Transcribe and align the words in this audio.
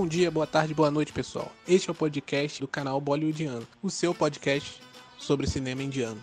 Bom 0.00 0.06
dia, 0.06 0.30
boa 0.30 0.46
tarde, 0.46 0.72
boa 0.72 0.90
noite, 0.90 1.12
pessoal. 1.12 1.52
Este 1.68 1.90
é 1.90 1.92
o 1.92 1.94
podcast 1.94 2.58
do 2.58 2.66
canal 2.66 2.98
Bollywoodiano, 3.02 3.68
o 3.82 3.90
seu 3.90 4.14
podcast 4.14 4.80
sobre 5.18 5.46
cinema 5.46 5.82
indiano. 5.82 6.18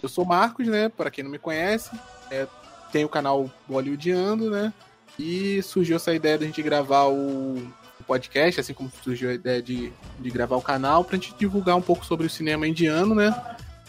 Eu 0.00 0.08
sou 0.08 0.24
Marcos, 0.24 0.68
né? 0.68 0.88
Para 0.88 1.10
quem 1.10 1.24
não 1.24 1.30
me 1.32 1.38
conhece, 1.40 1.90
é, 2.30 2.46
tem 2.92 3.04
o 3.04 3.08
canal 3.08 3.50
Bollywoodiano, 3.66 4.48
né? 4.48 4.72
E 5.18 5.60
surgiu 5.64 5.96
essa 5.96 6.14
ideia 6.14 6.38
da 6.38 6.46
gente 6.46 6.62
gravar 6.62 7.06
o 7.06 7.60
podcast, 8.06 8.60
assim 8.60 8.72
como 8.72 8.88
surgiu 9.02 9.30
a 9.30 9.34
ideia 9.34 9.60
de, 9.60 9.92
de 10.20 10.30
gravar 10.30 10.54
o 10.54 10.62
canal, 10.62 11.04
pra 11.04 11.16
gente 11.16 11.34
divulgar 11.34 11.74
um 11.74 11.82
pouco 11.82 12.06
sobre 12.06 12.28
o 12.28 12.30
cinema 12.30 12.68
indiano, 12.68 13.16
né? 13.16 13.34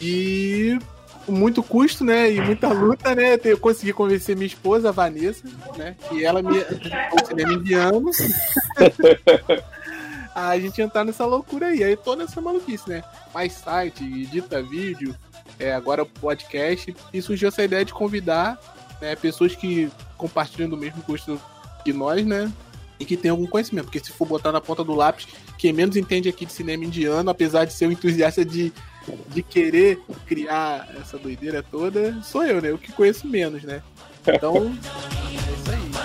E 0.00 0.76
com 1.24 1.32
muito 1.32 1.62
custo, 1.62 2.04
né? 2.04 2.30
E 2.30 2.40
muita 2.40 2.68
luta, 2.68 3.14
né? 3.14 3.38
Eu 3.44 3.58
consegui 3.58 3.92
convencer 3.92 4.36
minha 4.36 4.46
esposa, 4.46 4.90
a 4.90 4.92
Vanessa, 4.92 5.44
né? 5.76 5.96
Que 6.08 6.24
ela 6.24 6.42
me 6.42 6.58
o 6.58 7.26
cinema 7.26 7.52
indiano. 7.52 8.10
a 10.34 10.58
gente 10.58 10.82
entrar 10.82 11.04
nessa 11.04 11.24
loucura 11.24 11.68
aí. 11.68 11.84
Aí 11.84 11.96
tô 11.96 12.16
nessa 12.16 12.40
maluquice, 12.40 12.88
né? 12.88 13.04
Mais 13.32 13.52
site, 13.52 14.04
edita 14.04 14.62
vídeo, 14.62 15.14
é, 15.58 15.72
agora 15.72 16.04
podcast. 16.04 16.94
E 17.12 17.22
surgiu 17.22 17.48
essa 17.48 17.62
ideia 17.62 17.84
de 17.84 17.92
convidar 17.92 18.58
né, 19.00 19.14
pessoas 19.16 19.54
que 19.54 19.90
compartilham 20.16 20.68
do 20.68 20.76
mesmo 20.76 21.02
gosto 21.06 21.40
que 21.84 21.92
nós, 21.92 22.26
né? 22.26 22.52
E 22.98 23.04
que 23.04 23.16
tem 23.16 23.30
algum 23.30 23.46
conhecimento. 23.46 23.86
Porque 23.86 24.00
se 24.00 24.12
for 24.12 24.26
botar 24.26 24.52
na 24.52 24.60
ponta 24.60 24.82
do 24.82 24.94
lápis, 24.94 25.28
quem 25.58 25.72
menos 25.72 25.96
entende 25.96 26.28
aqui 26.28 26.44
de 26.44 26.52
cinema 26.52 26.84
indiano, 26.84 27.30
apesar 27.30 27.64
de 27.64 27.72
ser 27.72 27.86
um 27.86 27.92
entusiasta 27.92 28.44
de 28.44 28.72
de 29.28 29.42
querer 29.42 29.98
criar 30.26 30.88
essa 31.00 31.18
doideira 31.18 31.62
toda, 31.62 32.20
sou 32.22 32.44
eu, 32.44 32.60
né? 32.60 32.70
Eu 32.70 32.78
que 32.78 32.92
conheço 32.92 33.26
menos, 33.26 33.62
né? 33.62 33.82
Então, 34.26 34.56
é. 34.56 36.04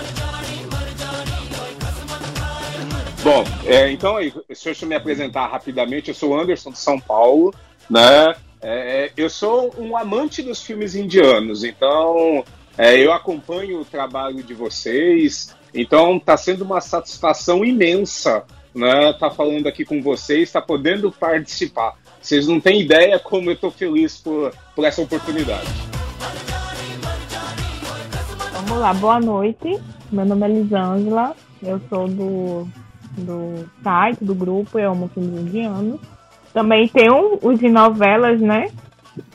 Bom, 3.22 3.44
é, 3.66 3.90
então 3.90 4.16
aí, 4.16 4.32
deixa 4.48 4.84
eu 4.84 4.88
me 4.88 4.94
apresentar 4.94 5.46
rapidamente. 5.46 6.08
Eu 6.08 6.14
sou 6.14 6.38
Anderson 6.38 6.70
de 6.70 6.78
São 6.78 6.98
Paulo, 6.98 7.54
né? 7.88 8.34
É, 8.62 9.12
eu 9.14 9.28
sou 9.28 9.74
um 9.78 9.94
amante 9.94 10.42
dos 10.42 10.62
filmes 10.62 10.94
indianos, 10.94 11.62
então 11.62 12.42
é, 12.78 12.98
eu 12.98 13.12
acompanho 13.12 13.80
o 13.80 13.84
trabalho 13.84 14.42
de 14.42 14.54
vocês. 14.54 15.54
Então 15.74 16.16
está 16.16 16.36
sendo 16.36 16.62
uma 16.62 16.80
satisfação 16.80 17.62
imensa, 17.62 18.42
né? 18.74 19.12
Tá 19.12 19.30
falando 19.30 19.66
aqui 19.66 19.84
com 19.84 20.00
vocês, 20.00 20.44
está 20.44 20.62
podendo 20.62 21.12
participar. 21.12 21.98
Vocês 22.20 22.46
não 22.46 22.60
têm 22.60 22.82
ideia 22.82 23.18
como 23.18 23.50
eu 23.50 23.54
estou 23.54 23.70
feliz 23.70 24.18
por, 24.18 24.52
por 24.74 24.84
essa 24.84 25.00
oportunidade. 25.00 25.68
Vamos 28.52 28.78
lá, 28.78 28.92
boa 28.92 29.18
noite. 29.18 29.80
Meu 30.12 30.24
nome 30.24 30.46
é 30.46 30.48
Lisângela, 30.48 31.34
eu 31.62 31.80
sou 31.88 32.08
do, 32.08 32.68
do 33.16 33.68
site, 33.82 34.24
do 34.24 34.34
grupo 34.34 34.78
Eu 34.78 34.92
Amo 34.92 35.08
Filmes 35.14 35.40
Indianos. 35.40 36.00
Também 36.52 36.88
tenho 36.88 37.38
os 37.42 37.58
de 37.58 37.68
novelas, 37.68 38.40
né? 38.40 38.70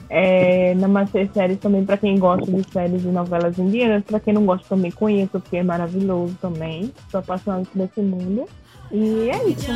É, 0.10 0.76
na 0.76 0.88
Master 0.88 1.28
Séries 1.34 1.60
também 1.60 1.84
para 1.84 1.98
quem 1.98 2.20
gosta 2.20 2.50
de 2.52 2.72
séries 2.72 3.02
de 3.02 3.08
novelas 3.08 3.58
indianas, 3.58 4.04
para 4.04 4.20
quem 4.20 4.34
não 4.34 4.46
gosta 4.46 4.68
também 4.68 4.92
conheço, 4.92 5.32
porque 5.32 5.58
é 5.58 5.64
maravilhoso 5.64 6.38
também. 6.40 6.94
Sou 7.10 7.20
apaixonada 7.20 7.66
por 7.66 7.82
esse 7.82 8.02
mundo. 8.02 8.48
E 8.92 9.30
é 9.30 9.50
isso. 9.50 9.72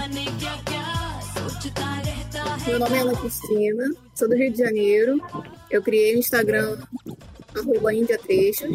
Meu 2.70 2.78
nome 2.78 2.98
é 2.98 3.02
Ana 3.02 3.16
Cristina, 3.16 3.90
sou 4.14 4.30
do 4.30 4.36
Rio 4.36 4.52
de 4.52 4.60
Janeiro. 4.60 5.20
Eu 5.72 5.82
criei 5.82 6.16
o 6.16 6.20
Instagram 6.20 6.78
arroba 7.58 7.92
Índia 7.92 8.20
Trechos. 8.20 8.70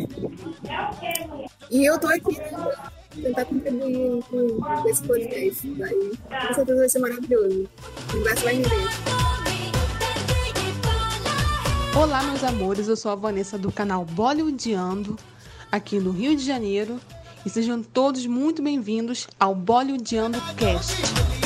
E 1.70 1.88
eu 1.88 1.96
tô 2.00 2.08
aqui 2.08 2.34
pra 2.34 2.92
tentar 3.14 3.44
contribuir 3.44 4.24
com, 4.24 4.88
esse 4.88 5.00
podcast. 5.04 5.70
Vai, 5.74 5.94
com 5.94 6.54
certeza 6.54 6.76
vai 6.76 6.88
ser 6.88 6.98
maravilhoso. 6.98 7.68
O 8.10 8.16
universo 8.16 8.42
vai 8.42 8.54
render. 8.54 8.70
Olá, 11.96 12.24
meus 12.24 12.42
amores. 12.42 12.88
Eu 12.88 12.96
sou 12.96 13.12
a 13.12 13.14
Vanessa 13.14 13.56
do 13.56 13.70
canal 13.70 14.04
Bollywoodiando, 14.04 15.16
aqui 15.70 16.00
no 16.00 16.10
Rio 16.10 16.36
de 16.36 16.44
Janeiro. 16.44 17.00
E 17.46 17.48
sejam 17.48 17.80
todos 17.80 18.26
muito 18.26 18.60
bem-vindos 18.60 19.28
ao 19.38 19.54
Bollywoodiando 19.54 20.40
Cast. 20.56 21.43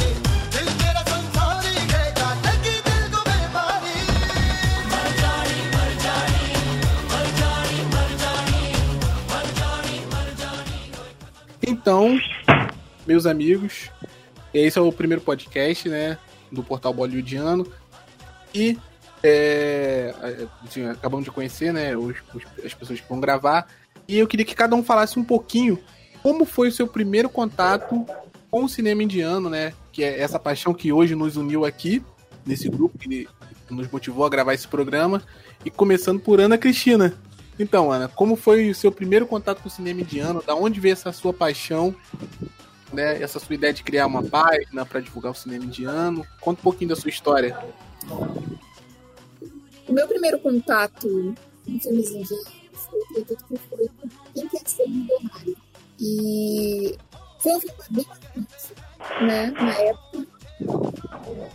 Então, 11.69 12.19
meus 13.06 13.27
amigos, 13.27 13.91
esse 14.55 14.79
é 14.79 14.81
o 14.81 14.91
primeiro 14.91 15.23
podcast, 15.23 15.87
né, 15.87 16.17
do 16.51 16.62
portal 16.65 16.95
Bollywoodiano. 16.95 17.71
E 18.55 18.79
é, 19.23 20.15
assim, 20.65 20.87
acabamos 20.87 21.27
de 21.27 21.31
conhecer, 21.31 21.71
né, 21.71 21.95
os, 21.95 22.17
os, 22.34 22.43
as 22.65 22.73
pessoas 22.73 23.01
que 23.03 23.09
vão 23.09 23.21
gravar. 23.21 23.67
E 24.09 24.17
eu 24.19 24.27
queria 24.27 24.47
que 24.47 24.55
cada 24.55 24.75
um 24.75 24.83
falasse 24.83 25.19
um 25.19 25.25
pouquinho 25.25 25.79
como 26.23 26.47
foi 26.47 26.69
o 26.69 26.73
seu 26.73 26.89
primeiro 26.89 27.29
contato 27.29 28.06
com 28.50 28.65
o 28.65 28.69
cinema 28.69 29.03
indiano, 29.03 29.50
né? 29.50 29.75
Que 29.93 30.03
é 30.03 30.21
essa 30.21 30.39
paixão 30.39 30.73
que 30.73 30.91
hoje 30.91 31.15
nos 31.15 31.37
uniu 31.37 31.67
aqui, 31.67 32.03
nesse 32.47 32.67
grupo, 32.71 32.97
que 32.97 33.29
nos 33.69 33.91
motivou 33.91 34.25
a 34.25 34.31
gravar 34.31 34.55
esse 34.55 34.67
programa. 34.67 35.23
E 35.62 35.71
começando 35.71 36.19
por 36.19 36.41
Ana 36.41 36.56
Cristina. 36.56 37.15
Então, 37.59 37.91
Ana, 37.91 38.09
como 38.09 38.37
foi 38.37 38.71
o 38.71 38.75
seu 38.75 38.93
primeiro 38.93 39.27
contato 39.27 39.63
com 39.63 39.69
o 39.69 39.71
cinema 39.71 40.01
indiano? 40.01 40.43
Da 40.47 40.55
onde 40.55 40.81
veio 40.81 40.93
essa 40.93 41.13
sua 41.13 41.33
paixão, 41.33 41.95
né? 42.93 43.21
Essa 43.21 43.39
sua 43.39 43.55
ideia 43.55 43.73
de 43.73 43.83
criar 43.83 44.07
uma 44.07 44.23
página 44.23 44.87
para 44.87 45.01
divulgar 45.01 45.33
o 45.33 45.35
cinema 45.35 45.65
indiano? 45.65 46.27
Conta 46.41 46.61
um 46.61 46.65
pouquinho 46.65 46.91
da 46.91 46.97
sua 46.97 47.11
história. 47.11 47.59
O 49.89 49.93
meu 49.93 50.07
primeiro 50.07 50.39
contato 50.39 51.35
com 51.65 51.81
filmes 51.81 52.11
indianos, 52.11 52.49
que 53.49 53.59
foi 53.69 53.89
com 53.89 54.09
Quem 54.35 54.49
Quer 54.49 54.69
Ser 54.69 54.89
Milionário. 54.89 55.57
E 56.01 56.97
foi 57.41 57.53
um 57.57 57.61
filme 57.61 57.77
bem 57.91 58.07
né? 59.23 59.51
Na 59.51 59.73
época. 59.73 60.27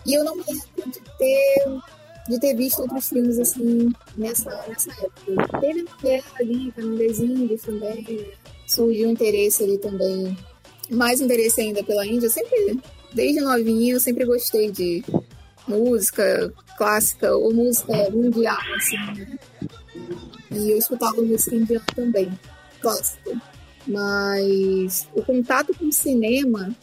E 0.06 0.14
eu 0.14 0.24
não 0.24 0.36
me 0.36 0.44
lembro 0.48 0.92
de 0.92 1.00
ter 1.18 1.82
de 2.28 2.40
ter 2.40 2.56
visto 2.56 2.82
outros 2.82 3.10
filmes 3.10 3.38
assim 3.40 3.92
nessa, 4.16 4.50
nessa 4.68 4.92
época. 4.92 5.60
Teve 5.60 5.82
uma 5.82 5.98
guerra 6.02 6.32
ali, 6.40 6.72
Caminhos 6.72 7.20
Índios 7.20 7.62
também, 7.62 8.28
surgiu 8.68 9.10
interesse 9.10 9.64
ali 9.64 9.78
também, 9.78 10.38
mais 10.90 11.22
interesse 11.22 11.62
ainda 11.62 11.84
pela 11.84 12.06
Índia. 12.06 12.28
Eu 12.28 12.32
sempre, 12.32 12.80
desde 13.14 13.42
novinha, 13.42 13.94
eu 13.94 14.00
sempre 14.00 14.26
gostei 14.26 14.72
de 14.72 15.04
música 15.68 16.54
clássica 16.78 17.36
ou 17.36 17.54
música 17.54 18.10
mundial, 18.10 18.58
assim, 18.76 18.98
né? 18.98 19.38
E 20.52 20.72
eu 20.72 20.78
escutava 20.78 21.22
música 21.22 21.56
indiana 21.56 21.86
também, 21.96 22.40
clássica. 22.80 23.42
Mas 23.86 25.08
o 25.14 25.22
contato 25.24 25.74
com 25.78 25.88
o 25.88 25.92
cinema 25.92 26.74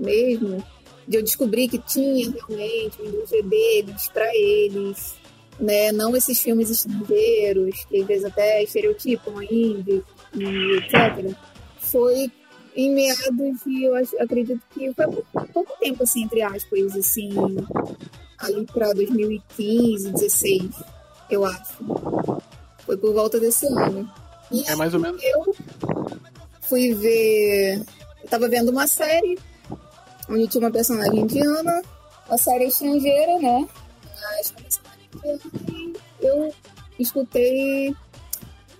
mesmo 0.00 0.64
de 1.06 1.16
eu 1.16 1.22
descobrir 1.22 1.68
que 1.68 1.78
tinha 1.78 2.30
realmente 2.30 3.00
uma 3.00 3.08
indústria 3.08 3.42
deles, 3.42 4.08
para 4.12 4.34
eles, 4.34 5.14
né? 5.58 5.92
Não 5.92 6.16
esses 6.16 6.40
filmes 6.40 6.70
estrangeiros, 6.70 7.84
que 7.84 8.00
às 8.00 8.06
vezes 8.06 8.24
até 8.24 8.62
estereotipam 8.62 9.38
a 9.38 9.44
Índia 9.44 10.02
e 10.34 10.76
etc. 10.78 11.34
Foi 11.78 12.30
em 12.76 12.94
meados 12.94 13.64
de, 13.66 13.84
eu 13.84 13.94
acredito 14.20 14.60
que 14.72 14.92
foi 14.92 15.06
pouco 15.52 15.78
tempo, 15.80 16.02
assim, 16.02 16.22
entre 16.22 16.42
aspas, 16.42 16.96
assim, 16.96 17.30
ali 18.38 18.64
para 18.66 18.92
2015, 18.92 20.12
16, 20.12 20.70
eu 21.28 21.44
acho. 21.44 21.84
Foi 22.86 22.96
por 22.96 23.12
volta 23.12 23.38
desse 23.38 23.66
ano. 23.66 24.08
E 24.50 24.64
é 24.66 24.74
mais 24.74 24.94
ou 24.94 25.00
menos. 25.00 25.22
Eu 25.22 25.54
fui 26.62 26.94
ver. 26.94 27.82
Eu 28.22 28.28
tava 28.28 28.48
vendo 28.48 28.70
uma 28.70 28.86
série 28.86 29.38
onde 30.30 30.46
tinha 30.46 30.64
uma 30.64 30.70
personagem 30.70 31.20
indiana, 31.20 31.82
uma 32.28 32.38
série 32.38 32.66
estrangeira, 32.66 33.38
né? 33.38 33.68
Mas 34.22 34.54
eu 36.20 36.54
escutei 36.98 37.94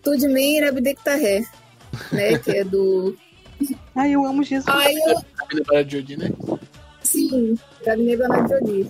Tudo 0.02 0.28
Mim 0.28 0.60
né? 0.60 2.38
Que 2.44 2.50
é 2.50 2.64
do. 2.64 3.16
Ai, 3.94 4.12
eu 4.14 4.24
amo 4.24 4.42
Jesus. 4.42 4.68
Ai, 4.68 4.94
eu... 4.94 5.88
Jodi, 5.88 6.16
né? 6.16 6.30
Sim, 7.02 7.58
Gabinete 7.84 8.16
Banat 8.18 8.48
Jodi. 8.48 8.88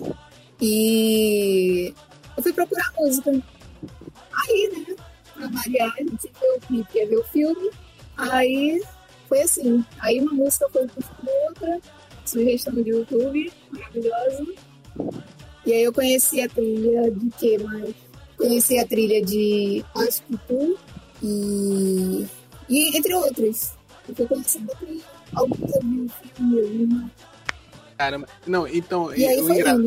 E 0.61 1.93
eu 2.37 2.43
fui 2.43 2.53
procurar 2.53 2.93
música. 2.97 3.31
Aí, 3.31 4.85
né? 4.87 4.95
Pra 5.33 5.47
variar, 5.47 5.93
a 5.97 6.03
gente 6.03 6.31
viu 6.39 6.55
o 6.55 6.59
clipe, 6.61 6.97
ia 6.97 7.07
ver 7.07 7.17
o 7.17 7.23
filme. 7.25 7.71
Aí 8.17 8.81
foi 9.27 9.41
assim. 9.41 9.83
Aí 9.99 10.21
uma 10.21 10.33
música 10.33 10.69
foi 10.71 10.87
puxando 10.87 11.29
outra 11.47 11.79
sugestão 12.31 12.73
do 12.73 12.87
YouTube, 12.87 13.51
maravilhosa. 13.71 14.45
E 15.65 15.73
aí 15.73 15.83
eu 15.83 15.93
conheci 15.93 16.41
a 16.41 16.49
trilha 16.49 17.11
de 17.11 17.29
quê 17.39 17.57
mais? 17.59 17.93
Conheci 18.37 18.79
a 18.79 18.87
trilha 18.87 19.21
de 19.23 19.83
Ascutu 19.95 20.77
e, 21.21 22.25
e 22.69 22.97
entre 22.97 23.13
outros. 23.13 23.73
Eu 24.09 24.15
fui 24.15 24.25
conhecendo 24.27 24.71
que 24.79 25.01
alguns 25.35 25.75
haviam 25.75 26.07
filme, 26.09 26.59
alguma. 26.61 27.11
Caramba. 27.97 28.27
Não, 28.47 28.67
então, 28.67 29.15
E 29.15 29.23
aí 29.25 29.39
o, 29.39 29.53
engra- 29.53 29.77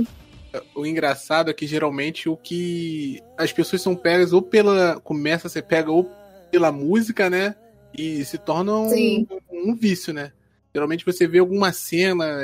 o 0.76 0.86
engraçado 0.86 1.50
é 1.50 1.54
que 1.54 1.66
geralmente 1.66 2.28
o 2.28 2.36
que 2.36 3.20
as 3.36 3.52
pessoas 3.52 3.82
são 3.82 3.96
pegas 3.96 4.32
ou 4.32 4.40
pela. 4.40 5.00
começa 5.00 5.48
a 5.48 5.50
ser 5.50 5.62
pega 5.62 5.90
ou 5.90 6.08
pela 6.50 6.70
música, 6.70 7.28
né? 7.28 7.56
E 7.96 8.24
se 8.24 8.38
torna 8.38 8.72
um, 8.76 9.26
um 9.52 9.74
vício, 9.74 10.12
né? 10.12 10.32
Geralmente 10.74 11.04
você 11.06 11.28
vê 11.28 11.38
alguma 11.38 11.72
cena 11.72 12.40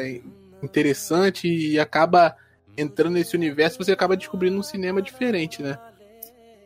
interessante 0.62 1.48
e 1.48 1.80
acaba 1.80 2.36
entrando 2.76 3.14
nesse 3.14 3.34
universo, 3.36 3.78
você 3.78 3.90
acaba 3.90 4.16
descobrindo 4.16 4.56
um 4.56 4.62
cinema 4.62 5.02
diferente, 5.02 5.60
né? 5.60 5.76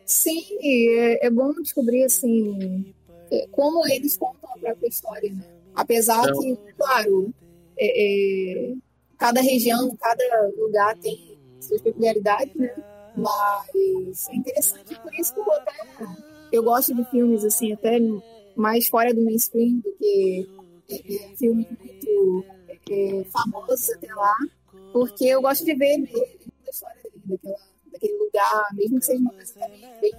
Sim, 0.05 0.43
é, 0.61 1.25
é 1.25 1.29
bom 1.31 1.51
descobrir 1.53 2.03
assim 2.03 2.93
é, 3.31 3.47
como 3.51 3.83
eles 3.87 4.15
contam 4.15 4.47
a 4.53 4.59
própria 4.59 4.87
história, 4.87 5.33
né? 5.33 5.43
Apesar 5.73 6.21
Então- 6.29 6.39
que, 6.39 6.55
claro, 6.77 7.33
é, 7.79 8.67
é, 8.69 8.73
cada 9.17 9.41
região, 9.41 9.95
cada 9.99 10.51
lugar 10.59 10.95
tem 10.99 11.35
suas 11.59 11.81
peculiaridades, 11.81 12.53
né? 12.55 12.75
Mas 13.17 14.29
é 14.29 14.35
interessante, 14.35 14.99
por 15.01 15.13
isso 15.15 15.33
que 15.33 15.39
eu 15.39 15.51
até 15.53 15.73
eu 16.51 16.63
gosto 16.63 16.93
de 16.93 17.03
filmes 17.09 17.43
assim, 17.43 17.73
até 17.73 17.97
mais 18.55 18.87
fora 18.87 19.11
do 19.13 19.23
mainstream 19.23 19.79
do 19.79 19.91
que 19.97 20.47
é, 20.89 20.97
filmes 21.37 21.65
muito 21.69 22.45
é, 22.89 23.23
famosos 23.31 23.89
até 23.91 24.13
lá, 24.13 24.35
porque 24.91 25.25
eu 25.25 25.41
gosto 25.41 25.65
de 25.65 25.73
ver 25.75 25.97
mesmo 25.97 26.17
a 26.65 26.69
história 26.69 27.01
daquela, 27.25 27.55
daquele 27.91 28.17
lugar, 28.17 28.67
mesmo 28.73 28.99
que 28.99 29.05
seja 29.05 29.19
uma 29.19 29.33
coisa 29.33 29.53
bem 30.01 30.13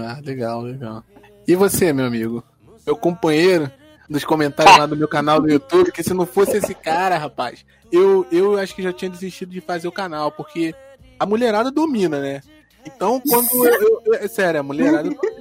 Ah, 0.00 0.20
legal, 0.24 0.62
legal. 0.62 1.04
E 1.46 1.54
você, 1.56 1.92
meu 1.92 2.04
amigo? 2.06 2.44
Meu 2.86 2.96
companheiro 2.96 3.70
dos 4.08 4.24
comentários 4.24 4.76
lá 4.76 4.86
do 4.86 4.96
meu 4.96 5.08
canal 5.08 5.40
do 5.40 5.48
YouTube, 5.50 5.92
que 5.92 6.02
se 6.02 6.12
não 6.14 6.26
fosse 6.26 6.56
esse 6.56 6.74
cara, 6.74 7.16
rapaz, 7.16 7.64
eu, 7.92 8.26
eu 8.30 8.56
acho 8.58 8.74
que 8.74 8.82
já 8.82 8.92
tinha 8.92 9.10
desistido 9.10 9.50
de 9.50 9.60
fazer 9.60 9.86
o 9.88 9.92
canal, 9.92 10.32
porque 10.32 10.74
a 11.18 11.24
mulherada 11.26 11.70
domina, 11.70 12.20
né? 12.20 12.40
Então, 12.84 13.20
quando 13.20 13.48
eu. 13.52 13.80
eu- 13.80 14.02
eu- 14.06 14.14
é 14.14 14.26
sério, 14.28 14.60
a 14.60 14.62
mulherada 14.62 15.02
domina 15.10 15.20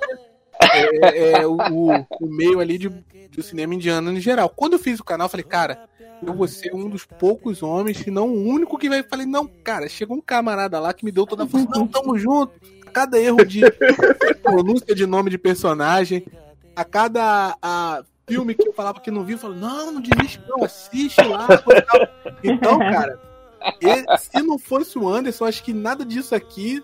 é, 0.61 1.41
é, 1.41 1.47
o, 1.47 1.56
o- 1.56 2.06
o 2.21 2.27
meio 2.27 2.59
ali 2.59 2.77
de, 2.77 2.89
do 2.89 3.41
cinema 3.44 3.73
indiano 3.73 4.11
em 4.11 4.19
geral. 4.19 4.50
Quando 4.50 4.73
eu 4.73 4.79
fiz 4.79 5.00
o 5.00 5.03
canal, 5.03 5.25
eu 5.25 5.29
falei, 5.29 5.44
cara, 5.45 5.88
eu 6.25 6.33
vou 6.33 6.47
ser 6.47 6.73
um 6.73 6.89
dos 6.89 7.06
poucos 7.06 7.63
homens, 7.63 7.97
se 8.00 8.11
não 8.11 8.27
o 8.29 8.44
único 8.47 8.77
que 8.77 8.89
vai. 8.89 9.01
Falei, 9.03 9.25
não, 9.25 9.47
cara, 9.47 9.88
chegou 9.88 10.17
um 10.17 10.21
camarada 10.21 10.79
lá 10.79 10.94
que 10.94 11.06
me 11.06 11.11
deu 11.11 11.25
toda 11.25 11.44
a 11.44 11.47
força. 11.47 11.67
Não, 11.71 11.88
tamo 11.88 12.17
junto. 12.17 12.51
A 12.85 12.91
cada 12.91 13.19
erro 13.19 13.45
de 13.45 13.61
pronúncia 14.41 14.94
de 14.95 15.06
nome 15.06 15.29
de 15.29 15.38
personagem, 15.38 16.25
a 16.75 16.83
cada 16.83 17.56
a, 17.61 18.03
filme 18.27 18.53
que 18.56 18.67
eu 18.67 18.73
falava 18.73 19.00
que 19.00 19.11
não 19.11 19.23
vi, 19.23 19.33
eu 19.33 19.38
falava, 19.38 19.59
não, 19.59 19.91
não 19.94 20.01
desiste, 20.01 20.41
não, 20.47 20.63
assiste 20.63 21.21
lá. 21.23 21.47
Então, 22.44 22.79
cara, 22.79 23.19
e- 23.81 24.17
se 24.17 24.41
não 24.41 24.57
fosse 24.57 24.97
o 24.97 25.07
Anderson, 25.07 25.45
acho 25.45 25.63
que 25.63 25.73
nada 25.73 26.03
disso 26.06 26.33
aqui 26.35 26.83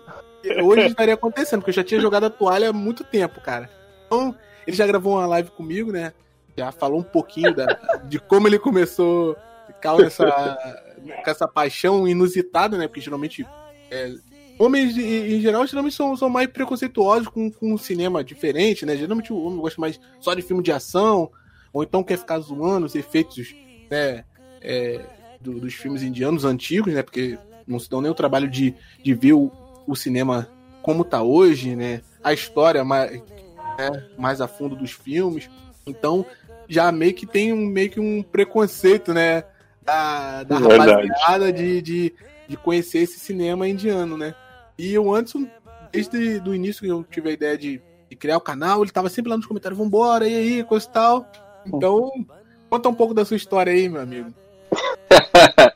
hoje 0.62 0.86
estaria 0.86 1.14
acontecendo, 1.14 1.60
porque 1.60 1.70
eu 1.70 1.74
já 1.74 1.84
tinha 1.84 2.00
jogado 2.00 2.24
a 2.24 2.30
toalha 2.30 2.70
há 2.70 2.72
muito 2.72 3.04
tempo, 3.04 3.40
cara. 3.40 3.70
Então, 4.06 4.34
ele 4.66 4.76
já 4.76 4.86
gravou 4.86 5.14
uma 5.14 5.26
live 5.26 5.50
comigo, 5.50 5.92
né? 5.92 6.12
Já 6.56 6.72
falou 6.72 7.00
um 7.00 7.04
pouquinho 7.04 7.54
da, 7.54 7.66
de 8.04 8.18
como 8.18 8.48
ele 8.48 8.58
começou 8.58 9.36
com 9.82 10.00
essa, 10.02 10.94
com 11.24 11.30
essa 11.30 11.46
paixão 11.48 12.06
inusitada, 12.08 12.78
né? 12.78 12.88
Porque 12.88 13.00
geralmente 13.00 13.46
é, 13.90 14.12
homens 14.58 14.96
em 14.96 15.40
geral 15.40 15.66
geralmente 15.66 15.94
são, 15.94 16.16
são 16.16 16.28
mais 16.30 16.48
preconceituosos 16.48 17.28
com, 17.28 17.50
com 17.50 17.72
um 17.74 17.78
cinema 17.78 18.24
diferente, 18.24 18.86
né? 18.86 18.96
Geralmente 18.96 19.32
o 19.32 19.38
homem 19.44 19.58
gosta 19.60 19.80
mais 19.80 20.00
só 20.20 20.32
de 20.34 20.42
filme 20.42 20.62
de 20.62 20.72
ação, 20.72 21.30
ou 21.72 21.82
então 21.82 22.02
quer 22.02 22.18
ficar 22.18 22.38
zoando 22.38 22.86
os 22.86 22.94
efeitos, 22.94 23.54
né? 23.90 24.24
é, 24.62 25.00
do- 25.40 25.60
dos 25.60 25.74
filmes 25.74 26.02
indianos 26.02 26.44
antigos, 26.44 26.92
né? 26.94 27.02
Porque 27.02 27.38
não 27.66 27.78
se 27.78 27.88
dão 27.90 28.00
nem 28.00 28.10
o 28.10 28.14
trabalho 28.14 28.48
de, 28.48 28.74
de 29.04 29.14
ver 29.14 29.34
o, 29.34 29.52
o 29.86 29.94
cinema 29.94 30.48
como 30.82 31.04
tá 31.04 31.22
hoje, 31.22 31.74
né? 31.74 32.00
A 32.22 32.32
história 32.32 32.84
mais, 32.84 33.12
né, 33.12 34.04
mais 34.18 34.40
a 34.40 34.48
fundo 34.48 34.76
dos 34.76 34.92
filmes. 34.92 35.50
Então, 35.86 36.24
já 36.68 36.90
meio 36.92 37.14
que 37.14 37.26
tem 37.26 37.52
um, 37.52 37.66
meio 37.66 37.90
que 37.90 38.00
um 38.00 38.22
preconceito, 38.22 39.12
né? 39.12 39.44
Da, 39.82 40.42
da 40.42 40.58
Verdade. 40.58 41.08
rapaziada 41.08 41.52
de, 41.52 41.80
de, 41.80 42.14
de 42.48 42.56
conhecer 42.56 42.98
esse 42.98 43.18
cinema 43.18 43.68
indiano, 43.68 44.16
né? 44.16 44.34
E 44.78 44.98
o 44.98 45.14
Anderson, 45.14 45.46
desde 45.92 46.40
o 46.48 46.54
início 46.54 46.82
que 46.82 46.88
eu 46.88 47.04
tive 47.04 47.30
a 47.30 47.32
ideia 47.32 47.56
de, 47.56 47.80
de 48.10 48.16
criar 48.16 48.36
o 48.36 48.40
canal, 48.40 48.82
ele 48.82 48.90
tava 48.90 49.08
sempre 49.08 49.30
lá 49.30 49.36
nos 49.36 49.46
comentários, 49.46 49.78
vambora, 49.78 50.28
e 50.28 50.34
aí, 50.34 50.64
coisa 50.64 50.86
e 50.86 50.92
tal. 50.92 51.26
Então, 51.64 52.10
conta 52.68 52.88
um 52.88 52.94
pouco 52.94 53.14
da 53.14 53.24
sua 53.24 53.36
história 53.36 53.72
aí, 53.72 53.88
meu 53.88 54.02
amigo. 54.02 54.32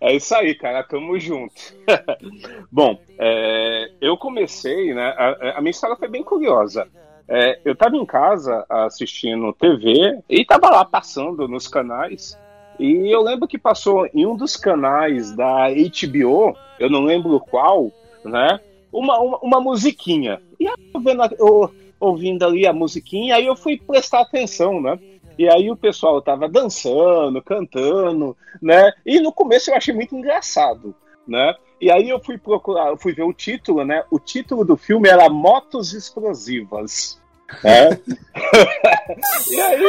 É 0.00 0.14
isso 0.14 0.34
aí, 0.34 0.54
cara, 0.54 0.82
tamo 0.82 1.18
junto. 1.18 1.54
Bom, 2.70 2.98
é, 3.18 3.90
eu 4.00 4.16
comecei, 4.16 4.92
né? 4.94 5.14
A, 5.16 5.58
a 5.58 5.60
minha 5.60 5.70
história 5.70 5.96
foi 5.96 6.08
bem 6.08 6.22
curiosa. 6.22 6.86
É, 7.26 7.58
eu 7.64 7.74
tava 7.74 7.96
em 7.96 8.04
casa 8.04 8.66
assistindo 8.68 9.52
TV 9.54 10.18
e 10.28 10.44
tava 10.44 10.68
lá 10.68 10.84
passando 10.84 11.48
nos 11.48 11.66
canais. 11.66 12.38
E 12.78 13.08
eu 13.10 13.22
lembro 13.22 13.48
que 13.48 13.56
passou 13.56 14.06
em 14.12 14.26
um 14.26 14.36
dos 14.36 14.56
canais 14.56 15.32
da 15.32 15.68
HBO, 15.68 16.56
eu 16.78 16.90
não 16.90 17.04
lembro 17.04 17.40
qual, 17.40 17.90
né? 18.24 18.60
Uma, 18.92 19.18
uma, 19.18 19.38
uma 19.38 19.60
musiquinha. 19.60 20.40
E 20.58 20.64
eu, 20.64 20.76
vendo, 21.00 21.22
eu 21.38 21.70
ouvindo 21.98 22.44
ali 22.44 22.66
a 22.66 22.72
musiquinha, 22.72 23.36
aí 23.36 23.46
eu 23.46 23.56
fui 23.56 23.78
prestar 23.78 24.20
atenção, 24.20 24.80
né? 24.80 24.98
E 25.38 25.48
aí 25.48 25.70
o 25.70 25.76
pessoal 25.76 26.22
tava 26.22 26.48
dançando, 26.48 27.42
cantando, 27.42 28.36
né? 28.62 28.92
E 29.04 29.20
no 29.20 29.32
começo 29.32 29.70
eu 29.70 29.76
achei 29.76 29.94
muito 29.94 30.14
engraçado, 30.14 30.94
né? 31.26 31.54
E 31.80 31.90
aí 31.90 32.08
eu 32.08 32.20
fui 32.20 32.38
procurar, 32.38 32.88
eu 32.88 32.96
fui 32.96 33.12
ver 33.12 33.24
o 33.24 33.32
título, 33.32 33.84
né? 33.84 34.04
O 34.10 34.18
título 34.18 34.64
do 34.64 34.76
filme 34.76 35.08
era 35.08 35.28
Motos 35.28 35.92
Explosivas. 35.92 37.20
Né? 37.62 37.90
e 39.50 39.60
aí, 39.60 39.84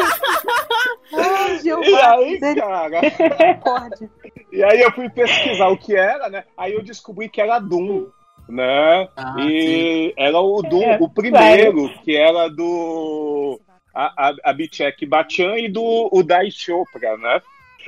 Ai, 1.13 1.59
e 1.63 1.71
aí, 1.71 2.39
cara, 2.39 3.89
e 4.51 4.63
aí 4.63 4.81
eu 4.81 4.91
fui 4.91 5.09
pesquisar 5.09 5.69
o 5.69 5.77
que 5.77 5.95
era, 5.95 6.29
né? 6.29 6.43
Aí 6.57 6.73
eu 6.73 6.83
descobri 6.83 7.29
que 7.29 7.39
era 7.39 7.59
Doom, 7.59 8.07
né? 8.47 9.07
Ah, 9.15 9.35
e 9.39 10.13
era 10.17 10.39
o 10.39 10.61
Doom, 10.61 10.83
É, 10.83 10.97
o 10.99 11.09
primeiro, 11.09 11.89
que 12.03 12.15
era 12.15 12.49
do 12.49 13.59
a, 13.95 14.29
a, 14.29 14.35
Abhishek 14.51 15.05
Bachchan 15.05 15.57
e 15.57 15.69
do 15.69 16.09
o 16.11 16.21
Dai 16.21 16.51
Chopra, 16.51 17.17
né? 17.17 17.41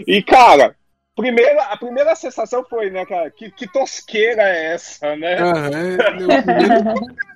E, 0.08 0.24
cara, 0.24 0.76
primeira, 1.16 1.64
a 1.64 1.78
primeira 1.78 2.16
sensação 2.16 2.64
foi, 2.64 2.90
né, 2.90 3.06
cara, 3.06 3.30
que, 3.30 3.52
que 3.52 3.68
tosqueira 3.68 4.44
é 4.44 4.74
essa, 4.74 5.16
né? 5.16 5.38
Aham, 5.40 5.70
é, 5.74 7.28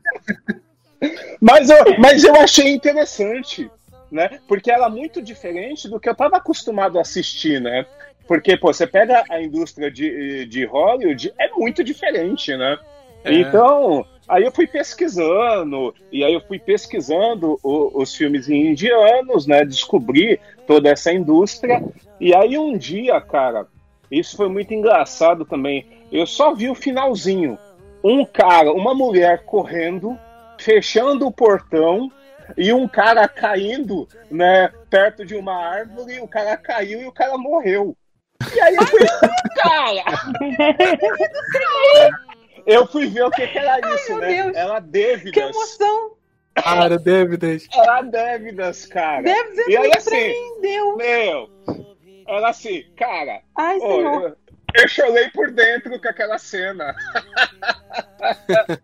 Mas 1.42 1.70
eu, 1.70 1.98
mas 1.98 2.24
eu 2.24 2.36
achei 2.36 2.72
interessante, 2.72 3.70
né? 4.12 4.40
Porque 4.48 4.70
ela 4.70 4.86
é 4.86 4.90
muito 4.90 5.20
diferente 5.20 5.90
do 5.90 6.00
que 6.00 6.08
eu 6.08 6.14
estava 6.14 6.38
acostumado 6.38 7.00
a 7.00 7.02
assistir, 7.02 7.60
né? 7.60 7.88
Porque, 8.28 8.56
pô, 8.56 8.72
você 8.72 8.86
pega 8.86 9.24
a 9.30 9.42
indústria 9.42 9.90
de, 9.90 10.46
de 10.46 10.64
Hollywood, 10.64 11.34
é 11.40 11.50
muito 11.50 11.84
diferente, 11.84 12.56
né? 12.56 12.78
É. 13.24 13.34
Então, 13.34 14.06
aí 14.28 14.44
eu 14.44 14.52
fui 14.52 14.68
pesquisando, 14.68 15.94
e 16.12 16.24
aí 16.24 16.34
eu 16.34 16.42
fui 16.42 16.60
pesquisando 16.60 17.60
o- 17.64 18.02
os 18.02 18.16
filmes 18.16 18.50
indianos, 18.50 19.46
né? 19.46 19.64
Descobri 19.66 20.40
toda 20.68 20.90
essa 20.90 21.12
indústria. 21.12 21.84
E 22.20 22.36
aí 22.36 22.58
um 22.58 22.78
dia, 22.78 23.20
cara, 23.22 23.68
isso 24.10 24.36
foi 24.36 24.50
muito 24.50 24.74
engraçado 24.74 25.46
também. 25.46 25.86
Eu 26.12 26.26
só 26.26 26.54
vi 26.54 26.70
o 26.70 26.76
finalzinho. 26.76 27.58
Um 28.04 28.26
cara, 28.26 28.72
uma 28.74 28.94
mulher 28.96 29.44
correndo, 29.46 30.18
fechando 30.60 31.28
o 31.28 31.32
portão 31.32 32.12
e 32.58 32.74
um 32.74 32.88
cara 32.88 33.28
caindo, 33.28 34.08
né, 34.30 34.70
perto 34.90 35.26
de 35.26 35.36
uma 35.36 35.56
árvore, 35.56 36.20
o 36.20 36.28
cara 36.28 36.58
caiu 36.58 37.02
e 37.02 37.06
o 37.06 37.12
cara 37.12 37.38
morreu. 37.38 37.96
E 38.56 38.60
aí 38.60 38.76
eu 38.76 38.86
fui, 38.88 39.00
cara, 39.56 40.04
eu 42.66 42.88
fui 42.88 43.08
ver 43.08 43.24
o 43.24 43.32
que, 43.32 43.48
que 43.48 43.58
era 43.58 43.80
isso, 43.96 44.10
meu 44.12 44.20
né? 44.22 44.44
Deus. 44.44 44.56
Era 44.58 44.82
Que 44.82 44.88
Dévidas. 44.88 45.38
emoção. 45.56 46.12
Cara, 46.54 47.00
Davidas. 47.00 47.68
Era 47.74 48.02
Dévidas, 48.02 48.86
cara. 48.86 49.22
Deve 49.24 49.56
ser 49.56 49.70
E 49.70 49.78
aí 49.78 49.84
tudo 49.90 49.98
assim, 49.98 50.10
pra 50.10 50.18
mim, 50.20 50.62
Deus. 50.62 50.98
meu, 50.98 51.50
era 52.28 52.50
assim, 52.50 52.86
cara, 52.98 53.42
Ai, 53.56 53.78
Ô, 53.78 53.80
Senhor. 53.80 54.24
eu, 54.24 54.38
eu 54.82 54.88
chorei 54.90 55.30
por 55.30 55.50
dentro 55.52 55.98
com 56.00 56.08
aquela 56.10 56.38
cena. 56.38 56.94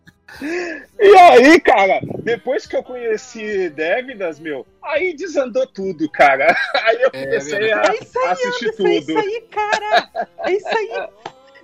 e 0.98 1.16
aí, 1.16 1.60
cara, 1.60 2.00
depois 2.22 2.66
que 2.66 2.76
eu 2.76 2.82
conheci 2.82 3.68
Dévidas, 3.70 4.38
meu, 4.38 4.66
aí 4.82 5.14
desandou 5.14 5.66
tudo, 5.66 6.10
cara. 6.10 6.54
Aí 6.84 7.02
eu 7.02 7.10
É 7.12 7.24
comecei 7.24 7.72
a 7.72 7.82
É 7.82 7.94
isso 7.96 8.18
aí, 8.18 8.30
assistir 8.32 8.66
Anderson, 8.68 8.86
é 8.88 9.00
tudo. 9.00 9.10
isso 9.12 9.18
aí, 9.18 9.40
cara. 9.50 10.10
É 10.46 10.52
isso 10.52 10.68
aí. 10.68 11.08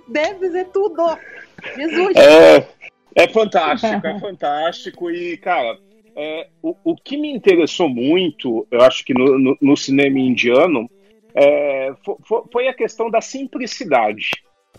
Deve 0.07 0.51
ser 0.51 0.65
tudo. 0.65 1.17
Jesus. 1.75 2.15
É, 2.15 2.67
é 3.15 3.27
fantástico, 3.27 4.07
é 4.07 4.19
fantástico. 4.19 5.11
E, 5.11 5.37
cara, 5.37 5.77
é, 6.15 6.47
o, 6.61 6.75
o 6.83 6.95
que 6.95 7.17
me 7.17 7.31
interessou 7.31 7.89
muito, 7.89 8.67
eu 8.71 8.81
acho 8.81 9.03
que 9.03 9.13
no, 9.13 9.37
no, 9.37 9.57
no 9.61 9.77
cinema 9.77 10.19
indiano, 10.19 10.89
é, 11.33 11.93
foi, 12.03 12.43
foi, 12.51 12.67
a 12.67 12.73
questão 12.73 13.09
da 13.09 13.21
simplicidade. 13.21 14.29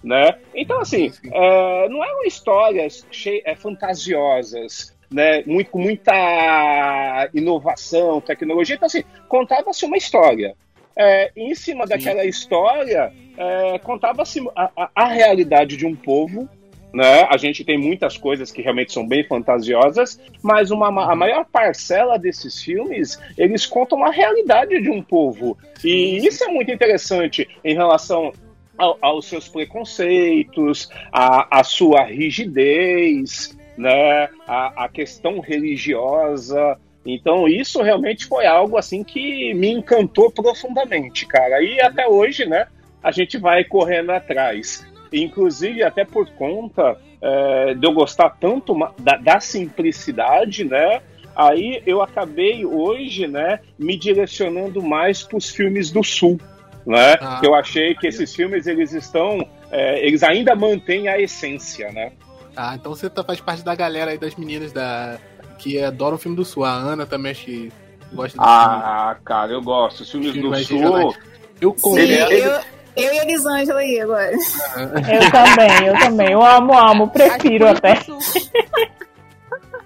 Né? 0.02 0.38
Então, 0.54 0.80
assim, 0.80 1.10
é, 1.24 1.88
não 1.88 2.04
eram 2.04 2.24
histórias 2.24 3.06
cheias, 3.10 3.42
é, 3.44 3.54
fantasiosas, 3.54 4.96
né? 5.10 5.42
Muito, 5.46 5.70
com 5.70 5.78
muita 5.78 7.28
inovação, 7.34 8.20
tecnologia. 8.20 8.76
Então, 8.76 8.86
assim, 8.86 9.02
contava-se 9.28 9.84
uma 9.84 9.96
história. 9.96 10.54
É, 10.98 11.30
em 11.36 11.54
cima 11.54 11.84
Sim. 11.84 11.90
daquela 11.90 12.24
história, 12.24 13.12
é, 13.36 13.78
contava-se 13.80 14.40
a, 14.56 14.70
a, 14.76 14.90
a, 14.94 15.06
realidade 15.08 15.76
de 15.76 15.84
um 15.84 15.94
povo. 15.94 16.48
Né? 16.96 17.28
A 17.28 17.36
gente 17.36 17.62
tem 17.62 17.76
muitas 17.76 18.16
coisas 18.16 18.50
que 18.50 18.62
realmente 18.62 18.90
são 18.90 19.06
bem 19.06 19.22
fantasiosas, 19.22 20.18
mas 20.42 20.70
uma, 20.70 20.86
a 20.86 21.10
uhum. 21.10 21.16
maior 21.16 21.44
parcela 21.44 22.18
desses 22.18 22.62
filmes 22.62 23.20
eles 23.36 23.66
contam 23.66 24.02
a 24.02 24.10
realidade 24.10 24.80
de 24.80 24.88
um 24.88 25.02
povo. 25.02 25.58
E 25.84 26.26
isso 26.26 26.42
é 26.44 26.48
muito 26.48 26.70
interessante 26.70 27.46
em 27.62 27.74
relação 27.74 28.32
ao, 28.78 28.96
aos 29.02 29.26
seus 29.26 29.46
preconceitos, 29.46 30.88
à 31.12 31.62
sua 31.62 32.02
rigidez, 32.02 33.54
né? 33.76 34.30
a, 34.48 34.84
a 34.84 34.88
questão 34.88 35.40
religiosa. 35.40 36.78
Então, 37.04 37.46
isso 37.46 37.82
realmente 37.82 38.24
foi 38.24 38.46
algo 38.46 38.78
assim 38.78 39.04
que 39.04 39.52
me 39.52 39.70
encantou 39.70 40.30
profundamente, 40.30 41.26
cara. 41.26 41.62
E 41.62 41.78
até 41.78 42.08
hoje, 42.08 42.46
né, 42.46 42.66
a 43.02 43.10
gente 43.10 43.36
vai 43.36 43.64
correndo 43.64 44.12
atrás. 44.12 44.82
Inclusive, 45.12 45.82
até 45.82 46.04
por 46.04 46.28
conta 46.30 46.96
é, 47.20 47.74
de 47.74 47.86
eu 47.86 47.92
gostar 47.92 48.30
tanto 48.30 48.74
da, 48.98 49.16
da 49.16 49.40
simplicidade, 49.40 50.64
né? 50.64 51.00
Aí 51.34 51.82
eu 51.86 52.00
acabei 52.00 52.64
hoje, 52.64 53.26
né, 53.26 53.60
me 53.78 53.96
direcionando 53.96 54.82
mais 54.82 55.22
para 55.22 55.36
os 55.36 55.50
filmes 55.50 55.90
do 55.90 56.02
Sul, 56.02 56.40
né? 56.86 57.16
Ah, 57.20 57.40
eu 57.42 57.54
achei 57.54 57.94
que 57.94 58.06
esses 58.06 58.34
filmes 58.34 58.66
eles 58.66 58.92
estão, 58.92 59.46
é, 59.70 60.06
eles 60.06 60.22
ainda 60.22 60.54
mantêm 60.54 61.08
a 61.08 61.20
essência, 61.20 61.92
né? 61.92 62.12
Ah, 62.56 62.74
então 62.74 62.94
você 62.94 63.10
tá, 63.10 63.22
faz 63.22 63.38
parte 63.38 63.62
da 63.62 63.74
galera 63.74 64.12
aí 64.12 64.18
das 64.18 64.34
meninas 64.34 64.72
da 64.72 65.18
que 65.58 65.78
adoram 65.82 66.16
o 66.16 66.18
filme 66.18 66.36
do 66.36 66.44
Sul. 66.44 66.64
A 66.64 66.72
Ana 66.72 67.04
também 67.04 67.32
acho 67.32 67.44
que 67.44 67.72
gosta 68.12 68.38
do 68.38 68.44
Ah, 68.44 69.10
filme. 69.10 69.24
cara, 69.24 69.52
eu 69.52 69.62
gosto. 69.62 70.00
Os 70.00 70.10
filmes 70.10 70.32
do 70.34 70.54
Sul. 70.64 71.14
Eu 71.60 71.74
confesso. 71.74 72.32
Eu, 72.32 72.60
eu 72.96 73.12
e 73.12 73.18
a 73.18 73.22
Elisângela 73.22 73.80
aí 73.80 74.00
agora. 74.00 74.32
Eu 74.32 75.30
também, 75.30 75.86
eu 75.86 75.98
também. 75.98 76.32
Eu 76.32 76.42
amo, 76.42 76.76
amo, 76.76 77.08
prefiro 77.08 77.68
até. 77.68 77.98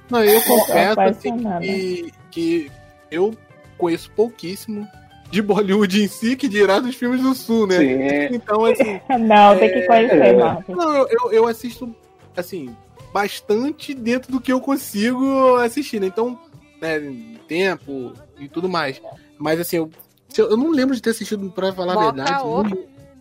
Não, 0.08 0.24
eu 0.24 0.40
confesso 0.42 1.00
assim, 1.00 1.36
que, 1.60 2.12
que 2.30 2.72
eu 3.10 3.34
conheço 3.76 4.10
pouquíssimo 4.12 4.86
de 5.30 5.40
Bollywood 5.40 6.02
em 6.02 6.08
si, 6.08 6.36
que 6.36 6.48
dirá 6.48 6.80
dos 6.80 6.96
filmes 6.96 7.22
do 7.22 7.34
Sul, 7.34 7.66
né? 7.66 7.78
Sim. 7.78 8.34
Então, 8.34 8.64
assim. 8.64 9.00
Não, 9.20 9.52
é... 9.52 9.58
tem 9.58 9.72
que 9.72 9.86
conhecer, 9.86 10.22
é... 10.22 10.32
Marcos. 10.32 10.76
Não, 10.76 11.08
eu, 11.08 11.32
eu 11.32 11.46
assisto, 11.46 11.94
assim, 12.36 12.74
bastante 13.12 13.94
dentro 13.94 14.32
do 14.32 14.40
que 14.40 14.52
eu 14.52 14.60
consigo 14.60 15.56
assistir, 15.56 16.00
né? 16.00 16.06
Então, 16.06 16.38
né, 16.80 17.00
tempo 17.46 18.12
e 18.38 18.48
tudo 18.48 18.68
mais. 18.68 19.00
Mas 19.38 19.60
assim, 19.60 19.76
eu, 19.76 19.90
eu 20.36 20.56
não 20.56 20.70
lembro 20.70 20.94
de 20.94 21.02
ter 21.02 21.10
assistido, 21.10 21.50
pra 21.50 21.72
falar 21.72 21.94
a 21.94 22.04
verdade. 22.12 22.30
Não, 22.30 22.64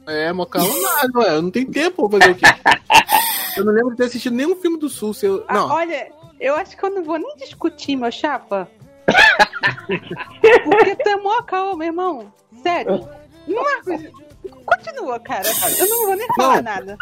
é, 0.10 0.34
Mocaô 0.34 0.64
nada, 0.82 1.20
ué, 1.20 1.36
eu 1.36 1.42
não 1.42 1.52
tenho 1.52 1.72
tempo 1.72 2.10
pra 2.10 2.20
fazer 2.20 2.32
o 2.32 2.36
quê? 2.36 2.46
eu 3.58 3.66
não 3.66 3.74
lembro 3.74 3.92
de 3.92 3.98
ter 3.98 4.06
assistido 4.06 4.36
nenhum 4.36 4.56
filme 4.56 4.78
do 4.78 4.90
Sul. 4.90 5.14
Se 5.14 5.26
eu, 5.26 5.46
não. 5.50 5.72
Ah, 5.72 5.76
olha, 5.76 6.12
eu 6.40 6.56
acho 6.56 6.76
que 6.76 6.84
eu 6.84 6.90
não 6.90 7.04
vou 7.04 7.18
nem 7.18 7.36
discutir, 7.38 7.96
meu 7.96 8.12
chapa. 8.12 8.70
Porque 10.64 10.96
tu 10.96 11.10
é 11.10 11.16
Mocaô, 11.16 11.76
meu 11.76 11.88
irmão. 11.88 12.34
Sério. 12.62 13.08
Não 13.48 13.64
é 13.70 14.12
Continua, 14.66 15.20
cara. 15.20 15.48
Eu 15.78 15.88
não 15.88 16.08
vou 16.08 16.16
nem 16.16 16.28
falar 16.36 16.56
não. 16.58 16.64
nada. 16.64 16.98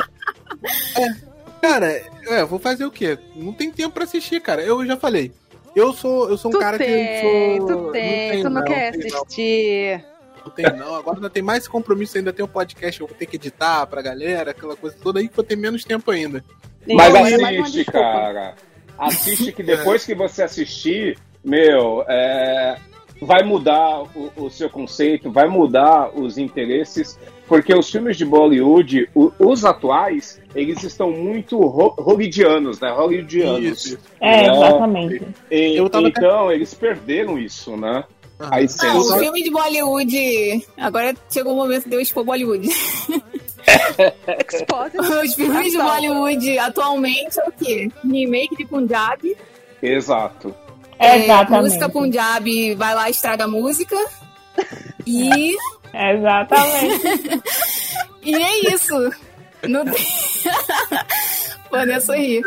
É. 0.98 1.38
Cara, 1.62 2.02
é, 2.28 2.46
vou 2.46 2.60
fazer 2.60 2.86
o 2.86 2.92
quê? 2.92 3.18
Não 3.36 3.52
tem 3.52 3.72
tempo 3.72 3.94
pra 3.94 4.04
assistir, 4.04 4.42
cara. 4.42 4.62
Eu 4.62 4.86
já 4.86 4.96
falei. 4.96 5.34
Eu 5.76 5.94
sou, 5.94 6.30
eu 6.30 6.38
sou 6.38 6.50
um 6.50 6.54
tu 6.54 6.60
cara 6.60 6.78
tem, 6.78 6.88
que. 6.88 7.22
Sou... 7.60 7.68
Tu 7.68 7.92
tem, 7.92 8.32
tem, 8.32 8.42
tu 8.42 8.50
não, 8.50 8.62
não 8.62 8.64
quer 8.64 8.92
tem, 8.92 9.08
assistir. 9.08 10.06
Não. 10.48 10.54
tem, 10.54 10.78
não. 10.78 10.96
Agora 10.96 11.18
ainda 11.18 11.30
tem 11.30 11.44
mais 11.44 11.68
compromisso, 11.68 12.18
ainda 12.18 12.34
tem 12.34 12.44
um 12.44 12.48
podcast, 12.48 13.00
eu 13.02 13.08
vou 13.08 13.16
ter 13.16 13.26
que 13.26 13.36
editar 13.36 13.86
pra 13.88 14.02
galera, 14.02 14.52
aquela 14.52 14.76
coisa 14.76 14.96
toda 15.02 15.20
aí 15.20 15.28
que 15.28 15.36
vou 15.36 15.46
ter 15.46 15.56
menos 15.56 15.84
tempo 15.84 16.10
ainda. 16.12 16.44
Mas 16.88 17.14
assiste, 17.16 17.86
cara. 17.86 18.56
Assiste 18.98 19.52
que 19.52 19.62
depois 19.64 20.06
que 20.06 20.16
você 20.16 20.44
assistir, 20.44 21.18
meu, 21.44 22.04
é, 22.08 22.78
vai 23.22 23.44
mudar 23.44 24.04
o, 24.16 24.32
o, 24.36 24.50
seu 24.50 24.70
conceito, 24.70 25.32
vai 25.32 25.48
mudar 25.48 26.12
os 26.18 26.38
interesses, 26.38 27.20
porque 27.48 27.74
os 27.74 27.90
filmes 27.90 28.18
de 28.18 28.26
Bollywood, 28.26 29.10
o, 29.14 29.32
os 29.40 29.66
atuais, 29.66 30.42
eles 30.56 30.84
estão 30.84 31.12
muito 31.12 31.60
hollywoodianos, 31.60 32.80
né? 32.80 32.90
Hollywoodianos. 32.92 33.86
Isso. 33.86 34.00
É, 34.20 34.48
né? 34.48 34.56
exatamente. 34.56 35.22
E, 35.50 35.78
então, 35.78 36.52
eles 36.52 36.74
perderam 36.74 37.38
isso, 37.38 37.76
né? 37.76 38.04
Aí, 38.40 38.68
ah, 38.84 38.98
o 38.98 39.20
filme 39.20 39.44
de 39.44 39.50
Bollywood. 39.50 40.68
Agora 40.78 41.16
chegou 41.30 41.54
o 41.54 41.56
momento 41.56 41.90
de 41.90 41.96
eu 41.96 42.02
expor 42.02 42.24
Bollywood. 42.24 42.70
Os 45.24 45.34
filmes 45.34 45.72
de 45.72 45.78
Bollywood 45.78 46.58
atualmente 46.60 47.40
é 47.40 47.44
o 47.50 47.52
quê? 47.52 47.92
Remake 48.04 48.56
de 48.56 48.66
Punjab. 48.66 49.38
Exato. 49.82 50.56
É, 51.00 51.24
Exatamente. 51.24 51.64
música 51.64 51.90
Punjab 51.90 52.76
vai 52.76 52.96
lá 52.96 53.10
estraga 53.10 53.44
a 53.44 53.48
música. 53.48 53.96
E. 55.06 55.56
Exatamente. 55.94 57.42
e 58.24 58.36
é 58.36 58.74
isso. 58.74 59.12
Não 59.68 59.84
tem. 59.84 60.06
Vanessa 61.72 62.16
rir. 62.16 62.44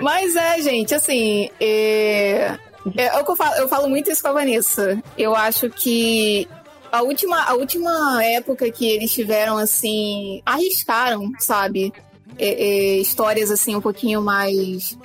Mas 0.00 0.34
é, 0.36 0.62
gente, 0.62 0.94
assim. 0.94 1.50
É... 1.60 2.56
É, 2.96 3.06
é 3.06 3.20
eu, 3.20 3.36
falo, 3.36 3.54
eu 3.56 3.68
falo 3.68 3.88
muito 3.88 4.10
isso 4.10 4.22
com 4.22 4.28
a 4.28 4.32
Vanessa. 4.32 5.02
Eu 5.16 5.34
acho 5.34 5.68
que 5.70 6.48
a 6.90 7.02
última, 7.02 7.42
a 7.42 7.54
última 7.54 8.24
época 8.24 8.70
que 8.70 8.88
eles 8.88 9.12
tiveram, 9.12 9.58
assim, 9.58 10.42
arriscaram, 10.44 11.30
sabe? 11.38 11.92
É, 12.38 12.48
é, 12.48 12.96
histórias, 12.98 13.50
assim, 13.50 13.74
um 13.74 13.80
pouquinho 13.80 14.22
mais 14.22 14.96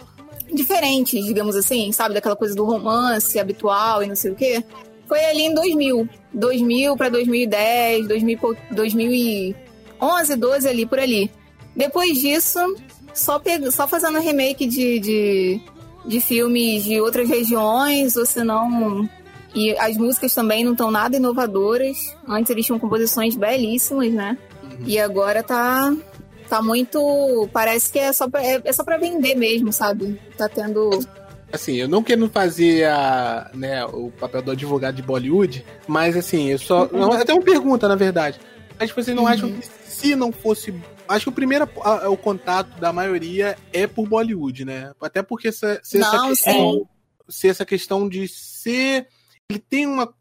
diferentes, 0.54 1.26
digamos 1.26 1.56
assim, 1.56 1.92
sabe? 1.92 2.14
Daquela 2.14 2.36
coisa 2.36 2.56
do 2.56 2.64
romance 2.64 3.40
habitual 3.40 4.04
e 4.04 4.08
não 4.08 4.16
sei 4.16 4.32
o 4.32 4.36
quê. 4.36 4.64
Foi 5.08 5.24
ali 5.26 5.44
em 5.44 5.54
2000. 5.54 6.08
2000 6.34 6.98
para 6.98 7.10
2010, 7.10 8.08
2000, 8.08 8.58
2011, 8.72 10.36
12 10.36 10.68
ali, 10.68 10.86
por 10.86 11.00
ali. 11.00 11.30
Depois 11.76 12.20
disso, 12.20 12.60
só, 13.14 13.40
peg... 13.40 13.72
só 13.72 13.88
fazendo 13.88 14.20
remake 14.20 14.66
de, 14.66 15.00
de, 15.00 15.62
de 16.06 16.20
filmes 16.20 16.84
de 16.84 17.00
outras 17.00 17.28
regiões, 17.28 18.16
ou 18.16 18.26
senão 18.26 19.08
e 19.56 19.78
as 19.78 19.96
músicas 19.98 20.34
também 20.34 20.64
não 20.64 20.72
estão 20.72 20.90
nada 20.90 21.16
inovadoras. 21.16 22.16
Antes 22.28 22.50
eles 22.50 22.66
tinham 22.66 22.80
composições 22.80 23.36
belíssimas, 23.36 24.12
né? 24.12 24.38
Uhum. 24.64 24.78
E 24.86 25.00
agora 25.00 25.44
tá 25.44 25.94
tá 26.50 26.62
muito. 26.62 27.48
Parece 27.52 27.92
que 27.92 28.00
é 28.00 28.12
só 28.12 28.28
pra, 28.30 28.44
é, 28.44 28.62
é 28.64 28.74
só 28.74 28.84
pra 28.84 28.98
vender 28.98 29.36
mesmo, 29.36 29.72
sabe? 29.72 30.20
Tá 30.38 30.50
tendo. 30.50 31.00
Assim, 31.52 31.76
eu 31.76 31.88
não 31.88 32.02
quero 32.02 32.28
fazer 32.30 32.86
a, 32.86 33.52
né, 33.54 33.86
o 33.86 34.12
papel 34.20 34.42
do 34.42 34.52
advogado 34.52 34.96
de 34.96 35.04
Bollywood, 35.04 35.64
mas 35.88 36.18
assim, 36.18 36.50
eu 36.50 36.58
só. 36.58 36.84
Uhum. 36.86 37.00
Não, 37.00 37.12
até 37.14 37.34
uma 37.34 37.44
pergunta, 37.44 37.88
na 37.88 37.96
verdade. 37.96 38.40
Mas 38.80 38.92
vocês 38.92 39.16
não 39.16 39.24
uhum. 39.24 39.30
acham 39.30 39.52
que 39.52 39.68
se 39.86 40.16
não 40.16 40.32
fosse. 40.32 40.74
Acho 41.08 41.26
que 41.26 41.30
o 41.30 41.34
primeiro 41.34 41.68
a, 41.82 42.10
o 42.10 42.18
contato 42.18 42.80
da 42.80 42.94
maioria 42.94 43.58
é 43.72 43.88
por 43.88 44.08
Bollywood, 44.08 44.66
né? 44.66 44.94
Até 45.02 45.22
porque 45.22 45.52
se, 45.52 45.80
se 45.84 45.98
não, 45.98 46.08
essa 46.08 46.28
questão. 46.28 46.90
Se 47.30 47.48
essa 47.48 47.66
questão 47.66 48.10
de 48.10 48.28
ser. 48.28 49.08
Ele 49.50 49.60
tem 49.60 49.86
uma, 49.86 50.14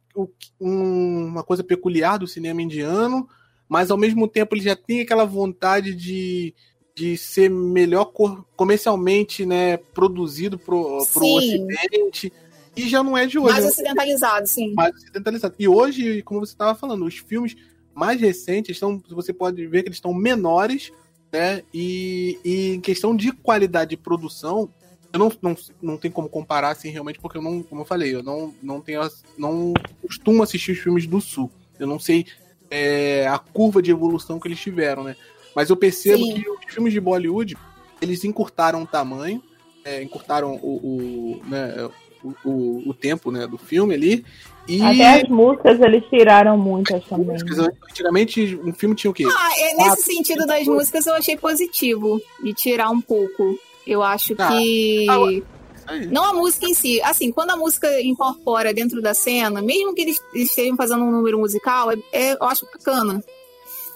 uma 0.61 1.43
coisa 1.43 1.63
peculiar 1.63 2.19
do 2.19 2.27
cinema 2.27 2.61
indiano, 2.61 3.29
mas 3.69 3.91
ao 3.91 3.97
mesmo 3.97 4.27
tempo 4.29 4.55
ele 4.55 4.65
já 4.65 4.77
tem 4.77 5.01
aquela 5.01 5.25
vontade 5.25 5.95
de, 5.95 6.53
de 6.95 7.17
ser 7.17 7.49
melhor 7.49 8.13
comercialmente 8.57 9.47
né, 9.47 9.77
produzido 9.77 10.59
pro, 10.59 11.07
pro 11.13 11.27
Ocidente. 11.27 12.33
E 12.77 12.89
já 12.89 13.03
não 13.03 13.17
é 13.17 13.27
de 13.27 13.39
hoje. 13.39 13.53
Mais 13.53 13.67
ocidentalizado, 13.67 14.47
sim. 14.47 14.73
Mais 14.75 14.95
ocidentalizado. 14.95 15.55
E 15.59 15.69
hoje, 15.69 16.23
como 16.23 16.41
você 16.41 16.53
estava 16.53 16.75
falando, 16.75 17.05
os 17.05 17.19
filmes 17.19 17.55
mais 17.95 18.21
recentes 18.21 18.77
estão. 18.77 19.03
Você 19.11 19.33
pode 19.33 19.67
ver 19.67 19.83
que 19.83 19.89
eles 19.89 19.99
estão 19.99 20.13
menores, 20.13 20.93
né? 21.33 21.63
E, 21.73 22.39
e 22.45 22.75
em 22.75 22.81
questão 22.81 23.15
de 23.15 23.33
qualidade 23.33 23.91
de 23.91 23.97
produção, 23.97 24.71
eu 25.13 25.19
não, 25.19 25.33
não, 25.43 25.57
não 25.81 25.97
tem 25.97 26.11
como 26.11 26.29
comparar 26.29 26.71
assim 26.71 26.91
realmente, 26.91 27.19
porque 27.19 27.39
eu 27.39 27.43
não, 27.43 27.63
como 27.63 27.83
eu 27.83 27.87
falei, 27.87 28.15
eu 28.15 28.23
não, 28.23 28.55
não 28.63 28.81
tenho. 28.81 29.01
não 29.37 29.75
costumo 30.01 30.43
assistir 30.43 30.73
os 30.73 30.79
filmes 30.79 31.07
do 31.07 31.21
Sul. 31.21 31.51
Eu 31.79 31.87
não 31.87 31.99
sei 31.99 32.27
é, 32.71 33.27
a 33.29 33.39
curva 33.39 33.83
de 33.83 33.91
evolução 33.91 34.41
que 34.41 34.49
eles 34.49 34.59
tiveram, 34.59 35.05
né? 35.05 35.15
Mas 35.55 35.69
eu 35.69 35.77
percebo 35.77 36.25
Sim. 36.25 36.35
que 36.35 36.49
os 36.49 36.75
filmes 36.75 36.93
de 36.93 37.01
Bollywood, 37.01 37.57
eles 38.01 38.25
encurtaram 38.25 38.83
o 38.83 38.87
tamanho, 38.87 39.43
é, 39.85 40.03
encurtaram 40.03 40.55
o, 40.63 40.77
o, 40.77 41.43
né, 41.47 41.91
o, 42.25 42.49
o, 42.49 42.89
o 42.91 42.95
tempo 42.95 43.31
né, 43.31 43.47
do 43.47 43.59
filme 43.59 43.95
ali. 43.95 44.25
E 44.69 44.81
Até 44.83 45.23
as 45.23 45.29
músicas 45.29 45.81
eles 45.81 46.05
tiraram 46.09 46.57
muitas 46.57 47.05
também. 47.07 47.37
né? 47.37 47.69
antigamente 47.91 48.57
um 48.65 48.73
filme 48.73 48.95
tinha 48.95 49.11
o 49.11 49.15
quê? 49.15 49.25
Ah, 49.27 49.51
é, 49.59 49.75
nesse 49.75 50.03
sentido 50.03 50.47
das 50.47 50.67
músicas 50.67 51.05
eu 51.07 51.15
achei 51.15 51.37
positivo 51.37 52.21
de 52.43 52.55
tirar 52.55 52.91
um 52.91 53.01
pouco. 53.01 53.59
Eu 53.87 54.03
acho 54.03 54.35
Ah, 54.39 54.49
que. 54.53 55.07
ah. 55.09 55.97
Não 56.11 56.25
a 56.25 56.33
música 56.33 56.65
em 56.67 56.75
si. 56.75 57.03
Assim, 57.03 57.33
quando 57.33 57.51
a 57.51 57.57
música 57.57 58.01
incorpora 58.01 58.73
dentro 58.73 59.03
da 59.03 59.13
cena, 59.15 59.61
mesmo 59.61 59.93
que 59.95 60.03
eles 60.03 60.21
estejam 60.33 60.77
fazendo 60.77 61.03
um 61.05 61.11
número 61.11 61.39
musical, 61.39 61.91
é, 61.91 61.97
é- 62.13 62.33
eu 62.35 62.45
acho 62.45 62.65
bacana. 62.67 63.23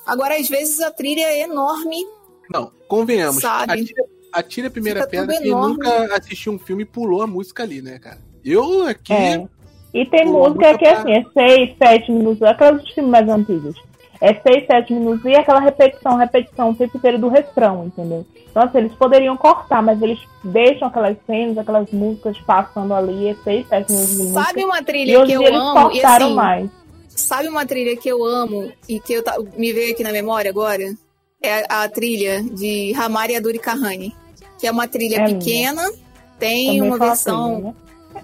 Agora, 0.04 0.36
às 0.36 0.48
vezes, 0.48 0.80
a 0.80 0.90
trilha 0.90 1.22
é 1.22 1.42
enorme. 1.42 2.04
Não, 2.52 2.72
convenhamos. 2.88 3.40
Sabe? 3.40 3.94
Atire 4.32 4.66
a 4.66 4.70
primeira 4.70 5.00
Fica 5.00 5.10
pedra 5.10 5.40
quem 5.40 5.50
nunca 5.52 6.16
assistiu 6.16 6.52
um 6.52 6.58
filme 6.58 6.82
e 6.82 6.86
pulou 6.86 7.22
a 7.22 7.26
música 7.26 7.62
ali, 7.62 7.80
né, 7.80 7.98
cara? 8.00 8.18
Eu 8.44 8.84
aqui. 8.86 9.12
É. 9.12 9.46
E 9.96 10.04
tem 10.06 10.26
Pô, 10.30 10.48
música 10.48 10.76
que 10.76 10.84
pra- 10.84 10.98
assim, 11.00 11.12
é 11.12 11.24
6, 11.32 11.76
7 11.78 12.12
minutos, 12.12 12.42
aquelas 12.42 12.82
dos 12.82 12.92
filmes 12.92 13.10
mais 13.10 13.28
antigos. 13.28 13.74
É 14.20 14.34
6, 14.34 14.66
7 14.66 14.92
minutos 14.92 15.24
e 15.24 15.34
aquela 15.34 15.60
repetição, 15.60 16.16
repetição 16.16 16.70
o 16.70 16.74
tempo 16.74 16.96
inteiro 16.98 17.18
do 17.18 17.28
refrão, 17.28 17.86
entendeu? 17.86 18.26
Então, 18.50 18.62
assim, 18.62 18.78
eles 18.78 18.92
poderiam 18.94 19.36
cortar, 19.36 19.82
mas 19.82 20.00
eles 20.02 20.18
deixam 20.44 20.88
aquelas 20.88 21.16
cenas, 21.26 21.58
aquelas 21.58 21.90
músicas 21.90 22.38
passando 22.40 22.94
ali, 22.94 23.28
é 23.28 23.34
6, 23.44 23.66
7 23.68 23.90
minutos 23.92 24.10
de 24.16 24.22
música. 24.22 24.42
Sabe 24.44 24.64
uma 24.64 24.78
E 24.80 24.84
trilha 24.84 25.24
que 25.26 25.32
eu 25.32 25.42
eles 25.42 25.60
amo? 25.60 25.78
E 25.78 25.82
cortaram 26.00 26.26
assim, 26.26 26.34
mais. 26.34 26.70
sabe 27.08 27.48
uma 27.48 27.64
trilha 27.66 27.96
que 27.96 28.08
eu 28.08 28.24
amo 28.24 28.70
e 28.88 29.00
que 29.00 29.12
eu 29.14 29.22
ta- 29.22 29.38
me 29.56 29.72
veio 29.72 29.92
aqui 29.92 30.02
na 30.02 30.12
memória 30.12 30.50
agora? 30.50 30.84
É 31.42 31.64
a 31.68 31.88
trilha 31.88 32.42
de 32.42 32.94
Hamari 32.94 33.36
Aduri 33.36 33.58
Kahane, 33.58 34.14
que 34.58 34.66
é 34.66 34.70
uma 34.70 34.88
trilha 34.88 35.20
É 35.20 35.24
pequena, 35.26 35.82
tem 36.38 36.66
Também 36.76 36.82
uma 36.82 36.98
versão 36.98 37.52
assim, 37.54 37.62
né? 37.62 37.74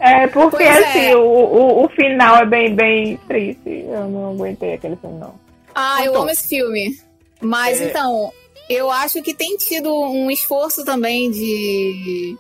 É, 0.01 0.27
porque 0.27 0.57
Pois 0.57 0.69
é. 0.69 0.89
assim, 0.89 1.15
o, 1.15 1.23
o, 1.25 1.85
o 1.85 1.89
final 1.91 2.37
é 2.39 2.47
bem, 2.47 2.75
bem 2.75 3.17
triste. 3.29 3.85
Eu 3.89 4.09
não 4.09 4.31
aguentei 4.33 4.75
aquele 4.75 4.97
final. 4.97 5.35
Ah, 5.75 5.99
eu 6.05 6.11
Então, 6.11 6.23
amo 6.23 6.31
esse 6.31 6.49
filme. 6.49 6.99
Mas 7.41 7.81
é- 7.81 7.89
então, 7.89 8.33
eu 8.69 8.91
acho 8.91 9.23
que 9.23 9.35
tem 9.35 9.57
tido 9.57 9.93
um 9.93 10.31
esforço 10.31 10.85
também 10.85 11.31
de 11.31 12.37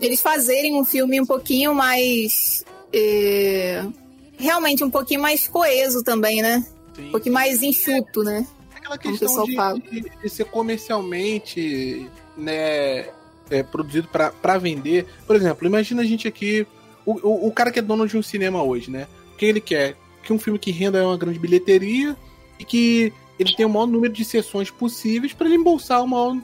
eles 0.00 0.20
fazerem 0.20 0.74
um 0.78 0.84
filme 0.84 1.20
um 1.20 1.26
pouquinho 1.26 1.74
mais. 1.74 2.64
é, 2.92 3.84
realmente 4.38 4.82
um 4.84 4.90
pouquinho 4.90 5.20
mais 5.22 5.46
coeso 5.48 6.02
também, 6.04 6.40
né? 6.42 6.64
Sim. 6.94 7.08
Um 7.08 7.10
pouquinho 7.12 7.34
mais 7.34 7.62
enxuto, 7.62 8.22
né? 8.22 8.46
aquela 8.76 8.98
Como 8.98 9.14
o 9.14 9.18
questão 9.18 9.28
pessoal 9.28 9.46
de, 9.46 9.56
fala. 9.56 9.80
de- 9.80 10.10
de 10.22 10.28
ser 10.28 10.44
comercialmente 10.46 12.08
né, 12.36 13.06
é, 13.50 13.62
produzido 13.62 14.08
pra 14.08 14.58
vender. 14.58 15.06
Por 15.26 15.36
exemplo, 15.36 15.66
imagina 15.66 16.02
a 16.02 16.04
gente 16.04 16.26
aqui, 16.26 16.66
o, 17.04 17.12
o, 17.12 17.48
o 17.48 17.52
cara 17.52 17.70
que 17.70 17.78
é 17.78 17.82
dono 17.82 18.06
de 18.06 18.16
um 18.16 18.22
cinema 18.22 18.62
hoje, 18.62 18.90
né? 18.90 19.06
O 19.34 19.36
que 19.36 19.46
ele 19.46 19.60
quer? 19.60 19.96
Que 20.22 20.32
um 20.32 20.38
filme 20.38 20.58
que 20.58 20.70
renda 20.70 21.06
uma 21.06 21.16
grande 21.16 21.38
bilheteria 21.38 22.16
e 22.58 22.64
que 22.64 23.12
ele 23.38 23.54
tenha 23.54 23.68
o 23.68 23.70
maior 23.70 23.86
número 23.86 24.12
de 24.12 24.24
sessões 24.24 24.70
possíveis 24.70 25.32
para 25.32 25.46
ele 25.46 25.56
embolsar 25.56 26.02
o 26.02 26.08
maior 26.08 26.36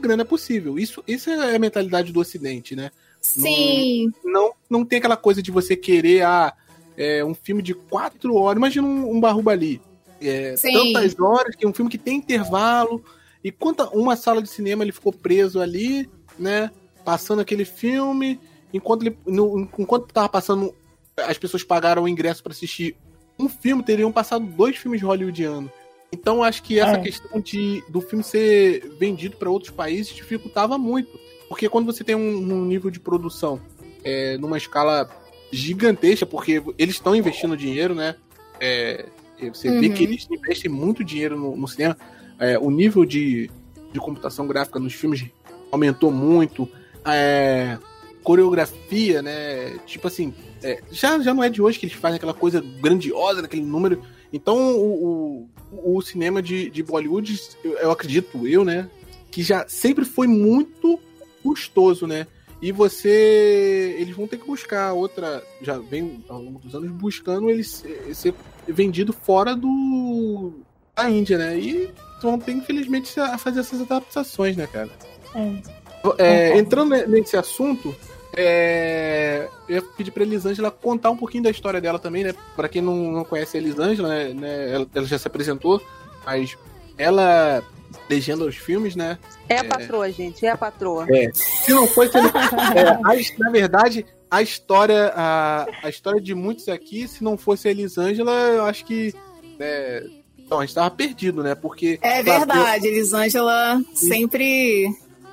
grana 0.00 0.24
possível. 0.24 0.78
Isso, 0.78 1.02
isso 1.06 1.30
é 1.30 1.56
a 1.56 1.58
mentalidade 1.58 2.12
do 2.12 2.20
Ocidente, 2.20 2.74
né? 2.76 2.90
Sim. 3.20 4.10
não, 4.24 4.52
não 4.68 4.84
tem 4.84 4.98
aquela 4.98 5.16
coisa 5.16 5.42
de 5.42 5.50
você 5.50 5.76
querer 5.76 6.22
ah, 6.22 6.54
é, 6.96 7.24
um 7.24 7.34
filme 7.34 7.62
de 7.62 7.74
quatro 7.74 8.34
horas. 8.34 8.56
Imagina 8.56 8.86
um, 8.86 9.16
um 9.16 9.20
Barrubali. 9.20 9.80
É, 10.20 10.54
tantas 10.54 11.18
horas, 11.18 11.56
que 11.56 11.64
é 11.64 11.68
um 11.68 11.72
filme 11.72 11.90
que 11.90 11.98
tem 11.98 12.16
intervalo. 12.16 13.04
E 13.42 13.50
quanta 13.50 13.88
uma 13.90 14.16
sala 14.16 14.42
de 14.42 14.48
cinema 14.48 14.84
ele 14.84 14.92
ficou 14.92 15.12
preso 15.12 15.60
ali, 15.60 16.08
né? 16.40 16.70
Passando 17.04 17.40
aquele 17.40 17.64
filme. 17.64 18.40
Enquanto 18.72 19.02
ele. 19.02 19.16
No, 19.26 19.68
enquanto 19.78 20.12
tava 20.12 20.28
passando. 20.28 20.74
As 21.16 21.36
pessoas 21.38 21.62
pagaram 21.62 22.02
o 22.04 22.08
ingresso 22.08 22.42
para 22.42 22.52
assistir 22.52 22.96
um 23.38 23.48
filme, 23.48 23.82
teriam 23.82 24.10
passado 24.10 24.44
dois 24.46 24.76
filmes 24.76 25.02
hollywoodianos. 25.02 25.70
Então 26.12 26.42
acho 26.42 26.62
que 26.62 26.78
essa 26.80 26.96
É. 26.96 27.00
questão 27.00 27.40
de 27.40 27.84
do 27.88 28.00
filme 28.00 28.24
ser 28.24 28.88
vendido 28.98 29.36
para 29.36 29.50
outros 29.50 29.70
países 29.72 30.14
dificultava 30.14 30.76
muito. 30.78 31.10
Porque 31.48 31.68
quando 31.68 31.86
você 31.86 32.02
tem 32.02 32.14
um, 32.14 32.36
um 32.38 32.64
nível 32.64 32.90
de 32.90 32.98
produção 33.00 33.60
é, 34.04 34.36
numa 34.38 34.56
escala 34.56 35.08
gigantesca, 35.52 36.24
porque 36.26 36.62
eles 36.78 36.94
estão 36.96 37.14
investindo 37.14 37.56
dinheiro, 37.56 37.94
né? 37.94 38.16
É, 38.60 39.06
você 39.52 39.70
vê 39.80 39.88
Uhum. 39.88 39.94
que 39.94 40.04
eles 40.04 40.26
investem 40.30 40.70
muito 40.70 41.02
dinheiro 41.04 41.36
no, 41.36 41.56
no 41.56 41.66
cinema. 41.68 41.96
É, 42.38 42.58
o 42.58 42.70
nível 42.70 43.04
de, 43.04 43.50
de 43.92 43.98
computação 44.00 44.46
gráfica 44.46 44.78
nos 44.78 44.94
filmes 44.94 45.24
aumentou 45.70 46.10
muito. 46.10 46.68
É, 47.04 47.78
coreografia, 48.22 49.22
né? 49.22 49.78
Tipo 49.86 50.08
assim, 50.08 50.34
é, 50.62 50.82
já, 50.90 51.18
já 51.20 51.32
não 51.32 51.42
é 51.42 51.48
de 51.48 51.62
hoje 51.62 51.78
que 51.78 51.86
eles 51.86 51.96
fazem 51.96 52.16
aquela 52.16 52.34
coisa 52.34 52.62
grandiosa, 52.80 53.42
naquele 53.42 53.62
número. 53.62 54.02
Então, 54.32 54.76
o, 54.76 55.48
o, 55.72 55.96
o 55.96 56.02
cinema 56.02 56.42
de, 56.42 56.70
de 56.70 56.82
Bollywood, 56.82 57.40
eu, 57.64 57.72
eu 57.78 57.90
acredito, 57.90 58.46
eu, 58.46 58.64
né? 58.64 58.88
Que 59.30 59.42
já 59.42 59.66
sempre 59.68 60.04
foi 60.04 60.26
muito 60.26 61.00
custoso, 61.42 62.06
né? 62.06 62.26
E 62.62 62.72
você. 62.72 63.96
Eles 63.98 64.14
vão 64.14 64.26
ter 64.26 64.36
que 64.36 64.46
buscar 64.46 64.92
outra. 64.92 65.42
Já 65.62 65.78
vem 65.78 66.22
longo 66.28 66.58
dos 66.58 66.74
anos 66.74 66.90
buscando 66.90 67.48
ele 67.48 67.64
ser, 67.64 68.14
ser 68.14 68.34
vendido 68.68 69.12
fora 69.12 69.56
do. 69.56 70.52
da 70.94 71.08
Índia, 71.08 71.38
né? 71.38 71.58
E 71.58 71.90
vão 72.20 72.38
ter, 72.38 72.52
infelizmente, 72.52 73.18
a 73.18 73.38
fazer 73.38 73.60
essas 73.60 73.80
adaptações, 73.80 74.56
né, 74.56 74.66
cara? 74.66 74.90
É. 75.34 75.80
É, 76.18 76.58
entrando 76.58 76.90
ne- 76.90 77.06
nesse 77.06 77.36
assunto, 77.36 77.94
é, 78.34 79.48
eu 79.68 79.76
ia 79.76 79.82
pedir 79.82 80.10
pra 80.10 80.22
Elisângela 80.22 80.70
contar 80.70 81.10
um 81.10 81.16
pouquinho 81.16 81.42
da 81.44 81.50
história 81.50 81.80
dela 81.80 81.98
também, 81.98 82.24
né? 82.24 82.34
Pra 82.56 82.68
quem 82.68 82.80
não, 82.80 82.94
não 83.12 83.24
conhece 83.24 83.56
a 83.56 83.60
Elisângela, 83.60 84.08
né? 84.08 84.32
né, 84.34 84.72
Ela, 84.74 84.86
ela 84.94 85.06
já 85.06 85.18
se 85.18 85.26
apresentou, 85.26 85.82
mas 86.24 86.56
ela 86.96 87.62
legenda 88.08 88.44
os 88.44 88.56
filmes, 88.56 88.96
né? 88.96 89.18
É 89.48 89.58
a 89.58 89.64
patroa, 89.64 90.10
gente, 90.10 90.46
é 90.46 90.50
a 90.50 90.56
patroa. 90.56 91.06
Se 91.34 91.72
não 91.72 91.86
fosse 91.86 92.16
ele, 92.16 92.28
é, 92.28 92.88
a- 92.88 93.38
na 93.44 93.50
verdade, 93.50 94.06
a 94.30 94.40
história, 94.42 95.12
a, 95.14 95.66
a 95.82 95.88
história 95.88 96.20
de 96.20 96.34
muitos 96.34 96.68
aqui, 96.68 97.06
se 97.08 97.22
não 97.22 97.36
fosse 97.36 97.68
a 97.68 97.70
Elisângela, 97.70 98.32
eu 98.32 98.64
acho 98.64 98.84
que. 98.84 99.12
É, 99.58 100.04
então, 100.38 100.60
a 100.60 100.64
gente 100.64 100.74
tava 100.74 100.90
perdido, 100.90 101.42
né? 101.42 101.54
Porque. 101.54 101.98
É 102.00 102.22
verdade, 102.22 102.86
Elisângela 102.86 103.80
sempre. 103.92 104.88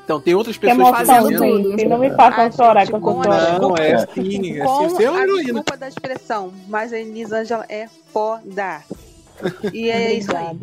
Então, 0.08 0.22
tem 0.22 0.34
outras 0.34 0.56
Que 0.58 0.68
pessoas 0.68 0.90
fazendo 0.90 1.28
gente. 1.38 1.86
Não 1.86 1.98
me 1.98 2.10
façam 2.12 2.50
chorar 2.54 2.86
gente, 2.86 2.92
que 2.92 2.96
eu 2.96 3.02
com 3.02 3.22
a. 3.30 3.60
Não, 3.60 3.76
é 3.76 3.94
assim. 3.94 4.58
É 4.58 4.64
Com 4.64 4.72
assim 4.86 4.88
você 4.96 5.04
é 5.04 5.10
uma 5.12 5.20
a 5.20 5.24
heroína. 5.24 5.44
desculpa 5.44 5.76
da 5.78 5.88
expressão, 5.90 6.54
mas 6.70 6.94
a 6.94 6.98
Elisângela 6.98 7.66
é 7.68 7.88
foda. 8.14 8.80
E 9.74 9.90
é 9.92 10.14
isso 10.14 10.32
aí. 10.34 10.58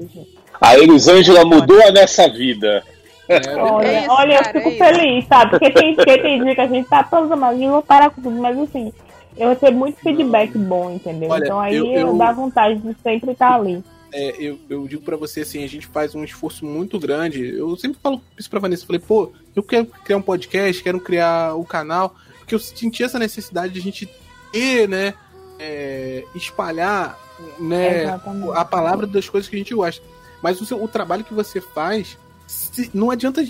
A 0.62 0.78
Elisângela 0.78 1.44
mudou 1.44 1.92
nessa 1.92 2.26
vida. 2.26 2.83
É, 3.28 3.54
Olha, 3.61 3.87
É 3.87 4.00
isso, 4.00 4.11
olha 4.12 4.38
cara, 4.38 4.59
eu 4.59 4.62
fico 4.62 4.68
é 4.68 4.72
isso. 4.72 4.85
feliz, 4.98 5.26
sabe? 5.26 5.50
Porque 5.50 5.70
tem, 5.70 5.94
porque 5.94 6.18
tem 6.18 6.42
dia 6.42 6.54
que 6.54 6.61
a 6.62 6.66
gente 6.66 6.88
tá 6.88 7.02
todos 7.02 7.30
amados 7.30 7.61
e 7.61 7.66
vou 7.68 7.83
parar 7.83 8.09
com 8.11 8.22
tudo, 8.22 8.40
mas 8.40 8.59
assim, 8.59 8.92
eu 9.37 9.50
recebo 9.50 9.78
muito 9.78 9.98
feedback 10.00 10.57
bom, 10.57 10.90
entendeu? 10.90 11.28
Olha, 11.30 11.44
então 11.44 11.61
aí 11.61 11.76
eu- 11.76 11.87
eu, 11.87 12.07
eu- 12.09 12.16
dá 12.16 12.33
vontade 12.33 12.76
de 12.80 12.96
sempre 13.02 13.33
estar 13.33 13.54
ali. 13.54 13.85
É, 14.16 14.37
eu, 14.38 14.59
eu 14.70 14.87
digo 14.87 15.03
pra 15.03 15.16
você 15.16 15.40
assim, 15.40 15.64
a 15.64 15.68
gente 15.68 15.87
faz 15.87 16.14
um 16.14 16.22
esforço 16.22 16.64
muito 16.64 16.98
grande. 16.98 17.48
Eu 17.57 17.77
sempre 17.77 17.98
falo 18.03 18.20
isso 18.38 18.48
pra 18.48 18.61
Vanessa, 18.61 18.83
eu 18.83 18.87
falei, 18.87 19.00
pô, 19.00 19.33
eu 19.57 19.62
quero 19.62 19.87
criar 20.05 20.16
um 20.18 20.22
podcast, 20.22 20.83
quero 20.83 21.00
criar 21.00 21.55
o 21.57 21.64
canal, 21.64 22.14
porque 22.38 22.55
eu 22.55 22.59
senti 22.59 23.03
essa 23.03 23.18
necessidade 23.18 23.72
de 23.72 23.81
a 23.81 23.83
gente 23.83 24.09
ter, 24.53 24.88
né, 24.88 25.14
é, 25.59 26.24
espalhar, 26.35 27.18
né, 27.59 28.03
Exatamente. 28.05 28.57
a 28.57 28.64
palavra 28.64 29.07
das 29.07 29.29
coisas 29.29 29.48
que 29.50 29.57
a 29.57 29.59
gente 29.59 29.74
gosta. 29.74 30.03
Mas 30.42 30.61
o, 30.61 30.64
seu- 30.66 30.83
o 30.83 30.87
trabalho 30.87 31.24
que 31.24 31.35
você 31.35 31.61
faz, 31.61 32.16
se- 32.46 32.90
não 32.94 33.11
adianta 33.11 33.44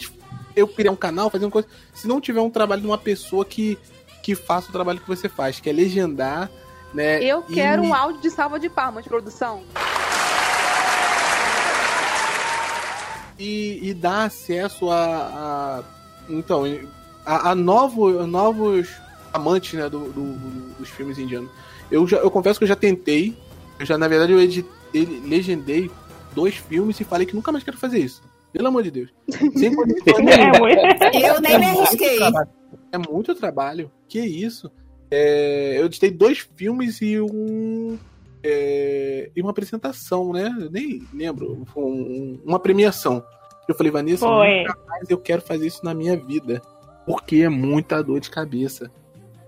eu 0.57 0.67
criar 0.69 0.93
um 0.93 0.97
canal, 0.97 1.29
fazer 1.29 1.45
uma 1.45 1.51
coisa, 1.51 1.69
se 1.93 2.07
não 2.09 2.21
tiver 2.21 2.41
um 2.41 2.49
trabalho 2.51 2.81
de 2.81 2.87
uma 2.87 2.97
pessoa 2.99 3.45
que, 3.45 3.77
que 4.23 4.35
faça 4.35 4.69
o 4.69 4.73
trabalho 4.73 5.01
que 5.01 5.09
você 5.09 5.29
faz, 5.29 5.61
que 5.61 5.69
é 5.69 5.73
legendar, 5.73 6.51
né? 6.95 7.23
Eu 7.23 7.45
e- 7.49 7.55
quero 7.55 7.83
um 7.83 7.93
áudio 7.93 8.23
de 8.23 8.31
salva 8.31 8.59
de 8.59 8.69
palmas, 8.71 9.05
produção. 9.07 9.63
E, 13.39 13.81
e 13.91 13.95
dar 13.95 14.25
acesso 14.25 14.91
a, 14.91 15.05
a- 15.07 15.83
então 16.29 16.63
a, 17.27 17.51
a 17.51 17.55
novo- 17.55 18.19
a 18.19 18.27
novos 18.27 18.89
amantes 19.33 19.75
né, 19.75 19.89
do, 19.89 20.11
do- 20.11 20.75
dos 20.79 20.89
filmes 20.89 21.19
indianos. 21.19 21.51
Eu, 21.91 22.07
já, 22.07 22.19
eu 22.19 22.31
confesso 22.31 22.59
que 22.59 22.65
eu 22.65 22.69
já 22.69 22.77
tentei, 22.77 23.37
eu 23.79 23.85
já 23.87 23.99
na 23.99 24.09
verdade 24.09 24.33
eu 24.33 24.41
editei, 24.41 25.05
legendei 25.27 25.91
dois 26.35 26.55
filmes 26.57 26.99
e 27.01 27.05
falei 27.05 27.27
que 27.27 27.35
nunca 27.35 27.51
mais 27.53 27.65
quero 27.65 27.77
fazer 27.79 27.99
isso. 27.99 28.23
Pelo 28.53 28.69
amor 28.69 28.83
de 28.85 28.91
Deus. 28.93 29.11
Sem 29.57 29.73
É. 29.75 31.31
Eu 31.33 31.41
nem 31.41 31.59
me 31.59 31.67
muito 31.67 31.79
arrisquei. 31.81 32.19
É 32.93 32.99
muito 32.99 33.35
trabalho. 33.35 33.91
Que 34.09 34.21
isso? 34.21 34.71
É, 35.11 35.75
eu 35.81 35.87
editei 35.87 36.11
dois 36.11 36.47
filmes 36.57 37.01
e 37.03 37.21
um. 37.21 37.99
É, 38.45 39.31
e 39.35 39.41
uma 39.41 39.51
apresentação, 39.51 40.33
né? 40.33 40.55
Eu 40.61 40.71
nem 40.71 41.03
lembro. 41.13 41.65
Um- 41.75 42.39
uma 42.45 42.61
premiação. 42.61 43.25
Eu 43.67 43.75
falei, 43.75 43.91
Vanessa, 43.91 44.27
Foi. 44.27 44.65
mais 44.87 45.09
eu 45.09 45.17
quero 45.19 45.41
fazer 45.41 45.67
isso 45.67 45.83
na 45.85 45.95
minha 45.95 46.17
vida. 46.17 46.61
Porque 47.07 47.37
é 47.37 47.49
muita 47.49 48.03
dor 48.03 48.21
de 48.21 48.31
cabeça. 48.31 48.91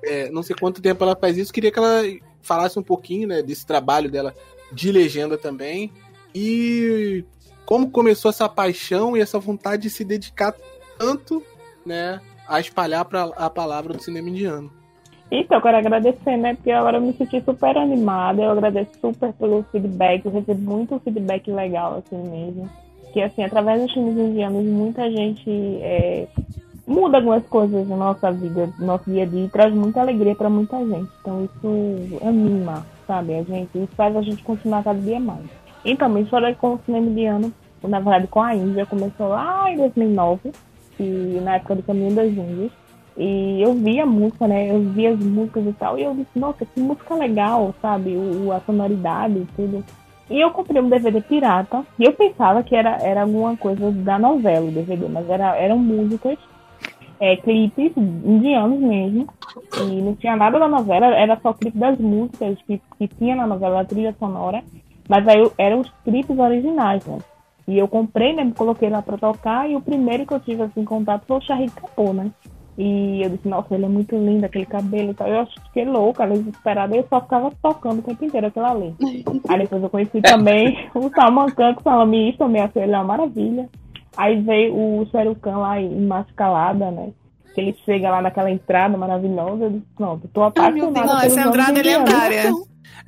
é, 0.02 0.30
não 0.30 0.40
sei 0.42 0.54
quanto 0.54 0.80
tempo 0.80 1.02
ela 1.02 1.16
faz 1.16 1.36
isso. 1.36 1.52
Queria 1.52 1.72
que 1.72 1.78
ela 1.80 2.00
falasse 2.40 2.78
um 2.78 2.82
pouquinho, 2.82 3.26
né, 3.26 3.42
desse 3.42 3.66
trabalho 3.66 4.08
dela 4.08 4.32
de 4.70 4.92
legenda 4.92 5.36
também. 5.36 5.90
E 6.32 7.24
como 7.64 7.90
começou 7.90 8.28
essa 8.28 8.48
paixão 8.48 9.16
e 9.16 9.20
essa 9.20 9.38
vontade 9.40 9.82
de 9.82 9.90
se 9.90 10.04
dedicar 10.04 10.54
tanto, 10.96 11.42
né, 11.84 12.20
a 12.46 12.60
espalhar 12.60 13.04
pra, 13.04 13.24
a 13.36 13.50
palavra 13.50 13.94
do 13.94 14.00
cinema 14.02 14.30
indiano. 14.30 14.70
Então, 15.30 15.58
eu 15.58 15.62
quero 15.62 15.76
agradecer, 15.76 16.36
né? 16.36 16.54
Porque 16.54 16.70
agora 16.70 16.98
eu 16.98 17.00
me 17.00 17.12
senti 17.12 17.40
super 17.42 17.76
animada. 17.76 18.42
Eu 18.42 18.52
agradeço 18.52 18.90
super 19.00 19.32
pelo 19.32 19.64
feedback. 19.72 20.24
Eu 20.24 20.32
recebi 20.32 20.62
muito 20.62 21.00
feedback 21.00 21.50
legal, 21.50 21.98
assim 21.98 22.16
mesmo. 22.16 22.68
Que, 23.12 23.22
assim, 23.22 23.42
através 23.42 23.82
dos 23.82 23.92
filmes 23.92 24.16
indianos, 24.16 24.64
muita 24.64 25.10
gente 25.10 25.50
é, 25.80 26.28
muda 26.86 27.16
algumas 27.16 27.44
coisas 27.46 27.88
na 27.88 27.96
nossa 27.96 28.30
vida, 28.30 28.72
no 28.78 28.86
nosso 28.86 29.10
dia 29.10 29.24
a 29.24 29.26
dia, 29.26 29.46
e 29.46 29.48
traz 29.48 29.74
muita 29.74 30.00
alegria 30.00 30.34
para 30.34 30.48
muita 30.48 30.78
gente. 30.86 31.10
Então, 31.20 31.44
isso 31.44 32.24
anima, 32.24 32.86
sabe? 33.06 33.34
A 33.34 33.42
gente, 33.42 33.70
isso 33.74 33.94
faz 33.96 34.14
a 34.16 34.22
gente 34.22 34.42
continuar 34.44 34.84
cada 34.84 34.98
dia 34.98 35.18
mais. 35.18 35.44
Então, 35.84 36.08
minha 36.08 36.22
história 36.22 36.54
com 36.54 36.74
o 36.74 36.80
cinema 36.86 37.06
indiano, 37.06 37.52
na 37.82 37.98
verdade, 37.98 38.28
com 38.28 38.40
a 38.40 38.54
Índia, 38.54 38.86
começou 38.86 39.28
lá 39.28 39.70
em 39.70 39.76
2009, 39.76 40.52
e 40.98 41.40
na 41.42 41.56
época 41.56 41.76
do 41.76 41.82
Caminho 41.82 42.14
das 42.14 42.30
Índias. 42.30 42.70
E 43.16 43.62
eu 43.62 43.72
via 43.74 44.02
a 44.02 44.06
música, 44.06 44.46
né? 44.46 44.70
Eu 44.70 44.80
via 44.90 45.10
as 45.10 45.18
músicas 45.18 45.66
e 45.66 45.72
tal. 45.72 45.98
E 45.98 46.02
eu 46.02 46.14
disse, 46.14 46.38
nossa, 46.38 46.66
que 46.66 46.80
música 46.80 47.14
legal, 47.14 47.74
sabe? 47.80 48.14
O, 48.14 48.52
a 48.52 48.60
sonoridade 48.60 49.38
e 49.38 49.46
tudo. 49.56 49.84
E 50.28 50.40
eu 50.40 50.50
comprei 50.50 50.82
um 50.82 50.88
DVD 50.88 51.20
pirata. 51.22 51.82
E 51.98 52.04
eu 52.04 52.12
pensava 52.12 52.62
que 52.62 52.76
era, 52.76 52.96
era 53.02 53.22
alguma 53.22 53.56
coisa 53.56 53.90
da 53.90 54.18
novela, 54.18 54.66
o 54.66 54.70
DVD. 54.70 55.08
Mas 55.08 55.28
era, 55.30 55.56
eram 55.56 55.78
músicas, 55.78 56.36
é, 57.18 57.36
clipes 57.36 57.96
indianos 57.96 58.80
mesmo. 58.80 59.26
E 59.80 60.02
não 60.02 60.14
tinha 60.14 60.36
nada 60.36 60.58
da 60.58 60.68
novela. 60.68 61.06
Era 61.06 61.38
só 61.40 61.54
clipe 61.54 61.78
das 61.78 61.98
músicas 61.98 62.58
que, 62.66 62.80
que 62.98 63.08
tinha 63.08 63.34
na 63.34 63.46
novela, 63.46 63.80
a 63.80 63.84
trilha 63.84 64.14
sonora. 64.18 64.62
Mas 65.08 65.26
aí 65.26 65.50
eram 65.56 65.80
os 65.80 65.90
clipes 66.04 66.38
originais, 66.38 67.04
né? 67.06 67.18
E 67.66 67.78
eu 67.78 67.88
comprei, 67.88 68.34
né? 68.34 68.52
Coloquei 68.54 68.90
lá 68.90 69.00
pra 69.00 69.16
tocar. 69.16 69.70
E 69.70 69.74
o 69.74 69.80
primeiro 69.80 70.26
que 70.26 70.34
eu 70.34 70.40
tive, 70.40 70.62
assim, 70.62 70.84
contato 70.84 71.24
foi 71.26 71.38
o 71.38 71.40
Charlie 71.40 71.70
Capô, 71.70 72.12
né? 72.12 72.30
E 72.78 73.22
eu 73.22 73.30
disse, 73.30 73.48
nossa, 73.48 73.74
ele 73.74 73.86
é 73.86 73.88
muito 73.88 74.14
lindo, 74.14 74.44
aquele 74.44 74.66
cabelo 74.66 75.10
e 75.10 75.14
tal. 75.14 75.26
Eu 75.26 75.46
fiquei 75.46 75.84
louca, 75.86 76.22
ali 76.22 76.38
desesperada, 76.38 76.94
e 76.94 76.98
eu 76.98 77.06
só 77.08 77.20
ficava 77.22 77.50
tocando 77.62 78.00
o 78.00 78.02
tempo 78.02 78.24
inteiro 78.24 78.46
aquilo 78.48 78.66
ali. 78.66 78.94
Aí 79.48 79.60
depois 79.60 79.82
eu 79.82 79.88
conheci 79.88 80.20
também 80.20 80.90
o 80.94 81.08
Salman 81.08 81.46
Khan, 81.50 81.74
que 81.74 81.82
falou, 81.82 82.06
me 82.06 82.30
isso, 82.30 82.46
minha 82.48 82.68
filha, 82.68 82.84
é 82.84 82.98
uma 82.98 83.04
maravilha. 83.04 83.68
Aí 84.16 84.40
veio 84.40 84.74
o 84.74 85.06
Serucan 85.10 85.58
lá 85.58 85.80
em 85.80 86.06
Mascalada, 86.06 86.90
né? 86.90 87.12
Que 87.54 87.60
ele 87.62 87.76
chega 87.84 88.10
lá 88.10 88.20
naquela 88.20 88.50
entrada 88.50 88.96
maravilhosa. 88.96 89.64
Eu 89.64 89.70
disse, 89.70 89.86
pronto, 89.96 90.28
tô 90.28 90.42
apaixonada. 90.42 91.06
Não, 91.06 91.20
essa 91.20 91.40
entrada 91.40 91.80
é 91.80 91.82
lendária. 91.82 92.50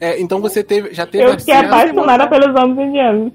É, 0.01 0.21
então 0.21 0.41
você 0.41 0.63
teve, 0.63 0.95
já 0.95 1.07
teve 1.07 1.25
Eu 1.25 1.39
fiquei 1.39 1.55
apaixonada 1.55 2.29
pelos 2.29 2.55
homens 2.55 2.89
indianos. 2.89 3.33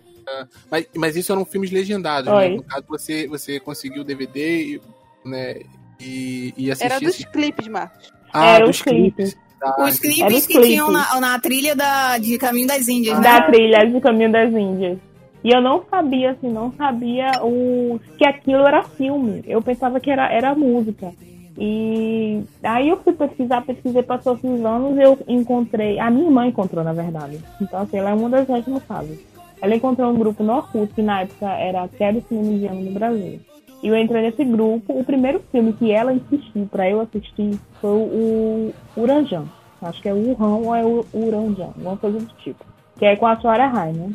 Mas, 0.71 0.87
mas 0.95 1.15
isso 1.15 1.31
eram 1.31 1.45
filmes 1.45 1.71
legendados, 1.71 2.31
né? 2.31 2.49
No 2.49 2.63
caso, 2.63 2.85
você, 2.87 3.27
você 3.27 3.59
conseguiu 3.59 4.01
o 4.01 4.05
DVD, 4.05 4.79
né? 5.25 5.61
E, 6.03 6.53
e 6.57 6.71
assistir. 6.71 6.91
Era 6.91 6.99
dos 6.99 7.25
clipes, 7.25 7.67
Marcos. 7.67 8.13
Ah, 8.33 8.55
Era 8.55 8.65
dos 8.65 8.75
os 8.77 8.81
clipes. 8.81 9.37
Ah, 9.61 9.85
Os 9.85 9.97
clipes 9.99 10.45
que 10.45 10.53
clipes. 10.53 10.69
tinham 10.69 10.91
na, 10.91 11.19
na 11.21 11.39
trilha 11.39 11.75
da, 11.75 12.17
de 12.17 12.37
Caminho 12.37 12.67
das 12.67 12.87
Índias, 12.87 13.17
né? 13.17 13.23
da 13.23 13.41
trilha 13.43 13.85
de 13.85 13.99
Caminho 14.01 14.31
das 14.31 14.51
Índias. 14.53 14.97
E 15.43 15.49
eu 15.53 15.61
não 15.61 15.83
sabia, 15.89 16.31
assim, 16.31 16.49
não 16.49 16.71
sabia 16.73 17.31
o, 17.41 17.99
que 18.17 18.25
aquilo 18.25 18.65
era 18.65 18.83
filme. 18.83 19.43
Eu 19.45 19.61
pensava 19.61 19.99
que 19.99 20.09
era, 20.09 20.31
era 20.31 20.53
música. 20.55 21.11
E 21.57 22.41
aí 22.63 22.89
eu 22.89 22.97
fui 23.03 23.13
pesquisar, 23.13 23.61
pesquisei, 23.61 24.01
passou 24.03 24.35
esses 24.35 24.65
anos 24.65 24.97
eu 24.97 25.17
encontrei. 25.27 25.99
A 25.99 26.09
minha 26.09 26.25
irmã 26.25 26.47
encontrou, 26.47 26.83
na 26.83 26.93
verdade. 26.93 27.39
Então, 27.61 27.81
assim, 27.81 27.97
ela 27.97 28.09
é 28.09 28.13
uma 28.13 28.29
das 28.29 28.47
responsáveis. 28.47 29.19
Ela 29.61 29.75
encontrou 29.75 30.11
um 30.11 30.17
grupo 30.17 30.43
no 30.43 30.53
Orkut, 30.55 30.93
que 30.93 31.01
na 31.01 31.21
época 31.21 31.47
era 31.47 31.87
Quero 31.87 32.23
Cinema 32.27 32.49
Indiano 32.49 32.81
no 32.81 32.91
Brasil. 32.91 33.39
E 33.83 33.89
eu 33.89 33.97
entrei 33.97 34.21
nesse 34.21 34.45
grupo. 34.45 34.97
O 34.97 35.03
primeiro 35.03 35.41
filme 35.51 35.73
que 35.73 35.91
ela 35.91 36.13
insistiu 36.13 36.65
pra 36.71 36.89
eu 36.89 37.01
assistir 37.01 37.59
foi 37.81 37.91
o 37.91 38.73
Uranjan. 38.95 39.43
Acho 39.81 40.01
que 40.01 40.07
é 40.07 40.13
o 40.13 40.29
Wuhan 40.29 40.55
ou 40.55 40.75
é 40.75 40.85
o 40.85 41.05
Uranjan, 41.13 41.65
alguma 41.65 41.97
coisa 41.97 42.17
do 42.17 42.33
tipo. 42.35 42.63
Que 42.97 43.05
é 43.05 43.15
com 43.17 43.27
a 43.27 43.35
Suara 43.35 43.67
Rai, 43.67 43.91
né? 43.91 44.09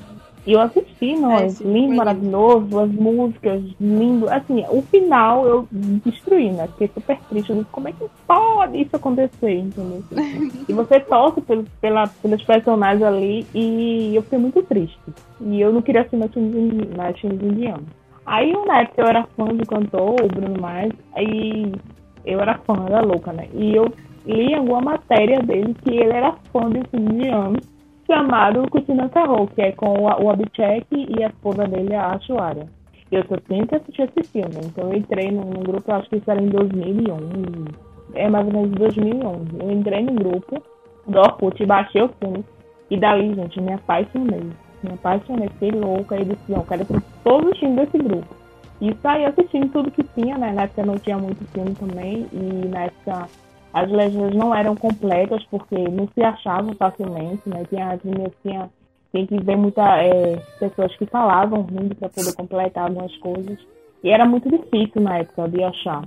E 0.46 0.52
eu 0.54 0.60
assisti, 0.62 1.14
nós, 1.14 1.60
É, 1.60 1.64
lindo, 1.64 1.94
maravilhoso, 1.96 2.78
as 2.78 2.90
músicas, 2.90 3.62
lindo. 3.78 4.30
Assim, 4.30 4.64
o 4.70 4.80
final 4.80 5.46
eu 5.46 5.68
destruí, 5.70 6.50
né? 6.50 6.66
Fiquei 6.68 6.90
super 6.94 7.18
triste. 7.28 7.50
Eu 7.50 7.56
disse, 7.56 7.68
como 7.70 7.88
é 7.88 7.92
que 7.92 8.06
pode 8.26 8.80
isso 8.80 8.96
acontecer, 8.96 9.58
entendeu? 9.58 10.02
e 10.66 10.72
você 10.72 11.00
torce 11.00 11.42
pelo, 11.42 11.64
pela, 11.82 12.06
pelos 12.06 12.42
personagens 12.44 13.02
ali 13.02 13.46
e 13.54 14.16
eu 14.16 14.22
fiquei 14.22 14.38
muito 14.38 14.62
triste. 14.62 14.98
E 15.42 15.60
eu 15.60 15.70
não 15.70 15.82
queria 15.82 16.00
assistir 16.00 16.16
mais 16.96 17.20
filmes 17.20 17.42
indianos. 17.42 17.97
Aí, 18.28 18.52
na 18.66 18.82
época, 18.82 19.00
eu 19.02 19.06
era 19.06 19.26
fã 19.36 19.46
do 19.46 19.66
cantor, 19.66 20.16
o 20.22 20.28
Bruno 20.28 20.60
Mars, 20.60 20.92
aí 21.14 21.72
eu 22.26 22.38
era 22.40 22.58
fã, 22.58 22.84
era 22.86 23.00
louca, 23.00 23.32
né? 23.32 23.48
E 23.54 23.74
eu 23.74 23.90
li 24.26 24.54
alguma 24.54 24.82
matéria 24.82 25.38
dele 25.40 25.74
que 25.82 25.94
ele 25.94 26.12
era 26.12 26.32
fã 26.52 26.68
de 26.68 26.86
filme 26.90 27.14
indiano 27.14 27.58
chamado 28.06 28.70
Kutina 28.70 29.08
Carro, 29.08 29.46
que 29.48 29.62
é 29.62 29.72
com 29.72 30.02
o 30.02 30.30
Abhishek 30.30 30.86
e 30.92 31.24
a 31.24 31.28
esposa 31.28 31.66
dele, 31.66 31.94
a 31.94 32.12
Ashwarya. 32.12 32.66
Eu 33.10 33.24
só 33.26 33.36
tinha 33.48 33.66
que 33.66 33.76
assistir 33.76 34.02
esse 34.02 34.30
filme. 34.30 34.60
Então 34.62 34.90
eu 34.90 34.98
entrei 34.98 35.30
num, 35.30 35.44
num 35.44 35.62
grupo, 35.62 35.90
acho 35.90 36.10
que 36.10 36.16
isso 36.16 36.30
era 36.30 36.42
em 36.42 36.48
2001. 36.48 37.64
É 38.14 38.28
mais 38.28 38.46
ou 38.46 38.52
menos 38.52 38.70
2011. 38.72 39.46
Eu 39.58 39.70
entrei 39.70 40.02
no 40.02 40.12
grupo 40.12 40.62
do 41.06 41.18
Orkut 41.18 41.64
baixei 41.64 42.02
o 42.02 42.10
filme. 42.20 42.44
E 42.90 42.96
daí, 42.98 43.34
gente, 43.34 43.56
eu 43.56 43.64
me 43.64 43.72
apaixonei. 43.72 44.50
Me 44.82 44.92
apaixonei, 44.92 45.48
fiquei 45.48 45.70
louca. 45.70 46.16
E 46.16 46.24
disse, 46.24 46.40
não, 46.48 46.64
quero 46.64 46.82
assistir 46.82 47.04
todos 47.24 47.50
os 47.50 47.58
filmes 47.58 47.76
desse 47.76 47.98
grupo. 47.98 48.36
E 48.80 48.94
saí 49.02 49.24
assistindo 49.24 49.72
tudo 49.72 49.90
que 49.90 50.04
tinha, 50.14 50.38
né? 50.38 50.52
Na 50.52 50.62
época 50.62 50.86
não 50.86 50.98
tinha 50.98 51.18
muito 51.18 51.44
filme 51.52 51.74
também. 51.74 52.26
E 52.32 52.68
na 52.68 52.84
época 52.84 53.28
as 53.72 53.90
legendas 53.90 54.34
não 54.34 54.54
eram 54.54 54.74
completas 54.76 55.44
porque 55.50 55.76
não 55.76 56.08
se 56.08 56.22
achavam 56.22 56.74
facilmente, 56.74 57.42
né? 57.46 57.64
Tinha, 57.68 57.98
tinha, 57.98 58.30
tinha, 58.42 58.70
tinha 59.12 59.26
que 59.26 59.40
ver 59.42 59.56
muitas 59.56 59.84
pessoas 60.58 60.96
que 60.96 61.06
falavam 61.06 61.66
hindi 61.70 61.94
para 61.94 62.08
poder 62.08 62.34
completar 62.34 62.84
algumas 62.84 63.16
coisas. 63.18 63.58
E 64.02 64.10
era 64.10 64.24
muito 64.24 64.48
difícil 64.48 65.02
na 65.02 65.18
época 65.18 65.48
de 65.48 65.62
achar. 65.62 66.04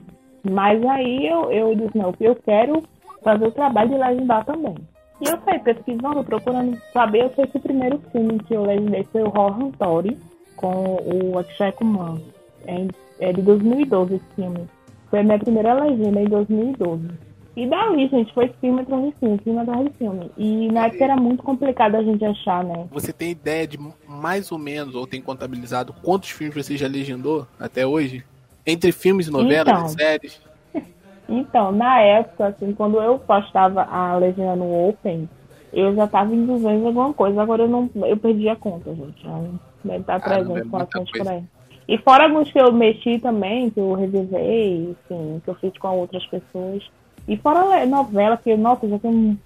Mas 0.49 0.83
aí 0.85 1.27
eu, 1.27 1.51
eu 1.51 1.75
disse, 1.75 1.97
não, 1.97 2.13
eu 2.19 2.35
quero 2.35 2.81
fazer 3.23 3.47
o 3.47 3.51
trabalho 3.51 3.89
de 3.89 3.97
legendar 3.97 4.45
também. 4.45 4.75
E 5.21 5.25
eu 5.27 5.39
saí 5.45 5.59
pesquisando, 5.59 6.23
procurando 6.23 6.77
saber, 6.91 7.31
sei 7.35 7.45
que 7.45 7.57
o 7.57 7.61
primeiro 7.61 8.01
filme 8.11 8.39
que 8.39 8.53
eu 8.53 8.63
legendei 8.63 9.07
foi 9.11 9.21
o 9.21 9.29
Rohan 9.29 9.71
Tori, 9.71 10.17
com 10.55 10.97
o 11.03 11.37
Akshay 11.37 11.71
Kumar. 11.73 12.17
É, 12.65 12.87
é 13.19 13.33
de 13.33 13.41
2012 13.41 14.15
esse 14.15 14.25
filme. 14.35 14.67
Foi 15.09 15.19
a 15.19 15.23
minha 15.23 15.37
primeira 15.39 15.73
legenda 15.73 16.21
em 16.21 16.25
2012. 16.25 17.07
E 17.55 17.67
daí, 17.67 18.07
gente, 18.07 18.33
foi 18.33 18.47
filme 18.61 18.81
atrás 18.81 19.05
de 19.05 19.11
filme, 19.19 19.37
filme 19.43 19.59
atrás 19.59 19.85
de 19.85 19.93
filme. 19.97 20.31
E 20.37 20.71
na 20.71 20.85
época 20.87 21.03
era 21.03 21.17
muito 21.17 21.43
complicado 21.43 21.95
a 21.95 22.03
gente 22.03 22.23
achar, 22.23 22.63
né? 22.63 22.87
Você 22.91 23.11
tem 23.11 23.31
ideia 23.31 23.67
de 23.67 23.77
mais 24.07 24.51
ou 24.51 24.57
menos, 24.57 24.95
ou 24.95 25.05
tem 25.05 25.21
contabilizado, 25.21 25.93
quantos 26.01 26.29
filmes 26.29 26.55
você 26.55 26.77
já 26.77 26.87
legendou 26.87 27.45
até 27.59 27.85
hoje? 27.85 28.23
Entre 28.65 28.91
filmes 28.91 29.27
e 29.27 29.31
novelas, 29.31 29.77
Então. 29.77 29.87
séries? 29.89 30.39
Então, 31.27 31.71
na 31.71 31.99
época, 32.01 32.47
assim, 32.47 32.73
quando 32.73 33.01
eu 33.01 33.17
postava 33.19 33.83
a 33.83 34.15
legenda 34.17 34.55
no 34.55 34.89
Open, 34.89 35.29
eu 35.73 35.95
já 35.95 36.07
tava 36.07 36.33
em 36.35 36.45
200 36.45 36.83
e 36.83 36.87
alguma 36.87 37.13
coisa. 37.13 37.41
Agora 37.41 37.63
eu 37.63 37.69
não, 37.69 37.89
eu 37.95 38.17
perdi 38.17 38.49
a 38.49 38.55
conta, 38.55 38.93
gente. 38.93 39.25
Deve 39.83 39.99
estar 39.99 40.15
Ah, 40.15 40.43
não 40.43 40.57
é 40.57 40.61
300, 40.61 40.69
muita 40.69 40.69
400 40.69 41.11
por 41.11 41.27
aí. 41.27 41.43
E 41.87 41.97
fora 41.97 42.25
alguns 42.25 42.51
que 42.51 42.59
eu 42.59 42.71
mexi 42.71 43.19
também, 43.19 43.69
que 43.69 43.79
eu 43.79 43.93
revisei, 43.93 44.95
assim, 45.05 45.41
que 45.43 45.49
eu 45.49 45.55
fiz 45.55 45.77
com 45.77 45.97
outras 45.97 46.25
pessoas. 46.27 46.83
E 47.27 47.37
fora 47.37 47.85
novela, 47.85 48.37
que, 48.37 48.55
nossa, 48.55 48.87
já 48.87 48.99
tem 48.99 49.39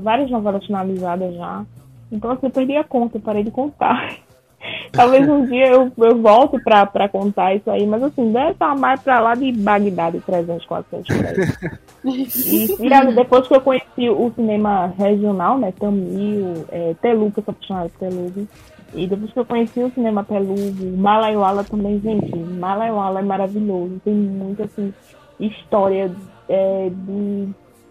várias 0.00 0.30
novelas 0.30 0.64
finalizadas 0.64 1.34
já. 1.34 1.64
Então, 2.10 2.30
assim, 2.30 2.46
eu 2.46 2.50
perdi 2.50 2.76
a 2.76 2.84
conta, 2.84 3.18
parei 3.18 3.42
de 3.42 3.50
contar. 3.50 4.16
Talvez 4.92 5.26
um 5.26 5.46
dia 5.46 5.68
eu, 5.68 5.90
eu 5.96 6.20
volte 6.20 6.58
pra, 6.62 6.84
pra 6.84 7.08
contar 7.08 7.54
isso 7.54 7.70
aí, 7.70 7.86
mas 7.86 8.02
assim, 8.02 8.30
deve 8.30 8.50
estar 8.50 8.76
mais 8.76 9.00
pra 9.00 9.20
lá 9.20 9.34
de 9.34 9.50
Bagdá, 9.50 10.10
de 10.10 10.20
300, 10.20 10.66
400 10.66 11.16
por 11.16 11.26
aí. 11.26 11.82
E, 12.04 12.64
e 12.86 13.14
depois 13.14 13.48
que 13.48 13.54
eu 13.54 13.60
conheci 13.60 14.10
o 14.10 14.30
cinema 14.34 14.92
regional, 14.98 15.56
né, 15.58 15.72
Tamil, 15.78 16.66
é, 16.70 16.94
Telugu, 17.00 17.32
eu 17.36 17.42
sou 17.42 17.52
apaixonada 17.52 17.88
por 17.88 17.98
Telugu, 17.98 18.48
e 18.94 19.06
depois 19.06 19.32
que 19.32 19.38
eu 19.38 19.46
conheci 19.46 19.80
o 19.80 19.90
cinema 19.92 20.24
Telugu, 20.24 20.96
Malaiwala 20.96 21.64
também, 21.64 21.98
gente, 22.00 22.36
Malaiwala 22.36 23.20
é 23.20 23.22
maravilhoso, 23.22 24.00
tem 24.04 24.14
muita, 24.14 24.64
assim, 24.64 24.92
história 25.40 26.10
é, 26.48 26.90
de 26.90 27.48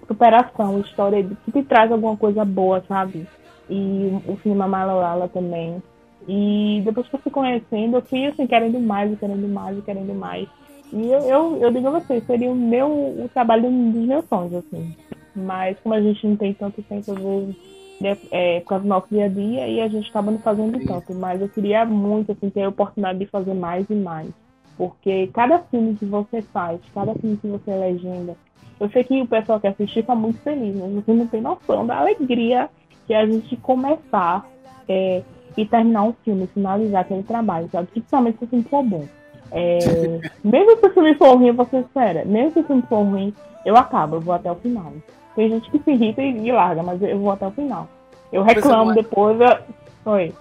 superação, 0.07 0.79
história 0.81 1.23
de, 1.23 1.35
que 1.35 1.51
te 1.51 1.63
traz 1.63 1.91
alguma 1.91 2.15
coisa 2.15 2.45
boa, 2.45 2.83
sabe? 2.87 3.25
E 3.69 4.21
o 4.27 4.37
cinema 4.43 4.67
Malaiwala 4.67 5.27
também. 5.29 5.81
E 6.27 6.81
depois 6.85 7.07
que 7.07 7.15
eu 7.15 7.19
fui 7.19 7.31
conhecendo, 7.31 7.97
eu 7.97 8.01
fui, 8.03 8.25
assim, 8.25 8.47
querendo 8.47 8.79
mais, 8.79 9.17
querendo 9.19 9.47
mais, 9.47 9.83
querendo 9.83 10.13
mais. 10.13 10.47
E 10.93 11.09
eu, 11.09 11.19
eu, 11.21 11.57
eu 11.57 11.71
digo 11.71 11.87
a 11.87 11.99
vocês, 11.99 12.23
seria 12.25 12.51
o 12.51 12.55
meu 12.55 12.87
o 12.87 13.29
trabalho 13.33 13.63
dos 13.63 14.05
meus 14.05 14.25
sonhos, 14.27 14.55
assim. 14.55 14.95
Mas 15.35 15.79
como 15.79 15.95
a 15.95 16.01
gente 16.01 16.27
não 16.27 16.35
tem 16.35 16.53
tanto 16.53 16.83
tempo, 16.83 17.11
às 17.11 17.17
vezes, 17.17 17.55
né, 18.01 18.17
é, 18.29 18.59
por 18.59 18.67
causa 18.67 18.83
do 18.83 18.89
nosso 18.89 19.07
dia 19.09 19.25
a 19.25 19.29
dia, 19.29 19.67
e 19.67 19.81
a 19.81 19.87
gente 19.87 20.09
acaba 20.09 20.31
não 20.31 20.39
fazendo 20.39 20.77
Sim. 20.77 20.85
tanto. 20.85 21.13
Mas 21.13 21.41
eu 21.41 21.49
queria 21.49 21.85
muito 21.85 22.31
assim, 22.33 22.49
ter 22.49 22.63
a 22.63 22.69
oportunidade 22.69 23.19
de 23.19 23.25
fazer 23.27 23.53
mais 23.53 23.89
e 23.89 23.95
mais. 23.95 24.29
Porque 24.77 25.27
cada 25.27 25.59
filme 25.59 25.95
que 25.95 26.05
você 26.05 26.41
faz, 26.53 26.79
cada 26.93 27.13
filme 27.15 27.37
que 27.37 27.47
você 27.47 27.71
legenda, 27.71 28.35
eu 28.79 28.89
sei 28.89 29.03
que 29.03 29.21
o 29.21 29.27
pessoal 29.27 29.59
que 29.59 29.67
assistir 29.67 30.01
fica 30.01 30.15
muito 30.15 30.41
feliz, 30.41 30.75
mas 30.75 30.91
você 30.91 31.13
não 31.13 31.27
tem 31.27 31.39
noção 31.39 31.85
da 31.85 31.99
alegria 31.99 32.69
que 33.05 33.13
é 33.13 33.19
a 33.19 33.25
gente 33.25 33.55
começar 33.57 34.45
é, 34.87 35.21
e 35.57 35.65
terminar 35.65 36.03
um 36.03 36.13
filme, 36.23 36.47
finalizar 36.53 37.01
aquele 37.01 37.23
trabalho, 37.23 37.69
sabe? 37.71 37.87
Principalmente 37.87 38.37
se 38.39 38.45
o 38.45 38.47
filme 38.47 38.65
for 38.69 38.83
bom. 38.83 39.05
É, 39.51 39.79
mesmo 40.43 40.77
se 40.79 40.85
o 40.87 40.93
filme 40.93 41.15
for 41.15 41.35
ruim, 41.37 41.47
eu 41.47 41.53
vou 41.53 41.65
ser 41.67 41.85
séria, 41.93 42.23
mesmo 42.25 42.51
se 42.53 42.59
o 42.59 42.63
filme 42.63 42.83
for 42.89 43.03
ruim, 43.03 43.33
eu 43.65 43.75
acabo, 43.77 44.15
eu 44.17 44.21
vou 44.21 44.33
até 44.33 44.51
o 44.51 44.55
final. 44.55 44.93
Tem 45.35 45.49
gente 45.49 45.69
que 45.71 45.79
se 45.79 45.91
irrita 45.91 46.21
e, 46.21 46.47
e 46.47 46.51
larga, 46.51 46.83
mas 46.83 47.01
eu 47.01 47.19
vou 47.19 47.31
até 47.31 47.47
o 47.47 47.51
final. 47.51 47.87
Eu 48.31 48.43
você 48.43 48.53
reclamo 48.55 48.85
não 48.85 48.91
é- 48.91 48.95
depois. 48.95 49.37
Eu... 49.39 50.11
Oi. 50.13 50.33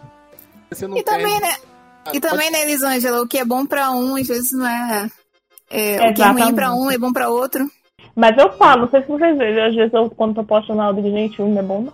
Você 0.71 0.87
não 0.87 0.97
E 0.97 1.03
também, 1.03 1.41
né? 1.41 1.55
Ah, 2.07 2.11
E 2.15 2.21
pode- 2.21 2.21
também, 2.21 2.51
né, 2.51 2.63
Elisângela, 2.63 3.21
o 3.23 3.27
que 3.29 3.39
é 3.39 3.45
bom 3.45 3.67
pra 3.67 3.91
um, 3.91 4.17
às 4.17 4.27
vezes 4.29 4.53
não 4.53 4.67
é. 4.67 5.09
é 5.71 6.11
o 6.11 6.15
que 6.15 6.23
é 6.23 6.27
ruim 6.29 6.55
pra 6.55 6.73
um 6.73 6.91
é 6.91 6.97
bom 6.99 7.13
pra 7.13 7.29
outro. 7.29 7.69
Mas 8.17 8.37
eu 8.39 8.51
falo, 8.53 8.83
não 8.83 8.91
sei 8.91 9.03
se 9.03 9.09
vocês 9.09 9.37
veem, 9.39 9.61
às 9.61 9.75
vezes 9.75 9.93
eu, 9.93 10.11
quando 10.11 10.35
tô 10.35 10.45
postando 10.45 10.83
eu 10.83 10.93
digo, 10.95 11.11
gente, 11.11 11.33
o 11.35 11.37
filme 11.45 11.59
é 11.59 11.63
bom, 11.63 11.83
não. 11.83 11.93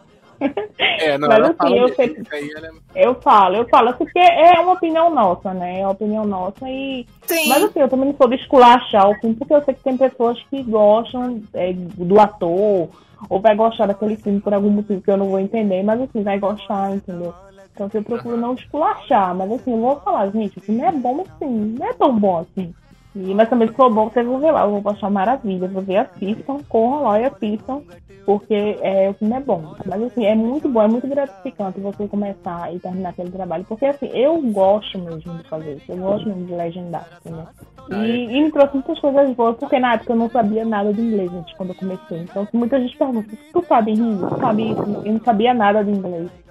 É, 0.79 1.17
não, 1.19 1.29
Mas 1.29 1.41
assim, 1.41 1.55
fala 1.57 1.77
eu 1.77 1.95
sempre- 1.95 2.23
ela 2.57 2.67
é- 2.67 3.07
Eu 3.07 3.15
falo, 3.17 3.57
eu 3.57 3.69
falo, 3.69 3.93
porque 3.95 4.19
é 4.19 4.59
uma 4.61 4.73
opinião 4.73 5.11
nossa, 5.11 5.53
né? 5.55 5.81
É 5.81 5.83
uma 5.85 5.93
opinião 5.93 6.25
nossa 6.25 6.69
e 6.69 7.07
Sim. 7.27 7.49
Mas 7.49 7.63
assim, 7.65 7.81
eu 7.81 7.89
também 7.89 8.07
não 8.09 8.17
sou 8.17 8.29
de 8.29 8.37
esculachar 8.37 9.09
o 9.11 9.15
filme, 9.17 9.35
porque 9.37 9.55
eu 9.55 9.63
sei 9.65 9.75
que 9.75 9.83
tem 9.83 9.97
pessoas 9.97 10.41
que 10.49 10.63
gostam 10.63 11.43
é, 11.55 11.73
do 11.73 12.21
ator, 12.21 12.89
ou 13.29 13.41
vai 13.41 13.55
gostar 13.57 13.87
daquele 13.87 14.17
filme 14.17 14.41
por 14.41 14.55
algum 14.55 14.71
motivo 14.71 15.01
que 15.01 15.11
eu 15.11 15.17
não 15.17 15.29
vou 15.29 15.41
entender, 15.41 15.83
mas 15.83 16.01
assim, 16.01 16.23
vai 16.23 16.39
gostar, 16.39 16.95
entendeu? 16.95 17.35
Então 17.75 17.87
assim, 17.87 17.99
eu 17.99 18.05
procuro 18.05 18.37
não 18.37 18.55
esculachar, 18.55 19.35
mas 19.35 19.51
assim, 19.53 19.73
eu 19.73 19.81
vou 19.81 19.97
falar, 20.01 20.31
gente, 20.31 20.59
o 20.59 20.61
filme 20.63 20.83
é 20.83 20.93
bom, 20.93 21.23
assim, 21.23 21.75
não 21.79 21.87
é 21.87 21.93
tão 21.95 22.19
bom 22.19 22.39
assim. 22.39 22.75
E, 23.17 23.35
mas 23.35 23.49
também 23.49 23.67
se 23.67 23.75
for 23.75 23.91
bom, 23.91 24.11
vocês 24.11 24.27
vão 24.27 24.39
ver 24.39 24.53
lá, 24.53 24.67
eu 24.67 24.79
vou 24.79 24.93
achar 24.93 25.11
maravilha, 25.11 25.67
vou 25.69 25.83
ver, 25.83 25.97
assistam, 25.97 26.59
corram 26.69 27.05
lá 27.05 27.19
e 27.19 27.25
assistam, 27.25 27.81
porque 28.27 28.77
é, 28.83 29.09
o 29.09 29.15
filme 29.15 29.35
é 29.35 29.41
bom. 29.41 29.75
Mas 29.87 30.03
assim, 30.03 30.27
é 30.27 30.35
muito 30.35 30.69
bom, 30.69 30.83
é 30.83 30.89
muito 30.89 31.09
gratificante 31.09 31.81
você 31.81 32.07
começar 32.07 32.75
e 32.75 32.79
terminar 32.79 33.11
aquele 33.11 33.31
trabalho, 33.31 33.65
porque 33.65 33.87
assim, 33.87 34.11
eu 34.13 34.39
gosto 34.53 34.99
mesmo 34.99 35.33
de 35.39 35.49
fazer 35.49 35.77
isso, 35.77 35.91
eu 35.91 35.97
gosto 35.97 36.29
mesmo 36.29 36.45
de 36.45 36.55
legendar, 36.55 37.09
entendeu? 37.25 37.47
E, 37.91 38.25
e 38.25 38.43
me 38.43 38.53
trouxe 38.53 38.75
muitas 38.75 38.99
coisas 38.99 39.35
boas, 39.35 39.57
porque 39.57 39.79
na 39.79 39.95
época 39.95 40.13
eu 40.13 40.17
não 40.17 40.29
sabia 40.29 40.65
nada 40.67 40.93
de 40.93 41.01
inglês, 41.01 41.31
gente, 41.31 41.57
quando 41.57 41.71
eu 41.71 41.77
comecei. 41.77 42.19
Então, 42.19 42.45
se 42.45 42.55
muita 42.55 42.79
gente 42.79 42.99
pergunta, 42.99 43.31
tu 43.51 43.65
sabe 43.65 43.93
inglês? 43.93 44.29
Tu 44.29 44.41
sabe 44.41 44.73
isso? 44.73 44.83
Eu 44.83 45.13
não 45.13 45.21
sabia 45.21 45.55
nada 45.55 45.83
de 45.83 45.91
inglês. 45.91 46.46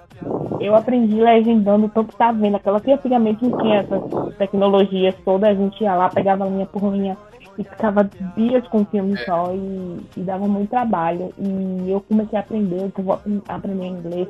Eu 0.60 0.74
aprendi 0.74 1.20
legendando, 1.20 1.88
tanto 1.88 2.08
que 2.12 2.16
tá 2.16 2.32
vendo, 2.32 2.56
aquela 2.56 2.80
que 2.80 2.90
antigamente 2.92 3.44
não 3.46 3.58
tinha 3.58 3.80
essas 3.80 4.02
tecnologias 4.36 5.14
todas, 5.24 5.50
a 5.50 5.54
gente 5.54 5.82
ia 5.82 5.94
lá, 5.94 6.08
pegava 6.08 6.46
linha 6.46 6.66
por 6.66 6.92
linha 6.92 7.16
e 7.58 7.64
ficava 7.64 8.08
dias 8.36 8.66
com 8.68 8.82
o 8.82 8.84
filme 8.86 9.18
só 9.24 9.52
e, 9.52 10.00
e 10.16 10.20
dava 10.20 10.46
muito 10.46 10.70
trabalho. 10.70 11.32
E 11.38 11.90
eu 11.90 12.00
comecei 12.00 12.38
a 12.38 12.42
aprender, 12.42 12.90
eu 12.96 13.04
vou 13.04 13.14
apren- 13.14 13.42
aprender 13.48 13.86
inglês 13.86 14.28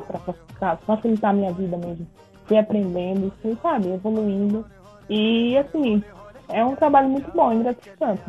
para 0.58 0.76
facilitar 0.78 1.30
a 1.30 1.34
minha 1.34 1.52
vida 1.52 1.76
mesmo. 1.76 2.06
Fui 2.46 2.58
aprendendo, 2.58 3.32
fui, 3.42 3.56
sabe, 3.62 3.88
evoluindo. 3.92 4.64
E 5.08 5.56
assim, 5.58 6.02
é 6.48 6.64
um 6.64 6.74
trabalho 6.76 7.08
muito 7.08 7.30
bom 7.32 7.52
e 7.52 7.58
gratificante. 7.62 8.22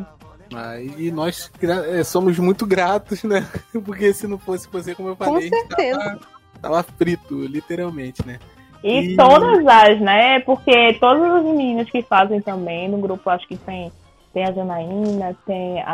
Ah, 0.55 0.79
e 0.79 1.11
nós 1.11 1.51
é, 1.61 2.03
somos 2.03 2.39
muito 2.39 2.65
gratos, 2.65 3.23
né? 3.23 3.45
Porque 3.85 4.13
se 4.13 4.27
não 4.27 4.37
fosse 4.37 4.67
você, 4.71 4.95
como 4.95 5.09
eu 5.09 5.15
Com 5.15 5.25
falei, 5.25 5.39
a 5.39 5.41
gente 5.41 5.67
certeza. 5.67 5.99
tava, 5.99 6.19
tava 6.57 6.83
frito, 6.83 7.35
literalmente, 7.45 8.25
né? 8.25 8.39
E 8.83 9.13
E- 9.13 9.15
todas 9.15 9.65
as, 9.65 9.99
né? 9.99 10.39
Porque 10.41 10.93
todas 10.99 11.23
as 11.23 11.43
meninas 11.43 11.89
que 11.89 12.01
fazem 12.01 12.41
também, 12.41 12.87
no 12.89 12.97
grupo 12.99 13.29
acho 13.29 13.47
que 13.47 13.57
tem, 13.57 13.91
tem 14.33 14.45
a 14.45 14.51
Janaína, 14.51 15.35
tem 15.47 15.81
a, 15.81 15.87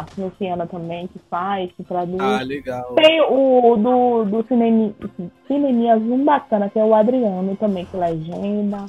a 0.00 0.06
Luciana 0.16 0.66
também 0.66 1.06
que 1.06 1.18
faz, 1.30 1.70
que 1.76 1.84
traduz. 1.84 2.20
Ah, 2.20 2.42
legal. 2.42 2.94
Tem 2.94 3.20
o 3.20 3.76
do, 3.76 4.24
do 4.24 4.46
cinema, 4.48 4.92
Cineminha 5.46 5.98
Zoom 5.98 6.24
bacana, 6.24 6.70
que 6.70 6.78
é 6.78 6.84
o 6.84 6.94
Adriano 6.94 7.54
também, 7.56 7.84
que 7.84 7.96
legenda. 7.96 8.86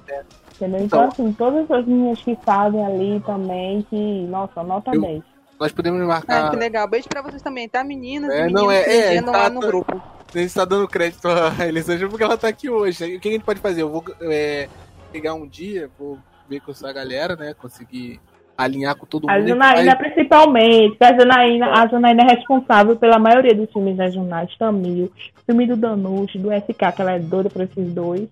Entendeu? 0.56 0.80
Então, 0.86 1.04
Então- 1.04 1.04
assim, 1.10 1.34
todas 1.34 1.70
as 1.70 1.86
meninas 1.86 2.22
que 2.22 2.38
fazem 2.46 2.86
ali 2.86 3.20
também, 3.26 3.82
que, 3.90 4.26
nossa, 4.30 4.64
nota 4.64 4.92
Eu- 4.94 5.02
10. 5.02 5.24
Nós 5.60 5.72
podemos 5.72 6.02
Ah, 6.02 6.06
marcar. 6.06 6.50
que 6.52 6.56
legal. 6.58 6.88
Beijo 6.90 7.08
pra 7.10 7.22
vocês 7.22 7.42
também, 7.42 7.68
tá, 7.68 7.84
meninas? 7.84 8.30
É, 8.30 8.48
e 8.48 8.52
não, 8.52 8.68
meninos 8.68 8.74
é- 8.74 8.84
que 9.12 9.18
é, 9.18 9.22
tá- 9.22 9.32
lá 9.32 9.50
no 9.50 9.60
tá- 9.62 9.68
grupo. 9.68 10.02
A 10.34 10.38
gente 10.38 10.54
tá 10.54 10.66
dando 10.66 10.88
crédito 10.88 11.28
a 11.28 11.54
Elisângela 11.68 12.10
porque 12.10 12.24
ela 12.24 12.38
tá 12.38 12.48
aqui 12.48 12.70
hoje. 12.70 13.16
O 13.16 13.20
que 13.20 13.30
a 13.30 13.32
gente 13.32 13.46
pode 13.46 13.60
fazer? 13.60 13.82
Eu 13.82 13.90
vou 13.90 14.04
é, 14.22 14.68
pegar 15.12 15.34
um 15.34 15.48
dia, 15.48 15.90
vou 15.98 16.18
ver 16.50 16.60
com 16.62 16.72
essa 16.72 16.92
galera, 16.92 17.36
né? 17.36 17.54
Conseguir 17.54 18.20
alinhar 18.58 18.96
com 18.96 19.06
todo 19.06 19.30
A 19.30 19.38
mundo. 19.38 19.48
Janaína, 19.48 19.92
Aí- 19.92 19.98
principalmente, 19.98 20.98
a 21.02 21.14
Janaína, 21.18 21.72
a 21.72 21.88
Janaína 21.88 22.24
é 22.24 22.36
responsável 22.36 22.96
pela 22.96 23.20
maioria 23.20 23.54
dos 23.54 23.72
filmes 23.72 23.98
regionais, 23.98 24.56
Tamil, 24.58 25.12
filme 25.46 25.68
do 25.68 25.76
Danush, 25.76 26.38
do 26.38 26.52
SK, 26.52 26.92
que 26.96 27.02
ela 27.02 27.12
é 27.14 27.20
doida 27.20 27.50
por 27.50 27.62
esses 27.64 27.94
dois. 27.94 28.28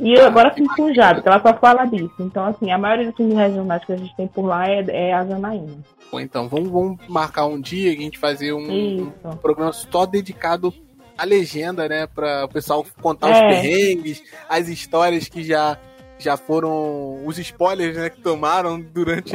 E 0.00 0.12
eu 0.12 0.24
agora 0.24 0.52
fiz 0.52 0.68
com 0.76 0.84
o 0.84 0.94
Jabe, 0.94 1.20
que 1.20 1.28
ela 1.28 1.40
só 1.40 1.52
fala 1.54 1.84
disso. 1.84 2.14
Então, 2.20 2.44
assim, 2.44 2.70
a 2.70 2.78
maioria 2.78 3.06
dos 3.06 3.16
filmes 3.16 3.36
regionais 3.36 3.84
que 3.84 3.92
a 3.92 3.96
gente 3.96 4.14
tem 4.14 4.28
por 4.28 4.44
lá 4.44 4.68
é, 4.68 4.84
é 4.88 5.12
a 5.12 5.24
Janaína. 5.26 5.78
Bom, 6.12 6.20
então, 6.20 6.48
vamos, 6.48 6.68
vamos 6.68 6.98
marcar 7.08 7.46
um 7.46 7.60
dia 7.60 7.92
que 7.94 8.00
a 8.00 8.04
gente 8.04 8.18
fazer 8.18 8.52
um, 8.52 9.12
um 9.24 9.36
programa 9.36 9.72
só 9.72 10.06
dedicado 10.06 10.72
à 11.20 11.24
legenda, 11.24 11.88
né? 11.88 12.06
Pra 12.06 12.44
o 12.44 12.48
pessoal 12.48 12.84
contar 13.02 13.30
os 13.30 13.36
É. 13.36 13.48
perrengues, 13.48 14.22
as 14.48 14.68
histórias 14.68 15.28
que 15.28 15.42
já, 15.44 15.76
já 16.18 16.36
foram. 16.36 17.24
os 17.26 17.38
spoilers 17.38 17.96
né, 17.96 18.10
que 18.10 18.20
tomaram 18.20 18.80
durante 18.80 19.34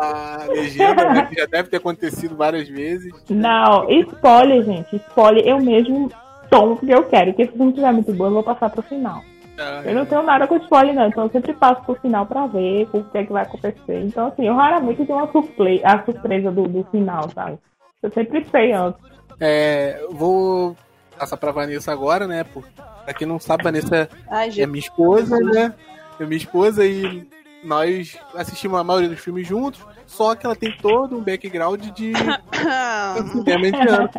a 0.00 0.46
legenda, 0.48 1.08
né, 1.12 1.26
que 1.26 1.38
já 1.40 1.46
deve 1.46 1.68
ter 1.68 1.76
acontecido 1.76 2.36
várias 2.36 2.68
vezes. 2.68 3.12
Não, 3.28 3.88
spoiler, 3.90 4.64
gente. 4.64 4.96
Spoiler 4.96 5.46
eu 5.46 5.60
mesmo 5.60 6.10
tomo 6.50 6.76
porque 6.76 6.92
eu 6.94 7.04
quero. 7.04 7.32
Porque 7.32 7.52
se 7.52 7.58
não 7.58 7.72
tiver 7.72 7.92
muito 7.92 8.12
bom, 8.12 8.26
eu 8.26 8.32
vou 8.32 8.42
passar 8.42 8.70
pro 8.70 8.82
final. 8.82 9.20
Ah, 9.58 9.82
Eu 9.84 9.94
não 9.94 10.06
tenho 10.06 10.22
nada 10.22 10.46
com 10.46 10.56
spoiler, 10.56 10.94
não. 10.94 11.06
Então 11.08 11.24
eu 11.24 11.30
sempre 11.30 11.52
passo 11.52 11.82
pro 11.84 11.94
final 11.96 12.24
pra 12.24 12.46
ver 12.46 12.88
o 12.94 13.04
que 13.04 13.18
é 13.18 13.24
que 13.24 13.32
vai 13.32 13.42
acontecer. 13.42 14.00
Então, 14.04 14.28
assim, 14.28 14.46
eu 14.46 14.54
raramente 14.54 15.04
tenho 15.04 15.18
uma 15.18 15.30
surpresa, 15.30 15.82
a 15.86 16.02
surpresa 16.04 16.50
do, 16.50 16.62
do 16.66 16.82
final, 16.90 17.28
sabe? 17.34 17.58
Eu 18.02 18.10
sempre 18.10 18.44
sei 18.50 18.72
antes. 18.72 18.98
É, 19.38 20.00
vou 20.10 20.74
passar 21.20 21.36
pra 21.36 21.52
Vanessa 21.52 21.92
agora, 21.92 22.26
né? 22.26 22.44
Por, 22.44 22.64
pra 23.04 23.12
quem 23.12 23.26
não 23.26 23.38
sabe, 23.38 23.62
Vanessa 23.62 24.08
Ai, 24.30 24.50
é 24.58 24.66
minha 24.66 24.80
esposa, 24.80 25.38
né? 25.38 25.74
É 26.18 26.24
minha 26.24 26.38
esposa 26.38 26.86
e 26.86 27.28
nós 27.62 28.16
assistimos 28.34 28.80
a 28.80 28.84
maioria 28.84 29.10
dos 29.10 29.20
filmes 29.20 29.46
juntos, 29.46 29.84
só 30.06 30.34
que 30.34 30.46
ela 30.46 30.56
tem 30.56 30.74
todo 30.78 31.16
um 31.16 31.22
background 31.22 31.82
de 31.90 32.12
cinema 33.32 33.68
indiano. 33.68 34.10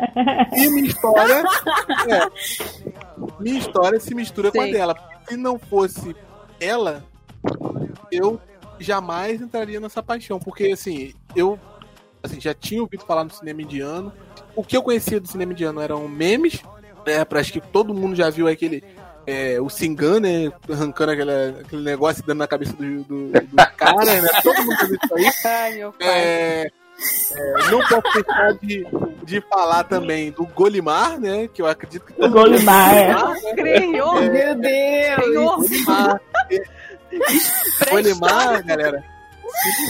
E 0.52 0.68
minha 0.70 0.86
história. 0.86 1.42
É, 2.08 3.40
minha 3.40 3.58
história 3.58 3.98
se 3.98 4.14
mistura 4.14 4.52
com 4.52 4.60
a 4.60 4.66
dela. 4.66 4.94
Se 5.28 5.36
não 5.36 5.58
fosse 5.58 6.14
ela, 6.60 7.04
eu 8.12 8.40
jamais 8.78 9.40
entraria 9.40 9.80
nessa 9.80 10.02
paixão. 10.02 10.38
Porque 10.38 10.66
assim, 10.66 11.12
eu 11.34 11.58
assim, 12.22 12.40
já 12.40 12.54
tinha 12.54 12.80
ouvido 12.80 13.04
falar 13.04 13.24
no 13.24 13.30
cinema 13.30 13.60
indiano. 13.60 14.12
O 14.54 14.62
que 14.62 14.76
eu 14.76 14.82
conhecia 14.82 15.20
do 15.20 15.26
cinema 15.26 15.52
indiano 15.52 15.80
eram 15.80 16.06
memes. 16.06 16.62
Né, 17.06 17.24
pra, 17.24 17.40
acho 17.40 17.52
que 17.52 17.60
todo 17.60 17.94
mundo 17.94 18.14
já 18.14 18.30
viu 18.30 18.48
aquele. 18.48 18.82
É, 19.24 19.60
o 19.60 19.68
Singan, 19.68 20.18
né? 20.18 20.52
Arrancando 20.68 21.12
aquele, 21.12 21.60
aquele 21.60 21.82
negócio 21.82 22.22
e 22.22 22.26
dando 22.26 22.38
na 22.38 22.46
cabeça 22.48 22.72
do, 22.72 23.04
do, 23.04 23.30
do 23.30 23.56
cara, 23.76 24.20
né? 24.20 24.28
Todo 24.42 24.64
mundo 24.64 24.86
viu 24.86 24.96
isso 24.96 25.14
aí. 25.14 25.52
Ai, 25.52 25.74
meu 25.74 25.92
pai. 25.92 26.08
É, 26.08 26.70
é, 27.32 27.70
não 27.70 27.80
posso 27.80 28.14
deixar 28.14 28.52
de, 28.60 28.86
de 29.24 29.40
falar 29.42 29.84
também 29.84 30.30
do 30.30 30.44
Golimar, 30.46 31.18
né? 31.18 31.48
Que 31.48 31.62
eu 31.62 31.66
acredito 31.66 32.04
que 32.04 32.22
O 32.22 32.28
Golimar, 32.28 32.94
é. 32.96 33.14
Creio. 33.54 34.14
Meu 34.14 34.54
Deus! 34.56 35.68
Golimar, 35.68 36.20
Golimar, 37.90 38.64
galera. 38.64 39.04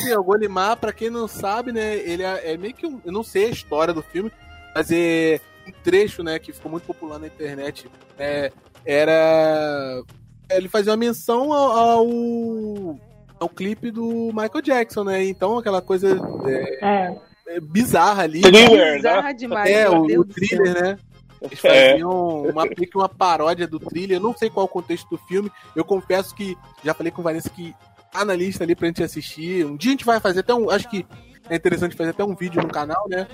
Sim, 0.02 0.14
o 0.14 0.22
Golimar, 0.22 0.76
pra 0.76 0.92
quem 0.92 1.10
não 1.10 1.28
sabe, 1.28 1.72
né? 1.72 1.96
Ele 1.96 2.22
é, 2.22 2.52
é 2.52 2.56
meio 2.56 2.74
que 2.74 2.86
um. 2.86 3.00
Eu 3.04 3.12
não 3.12 3.22
sei 3.22 3.46
a 3.46 3.50
história 3.50 3.92
do 3.92 4.02
filme, 4.02 4.32
mas 4.74 4.90
é 4.90 5.40
um 5.66 5.72
trecho, 5.82 6.22
né? 6.22 6.38
Que 6.38 6.52
ficou 6.52 6.70
muito 6.70 6.84
popular 6.84 7.18
na 7.18 7.26
internet. 7.26 7.88
É, 8.18 8.50
era. 8.84 10.02
Ele 10.50 10.68
fazia 10.68 10.90
uma 10.92 10.96
menção 10.98 11.52
ao, 11.52 11.70
ao, 11.72 13.00
ao 13.40 13.48
clipe 13.48 13.90
do 13.90 14.30
Michael 14.34 14.62
Jackson, 14.62 15.04
né? 15.04 15.24
Então 15.24 15.58
aquela 15.58 15.80
coisa 15.80 16.18
é, 16.46 16.84
É. 16.86 17.16
é 17.56 17.60
bizarra 17.60 18.24
ali. 18.24 18.42
Thriller, 18.42 18.70
né? 18.92 18.96
Bizarra 18.96 19.32
demais, 19.32 19.70
É, 19.70 19.88
meu 19.88 20.02
o, 20.02 20.06
Deus 20.06 20.20
o 20.20 20.24
do 20.28 20.34
céu. 20.34 20.48
thriller, 20.48 20.82
né? 20.82 20.98
Eles 21.40 21.64
É. 21.64 21.90
faziam 21.92 22.42
uma, 22.44 22.64
meio 22.64 22.76
que 22.90 22.96
uma 22.96 23.08
paródia 23.08 23.66
do 23.66 23.80
thriller. 23.80 24.18
Eu 24.18 24.22
não 24.22 24.36
sei 24.36 24.50
qual 24.50 24.66
é 24.66 24.68
o 24.68 24.72
contexto 24.72 25.08
do 25.08 25.18
filme. 25.26 25.50
Eu 25.74 25.84
confesso 25.84 26.34
que 26.34 26.56
já 26.84 26.92
falei 26.94 27.10
com 27.10 27.20
o 27.20 27.24
Vanessa 27.24 27.48
que 27.50 27.74
tá 28.12 28.24
na 28.24 28.34
lista 28.34 28.62
ali 28.62 28.74
pra 28.76 28.86
gente 28.88 29.02
assistir. 29.02 29.64
Um 29.64 29.76
dia 29.76 29.90
a 29.90 29.92
gente 29.92 30.04
vai 30.04 30.20
fazer 30.20 30.40
até 30.40 30.54
um. 30.54 30.68
Acho 30.70 30.88
que 30.90 31.04
é 31.48 31.56
interessante 31.56 31.96
fazer 31.96 32.10
até 32.10 32.24
um 32.24 32.34
vídeo 32.34 32.62
no 32.62 32.68
canal, 32.68 33.08
né? 33.08 33.26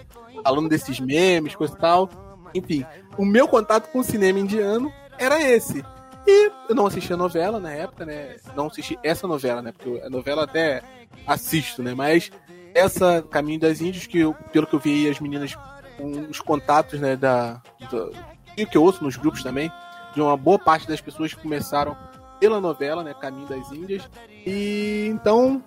Falando 0.43 0.69
desses 0.69 0.99
memes, 1.01 1.55
coisa 1.55 1.75
e 1.75 1.79
tal. 1.79 2.11
Enfim, 2.55 2.85
o 3.17 3.25
meu 3.25 3.47
contato 3.47 3.91
com 3.91 4.01
o 4.01 4.05
cinema 4.05 4.39
indiano 4.39 4.93
era 5.19 5.41
esse. 5.41 5.85
E 6.27 6.51
eu 6.69 6.75
não 6.75 6.87
assisti 6.87 7.13
a 7.13 7.17
novela 7.17 7.59
na 7.59 7.73
época, 7.73 8.05
né? 8.05 8.37
Não 8.55 8.67
assisti 8.67 8.99
essa 9.03 9.27
novela, 9.27 9.63
né? 9.63 9.73
Porque 9.73 10.01
a 10.05 10.11
novela 10.11 10.45
até 10.45 10.83
assisto, 11.27 11.83
né? 11.83 11.95
Mas 11.95 12.31
essa 12.75 13.23
Caminho 13.23 13.61
das 13.61 13.81
Índias, 13.81 14.07
que 14.07 14.19
eu, 14.21 14.35
pelo 14.53 14.67
que 14.67 14.75
eu 14.75 14.79
vi 14.79 15.09
as 15.09 15.21
meninas, 15.21 15.55
com 15.97 16.11
os 16.31 16.41
contatos, 16.41 17.01
né, 17.01 17.17
da, 17.17 17.63
da. 17.91 18.11
E 18.57 18.67
que 18.67 18.77
eu 18.77 18.83
ouço 18.83 19.03
nos 19.03 19.17
grupos 19.17 19.43
também, 19.43 19.71
de 20.15 20.21
uma 20.21 20.37
boa 20.37 20.59
parte 20.59 20.87
das 20.87 21.01
pessoas 21.01 21.33
que 21.33 21.41
começaram 21.41 21.97
pela 22.39 22.61
novela, 22.61 23.03
né? 23.03 23.15
Caminho 23.15 23.49
das 23.49 23.71
Índias. 23.73 24.09
E 24.47 25.09
então, 25.11 25.63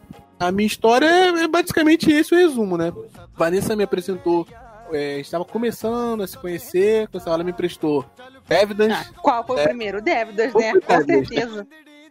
a 0.48 0.52
minha 0.52 0.68
história 0.68 1.06
é, 1.06 1.28
é 1.44 1.48
basicamente 1.48 2.12
esse 2.12 2.34
o 2.34 2.38
resumo, 2.38 2.78
né? 2.78 2.92
Vanessa 3.36 3.76
me 3.76 3.84
apresentou. 3.84 4.48
É, 4.94 5.20
estava 5.20 5.46
começando 5.46 6.22
a 6.22 6.28
se 6.28 6.38
conhecer, 6.38 7.08
quando 7.08 7.26
ela 7.28 7.44
me 7.46 7.52
emprestou 7.52 8.06
Evidence. 8.50 8.94
Ah, 9.10 9.22
qual 9.22 9.46
foi 9.48 9.60
É. 9.60 9.62
o 9.62 9.68
primeiro? 9.68 10.02
Dévidas, 10.02 10.54
né? 10.54 10.74
Com 10.74 10.80
Dévidas? 11.06 11.28
certeza. 11.30 11.68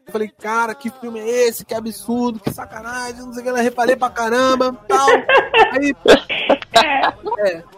Eu 0.07 0.13
falei, 0.13 0.29
cara, 0.29 0.75
que 0.75 0.89
filme 0.91 1.21
é 1.21 1.49
esse? 1.49 1.63
Que 1.65 1.75
absurdo, 1.75 2.41
que 2.41 2.51
sacanagem, 2.51 3.21
não 3.21 3.33
sei 3.35 3.43
o 3.43 3.45
que, 3.45 3.51
eu 3.51 3.55
reparei 3.57 3.95
pra 3.97 4.09
caramba, 4.09 4.73
tal. 4.89 5.07
Aí, 5.73 5.95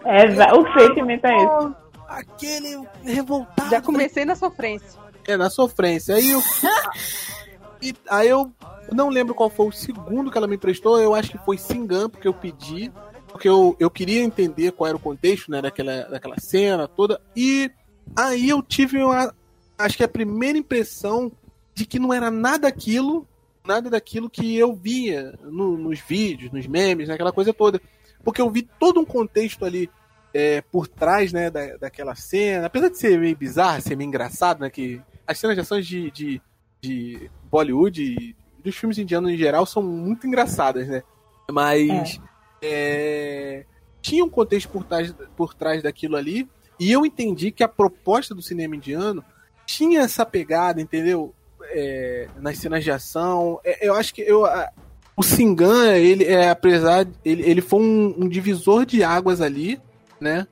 É, 0.04 0.24
exa- 0.26 0.52
o 0.54 0.72
sentimento 0.78 1.26
é 1.26 1.36
esse. 1.36 1.74
aquele 2.08 2.86
revoltado. 3.02 3.70
Já 3.70 3.82
comecei 3.82 4.24
na 4.24 4.36
sofrência. 4.36 5.00
É, 5.26 5.36
na 5.36 5.50
sofrência. 5.50 6.14
Aí 6.14 6.30
eu. 6.30 6.40
e, 7.82 7.94
aí 8.08 8.28
eu 8.28 8.52
não 8.92 9.08
lembro 9.08 9.34
qual 9.34 9.50
foi 9.50 9.66
o 9.66 9.72
segundo 9.72 10.30
que 10.30 10.38
ela 10.38 10.46
me 10.46 10.56
emprestou, 10.56 11.00
eu 11.00 11.14
acho 11.14 11.30
que 11.30 11.44
foi 11.44 11.58
Singan, 11.58 12.08
porque 12.08 12.28
eu 12.28 12.34
pedi. 12.34 12.92
Porque 13.28 13.48
eu, 13.48 13.74
eu 13.80 13.90
queria 13.90 14.22
entender 14.22 14.72
qual 14.72 14.88
era 14.88 14.96
o 14.96 15.00
contexto, 15.00 15.50
né, 15.50 15.62
daquela, 15.62 16.02
daquela 16.02 16.38
cena 16.38 16.86
toda. 16.86 17.18
E 17.34 17.70
aí 18.14 18.48
eu 18.50 18.62
tive 18.62 19.02
uma. 19.02 19.34
Acho 19.78 19.96
que 19.96 20.04
a 20.04 20.08
primeira 20.08 20.58
impressão 20.58 21.32
de 21.74 21.86
que 21.86 21.98
não 21.98 22.12
era 22.12 22.30
nada 22.30 22.68
aquilo, 22.68 23.26
nada 23.66 23.88
daquilo 23.88 24.28
que 24.28 24.54
eu 24.54 24.74
via 24.74 25.38
no- 25.44 25.78
nos 25.78 25.98
vídeos, 25.98 26.52
nos 26.52 26.66
memes, 26.66 27.08
naquela 27.08 27.32
coisa 27.32 27.54
toda. 27.54 27.80
Porque 28.22 28.40
eu 28.42 28.50
vi 28.50 28.68
todo 28.78 29.00
um 29.00 29.04
contexto 29.04 29.64
ali 29.64 29.88
é, 30.34 30.60
por 30.60 30.86
trás, 30.86 31.32
né, 31.32 31.50
da, 31.50 31.76
daquela 31.78 32.14
cena. 32.14 32.66
Apesar 32.66 32.90
de 32.90 32.98
ser 32.98 33.18
meio 33.18 33.36
bizarro, 33.36 33.80
ser 33.80 33.96
meio 33.96 34.08
engraçado, 34.08 34.60
né, 34.60 34.68
que 34.68 35.00
as 35.26 35.38
cenas 35.38 35.56
de 35.56 35.60
ações 35.62 35.86
de, 35.86 36.10
de, 36.10 36.42
de 36.82 37.30
Bollywood 37.52 38.02
e 38.02 38.34
dos 38.64 38.74
filmes 38.74 38.96
indianos 38.98 39.30
em 39.30 39.36
geral 39.36 39.66
são 39.66 39.82
muito 39.82 40.26
engraçadas, 40.26 40.88
né? 40.88 41.02
Mas 41.50 42.18
é, 42.62 43.64
tinha 44.00 44.24
um 44.24 44.30
contexto 44.30 44.68
por 44.70 44.84
trás, 44.84 45.14
por 45.36 45.52
trás 45.52 45.82
daquilo 45.82 46.16
ali, 46.16 46.48
e 46.80 46.90
eu 46.90 47.04
entendi 47.04 47.50
que 47.52 47.62
a 47.62 47.68
proposta 47.68 48.34
do 48.34 48.40
cinema 48.40 48.74
indiano 48.74 49.22
tinha 49.66 50.00
essa 50.00 50.24
pegada, 50.24 50.80
entendeu? 50.80 51.34
É, 51.74 52.28
nas 52.40 52.58
cenas 52.58 52.82
de 52.82 52.90
ação. 52.90 53.60
É, 53.64 53.86
eu 53.86 53.94
acho 53.94 54.12
que 54.14 54.22
eu, 54.22 54.44
a- 54.44 54.70
o 55.16 55.22
Singan, 55.22 55.94
ele 55.96 56.24
é, 56.24 56.48
apesar, 56.50 57.06
ele, 57.24 57.42
ele 57.48 57.60
foi 57.60 57.80
um, 57.80 58.14
um 58.24 58.28
divisor 58.28 58.84
de 58.86 59.04
águas 59.04 59.40
ali, 59.40 59.80
né? 60.20 60.46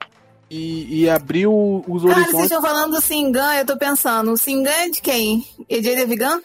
E, 0.53 1.03
e 1.03 1.09
abriu 1.09 1.81
os 1.87 2.03
Cara, 2.03 2.25
vocês 2.25 2.43
estão 2.43 2.61
falando 2.61 2.91
do 2.91 3.01
Singan, 3.01 3.55
eu 3.55 3.65
tô 3.65 3.77
pensando, 3.77 4.33
o 4.33 4.37
Singan 4.37 4.69
é 4.69 4.89
de 4.89 5.01
quem? 5.01 5.45
É 5.69 5.75
de 5.79 5.95
Devigan? 5.95 6.41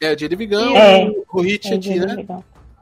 É, 0.00 0.16
de 0.16 0.26
Vigan, 0.34 0.72
É. 0.74 1.04
o, 1.04 1.24
o 1.34 1.40
Hit, 1.40 1.72
É, 1.72 1.76
né? 1.76 2.26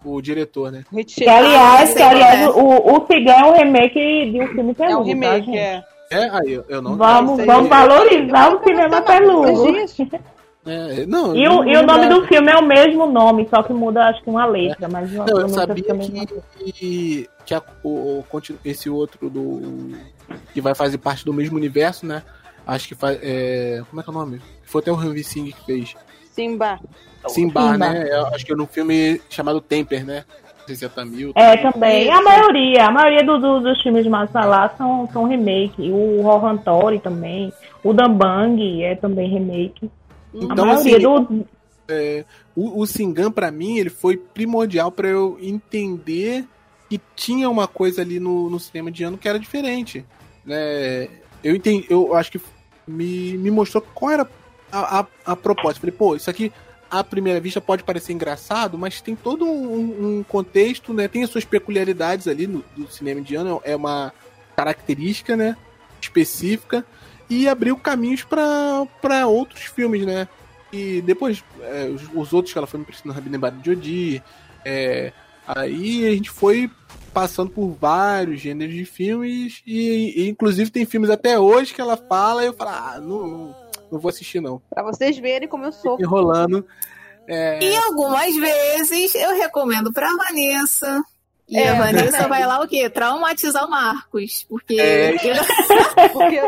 O 0.03 0.19
diretor, 0.23 0.73
né? 0.73 0.83
Que, 1.07 1.29
aliás, 1.29 1.93
que, 1.93 2.03
aliás 2.03 2.51
qual 2.53 2.65
o, 2.65 2.97
o 2.97 3.07
Cigã 3.07 3.33
é 3.33 3.45
um 3.45 3.53
remake 3.53 4.31
de 4.31 4.41
um 4.41 4.49
filme 4.49 4.71
É 4.71 4.73
um 4.73 4.75
telugu, 4.75 5.05
tá, 5.05 5.05
remake, 5.05 5.59
é. 5.59 5.85
É, 6.11 6.31
aí 6.31 6.53
eu, 6.69 6.81
não. 6.81 6.97
Vamos, 6.97 7.45
vamos 7.45 7.69
valorizar 7.69 8.55
o 8.55 8.63
cinema 8.65 9.03
telugu. 9.03 9.75
É, 10.67 11.07
não, 11.07 11.35
E 11.37 11.49
o, 11.49 11.65
e 11.65 11.77
o 11.77 11.83
nome 11.87 12.09
do 12.09 12.27
filme 12.27 12.51
é 12.51 12.57
o 12.57 12.67
mesmo 12.67 13.07
nome, 13.07 13.47
só 13.49 13.63
que 13.63 13.73
muda, 13.73 14.05
acho 14.07 14.21
que 14.23 14.29
uma 14.29 14.45
letra, 14.47 14.89
mas 14.91 15.11
o 15.13 15.19
Não, 15.19 15.27
eu 15.29 15.37
nome 15.43 15.51
sabia 15.51 15.85
coisa. 15.85 16.27
que, 16.59 17.29
que 17.45 17.55
a- 17.55 17.63
o, 17.85 18.25
esse 18.65 18.91
outro 18.91 19.31
do. 19.31 19.93
que 20.53 20.61
vai 20.61 20.75
fazer 20.75 20.99
parte 20.99 21.25
do 21.25 21.33
mesmo 21.33 21.57
universo, 21.57 22.05
né? 22.05 22.23
Acho 22.67 22.89
que 22.89 22.95
faz. 22.97 23.17
É, 23.23 23.81
como 23.89 24.01
é 24.01 24.03
que 24.05 24.11
é 24.11 24.13
o 24.13 24.17
nome? 24.17 24.41
Foi 24.65 24.81
até 24.83 24.91
o 24.91 24.97
Ranvi 24.97 25.23
Singh 25.23 25.53
que 25.53 25.65
fez. 25.65 25.95
Simba. 26.33 26.81
Simba, 27.29 27.61
Simba. 27.73 27.79
né? 27.79 28.09
Eu 28.11 28.27
acho 28.27 28.45
que 28.45 28.53
é 28.53 28.57
num 28.57 28.67
filme 28.67 29.21
chamado 29.31 29.61
Temper, 29.61 30.05
né? 30.05 30.25
Não 30.59 30.67
sei 30.67 30.75
se 30.75 30.85
é 30.85 30.89
Tamil. 30.89 31.33
É, 31.37 31.57
também. 31.59 32.11
A 32.11 32.21
maioria, 32.21 32.87
a 32.87 32.91
maioria 32.91 33.25
do- 33.25 33.39
do- 33.39 33.61
dos 33.61 33.81
filmes 33.83 34.03
de 34.03 34.11
Masala 34.11 34.69
são, 34.77 35.09
são 35.13 35.25
remake. 35.25 35.91
O 35.93 36.23
Rohan 36.23 36.57
Tori 36.57 36.99
também. 36.99 37.53
O 37.85 37.93
Dambang 37.93 38.83
é 38.83 38.97
também 38.97 39.29
remake. 39.29 39.89
Então, 40.41 40.71
assim, 40.71 40.99
do. 40.99 41.47
O, 42.55 42.81
o 42.81 42.87
Singan, 42.87 43.31
pra 43.31 43.51
mim, 43.51 43.79
ele 43.79 43.91
foi 43.91 44.17
primordial 44.17 44.91
pra 44.91 45.09
eu 45.09 45.39
entender 45.41 46.45
que 46.89 47.01
tinha 47.15 47.51
uma 47.51 47.67
coisa 47.67 48.03
ali 48.03 48.19
no, 48.19 48.49
no 48.49 48.59
cinema 48.59 48.91
indiano 48.91 49.19
que 49.19 49.29
era 49.29 49.39
diferente. 49.39 50.05
Né? 50.45 51.09
Eu 51.43 51.55
entendi, 51.55 51.87
eu 51.91 52.15
acho 52.15 52.33
que 52.33 52.41
me, 52.87 53.37
me 53.37 53.51
mostrou 53.51 53.85
qual 53.95 54.11
era 54.11 54.29
a, 54.71 55.01
a, 55.01 55.07
a 55.27 55.37
proposta. 55.37 55.81
Falei, 55.81 55.95
pô, 55.95 56.17
isso 56.17 56.31
aqui 56.31 56.53
à 56.91 57.03
primeira 57.03 57.41
vista 57.41 57.61
pode 57.61 57.83
parecer 57.83 58.13
engraçado, 58.13 58.79
mas 58.79 59.01
tem 59.01 59.15
todo 59.17 59.45
um, 59.45 60.19
um 60.19 60.23
contexto, 60.23 60.95
né? 60.95 61.09
Tem 61.09 61.25
as 61.25 61.31
suas 61.31 61.45
peculiaridades 61.45 62.29
ali 62.29 62.47
no, 62.47 62.65
do 62.77 62.91
cinema 62.91 63.21
indiano, 63.21 63.61
é 63.65 63.75
uma 63.75 64.13
característica, 64.57 65.37
né? 65.37 65.57
Específica 66.01 66.85
e 67.29 67.49
abriu 67.49 67.77
caminhos 67.77 68.23
para 68.25 69.27
outros 69.27 69.63
filmes, 69.65 70.05
né? 70.07 70.29
E 70.73 71.01
depois, 71.03 71.43
é, 71.63 71.87
os, 71.87 72.03
os 72.15 72.33
outros 72.33 72.53
que 72.53 72.59
ela 72.59 72.67
foi 72.67 72.79
me 72.79 72.83
emprestando, 72.85 73.15
Rabine 73.15 73.39
Bari 73.39 73.57
Jodi, 73.65 74.23
é, 74.65 75.13
aí 75.47 76.07
a 76.07 76.11
gente 76.11 76.31
foi 76.31 76.71
passando 77.15 77.51
por 77.51 77.69
vários 77.81 78.41
gêneros 78.41 78.75
de 78.75 78.85
filmes 78.85 79.63
e, 79.67 80.25
e, 80.25 80.29
inclusive 80.29 80.71
tem 80.71 80.85
filmes 80.85 81.09
até 81.09 81.39
hoje 81.39 81.73
que 81.73 81.81
ela 81.81 81.97
fala 81.97 82.43
e 82.43 82.49
eu 82.49 82.53
falo, 82.53 82.71
ah, 82.71 83.01
não, 83.01 83.27
não, 83.27 83.57
não 83.93 83.99
vou 83.99 84.11
assistir 84.11 84.41
não. 84.41 84.61
Pra 84.69 84.83
vocês 84.83 85.17
verem 85.19 85.49
como 85.49 85.65
eu 85.65 85.73
sou. 85.73 85.99
Enrolando. 85.99 86.67
É, 87.27 87.59
E 87.63 87.77
algumas 87.77 88.35
vezes 88.37 89.15
eu 89.15 89.35
recomendo 89.35 89.93
pra 89.93 90.09
Vanessa. 90.17 91.03
E 91.49 91.57
É, 91.57 91.71
a 91.71 91.75
Vanessa 91.75 92.13
também. 92.13 92.29
vai 92.29 92.47
lá 92.47 92.61
o 92.61 92.69
quê? 92.69 92.91
Traumatizar 92.91 93.65
o 93.65 93.71
Marcos. 93.71 94.45
Porque 94.49 94.79
É. 94.81 95.17
Porque, 96.13 96.41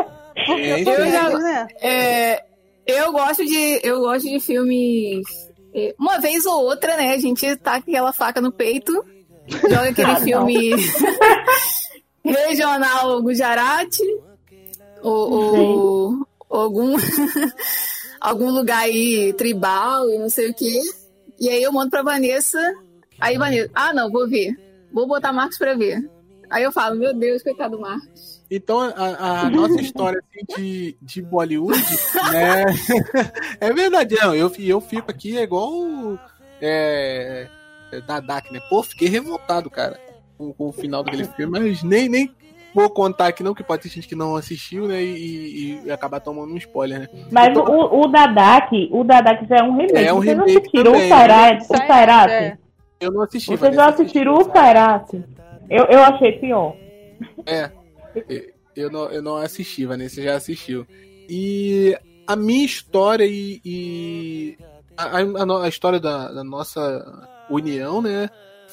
eu 0.46 1.10
já- 1.10 1.38
né? 1.38 1.66
é, 1.80 2.44
eu 2.86 3.12
gosto 3.12 3.44
de. 3.44 3.80
Eu 3.82 4.00
gosto 4.00 4.28
de 4.28 4.40
filmes. 4.40 5.26
é, 5.74 5.94
Uma 5.98 6.18
vez 6.20 6.46
ou 6.46 6.62
outra, 6.64 6.96
né? 6.96 7.12
A 7.14 7.18
gente 7.18 7.56
taca 7.56 7.78
aquela 7.90 8.12
faca 8.12 8.40
no 8.40 8.50
peito, 8.52 8.92
joga 9.48 9.88
aquele 9.90 10.10
Ah, 10.12 10.20
filme 10.20 10.70
regional 12.24 13.22
Gujarati, 13.22 14.02
ou, 15.02 15.32
ou- 15.32 16.26
ou 16.48 16.60
algum, 16.62 16.96
algum 18.20 18.50
lugar 18.50 18.80
aí 18.84 19.32
tribal 19.34 20.08
e 20.10 20.18
não 20.18 20.28
sei 20.30 20.50
o 20.50 20.54
quê. 20.54 20.80
E 21.38 21.48
aí 21.48 21.62
eu 21.62 21.72
mando 21.72 21.90
pra 21.90 22.02
Vanessa. 22.02 22.58
Aí 23.20 23.36
Vanessa, 23.36 23.70
ah 23.74 23.92
não, 23.92 24.10
vou 24.10 24.28
ver. 24.28 24.52
Vou 24.92 25.06
botar 25.06 25.32
Marcos 25.32 25.58
pra 25.58 25.74
ver. 25.74 26.08
Aí 26.50 26.62
eu 26.64 26.72
falo, 26.72 26.96
meu 26.96 27.12
Deus, 27.14 27.42
coitado 27.42 27.76
do 27.76 27.82
Marcos. 27.82 28.37
Então, 28.50 28.80
a, 28.80 29.42
a 29.42 29.50
nossa 29.50 29.80
história 29.80 30.20
assim, 30.20 30.62
de, 30.62 30.96
de 31.02 31.22
Bollywood, 31.22 31.78
né? 32.32 32.64
é 33.60 33.72
verdade, 33.72 34.16
não. 34.22 34.34
Eu, 34.34 34.50
eu 34.58 34.80
fico 34.80 35.10
aqui 35.10 35.36
é 35.36 35.42
igual 35.42 36.18
é, 36.60 37.46
é, 37.92 38.00
Dadak, 38.00 38.50
né? 38.52 38.60
Pô, 38.70 38.82
fiquei 38.82 39.08
revoltado, 39.08 39.68
cara, 39.68 40.00
com, 40.38 40.52
com 40.52 40.68
o 40.68 40.72
final 40.72 41.02
daquele 41.02 41.24
filme, 41.24 41.60
mas 41.60 41.82
nem, 41.82 42.08
nem 42.08 42.34
vou 42.74 42.88
contar 42.88 43.26
aqui, 43.26 43.42
não, 43.42 43.54
que 43.54 43.62
pode 43.62 43.82
ter 43.82 43.90
gente 43.90 44.08
que 44.08 44.14
não 44.14 44.34
assistiu, 44.34 44.88
né? 44.88 45.02
E, 45.02 45.82
e 45.84 45.90
acabar 45.90 46.20
tomando 46.20 46.52
um 46.52 46.56
spoiler, 46.56 47.00
né? 47.00 47.08
Mas 47.30 47.52
tô- 47.52 47.64
o, 47.64 48.02
o 48.02 48.08
Dadak, 48.08 48.88
o 48.90 49.04
Dadak 49.04 49.46
já 49.46 49.56
é 49.56 49.62
um 49.62 49.76
remake. 49.76 49.96
É 50.06 50.12
um 50.12 50.22
Vocês 50.22 50.38
remake 50.38 50.58
assistiram 50.58 50.92
também. 50.92 51.06
o 51.06 51.08
Sairate? 51.08 51.66
O 51.70 52.30
é. 52.30 52.58
Eu 53.00 53.12
não 53.12 53.22
assisti. 53.22 53.50
Vocês 53.50 53.74
já 53.74 53.88
assistiu. 53.88 54.04
assistiram 54.04 54.34
o 54.34 54.44
Sairate? 54.44 55.24
Eu, 55.68 55.84
eu 55.84 56.02
achei 56.02 56.32
pior. 56.32 56.74
É. 57.44 57.70
Eu 58.76 58.90
não, 58.90 59.10
eu 59.10 59.22
não 59.22 59.36
assisti, 59.36 59.84
Vanessa 59.84 60.22
já 60.22 60.36
assistiu. 60.36 60.86
E 61.28 61.98
a 62.26 62.36
minha 62.36 62.64
história 62.64 63.24
e. 63.26 63.60
e 63.64 64.58
a, 64.96 65.18
a- 65.18 65.64
a 65.64 65.68
história 65.68 65.98
da, 66.00 66.32
da 66.32 66.44
nossa 66.44 67.28
união, 67.50 68.00
né? 68.00 68.28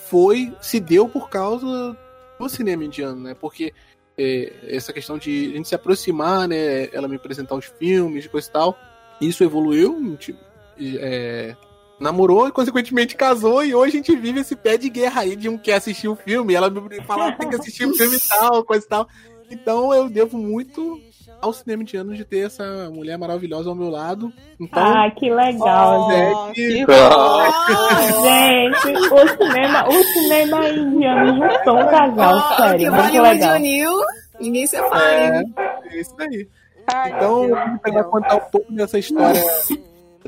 Foi. 0.10 0.54
Se 0.62 0.80
deu 0.80 1.08
por 1.10 1.30
causa 1.30 1.98
do 2.40 2.50
cinema 2.50 2.84
indiano, 2.84 3.20
né? 3.22 3.34
Porque 3.34 3.74
é, 4.18 4.54
essa 4.68 4.94
questão 4.94 5.18
de 5.18 5.52
a 5.54 5.58
gente 5.58 5.68
se 5.70 5.76
aproximar, 5.76 6.48
né? 6.48 6.86
Ela 6.94 7.08
me 7.08 7.16
apresentar 7.16 7.56
os 7.56 7.66
filmes 7.66 8.28
coisa 8.28 8.48
e 8.48 8.52
tal. 8.52 8.78
Isso 9.20 9.44
evoluiu. 9.44 10.16
tipo, 10.18 10.40
é, 10.80 11.56
namorou 12.00 12.48
e 12.48 12.52
consequentemente 12.52 13.16
casou 13.16 13.64
e 13.64 13.74
hoje 13.74 13.94
a 13.94 13.98
gente 13.98 14.16
vive 14.16 14.42
esse 14.42 14.56
pé 14.56 14.78
de 14.78 14.90
guerra 14.90 15.22
aí 15.22 15.36
de 15.36 15.48
um 15.50 15.58
quer 15.58 15.76
assistir 15.76 16.08
o 16.08 16.16
filme, 16.16 16.54
e 16.54 16.56
ela 16.56 16.70
me 16.70 17.02
fala 17.04 17.32
tem 17.32 17.50
que 17.50 17.56
assistir 17.56 17.86
o 17.86 17.94
filme 17.94 18.18
e 18.18 18.20
tal, 18.28 18.64
coisa 18.64 18.86
e 18.86 18.90
tal. 18.90 19.08
Então 19.50 19.94
eu 19.94 20.10
devo 20.10 20.38
muito 20.38 21.00
ao 21.42 21.54
cinema 21.54 21.84
indiano 21.84 22.16
de 22.16 22.26
ter 22.26 22.48
essa 22.48 22.90
mulher 22.92 23.18
maravilhosa 23.18 23.70
ao 23.70 23.76
meu 23.76 23.90
lado. 23.90 24.32
Então, 24.60 24.82
Ah, 24.84 25.10
que 25.12 25.30
legal, 25.30 26.08
Oh, 26.08 26.12
gente. 26.12 26.54
que 26.56 26.86
Gente, 28.24 28.98
o 29.14 29.28
cinema, 29.38 29.88
o 29.88 30.04
cinema 30.04 30.70
indiano 30.70 31.34
juntou 31.34 31.78
um 31.80 31.88
casal, 31.88 32.36
Ó, 32.36 32.56
sério, 32.58 32.80
que 32.80 32.90
muito 32.90 33.22
legal. 33.22 33.56
uniu, 33.56 33.92
ninguém 34.40 34.68
separa. 34.68 35.12
é, 35.14 35.40
hein? 35.42 35.54
é 35.92 36.00
isso 36.02 36.16
aí. 36.20 36.48
Ai, 36.94 37.12
Então, 37.16 37.48
tentar 37.84 38.02
céu. 38.02 38.10
contar 38.12 38.36
um 38.36 38.50
pouco 38.52 38.72
dessa 38.74 38.98
história 39.00 39.42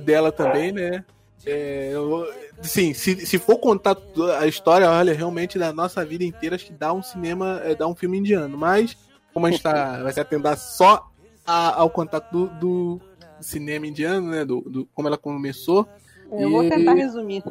dela 0.02 0.32
também, 0.32 0.72
né? 0.72 1.04
É, 1.46 1.92
eu- 1.94 2.28
sim, 2.62 2.94
se, 2.94 3.26
se 3.26 3.38
for 3.38 3.58
contar 3.58 3.96
a 4.40 4.48
história, 4.48 4.90
olha, 4.90 5.14
realmente 5.14 5.58
da 5.58 5.72
nossa 5.72 6.04
vida 6.04 6.24
inteira, 6.24 6.56
acho 6.56 6.66
que 6.66 6.74
dá 6.74 6.92
um 6.94 7.02
cinema, 7.04 7.62
é, 7.64 7.76
dá 7.76 7.88
um 7.88 7.96
filme 7.96 8.18
indiano. 8.18 8.58
Mas, 8.58 8.98
como 9.34 9.46
a 9.46 9.52
gente 9.52 9.64
tá, 9.64 10.02
vai 10.04 10.12
se 10.14 10.20
atender 10.20 10.58
só 10.58 11.10
a- 11.46 11.76
ao 11.82 11.90
contato 11.90 12.32
do, 12.32 12.48
do 12.60 13.02
cinema 13.40 13.88
indiano, 13.88 14.30
né? 14.32 14.44
Do, 14.44 14.62
do- 14.62 14.86
como 14.94 15.08
ela 15.08 15.18
começou. 15.18 15.88
Eu 16.32 16.52
vou 16.52 16.64
E- 16.64 16.70
tentar 16.70 16.94
resumir. 16.94 17.44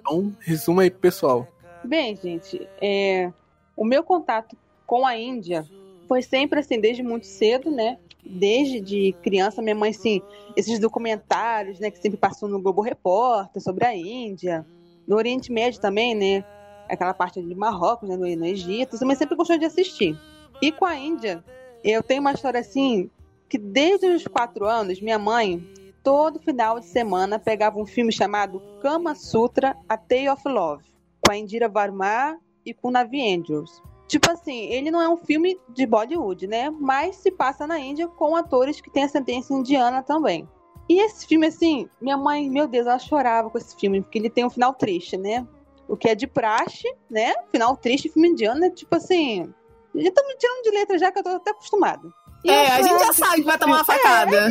Então, 0.00 0.32
resuma 0.40 0.82
aí, 0.82 0.90
pessoal. 0.90 1.46
Bem, 1.84 2.16
gente, 2.16 2.66
é, 2.80 3.30
o 3.76 3.84
meu 3.84 4.02
contato 4.02 4.56
com 4.86 5.04
a 5.06 5.16
Índia 5.18 5.66
foi 6.08 6.22
sempre 6.22 6.60
assim, 6.60 6.80
desde 6.80 7.02
muito 7.02 7.26
cedo, 7.26 7.70
né? 7.70 7.98
Desde 8.28 8.80
de 8.80 9.14
criança, 9.22 9.62
minha 9.62 9.74
mãe, 9.74 9.90
assim, 9.90 10.20
esses 10.56 10.78
documentários, 10.78 11.78
né, 11.78 11.90
que 11.90 11.98
sempre 11.98 12.18
passou 12.18 12.48
no 12.48 12.60
Globo 12.60 12.82
Repórter 12.82 13.62
sobre 13.62 13.86
a 13.86 13.94
Índia, 13.94 14.66
no 15.06 15.16
Oriente 15.16 15.52
Médio 15.52 15.80
também, 15.80 16.14
né? 16.14 16.44
Aquela 16.88 17.14
parte 17.14 17.40
de 17.42 17.54
Marrocos, 17.54 18.08
né, 18.08 18.16
no, 18.16 18.46
Egito, 18.46 18.98
também 18.98 19.16
sempre 19.16 19.36
gostou 19.36 19.58
de 19.58 19.64
assistir. 19.64 20.18
E 20.60 20.72
com 20.72 20.84
a 20.84 20.96
Índia, 20.96 21.44
eu 21.84 22.02
tenho 22.02 22.20
uma 22.20 22.32
história 22.32 22.60
assim, 22.60 23.10
que 23.48 23.58
desde 23.58 24.06
os 24.06 24.26
quatro 24.26 24.66
anos, 24.66 25.00
minha 25.00 25.18
mãe, 25.18 25.64
todo 26.02 26.40
final 26.40 26.80
de 26.80 26.86
semana, 26.86 27.38
pegava 27.38 27.78
um 27.78 27.86
filme 27.86 28.12
chamado 28.12 28.60
Kama 28.80 29.14
Sutra, 29.14 29.76
A 29.88 29.96
Tale 29.96 30.28
of 30.28 30.48
Love 30.48 30.96
com 31.26 31.32
a 31.32 31.36
Indira 31.36 31.68
Varma 31.68 32.38
e 32.64 32.72
com 32.72 32.88
Navi 32.88 33.34
Andrews. 33.34 33.82
Tipo 34.08 34.30
assim, 34.30 34.66
ele 34.66 34.90
não 34.90 35.00
é 35.00 35.08
um 35.08 35.16
filme 35.16 35.58
de 35.68 35.84
Bollywood, 35.84 36.46
né? 36.46 36.70
Mas 36.70 37.16
se 37.16 37.30
passa 37.30 37.66
na 37.66 37.78
Índia 37.78 38.06
com 38.06 38.36
atores 38.36 38.80
que 38.80 38.90
têm 38.90 39.04
ascendência 39.04 39.52
indiana 39.54 40.02
também. 40.02 40.48
E 40.88 41.00
esse 41.00 41.26
filme, 41.26 41.46
assim, 41.48 41.88
minha 42.00 42.16
mãe, 42.16 42.48
meu 42.48 42.68
Deus, 42.68 42.86
ela 42.86 42.98
chorava 42.98 43.50
com 43.50 43.58
esse 43.58 43.74
filme, 43.76 44.00
porque 44.00 44.18
ele 44.18 44.30
tem 44.30 44.44
um 44.44 44.50
final 44.50 44.72
triste, 44.72 45.16
né? 45.16 45.46
O 45.88 45.96
que 45.96 46.08
é 46.08 46.14
de 46.14 46.26
praxe, 46.26 46.84
né? 47.10 47.34
Final 47.50 47.76
triste, 47.76 48.08
filme 48.08 48.28
indiano, 48.28 48.64
é 48.64 48.70
tipo 48.70 48.94
assim. 48.94 49.52
Já 49.94 50.08
estão 50.08 50.26
me 50.28 50.36
tirando 50.36 50.62
de 50.62 50.70
letra 50.70 50.98
já, 50.98 51.10
que 51.10 51.18
eu 51.18 51.22
tô 51.24 51.30
até 51.30 51.50
acostumada. 51.50 52.08
E 52.44 52.50
É, 52.50 52.72
a 52.72 52.82
gente 52.82 52.98
já 53.00 53.12
sabe 53.12 53.36
que 53.36 53.42
vai 53.42 53.58
tomar 53.58 53.76
uma 53.76 53.84
facada. 53.84 54.50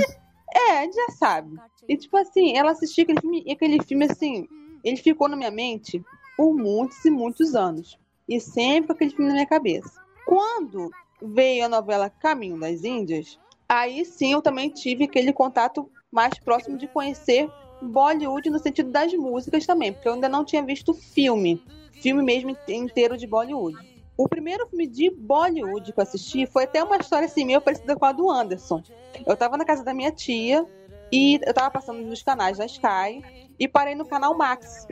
é, 0.53 0.79
a 0.79 0.81
gente 0.83 0.95
já 0.95 1.09
sabe. 1.11 1.55
E 1.87 1.95
tipo 1.95 2.17
assim, 2.17 2.57
ela 2.57 2.71
assistiu 2.71 3.03
aquele 3.03 3.21
filme, 3.21 3.43
e 3.45 3.51
aquele 3.53 3.81
filme 3.83 4.05
assim, 4.05 4.47
ele 4.83 4.97
ficou 4.97 5.29
na 5.29 5.37
minha 5.37 5.51
mente 5.51 6.03
por 6.35 6.53
muitos 6.53 7.03
e 7.05 7.09
muitos 7.09 7.55
anos. 7.55 7.97
E 8.27 8.39
sempre 8.39 8.91
aquele 8.91 9.11
filme 9.11 9.27
na 9.27 9.33
minha 9.33 9.45
cabeça. 9.45 9.91
Quando 10.25 10.89
veio 11.21 11.65
a 11.65 11.69
novela 11.69 12.09
Caminho 12.09 12.59
das 12.59 12.83
Índias, 12.83 13.39
aí 13.69 14.03
sim 14.03 14.33
eu 14.33 14.41
também 14.41 14.69
tive 14.69 15.05
aquele 15.05 15.31
contato 15.31 15.89
mais 16.11 16.37
próximo 16.39 16.77
de 16.77 16.87
conhecer 16.87 17.49
Bollywood 17.81 18.49
no 18.49 18.59
sentido 18.59 18.91
das 18.91 19.13
músicas 19.13 19.65
também, 19.65 19.93
porque 19.93 20.07
eu 20.07 20.13
ainda 20.13 20.29
não 20.29 20.45
tinha 20.45 20.63
visto 20.63 20.93
filme, 20.93 21.61
filme 22.01 22.23
mesmo 22.23 22.55
inteiro 22.67 23.17
de 23.17 23.27
Bollywood. 23.27 23.77
O 24.17 24.29
primeiro 24.29 24.65
filme 24.67 24.87
de 24.87 25.09
Bollywood 25.09 25.91
que 25.91 25.99
eu 25.99 26.03
assisti 26.03 26.45
foi 26.45 26.63
até 26.63 26.83
uma 26.83 26.97
história 26.97 27.25
assim 27.25 27.45
meio 27.45 27.59
parecida 27.59 27.95
com 27.95 28.05
a 28.05 28.11
do 28.13 28.29
Anderson. 28.29 28.81
Eu 29.25 29.35
tava 29.35 29.57
na 29.57 29.65
casa 29.65 29.83
da 29.83 29.93
minha 29.93 30.11
tia 30.11 30.65
e 31.11 31.39
eu 31.45 31.53
tava 31.53 31.69
passando 31.69 32.01
nos 32.01 32.23
canais 32.23 32.57
da 32.57 32.65
Sky 32.65 33.21
e 33.59 33.67
parei 33.67 33.93
no 33.93 34.05
canal 34.05 34.37
Max, 34.37 34.87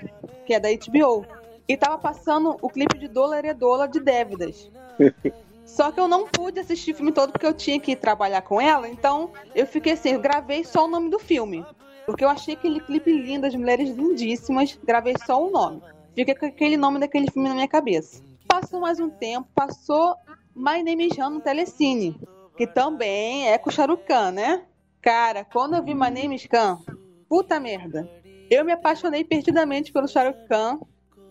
que 0.46 0.54
é 0.54 0.60
da 0.60 0.70
HBO. 0.70 1.26
E 1.68 1.78
tava 1.78 1.98
passando 1.98 2.58
o 2.62 2.70
clipe 2.70 2.98
de 2.98 3.08
Dólar 3.08 3.46
e 3.46 3.54
Dólar 3.54 3.88
de 3.88 4.00
Dévidas. 4.00 4.70
Só 5.66 5.92
que 5.92 6.00
eu 6.00 6.08
não 6.08 6.28
pude 6.28 6.60
assistir 6.60 6.92
o 6.92 6.96
filme 6.96 7.12
todo 7.12 7.32
porque 7.32 7.46
eu 7.46 7.54
tinha 7.54 7.80
que 7.80 7.96
trabalhar 7.96 8.42
com 8.42 8.60
ela, 8.60 8.88
então 8.88 9.32
eu 9.56 9.66
fiquei 9.66 9.94
assim, 9.94 10.10
eu 10.10 10.20
gravei 10.20 10.64
só 10.64 10.86
o 10.86 10.88
nome 10.88 11.10
do 11.10 11.18
filme. 11.18 11.66
Porque 12.06 12.24
eu 12.24 12.30
achei 12.30 12.54
aquele 12.54 12.80
clipe 12.82 13.12
lindo, 13.12 13.48
as 13.48 13.56
mulheres 13.56 13.90
lindíssimas, 13.90 14.78
gravei 14.84 15.16
só 15.26 15.42
o 15.42 15.50
nome. 15.50 15.82
Fiquei 16.14 16.36
com 16.36 16.46
aquele 16.46 16.78
nome 16.78 17.00
daquele 17.00 17.32
filme 17.32 17.48
na 17.48 17.56
minha 17.56 17.68
cabeça. 17.68 18.22
Passou 18.48 18.82
mais 18.82 19.00
um 19.00 19.10
tempo, 19.10 19.48
passou 19.56 20.16
My 20.56 20.84
Name 20.84 21.08
is 21.08 21.18
Han 21.18 21.32
no 21.32 21.42
Telecine, 21.42 22.20
que 22.56 22.68
também 22.68 23.50
é 23.50 23.58
com 23.58 23.70
o 23.70 23.74
Shahrukh 23.74 24.06
Khan, 24.06 24.32
né? 24.32 24.64
Cara, 25.02 25.44
quando 25.44 25.76
eu 25.76 25.84
vi 25.84 25.96
My 25.96 26.12
Name 26.12 26.36
is 26.36 26.46
Khan, 26.46 26.80
puta 27.28 27.60
merda. 27.60 28.08
Eu 28.52 28.64
me 28.64 28.72
apaixonei 28.72 29.24
perdidamente 29.24 29.92
pelo 29.92 30.08
Shahrukh 30.08 30.48
Khan. 30.48 30.80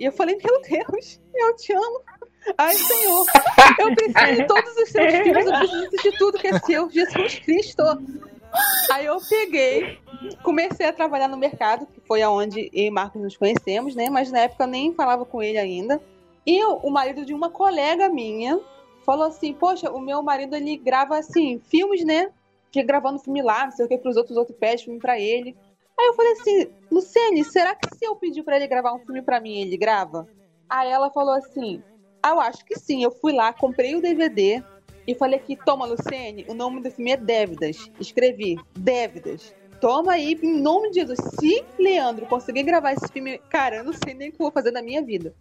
E 0.03 0.05
eu 0.05 0.11
falei, 0.11 0.37
meu 0.37 0.61
Deus, 0.63 1.21
eu 1.33 1.55
te 1.55 1.73
amo. 1.73 2.03
Ai, 2.59 2.75
Senhor, 2.75 3.25
eu 3.79 3.95
preciso 3.95 4.35
de 4.35 4.47
todos 4.49 4.77
os 4.77 4.89
seus 4.89 5.13
filhos, 5.23 5.47
eu 5.47 5.59
preciso 5.61 5.91
de 5.91 6.19
tudo 6.19 6.39
que 6.41 6.49
é 6.49 6.59
seu, 6.59 6.91
Jesus 6.91 7.39
Cristo. 7.39 7.85
Aí 8.91 9.07
eu 9.07 9.19
peguei, 9.29 10.01
comecei 10.43 10.87
a 10.87 10.93
trabalhar 10.93 11.29
no 11.29 11.37
mercado, 11.37 11.87
que 11.87 12.01
foi 12.01 12.21
aonde 12.21 12.69
eu 12.75 12.87
e 12.87 12.91
Marcos 12.91 13.23
nos 13.23 13.37
conhecemos, 13.37 13.95
né? 13.95 14.11
Mas 14.11 14.33
na 14.33 14.41
época 14.41 14.65
eu 14.65 14.69
nem 14.69 14.93
falava 14.93 15.25
com 15.25 15.41
ele 15.41 15.57
ainda. 15.57 16.03
E 16.45 16.59
eu, 16.59 16.79
o 16.79 16.91
marido 16.91 17.25
de 17.25 17.33
uma 17.33 17.49
colega 17.49 18.09
minha 18.09 18.59
falou 19.07 19.27
assim: 19.27 19.55
Poxa, 19.55 19.89
o 19.89 20.01
meu 20.01 20.21
marido 20.21 20.57
ele 20.57 20.77
grava 20.79 21.17
assim, 21.17 21.61
filmes, 21.71 22.05
né? 22.05 22.29
Fica 22.73 22.85
gravando 22.85 23.21
filme 23.21 23.41
lá, 23.41 23.67
não 23.67 23.71
sei 23.71 23.87
o 23.87 23.89
que, 23.89 23.97
pros 23.97 24.17
outros, 24.17 24.33
os 24.33 24.39
outros 24.39 24.59
pedem 24.59 24.85
filme 24.85 24.99
pra 24.99 25.17
ele. 25.17 25.57
Aí 25.99 26.07
eu 26.07 26.15
falei 26.15 26.33
assim: 26.33 26.71
Luciane, 26.91 27.45
será 27.45 27.75
que 27.75 27.89
se 27.97 28.05
eu 28.05 28.17
pedir 28.17 28.43
pra 28.43 28.57
ele 28.57 28.67
gravar 28.67 28.95
um 28.95 28.99
filme 28.99 29.23
pra 29.23 29.41
mim, 29.41 29.61
ele 29.61 29.77
grava? 29.77 30.27
Aí 30.69 30.91
ela 30.91 31.11
falou 31.11 31.35
assim: 31.35 31.83
Ah, 32.23 32.31
eu 32.31 32.41
acho 32.41 32.65
que 32.65 32.79
sim. 32.79 33.03
Eu 33.03 33.11
fui 33.11 33.33
lá, 33.33 33.53
comprei 33.53 33.95
o 33.95 34.01
DVD 34.03 34.63
e 35.07 35.15
falei 35.15 35.39
aqui: 35.39 35.57
Toma, 35.57 35.87
Luciane, 35.87 36.47
o 36.49 36.55
nome 36.55 36.81
do 36.81 36.91
filme 36.91 37.13
é 37.13 37.17
Dévidas. 37.17 37.91
Escrevi: 38.01 38.57
Dévidas. 38.77 39.55
Toma 39.81 40.13
aí, 40.13 40.39
em 40.41 40.61
nome 40.61 40.91
de 40.91 41.01
Jesus. 41.01 41.19
Se 41.41 41.65
Leandro 41.77 42.27
conseguir 42.27 42.63
gravar 42.63 42.93
esse 42.93 43.13
filme, 43.13 43.39
cara, 43.51 43.77
eu 43.77 43.85
não 43.85 43.93
sei 43.93 44.15
nem 44.15 44.29
o 44.29 44.33
que 44.33 44.41
eu 44.41 44.45
vou 44.45 44.53
fazer 44.53 44.71
da 44.71 44.81
minha 44.81 45.03
vida. 45.03 45.35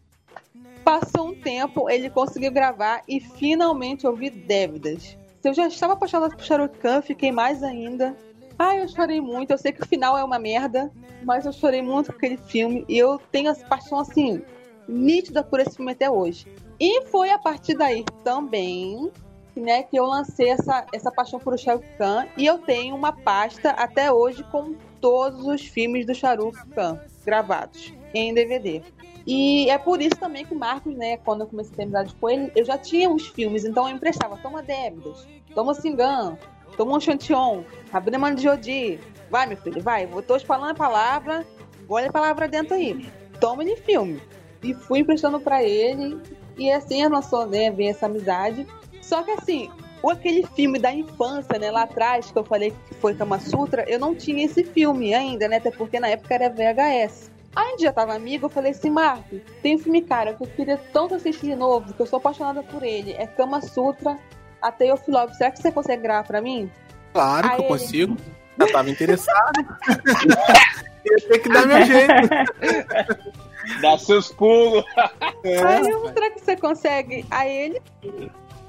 Passou 0.83 1.27
um 1.27 1.35
tempo, 1.35 1.87
ele 1.87 2.09
conseguiu 2.09 2.51
gravar 2.51 3.03
e 3.07 3.19
finalmente 3.19 4.03
eu 4.03 4.15
vi 4.15 4.31
Dévidas. 4.31 5.15
Eu 5.43 5.53
já 5.53 5.67
estava 5.67 5.93
apaixonada 5.93 6.35
por 6.35 6.43
Shahrukh 6.43 6.77
Khan, 6.79 7.01
fiquei 7.03 7.31
mais 7.31 7.61
ainda. 7.61 8.17
Ai, 8.63 8.79
eu 8.79 8.87
chorei 8.87 9.19
muito. 9.19 9.49
Eu 9.49 9.57
sei 9.57 9.71
que 9.71 9.81
o 9.81 9.87
final 9.87 10.15
é 10.15 10.23
uma 10.23 10.37
merda, 10.37 10.91
mas 11.23 11.47
eu 11.47 11.51
chorei 11.51 11.81
muito 11.81 12.11
com 12.11 12.17
aquele 12.17 12.37
filme 12.37 12.85
e 12.87 12.95
eu 12.95 13.19
tenho 13.31 13.49
essa 13.49 13.65
paixão 13.65 13.97
assim 13.97 14.39
nítida 14.87 15.43
por 15.43 15.59
esse 15.59 15.77
filme 15.77 15.93
até 15.93 16.11
hoje. 16.11 16.45
E 16.79 17.07
foi 17.07 17.31
a 17.31 17.39
partir 17.39 17.75
daí 17.75 18.05
também, 18.23 19.11
né, 19.55 19.81
que 19.81 19.97
eu 19.97 20.05
lancei 20.05 20.49
essa, 20.49 20.85
essa 20.93 21.11
paixão 21.11 21.39
por 21.39 21.57
Shahrukh 21.57 21.83
Khan 21.97 22.27
e 22.37 22.45
eu 22.45 22.59
tenho 22.59 22.95
uma 22.95 23.11
pasta 23.11 23.71
até 23.71 24.11
hoje 24.11 24.43
com 24.51 24.75
todos 24.99 25.47
os 25.47 25.65
filmes 25.65 26.05
do 26.05 26.13
Shahrukh 26.13 26.55
Khan 26.75 27.01
gravados 27.25 27.91
em 28.13 28.31
DVD. 28.31 28.83
E 29.25 29.71
é 29.71 29.77
por 29.79 30.03
isso 30.03 30.17
também 30.17 30.45
que 30.45 30.53
o 30.53 30.59
Marcos, 30.59 30.95
né, 30.95 31.17
quando 31.17 31.41
eu 31.41 31.47
comecei 31.47 31.73
a 31.73 31.77
ter 31.77 31.83
amizade 31.83 32.13
com 32.13 32.29
ele, 32.29 32.51
eu 32.55 32.63
já 32.63 32.77
tinha 32.77 33.09
os 33.09 33.25
filmes, 33.25 33.65
então 33.65 33.89
eu 33.89 33.95
emprestava, 33.95 34.37
toma 34.37 34.61
Débidas, 34.61 35.27
toma 35.55 35.73
Singan, 35.73 36.37
toma 36.77 36.97
um 36.97 36.99
Chantion, 36.99 37.63
Abneman 37.91 38.35
de 38.35 38.43
Jodi. 38.43 38.99
Vai, 39.29 39.47
meu 39.47 39.57
filho, 39.57 39.81
vai, 39.81 40.09
eu 40.11 40.21
tô 40.21 40.39
falando 40.39 40.71
a 40.71 40.75
palavra, 40.75 41.45
olha 41.87 42.09
a 42.09 42.11
palavra 42.11 42.47
dentro 42.47 42.75
aí. 42.75 43.09
Toma 43.39 43.63
de 43.63 43.75
filme. 43.77 44.21
E 44.61 44.73
fui 44.73 44.99
emprestando 44.99 45.39
pra 45.39 45.63
ele, 45.63 46.21
e 46.57 46.71
assim 46.71 47.05
lançou, 47.07 47.47
né, 47.47 47.71
veio 47.71 47.91
essa 47.91 48.05
amizade. 48.05 48.67
Só 49.01 49.23
que 49.23 49.31
assim, 49.31 49.69
o 50.03 50.09
aquele 50.09 50.45
filme 50.55 50.79
da 50.79 50.93
infância, 50.93 51.57
né, 51.57 51.71
lá 51.71 51.83
atrás, 51.83 52.31
que 52.31 52.37
eu 52.37 52.43
falei 52.43 52.71
que 52.71 52.95
foi 52.95 53.15
Kama 53.15 53.39
Sutra, 53.39 53.85
eu 53.87 53.99
não 53.99 54.15
tinha 54.15 54.45
esse 54.45 54.63
filme 54.63 55.13
ainda, 55.13 55.47
né, 55.47 55.57
até 55.57 55.71
porque 55.71 55.99
na 55.99 56.07
época 56.09 56.33
era 56.33 56.49
VHS. 56.49 57.31
Aí 57.55 57.65
a 57.65 57.69
gente 57.71 57.81
já 57.81 57.91
tava 57.91 58.13
amigo, 58.13 58.45
eu 58.45 58.49
falei 58.49 58.71
assim, 58.71 58.89
Marco, 58.89 59.39
tem 59.61 59.75
um 59.75 59.79
filme, 59.79 60.01
cara, 60.01 60.33
que 60.33 60.43
eu 60.43 60.47
queria 60.47 60.77
tanto 60.93 61.15
assistir 61.15 61.47
de 61.47 61.55
novo, 61.55 61.93
que 61.93 61.99
eu 61.99 62.05
sou 62.05 62.17
apaixonada 62.17 62.63
por 62.63 62.81
ele. 62.81 63.11
É 63.11 63.27
Kama 63.27 63.61
Sutra, 63.61 64.17
a 64.61 64.71
Tale 64.71 64.91
of 64.91 65.09
Love. 65.09 65.35
Será 65.35 65.51
que 65.51 65.61
você 65.61 65.71
consegue 65.71 66.03
gravar 66.03 66.23
pra 66.27 66.41
mim? 66.41 66.69
Claro 67.13 67.47
que 67.47 67.53
Aí 67.55 67.59
eu 67.59 67.59
ele- 67.61 67.67
consigo. 67.67 68.17
Já 68.59 68.67
tava 68.67 68.89
interessado. 68.89 69.59
Ia 71.03 71.17
ter 71.27 71.39
que 71.39 71.49
dar 71.49 71.65
meu 71.65 71.83
jeito. 71.83 72.11
Dá 73.81 73.97
seus 73.97 74.31
pulos. 74.31 74.83
Aí 75.43 75.87
eu, 75.89 76.07
será 76.13 76.29
que 76.31 76.39
você 76.39 76.55
consegue? 76.55 77.25
Aí 77.31 77.51
ele, 77.55 77.81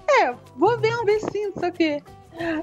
é, 0.09 0.35
vou 0.57 0.79
ver 0.79 0.95
um 0.99 1.05
beijinho, 1.05 1.53
não 1.55 1.61
sei 1.61 1.69
o 1.69 1.73
quê. 1.73 2.03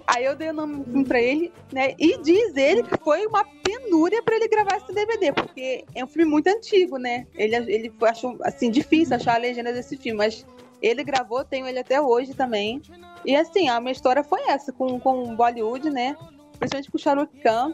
Aí 0.07 0.25
eu 0.25 0.35
dei 0.35 0.49
o 0.49 0.53
nome 0.53 0.77
do 0.77 0.83
filme 0.85 1.05
pra 1.05 1.21
ele, 1.21 1.53
né? 1.71 1.93
E 1.99 2.17
diz 2.21 2.55
ele 2.55 2.81
que 2.81 2.97
foi 3.03 3.27
uma 3.27 3.45
penúria 3.63 4.23
pra 4.23 4.35
ele 4.35 4.47
gravar 4.47 4.77
esse 4.77 4.91
DVD, 4.91 5.31
porque 5.31 5.85
é 5.93 6.03
um 6.03 6.07
filme 6.07 6.29
muito 6.29 6.47
antigo, 6.47 6.97
né? 6.97 7.27
Ele, 7.35 7.55
ele 7.55 7.93
achou, 8.01 8.35
assim, 8.43 8.71
difícil 8.71 9.15
achar 9.15 9.35
a 9.35 9.39
legenda 9.39 9.71
desse 9.71 9.95
filme, 9.95 10.17
mas 10.17 10.43
ele 10.81 11.03
gravou, 11.03 11.43
tenho 11.45 11.67
ele 11.67 11.77
até 11.77 12.01
hoje 12.01 12.33
também. 12.33 12.81
E 13.25 13.35
assim, 13.35 13.67
a 13.67 13.79
minha 13.79 13.91
história 13.91 14.23
foi 14.23 14.41
essa, 14.47 14.71
com, 14.71 14.99
com 14.99 15.35
Bollywood, 15.35 15.89
né? 15.89 16.15
Principalmente 16.57 16.91
com 16.91 16.97
o 16.97 16.99
Shahrukh 16.99 17.31
Khan. 17.43 17.73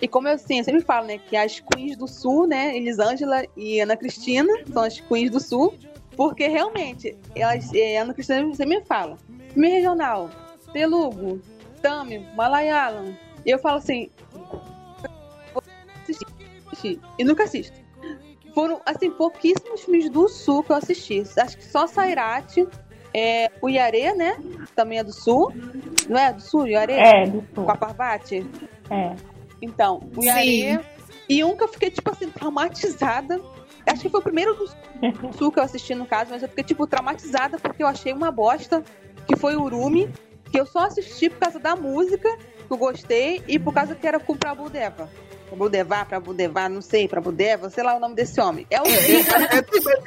E 0.00 0.06
como 0.06 0.28
eu, 0.28 0.34
assim, 0.34 0.58
eu 0.58 0.64
sempre 0.64 0.82
falo, 0.82 1.06
né, 1.06 1.16
que 1.16 1.34
as 1.36 1.58
queens 1.60 1.96
do 1.96 2.06
sul, 2.06 2.46
né, 2.46 2.76
Elisângela 2.76 3.46
e 3.56 3.80
Ana 3.80 3.96
Cristina, 3.96 4.52
são 4.70 4.82
as 4.82 5.00
queens 5.00 5.30
do 5.30 5.40
sul, 5.40 5.74
porque 6.14 6.46
realmente, 6.48 7.16
elas, 7.34 7.72
eh, 7.72 7.96
Ana 7.96 8.12
Cristina 8.12 8.54
sempre 8.54 8.78
me 8.78 8.84
fala, 8.84 9.16
filme 9.54 9.68
regional, 9.68 10.28
Telugu, 10.70 11.40
Tamil, 11.80 12.26
Malayalam, 12.34 13.16
e 13.46 13.50
eu 13.50 13.58
falo 13.58 13.78
assim, 13.78 14.10
e 17.18 17.24
nunca 17.24 17.44
assisto. 17.44 17.76
Foram, 18.54 18.80
assim, 18.86 19.10
pouquíssimos 19.10 19.82
filmes 19.82 20.08
do 20.10 20.28
sul 20.28 20.62
que 20.62 20.72
eu 20.72 20.76
assisti. 20.76 21.22
Acho 21.38 21.58
que 21.58 21.64
só 21.64 21.86
Sairate, 21.86 22.66
é, 23.18 23.50
o 23.62 23.68
Iaré, 23.70 24.14
né, 24.14 24.36
também 24.74 24.98
é 24.98 25.02
do 25.02 25.10
sul, 25.10 25.50
não 26.06 26.18
é 26.18 26.34
do 26.34 26.42
sul, 26.42 26.66
Iaré? 26.66 27.22
É, 27.22 27.26
do 27.26 27.42
sul. 27.54 27.64
Com 27.64 27.70
a 27.70 27.76
Parvati? 27.76 28.46
É. 28.90 29.16
Então, 29.62 30.02
o 30.14 30.22
Iaré. 30.22 30.84
E 31.26 31.42
um 31.42 31.56
que 31.56 31.64
eu 31.64 31.68
fiquei, 31.68 31.90
tipo 31.90 32.10
assim, 32.10 32.28
traumatizada. 32.28 33.40
Acho 33.86 34.02
que 34.02 34.10
foi 34.10 34.20
o 34.20 34.22
primeiro 34.22 34.54
do 34.54 34.66
sul 35.32 35.50
que 35.50 35.58
eu 35.58 35.62
assisti, 35.62 35.94
no 35.94 36.04
caso, 36.04 36.30
mas 36.30 36.42
eu 36.42 36.48
fiquei, 36.48 36.62
tipo, 36.62 36.86
traumatizada 36.86 37.58
porque 37.58 37.82
eu 37.82 37.86
achei 37.86 38.12
uma 38.12 38.30
bosta, 38.30 38.84
que 39.26 39.34
foi 39.34 39.56
o 39.56 39.62
Urumi, 39.62 40.10
que 40.52 40.60
eu 40.60 40.66
só 40.66 40.80
assisti 40.80 41.30
por 41.30 41.38
causa 41.38 41.58
da 41.58 41.74
música, 41.74 42.28
que 42.36 42.70
eu 42.70 42.76
gostei, 42.76 43.42
e 43.48 43.58
por 43.58 43.72
causa 43.72 43.94
que 43.94 44.06
era 44.06 44.20
com 44.20 44.36
Prabhudeva. 45.46 46.04
Prabhudeva, 46.04 46.04
Prabhudeva, 46.04 46.68
não 46.68 46.82
sei, 46.82 47.08
Prabhudeva, 47.08 47.70
sei 47.70 47.82
lá 47.84 47.96
o 47.96 48.00
nome 48.00 48.14
desse 48.14 48.40
homem. 48.40 48.66
É 48.70 48.80
o 48.80 48.84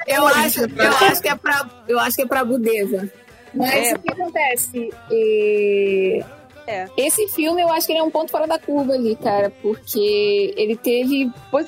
Eu 0.08 0.28
acho, 0.28 0.62
eu 0.62 1.08
acho 1.08 1.22
que 1.22 1.30
é 1.30 1.36
pra, 1.36 1.70
eu 1.88 2.00
acho 2.00 2.16
que 2.16 2.22
é 2.24 2.26
pra 2.26 2.44
Budeva. 2.44 3.10
Mas 3.54 3.92
É. 3.92 3.94
o 3.96 4.00
que 4.00 4.12
acontece? 4.12 4.90
E- 5.12 6.24
É. 6.68 6.88
Esse 6.96 7.28
filme 7.30 7.62
eu 7.64 7.72
acho 7.72 7.88
que 7.88 7.94
ele 7.94 8.00
é 8.00 8.04
um 8.04 8.12
ponto 8.12 8.30
fora 8.30 8.46
da 8.46 8.60
curva 8.60 8.94
ali, 8.94 9.16
cara, 9.16 9.52
porque 9.62 10.54
ele 10.56 10.76
teve. 10.76 11.32
Pois 11.50 11.66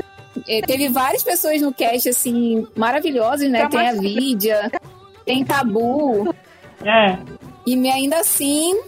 eh, 0.47 0.61
Teve 0.61 0.89
várias 0.89 1.24
pessoas 1.24 1.59
no 1.59 1.74
cast, 1.74 2.07
assim, 2.07 2.67
maravilhosas, 2.76 3.49
né? 3.49 3.67
Tem 3.67 3.89
a 3.89 3.93
Vidia, 3.93 4.72
tem 5.26 5.43
Tabu, 5.43 6.34
É. 6.86 7.17
e 7.65 7.76
me- 7.76 7.89
ainda 7.91 8.19
assim, 8.19 8.80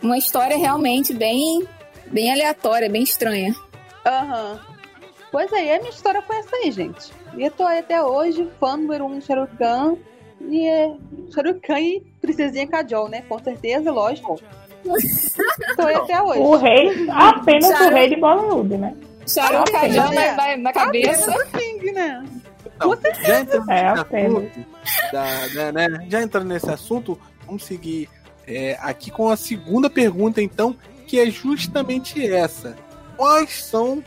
uma 0.00 0.16
história 0.16 0.56
realmente 0.56 1.12
bem, 1.12 1.66
bem 2.06 2.32
aleatória, 2.32 2.88
bem 2.88 3.02
estranha. 3.02 3.52
Aham. 4.06 4.60
Pois 5.32 5.52
é, 5.52 5.64
e 5.66 5.72
a 5.74 5.78
minha 5.80 5.90
história 5.90 6.22
foi 6.22 6.36
essa 6.36 6.54
aí, 6.56 6.70
gente. 6.70 7.12
E 7.36 7.42
eu 7.44 7.50
tô 7.50 7.64
aí 7.64 7.80
até 7.80 8.02
hoje, 8.02 8.48
fã 8.58 8.76
número 8.76 9.04
um 9.04 9.18
Khan. 9.58 9.96
E 10.48 10.66
é 10.66 10.94
Shahrukh 11.34 11.60
Khan 11.66 11.80
e 11.80 12.00
Princesinha 12.20 12.66
Kajol, 12.66 13.08
né? 13.08 13.22
Com 13.28 13.38
certeza, 13.42 13.90
lógico. 13.90 14.40
tô 15.76 15.82
aí 15.82 15.94
até 15.94 16.22
hoje. 16.22 16.40
O 16.40 16.56
rei, 16.56 17.08
apenas 17.10 17.66
Sharon- 17.66 17.90
o 17.90 17.94
rei 17.94 18.08
de 18.08 18.16
Bollywood, 18.16 18.76
né? 18.78 18.94
Sharon 19.26 19.58
Ah, 19.62 19.64
Kajal 19.72 20.12
é. 20.12 20.36
na, 20.36 20.56
na- 20.58 20.72
cabeça. 20.72 21.30
Apenas 21.32 21.48
o 21.48 21.58
King, 21.58 21.92
né? 21.92 22.24
Não, 22.78 22.96
já 23.22 23.40
entrando 23.40 23.70
É, 23.70 23.82
nesse 23.88 24.00
apenas. 24.00 24.44
assunto, 24.44 24.66
da- 25.12 25.48
né, 25.72 25.88
né, 25.88 26.06
já 26.08 26.22
entrando 26.22 26.46
nesse 26.48 26.70
assunto, 26.70 27.18
vamos 27.46 27.64
seguir 27.64 28.08
é, 28.46 28.76
aqui 28.80 29.10
com 29.10 29.28
a 29.28 29.36
segunda 29.36 29.90
pergunta, 29.90 30.40
então, 30.40 30.76
que 31.06 31.18
é 31.18 31.26
justamente 31.30 32.24
essa. 32.30 32.76
Quais 33.16 33.64
são. 33.64 34.02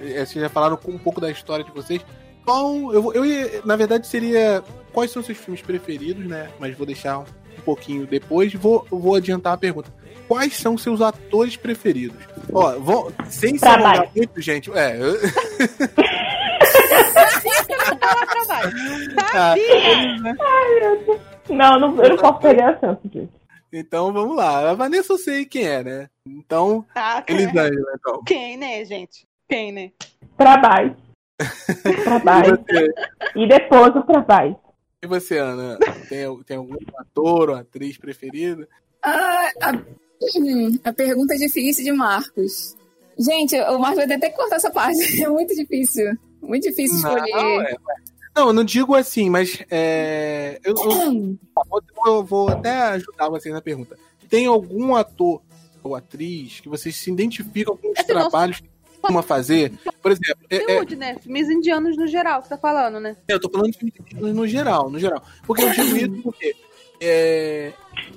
é, 0.00 0.24
Vocês 0.24 0.32
já 0.42 0.48
falaram 0.48 0.78
um 0.86 0.98
pouco 0.98 1.20
da 1.20 1.30
história 1.30 1.64
de 1.64 1.70
vocês. 1.72 2.04
Qual, 2.44 2.92
eu, 2.94 3.12
eu 3.12 3.24
ia- 3.24 3.62
na 3.64 3.76
verdade, 3.76 4.06
seria. 4.06 4.62
Quais 4.92 5.10
são 5.10 5.22
seus 5.22 5.36
filmes 5.38 5.60
preferidos, 5.62 6.26
né? 6.26 6.48
Mas 6.58 6.76
vou 6.76 6.86
deixar 6.86 7.18
um 7.20 7.24
pouquinho 7.64 8.06
depois. 8.06 8.52
Vou, 8.54 8.86
vou 8.90 9.14
adiantar 9.14 9.52
a 9.52 9.56
pergunta. 9.58 9.92
Quais 10.26 10.56
são 10.56 10.76
seus 10.78 11.00
atores 11.00 11.56
preferidos? 11.56 12.18
Ó, 12.52 12.78
vou, 12.78 13.12
sem 13.28 13.54
se 13.54 13.60
Trabalho. 13.60 13.86
alongar 14.00 14.10
muito, 14.16 14.40
gente. 14.40 14.70
É, 14.72 14.96
eu- 15.00 15.18
Trabalho. 18.38 18.72
Ah, 19.34 19.54
Não, 21.50 21.78
não 21.80 22.02
eu 22.02 22.10
não 22.10 22.16
posso 22.16 22.38
perder 22.40 22.62
a 22.62 22.78
chance 22.78 23.08
disso. 23.08 23.28
Então 23.72 24.12
vamos 24.12 24.36
lá. 24.36 24.70
A 24.70 24.74
Vanessa 24.74 25.12
eu 25.12 25.18
sei 25.18 25.44
quem 25.44 25.64
é, 25.66 25.82
né? 25.84 26.08
Então, 26.36 26.84
Ah, 26.94 27.22
Elisângela, 27.28 27.92
então. 27.98 28.22
Quem, 28.24 28.56
né, 28.56 28.84
gente? 28.84 29.26
Quem, 29.48 29.72
né? 29.72 29.90
Trabalho. 30.36 30.96
E 31.84 32.02
Trabalho. 32.04 32.58
você, 32.58 32.92
E 33.36 33.48
depois 33.48 33.94
o 33.96 34.02
trabalho. 34.02 34.56
e 35.02 35.06
você, 35.06 35.38
Ana? 35.38 35.78
Tem, 36.08 36.42
tem 36.44 36.56
algum 36.56 36.76
ator 36.98 37.50
ou 37.50 37.56
atriz 37.56 37.96
preferida? 37.96 38.68
Ah, 39.02 39.50
a, 39.62 39.72
hum, 40.38 40.78
a 40.84 40.92
pergunta 40.92 41.34
é 41.34 41.36
difícil 41.38 41.84
de 41.84 41.92
Marcos. 41.92 42.76
Gente, 43.18 43.54
o 43.60 43.78
Marcos 43.78 44.04
vai 44.06 44.18
ter 44.18 44.30
que 44.30 44.36
cortar 44.36 44.56
essa 44.56 44.70
parte. 44.70 44.98
É 45.24 45.28
muito 45.28 45.54
difícil. 45.54 46.16
Muito 46.42 46.64
difícil 46.68 46.96
escolher. 46.96 47.30
Não, 47.32 47.62
é, 47.62 47.76
não, 48.36 48.46
eu 48.48 48.52
não 48.52 48.64
digo 48.64 48.94
assim, 48.94 49.30
mas 49.30 49.62
é, 49.70 50.60
eu, 50.64 50.74
eu- 50.76 51.38
eu 52.06 52.24
vou 52.24 52.48
até 52.48 52.70
ajudar 52.70 53.28
vocês 53.28 53.54
na 53.54 53.60
pergunta. 53.62 53.96
Tem 54.28 54.46
algum 54.46 54.94
ator 54.96 55.40
ou 55.82 55.94
atriz 55.94 56.60
que 56.60 56.68
vocês 56.68 56.96
se 56.96 57.10
identificam 57.10 57.76
com 57.76 57.92
os 57.92 58.04
trabalhos 58.04 58.60
que 58.60 58.68
costuma 59.00 59.22
fazer? 59.22 59.72
Por 60.02 60.12
exemplo, 60.12 60.44
é- 60.50 60.72
é, 60.72 60.96
né? 60.96 61.16
Filmes 61.18 61.48
indianos 61.48 61.96
no 61.96 62.06
geral, 62.06 62.42
você 62.42 62.48
tá 62.50 62.58
falando, 62.58 63.00
né? 63.00 63.16
Eu 63.28 63.40
tô 63.40 63.50
falando 63.50 63.70
de 63.70 63.78
filmes 63.78 64.34
no 64.34 64.46
geral, 64.46 64.90
no 64.90 64.98
geral. 64.98 65.22
Porque 65.46 65.62
eu 65.62 65.70
digo 65.70 65.96
isso 65.96 66.22
porque 66.22 66.54
é, 67.00 67.72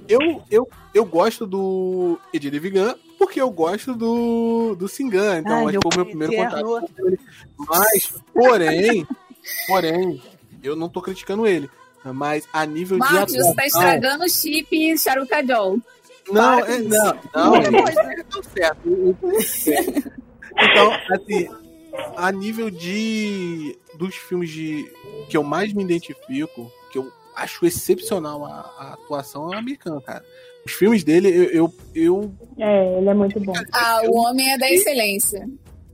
eu, 0.08 0.42
eu, 0.50 0.68
eu 0.94 1.06
gosto 1.06 1.46
do 1.46 2.20
Edir 2.34 2.60
Vigan 2.60 2.96
porque 3.18 3.40
eu 3.40 3.52
gosto 3.52 3.94
do, 3.94 4.76
do 4.76 4.88
Singan. 4.88 5.40
Então, 5.40 5.68
Ai, 5.68 5.76
acho 5.76 5.80
que 5.80 5.84
foi 5.84 5.92
o 5.94 5.96
meu 5.96 6.06
primeiro 6.06 6.36
contato 6.36 6.94
com 6.96 7.08
ele. 7.08 7.20
Mas, 7.56 8.14
porém, 8.34 9.08
porém, 9.68 10.22
eu 10.64 10.76
não 10.76 10.90
tô 10.90 11.02
criticando 11.02 11.46
ele. 11.46 11.70
Mas 12.04 12.48
a 12.52 12.66
nível 12.66 12.98
de 12.98 13.14
Marcos, 13.14 13.34
você 13.34 13.44
tá 13.44 13.50
atuação... 13.52 13.66
estragando 13.66 14.24
o 14.24 14.30
chip 14.30 14.98
Charukajol. 14.98 15.80
Não, 16.30 16.60
é, 16.60 16.78
não, 16.80 17.20
não. 17.34 17.54
Outra 17.54 17.78
é-. 17.78 18.24
Deu 18.24 18.44
certo. 18.44 18.90
Então, 20.58 20.92
assim, 21.10 21.50
a 22.16 22.32
nível 22.32 22.70
de 22.70 23.78
dos 23.98 24.16
filmes 24.16 24.50
de 24.50 24.86
que 25.30 25.38
eu 25.38 25.44
mais 25.44 25.74
me 25.74 25.84
identifico, 25.84 26.72
que 26.92 26.98
eu 26.98 27.12
acho 27.36 27.66
excepcional 27.66 28.46
a, 28.46 28.74
a 28.78 28.94
atuação 28.94 29.52
é 29.52 29.56
o 29.56 29.60
americano, 29.60 30.02
cara. 30.02 30.24
Os 30.66 30.74
filmes 30.74 31.04
dele, 31.04 31.28
eu, 31.30 31.50
eu, 31.50 31.74
eu 31.96 32.32
É, 32.58 32.98
ele 32.98 33.10
é 33.10 33.14
muito 33.14 33.40
bom. 33.40 33.54
Ah, 33.72 34.02
o 34.06 34.16
homem 34.18 34.54
é 34.54 34.58
da 34.58 34.70
excelência. 34.70 35.48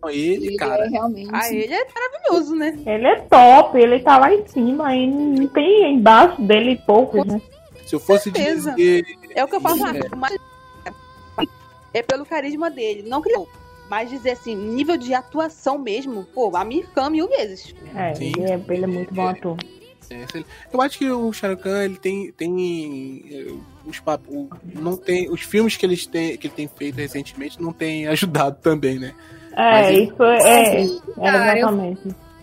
ele, 0.10 0.48
Ele 0.48 0.58
cara, 0.58 0.86
é 0.86 0.90
realmente. 0.90 1.30
Ah, 1.34 1.50
ele 1.50 1.74
é 1.74 1.86
maravilhoso, 1.94 2.56
né? 2.56 2.78
Ele 2.86 3.08
é 3.08 3.22
top, 3.22 3.78
ele 3.78 4.00
tá 4.00 4.18
lá 4.18 4.34
em 4.34 4.46
cima 4.48 4.94
e 4.96 5.08
não 5.08 5.48
tem 5.48 5.94
embaixo 5.94 6.42
dele 6.42 6.82
poucos, 6.86 7.26
né? 7.26 7.42
se 7.88 7.96
eu 7.96 8.00
fosse 8.02 8.30
certeza. 8.30 8.72
dizer, 8.72 9.06
É 9.38 9.44
o 9.44 9.48
que 9.48 9.56
eu 9.56 9.62
falo, 9.62 9.78
É. 9.88 10.16
Mas 10.16 10.38
é 11.94 12.02
pelo 12.02 12.26
carisma 12.26 12.70
dele. 12.70 13.04
Não 13.08 13.22
criou. 13.22 13.48
Mas 13.90 14.10
dizer 14.10 14.32
assim, 14.32 14.56
nível 14.56 14.98
de 14.98 15.14
atuação 15.14 15.78
mesmo, 15.78 16.26
pô, 16.34 16.56
Amir 16.58 16.90
Khan 16.94 17.10
mil 17.10 17.28
vezes. 17.30 17.74
É, 17.96 18.12
ele 18.22 18.42
é, 18.44 18.60
ele 18.70 18.84
é 18.84 18.88
muito 18.88 19.14
bom 19.14 19.28
ator. 19.28 19.58
é, 20.10 20.26
se 20.28 20.38
ele- 20.38 20.46
eu 20.74 20.82
acho 20.82 20.98
que 20.98 21.10
o 21.10 21.32
Shah 21.32 21.56
Khan, 21.56 21.84
ele 21.86 21.98
tem 21.98 22.32
tem 22.34 23.24
eh, 23.32 23.54
os 23.86 24.00
pap- 24.00 24.28
o- 24.28 24.50
não 24.74 24.98
tem 24.98 25.30
os 25.30 25.42
filmes 25.42 25.78
que 25.78 25.86
eles 25.86 26.06
têm 26.06 26.36
que 26.38 26.48
ele 26.48 26.54
tem 26.54 26.68
feito 26.68 26.96
recentemente 26.96 27.62
não 27.62 27.72
tem 27.72 28.08
ajudado 28.08 28.58
também, 28.62 29.00
né? 29.00 29.14
É, 29.54 29.72
Mas 29.72 29.88
ele- 29.90 30.04
isso 30.04 30.24
é, 30.24 30.82
é 30.84 30.88
Cara, 31.16 31.60
eu- 31.60 31.68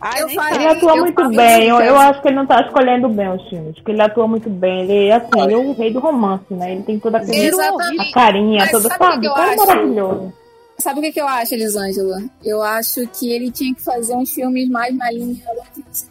Ah, 0.01 0.21
Eu 0.21 0.29
falei- 0.31 0.55
Ele 0.59 0.67
atua 0.67 0.97
eu 0.97 1.03
muito 1.05 1.29
bem, 1.31 1.69
eu, 1.69 1.77
isso, 1.77 1.85
eu 1.87 1.95
cara. 1.95 2.09
acho 2.11 2.21
que 2.23 2.29
ele 2.29 2.37
não 2.37 2.47
tá 2.47 2.61
escolhendo 2.61 3.09
bem 3.09 3.29
os 3.33 3.49
filmes, 3.49 3.75
porque 3.77 3.91
ele 3.93 4.03
atua 4.03 4.29
muito 4.29 4.51
bem, 4.51 4.83
ele 4.83 5.11
assim, 5.13 5.41
ele 5.43 5.55
é 5.55 5.57
o 5.57 5.73
rei 5.73 5.93
do 5.93 6.01
romance, 6.01 6.45
né? 6.53 6.73
Ele 6.73 6.83
tem 6.83 6.99
toda 6.99 7.19
aquele, 7.19 7.49
a 7.61 8.13
carinha, 8.13 8.59
Mas 8.65 8.71
toda, 8.71 8.89
sabe 8.89 9.03
o 9.03 9.07
sabe? 9.07 9.21
que 9.23 9.27
eu 9.27 9.31
O 9.33 9.35
cara 9.35 9.51
é 9.51 9.55
acho? 9.55 9.67
maravilhoso. 9.67 10.33
Sabe 10.79 10.99
o 10.99 11.03
que, 11.03 11.13
que 11.13 11.21
eu 11.21 11.29
acho, 11.29 11.55
Elisângela? 11.55 12.19
Eu 12.45 12.63
acho 12.63 13.07
que 13.07 13.33
ele 13.33 13.51
tinha 13.51 13.75
que 13.75 13.81
fazer 13.83 14.15
uns 14.15 14.31
filmes 14.35 14.69
mais 14.69 14.95
na 14.95 15.11
linha 15.11 15.37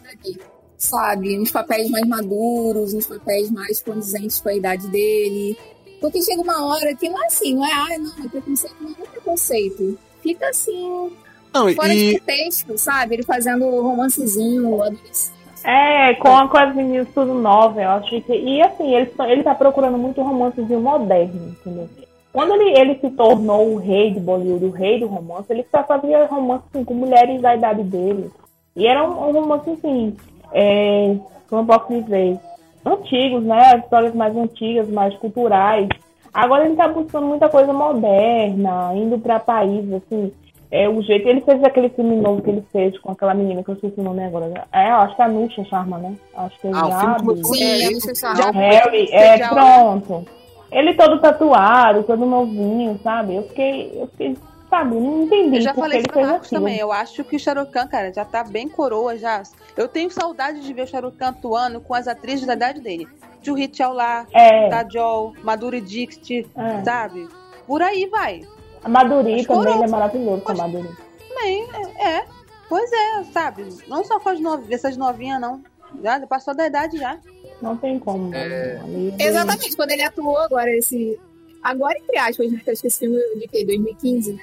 daqui. 0.02 0.38
Sabe? 0.76 1.38
Uns 1.38 1.50
papéis 1.52 1.88
mais 1.90 2.06
maduros, 2.06 2.92
uns 2.94 3.06
papéis 3.06 3.50
mais 3.50 3.80
condizentes 3.82 4.40
com 4.40 4.48
a 4.48 4.54
idade 4.54 4.88
dele. 4.88 5.56
Porque 6.00 6.20
chega 6.22 6.40
uma 6.42 6.64
hora 6.66 6.94
que 6.94 7.08
não 7.08 7.22
é 7.22 7.26
assim, 7.26 7.54
não 7.54 7.64
é, 7.64 7.72
ai, 7.72 7.98
não, 7.98 8.10
é 8.24 8.28
preconceito, 8.28 8.76
não 8.80 8.90
é 8.90 9.06
preconceito. 9.08 9.98
Fica 10.22 10.48
assim, 10.48 11.10
Não, 11.54 11.72
fora 11.74 11.94
e 11.94 11.96
de 12.14 12.18
contexto, 12.18 12.76
sabe? 12.78 13.14
Ele 13.14 13.22
fazendo 13.22 13.64
romancezinho, 13.80 14.82
adolescente. 14.82 15.32
É, 15.62 16.12
com, 16.16 16.28
a- 16.36 16.46
com 16.48 16.58
as 16.58 16.74
meninas 16.74 17.08
tudo 17.14 17.32
nova, 17.34 17.80
eu 17.80 17.90
acho 17.90 18.20
que. 18.20 18.32
E 18.34 18.60
assim, 18.60 18.94
ele, 18.94 19.10
ele 19.28 19.42
tá 19.42 19.54
procurando 19.54 19.96
muito 19.96 20.20
romancezinho 20.20 20.80
moderno, 20.80 21.48
entendeu? 21.60 21.88
Quando 22.32 22.52
ele, 22.54 22.78
ele 22.78 22.98
se 22.98 23.08
tornou 23.10 23.72
o 23.72 23.76
rei 23.76 24.10
de 24.10 24.20
Bollywood, 24.20 24.64
o 24.64 24.70
rei 24.70 24.98
do 25.00 25.06
romance, 25.06 25.46
ele 25.50 25.64
só 25.70 25.82
fazia 25.84 26.26
romance 26.26 26.64
assim, 26.74 26.84
com 26.84 26.92
mulheres 26.92 27.40
da 27.40 27.54
idade 27.54 27.82
dele. 27.84 28.28
E 28.76 28.86
era 28.88 29.02
um, 29.08 29.28
um 29.28 29.32
romance, 29.32 29.70
assim, 29.70 30.16
é, 30.52 31.14
como 31.48 31.62
eu 31.62 31.66
posso 31.66 32.02
dizer, 32.02 32.38
antigos, 32.84 33.42
né? 33.44 33.78
Histórias 33.78 34.14
mais 34.14 34.36
antigas, 34.36 34.88
mais 34.88 35.14
culturais. 35.16 35.88
Agora 36.32 36.66
ele 36.66 36.74
tá 36.74 36.88
buscando 36.88 37.26
muita 37.28 37.48
coisa 37.48 37.72
moderna, 37.72 38.92
indo 38.96 39.18
para 39.18 39.38
países, 39.38 39.92
assim, 39.94 40.32
é, 40.74 40.88
o 40.88 41.00
jeito. 41.02 41.28
Ele 41.28 41.40
fez 41.42 41.62
aquele 41.62 41.88
filme 41.90 42.16
novo 42.16 42.42
que 42.42 42.50
ele 42.50 42.64
fez 42.72 42.98
com 42.98 43.12
aquela 43.12 43.32
menina 43.32 43.62
que 43.62 43.70
eu 43.70 43.76
esqueci 43.76 43.94
o 44.00 44.02
nome 44.02 44.24
agora. 44.24 44.66
É, 44.72 44.90
eu 44.90 44.96
acho 44.96 45.14
que 45.14 45.22
é 45.22 45.24
a 45.24 45.28
Nusha 45.28 45.64
Sharma, 45.66 45.98
né? 45.98 46.16
Acho 46.36 46.58
que 46.60 46.66
é 46.66 46.70
Ah, 46.74 47.16
o 47.22 47.36
filme 47.36 47.44
Sim, 47.44 48.20
é, 48.56 48.58
Harry, 48.58 49.08
é, 49.12 49.48
pronto. 49.48 50.26
Ele 50.72 50.94
todo 50.94 51.20
tatuado, 51.20 52.02
todo 52.02 52.26
novinho, 52.26 52.98
sabe? 53.04 53.36
Eu 53.36 53.44
fiquei, 53.44 53.92
eu 53.94 54.08
fiquei, 54.08 54.36
sabe, 54.68 54.96
não 54.96 55.22
entendi 55.22 55.58
Eu 55.58 55.62
já 55.62 55.70
porque 55.72 55.80
falei 55.80 55.98
ele 55.98 56.06
isso 56.06 56.12
pra 56.12 56.22
fez 56.22 56.32
Marcos 56.32 56.50
também. 56.50 56.76
Eu 56.76 56.90
acho 56.90 57.22
que 57.22 57.36
o 57.36 57.38
Shahrukh 57.38 57.70
Khan, 57.70 57.86
cara, 57.86 58.12
já 58.12 58.24
tá 58.24 58.42
bem 58.42 58.68
coroa 58.68 59.16
já. 59.16 59.44
Eu 59.76 59.86
tenho 59.86 60.10
saudade 60.10 60.60
de 60.60 60.72
ver 60.72 60.82
o 60.82 60.86
Shahrukh 60.88 61.16
Khan 61.16 61.28
atuando 61.28 61.80
com 61.80 61.94
as 61.94 62.08
atrizes 62.08 62.44
da 62.44 62.54
idade 62.54 62.80
dele. 62.80 63.06
Juhi 63.40 63.70
Chawla, 63.72 64.26
É, 64.32 64.68
Kajol, 64.70 65.34
Madhuri 65.44 65.80
Dixit, 65.80 66.48
é. 66.56 66.82
sabe? 66.82 67.28
Por 67.64 67.80
aí 67.80 68.06
vai. 68.06 68.40
A 68.84 68.88
Maduri 68.88 69.36
Mas 69.36 69.46
também, 69.46 69.82
é 69.82 69.86
maravilhoso 69.86 70.42
com 70.42 70.52
a 70.52 70.54
Maduri. 70.54 70.88
Também, 71.28 71.68
é. 71.98 72.08
é. 72.18 72.24
Pois 72.68 72.90
é, 72.92 73.24
sabe? 73.32 73.66
Não 73.88 74.04
só 74.04 74.18
com 74.20 74.28
as 74.28 74.40
novinhas, 74.40 74.72
essas 74.72 74.96
novinhas, 74.96 75.40
não. 75.40 75.62
Já 76.02 76.20
passou 76.26 76.54
da 76.54 76.66
idade 76.66 76.98
já. 76.98 77.18
Não 77.62 77.76
tem 77.76 77.98
como. 77.98 78.34
É. 78.34 78.78
Ali- 78.82 79.14
Exatamente, 79.18 79.76
quando 79.76 79.90
ele 79.92 80.02
atuou 80.02 80.38
agora 80.38 80.70
esse. 80.76 81.18
Agora, 81.62 81.96
entre 81.98 82.18
aspas, 82.18 82.50
né? 82.50 82.60
Que 82.62 82.70
eu 82.70 82.72
acho 82.72 82.82
que 82.82 82.88
esse 82.88 82.98
filme 82.98 83.18
de 83.40 83.48
que? 83.48 83.64
2015, 83.64 84.32
né? 84.34 84.42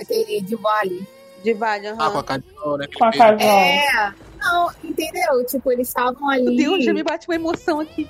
Aquele 0.00 0.40
de 0.40 0.56
Vale. 0.56 1.06
De 1.42 1.52
Vale, 1.52 1.88
aham. 1.88 1.98
Ah, 2.00 2.10
com 2.10 2.18
a 2.18 2.24
Cadiol, 2.24 2.78
né? 2.78 2.86
Com 2.96 3.04
a 3.04 3.10
Casal. 3.12 3.38
É. 3.40 4.14
Não, 4.40 4.70
entendeu? 4.82 5.44
Tipo, 5.46 5.72
eles 5.72 5.88
estavam 5.88 6.28
ali. 6.30 6.44
Meu 6.44 6.56
Deus, 6.56 6.84
já 6.84 6.92
me 6.94 7.02
bate 7.02 7.28
uma 7.28 7.34
emoção 7.34 7.80
aqui. 7.80 8.08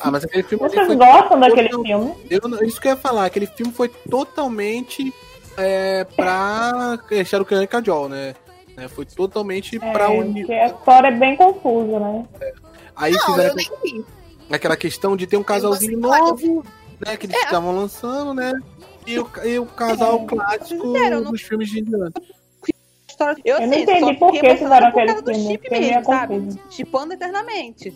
Ah, 0.00 0.10
mas 0.10 0.24
aquele 0.24 0.42
filme 0.42 0.68
Vocês 0.68 0.86
foi 0.86 0.96
gostam 0.96 1.40
daquele 1.40 1.68
Não. 1.70 1.82
filme? 1.82 2.14
Eu, 2.30 2.48
não- 2.48 2.62
isso 2.62 2.80
que 2.80 2.88
eu 2.88 2.92
ia 2.92 2.96
falar, 2.96 3.24
aquele 3.26 3.46
filme 3.46 3.72
foi 3.72 3.88
totalmente 3.88 5.12
é, 5.56 6.04
pra 6.04 6.98
é, 7.10 7.24
Shahrukh 7.24 7.48
Khan 7.48 7.62
e 7.62 7.66
Kajol, 7.66 8.08
né? 8.08 8.34
É, 8.76 8.88
foi 8.88 9.04
totalmente 9.06 9.76
É, 9.80 9.92
pra 9.92 10.10
unir. 10.10 10.46
porque 10.46 10.52
a 10.52 10.66
história 10.66 11.08
é 11.08 11.12
bem 11.12 11.36
confusa, 11.36 11.98
né? 12.00 12.24
Aí 12.96 13.12
Não, 13.12 13.20
fizeram 13.26 13.48
eu 13.50 13.54
nem 13.54 13.70
vi. 13.84 14.04
aquela 14.50 14.76
questão 14.76 15.16
de 15.16 15.26
ter 15.26 15.36
um 15.36 15.42
casalzinho 15.44 15.98
novo, 15.98 16.64
né? 17.04 17.16
Que 17.16 17.26
eles 17.26 17.36
É. 17.36 17.40
estavam 17.44 17.74
lançando, 17.76 18.34
né? 18.34 18.52
E 19.06 19.18
o, 19.18 19.28
e 19.44 19.58
o 19.58 19.66
casal 19.66 20.22
É. 20.22 20.26
clássico 20.26 20.92
Fizeram, 20.92 21.20
não- 21.20 21.30
dos 21.30 21.42
filmes 21.42 21.68
de. 21.70 21.84
História- 23.08 23.40
Eu, 23.44 23.56
Eu 23.58 23.66
não 23.66 23.72
sei, 23.74 23.82
entendi 23.84 24.00
só 24.00 24.14
por 24.14 24.32
que 24.32 24.56
fizeram 24.56 24.86
aquele 24.88 25.06
causa 25.06 25.22
do 25.22 25.34
filme. 25.34 25.48
chip 25.52 25.70
mesmo, 25.70 26.04
sabe? 26.04 26.48
Chipando 26.70 27.12
eternamente. 27.14 27.94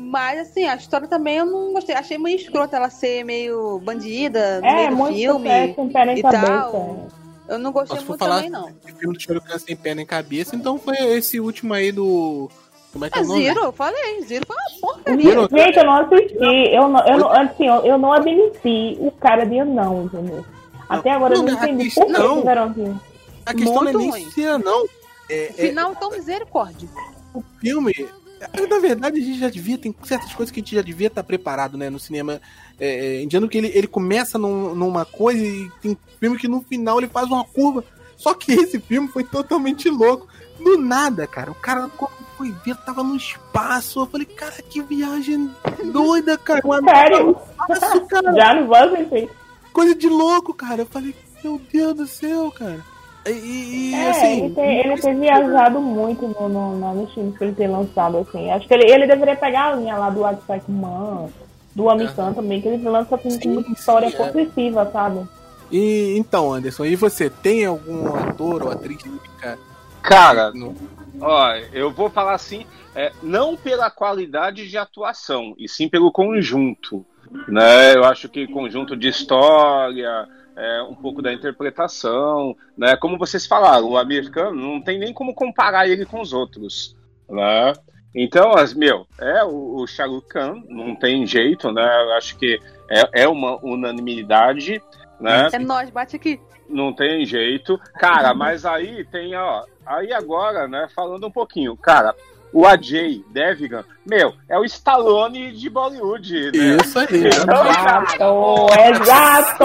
Mas 0.00 0.38
assim, 0.38 0.64
a 0.64 0.76
história 0.76 1.08
também 1.08 1.38
eu 1.38 1.44
não 1.46 1.72
gostei. 1.72 1.94
Achei 1.94 2.16
meio 2.18 2.36
escrota 2.36 2.76
ela 2.76 2.88
ser 2.88 3.24
meio 3.24 3.80
bandida 3.80 4.60
no 4.60 4.66
É, 4.66 4.74
meio 4.76 4.90
do 4.90 4.96
muito 4.96 5.14
filme. 5.16 5.48
sucesso 5.48 5.80
em 5.80 5.88
pé 5.90 6.04
nem 6.06 6.18
e 6.18 6.22
cabeça. 6.22 6.46
tal. 6.46 7.08
Eu 7.48 7.58
não 7.58 7.72
gostei 7.72 7.98
for 7.98 8.08
muito 8.10 8.18
falar- 8.20 8.36
também, 8.36 8.50
não. 8.50 8.68
Esse 8.86 8.96
filme 8.98 9.16
do 9.18 9.40
Khan 9.42 9.58
sem 9.58 9.74
pé 9.76 9.94
nem 9.94 10.06
cabeça, 10.06 10.54
então 10.54 10.78
foi 10.78 10.96
esse 10.96 11.40
último 11.40 11.74
aí 11.74 11.90
do. 11.90 12.48
Como 12.92 13.04
é 13.04 13.10
que 13.10 13.18
é 13.18 13.22
É 13.22 13.24
o 13.24 13.28
nome? 13.28 13.42
Zero, 13.42 13.60
eu 13.64 13.72
falei. 13.72 14.22
Zero 14.22 14.46
foi 14.46 14.56
uma 14.56 14.80
porcaria. 14.94 15.30
Zero? 15.30 15.48
Gente, 15.50 15.76
eu 15.78 15.84
não 15.84 15.92
assisti. 15.94 16.34
Eu 16.38 16.88
não, 16.88 17.06
eu 17.06 17.18
não, 17.18 17.30
assim, 17.32 17.66
eu, 17.66 17.74
eu 17.84 17.98
não 17.98 18.12
admiti 18.12 18.96
o 19.00 19.10
cara 19.10 19.44
de 19.44 19.64
não, 19.64 20.04
entendeu? 20.04 20.44
Até 20.88 21.10
agora 21.10 21.34
eu 21.34 21.42
Não, 21.42 21.52
não 21.52 21.60
a 21.60 21.64
entendi 21.68 21.90
por 21.94 22.06
que 22.06 22.12
não. 22.12 22.36
fizeram 22.38 22.62
assim. 22.64 23.00
A 23.44 23.52
questão 23.54 23.74
não 23.82 23.88
é 23.88 23.92
Muito 23.92 23.98
nem 23.98 24.10
ruim. 24.10 24.30
se 24.30 24.44
é, 24.44 24.58
não. 24.58 24.86
É, 25.28 25.44
é, 25.48 25.52
Final 25.68 25.94
tão 25.96 26.10
misericórdia. 26.10 26.88
o 27.34 27.42
filme. 27.60 28.08
É, 28.40 28.66
Na 28.66 28.78
verdade, 28.78 29.18
a 29.20 29.22
gente 29.22 29.38
já 29.38 29.48
devia, 29.48 29.78
tem 29.78 29.94
certas 30.04 30.32
coisas 30.34 30.50
que 30.52 30.60
a 30.60 30.62
gente 30.62 30.74
já 30.74 30.82
devia 30.82 31.08
estar 31.08 31.22
preparado, 31.22 31.76
né, 31.76 31.90
no 31.90 31.98
cinema 31.98 32.40
é, 32.78 33.18
é, 33.18 33.22
indiano, 33.22 33.48
que 33.48 33.58
ele, 33.58 33.70
ele 33.74 33.86
começa 33.86 34.38
num- 34.38 34.74
numa 34.74 35.04
coisa 35.04 35.44
e 35.44 35.70
tem 35.82 35.96
filme 36.20 36.38
que 36.38 36.48
no 36.48 36.60
final 36.62 36.98
ele 36.98 37.08
faz 37.08 37.26
uma 37.28 37.44
curva. 37.44 37.84
Só 38.16 38.34
que 38.34 38.52
esse 38.52 38.78
filme 38.80 39.08
foi 39.08 39.22
totalmente 39.24 39.88
louco. 39.88 40.26
Do 40.60 40.76
nada, 40.76 41.24
cara. 41.24 41.52
O 41.52 41.54
cara 41.54 41.88
foi 42.36 42.52
ver, 42.64 42.74
tava 42.78 43.04
no 43.04 43.14
espaço. 43.14 44.00
Eu 44.00 44.06
falei, 44.06 44.26
cara, 44.26 44.60
que 44.68 44.82
viagem 44.82 45.48
doida, 45.92 46.36
cara. 46.36 46.60
Uma 46.64 46.82
Sério? 46.82 47.36
espaço, 47.70 48.00
cara. 48.10 48.32
Já 48.34 48.54
não 48.54 48.66
vou. 48.66 49.28
Coisa 49.72 49.94
de 49.94 50.08
louco, 50.08 50.52
cara. 50.52 50.82
Eu 50.82 50.86
falei, 50.86 51.14
meu 51.44 51.60
Deus 51.72 51.94
do 51.94 52.06
céu, 52.08 52.50
cara. 52.50 52.84
E, 53.30 53.90
e- 53.90 53.94
É, 53.94 54.10
assim. 54.10 54.44
ele, 54.44 54.54
tem, 54.54 54.78
ele 54.80 55.00
tem 55.00 55.18
viajado 55.18 55.80
muito 55.80 56.26
no, 56.28 56.48
no, 56.48 56.76
no, 56.76 56.94
nos 56.94 57.12
filmes 57.14 57.36
que 57.36 57.44
ele 57.44 57.54
tem 57.54 57.68
lançado, 57.68 58.18
assim. 58.18 58.50
Acho 58.50 58.66
que 58.66 58.74
ele, 58.74 58.90
ele 58.90 59.06
deveria 59.06 59.36
pegar 59.36 59.72
a 59.72 59.76
linha 59.76 59.96
lá 59.96 60.10
do 60.10 60.24
Attack 60.24 60.70
Man, 60.70 61.28
do 61.74 61.88
Amitan 61.90 62.32
também, 62.32 62.60
que 62.60 62.68
ele 62.68 62.88
lança 62.88 63.16
filme 63.18 63.36
Sim, 63.36 63.40
com 63.42 63.48
muita 63.50 63.68
sim, 63.68 63.74
história 63.74 64.06
é. 64.06 64.10
possessiva, 64.10 64.90
sabe? 64.92 65.26
E, 65.70 66.16
então, 66.16 66.52
Anderson, 66.52 66.84
e 66.86 66.96
você 66.96 67.28
tem 67.28 67.64
algum 67.66 68.14
ator 68.14 68.62
ou 68.64 68.70
atriz 68.70 68.96
que 69.02 69.08
fica 69.10 69.58
Cara, 70.02 70.50
no- 70.52 70.74
Ó, 71.20 71.52
eu 71.72 71.90
vou 71.90 72.08
falar 72.08 72.34
assim, 72.34 72.64
é, 72.94 73.12
não 73.22 73.56
pela 73.56 73.90
qualidade 73.90 74.68
de 74.68 74.78
atuação, 74.78 75.54
e 75.58 75.68
sim 75.68 75.88
pelo 75.88 76.12
conjunto. 76.12 77.04
Né? 77.46 77.94
Eu 77.94 78.04
acho 78.04 78.28
que 78.28 78.46
conjunto 78.46 78.96
de 78.96 79.08
história, 79.08 80.26
é, 80.58 80.82
um 80.82 80.94
pouco 80.94 81.22
da 81.22 81.32
interpretação, 81.32 82.56
né? 82.76 82.96
Como 82.96 83.16
vocês 83.16 83.46
falaram, 83.46 83.88
o 83.88 83.96
americano 83.96 84.60
não 84.60 84.82
tem 84.82 84.98
nem 84.98 85.12
como 85.12 85.32
comparar 85.32 85.88
ele 85.88 86.04
com 86.04 86.20
os 86.20 86.32
outros, 86.32 86.96
né? 87.30 87.72
Então, 88.14 88.52
as, 88.52 88.74
meu, 88.74 89.06
é 89.20 89.44
o, 89.44 89.84
o 89.84 90.22
Khan, 90.22 90.62
não 90.68 90.96
tem 90.96 91.24
jeito, 91.24 91.70
né? 91.70 92.04
Eu 92.04 92.12
acho 92.14 92.36
que 92.36 92.60
é, 92.90 93.22
é 93.22 93.28
uma 93.28 93.56
unanimidade, 93.64 94.82
né? 95.20 95.48
É 95.52 95.58
nóis, 95.58 95.90
bate 95.90 96.16
aqui. 96.16 96.40
Não 96.68 96.92
tem 96.92 97.24
jeito. 97.24 97.78
Cara, 97.94 98.34
mas 98.34 98.66
aí 98.66 99.04
tem, 99.04 99.36
ó. 99.36 99.64
Aí 99.86 100.12
agora, 100.12 100.66
né, 100.66 100.86
falando 100.94 101.26
um 101.26 101.30
pouquinho, 101.30 101.76
cara, 101.76 102.14
o 102.52 102.66
Ajay 102.66 103.24
Devgan, 103.30 103.84
meu, 104.06 104.32
é 104.48 104.58
o 104.58 104.64
Stallone 104.64 105.52
de 105.52 105.68
Bollywood, 105.70 106.52
né? 106.52 106.76
Isso 106.82 106.98
aí. 106.98 107.06
Exato, 107.26 108.66
exato! 109.02 109.64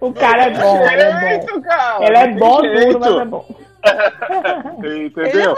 O 0.00 0.12
cara 0.12 0.44
é 0.44 0.50
bom, 0.50 0.84
ele 0.86 1.02
é 1.02 1.38
bom. 1.46 1.62
Cara, 1.62 2.06
Ele 2.06 2.16
é 2.16 2.28
bom, 2.34 2.60
duro, 2.60 3.00
mas 3.00 3.16
é 3.16 3.24
bom. 3.24 3.46
Entendeu? 4.84 5.54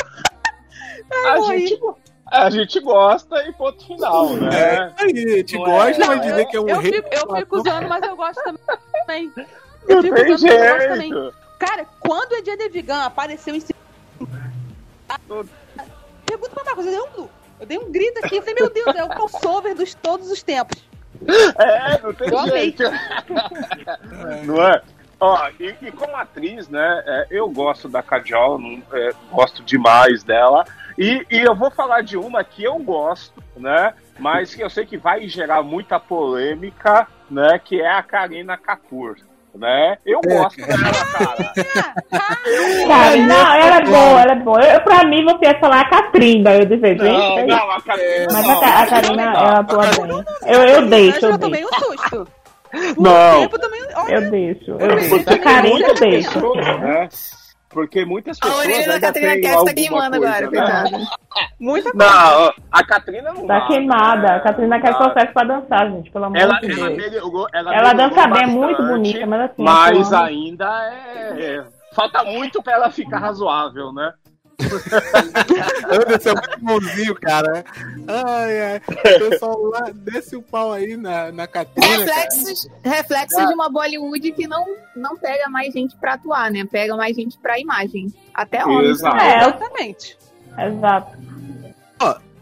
A 1.26 1.36
morri. 1.36 1.66
gente, 1.66 1.80
a 2.30 2.50
gente 2.50 2.80
gosta 2.80 3.42
e 3.48 3.52
ponto 3.52 3.84
final, 3.86 4.26
É, 4.36 4.40
né? 4.40 4.94
aí, 4.98 5.44
te 5.44 5.56
Não 5.56 5.64
gosta, 5.64 6.02
é, 6.02 6.06
vai 6.06 6.16
não 6.16 6.22
dizer 6.24 6.40
é. 6.40 6.44
que 6.44 6.56
é 6.56 6.60
um 6.60 6.68
Eu 6.68 6.78
rei. 6.80 6.92
fico, 6.92 7.08
eu 7.12 7.36
fico 7.36 7.56
usando, 7.58 7.88
mas 7.88 8.02
eu 8.04 8.16
gosto 8.16 8.42
também. 8.44 9.32
Não 9.36 9.44
Eu 9.88 10.02
fico 10.02 10.32
usando, 10.32 10.50
mas 10.50 10.60
eu 10.60 10.72
gosto 10.74 10.88
também. 10.88 11.32
Cara, 11.58 11.86
quando 12.00 12.32
o 12.32 12.36
Edia 12.36 12.56
Devigan 12.56 13.02
apareceu 13.02 13.54
em 13.54 13.60
cima. 13.60 13.75
Pergunta 16.26 16.50
pra 16.54 16.64
Marcos, 16.64 16.86
eu 16.86 16.92
dei 16.92 17.00
um, 17.00 17.28
eu 17.60 17.66
dei 17.66 17.78
um 17.78 17.90
grito 17.90 18.18
aqui, 18.24 18.36
eu 18.36 18.42
falei, 18.42 18.54
meu 18.54 18.70
Deus, 18.70 18.94
é 18.94 19.04
o 19.04 19.08
crossover 19.08 19.74
dos 19.74 19.94
todos 19.94 20.30
os 20.30 20.42
tempos. 20.42 20.84
É, 21.58 22.00
não 22.02 22.12
tem 22.12 22.28
Eu 22.28 22.48
jeito. 22.48 22.82
não 24.44 24.62
é? 24.62 24.82
Ó, 25.18 25.48
e, 25.58 25.74
e 25.80 25.92
como 25.92 26.14
atriz, 26.14 26.68
né, 26.68 27.02
é, 27.06 27.26
eu 27.30 27.48
gosto 27.48 27.88
da 27.88 28.02
Kajol, 28.02 28.60
é, 28.92 29.10
gosto 29.30 29.62
demais 29.62 30.22
dela. 30.22 30.66
E, 30.98 31.26
e 31.30 31.40
eu 31.40 31.54
vou 31.54 31.70
falar 31.70 32.02
de 32.02 32.18
uma 32.18 32.44
que 32.44 32.64
eu 32.64 32.78
gosto, 32.78 33.42
né, 33.56 33.94
mas 34.18 34.54
que 34.54 34.62
eu 34.62 34.68
sei 34.68 34.84
que 34.84 34.98
vai 34.98 35.26
gerar 35.26 35.62
muita 35.62 35.98
polêmica, 35.98 37.06
né, 37.30 37.58
que 37.58 37.80
é 37.80 37.90
a 37.90 38.02
Karina 38.02 38.58
Kapoor. 38.58 39.16
Né? 39.58 39.96
Eu 40.04 40.20
É, 40.24 40.34
gosto 40.36 40.56
cara. 40.60 40.76
dela, 40.76 41.54
cara. 41.54 41.96
Cara, 42.86 43.16
não, 43.16 43.54
ela 43.54 43.76
é 43.78 43.84
boa, 43.84 44.20
ela 44.22 44.32
é 44.32 44.36
boa. 44.36 44.60
Eu, 44.62 44.80
pra 44.82 45.04
mim, 45.04 45.24
você 45.24 45.46
ia 45.46 45.58
falar 45.58 45.80
a 45.80 45.88
Katrina, 45.88 46.54
eu 46.54 46.64
disse, 46.66 46.80
gente. 46.86 47.02
Não, 47.02 47.38
é 47.38 47.46
não, 47.46 47.70
a 47.70 47.80
Karina. 47.80 48.26
Mas 48.32 48.46
não, 48.46 48.56
a, 48.56 48.60
Ka- 48.60 48.82
a 48.82 48.86
Karina, 48.86 49.22
ela 49.22 49.58
atua 49.60 49.82
bem. 49.86 50.24
Eu, 50.46 50.60
eu 50.62 50.86
deixo, 50.88 51.24
eu 51.26 51.30
eu 51.32 51.38
tomei 51.38 51.62
deixo. 51.62 51.74
um 51.74 51.78
susto. 51.96 52.28
Não. 52.98 53.40
tempo 53.40 53.58
também. 53.58 53.80
Olha, 53.94 54.14
Eu 54.14 54.30
deixo, 54.30 54.70
eu 54.72 54.78
deixo. 54.78 55.30
A 55.30 55.38
Karina, 55.38 55.68
eu 55.68 55.72
muitas 55.72 56.00
deixo. 56.00 56.54
né? 56.80 57.08
Porque 57.76 58.06
muitas 58.06 58.38
A 58.40 58.46
pessoas 58.46 58.64
orelha 58.64 58.86
da 58.88 59.00
Catrina 59.00 59.38
Cast 59.38 59.64
tá 59.66 59.74
queimando 59.74 60.16
coisa, 60.16 60.28
agora, 60.34 60.50
né? 60.50 60.56
coitada. 60.56 61.06
muita 61.60 61.92
coisa. 61.92 62.06
Não, 62.10 62.52
a 62.72 62.84
Catrina 62.86 63.32
não 63.34 63.46
Tá 63.46 63.66
queimada. 63.66 64.22
né? 64.22 64.36
A 64.36 64.40
Katrina 64.40 64.80
quer 64.80 64.92
Não 64.92 64.98
dá. 64.98 65.04
sucesso 65.08 65.32
pra 65.34 65.44
dançar, 65.44 65.90
gente, 65.90 66.10
pelo 66.10 66.24
amor 66.24 66.38
Ela, 66.38 66.58
de 66.60 66.70
ela, 66.72 66.88
Deus. 66.88 66.96
melhorou, 66.96 67.46
ela, 67.52 67.74
Ela 67.76 67.92
melhorou 67.92 68.16
dança 68.16 68.28
bem, 68.28 68.42
é 68.42 68.46
muito 68.46 68.82
bonita, 68.82 69.26
mas 69.26 69.40
assim. 69.42 69.62
Mas 69.62 70.12
ainda 70.14 70.90
é, 70.90 71.44
é- 71.58 71.64
Falta 71.94 72.24
muito 72.24 72.62
pra 72.62 72.72
ela 72.72 72.90
ficar 72.90 73.18
razoável, 73.18 73.92
né? 73.92 74.10
Anderson 75.90 76.30
é 76.30 76.34
muito 76.34 76.60
bonzinho, 76.60 77.14
cara. 77.14 77.64
Ai, 78.08 78.60
ai. 78.60 78.82
O 78.88 79.30
pessoal 79.30 79.62
lá 79.64 79.90
desce 79.94 80.36
o 80.36 80.42
pau 80.42 80.72
aí 80.72 80.96
na, 80.96 81.30
na 81.30 81.46
Catrina. 81.46 81.86
Reflexos, 81.86 82.68
reflexos 82.82 83.46
de 83.46 83.54
uma 83.54 83.68
Bollywood 83.68 84.32
que 84.32 84.46
não, 84.48 84.64
não 84.94 85.16
pega 85.16 85.48
mais 85.48 85.72
gente 85.72 85.96
pra 85.96 86.14
atuar, 86.14 86.50
né? 86.50 86.64
Pega 86.64 86.96
mais 86.96 87.16
gente 87.16 87.38
pra 87.38 87.58
imagem. 87.58 88.12
Até 88.34 88.64
onde? 88.64 88.88
Exato. 88.90 89.16
É, 89.16 89.36
Exatamente. 89.38 90.18
exato. 90.58 91.26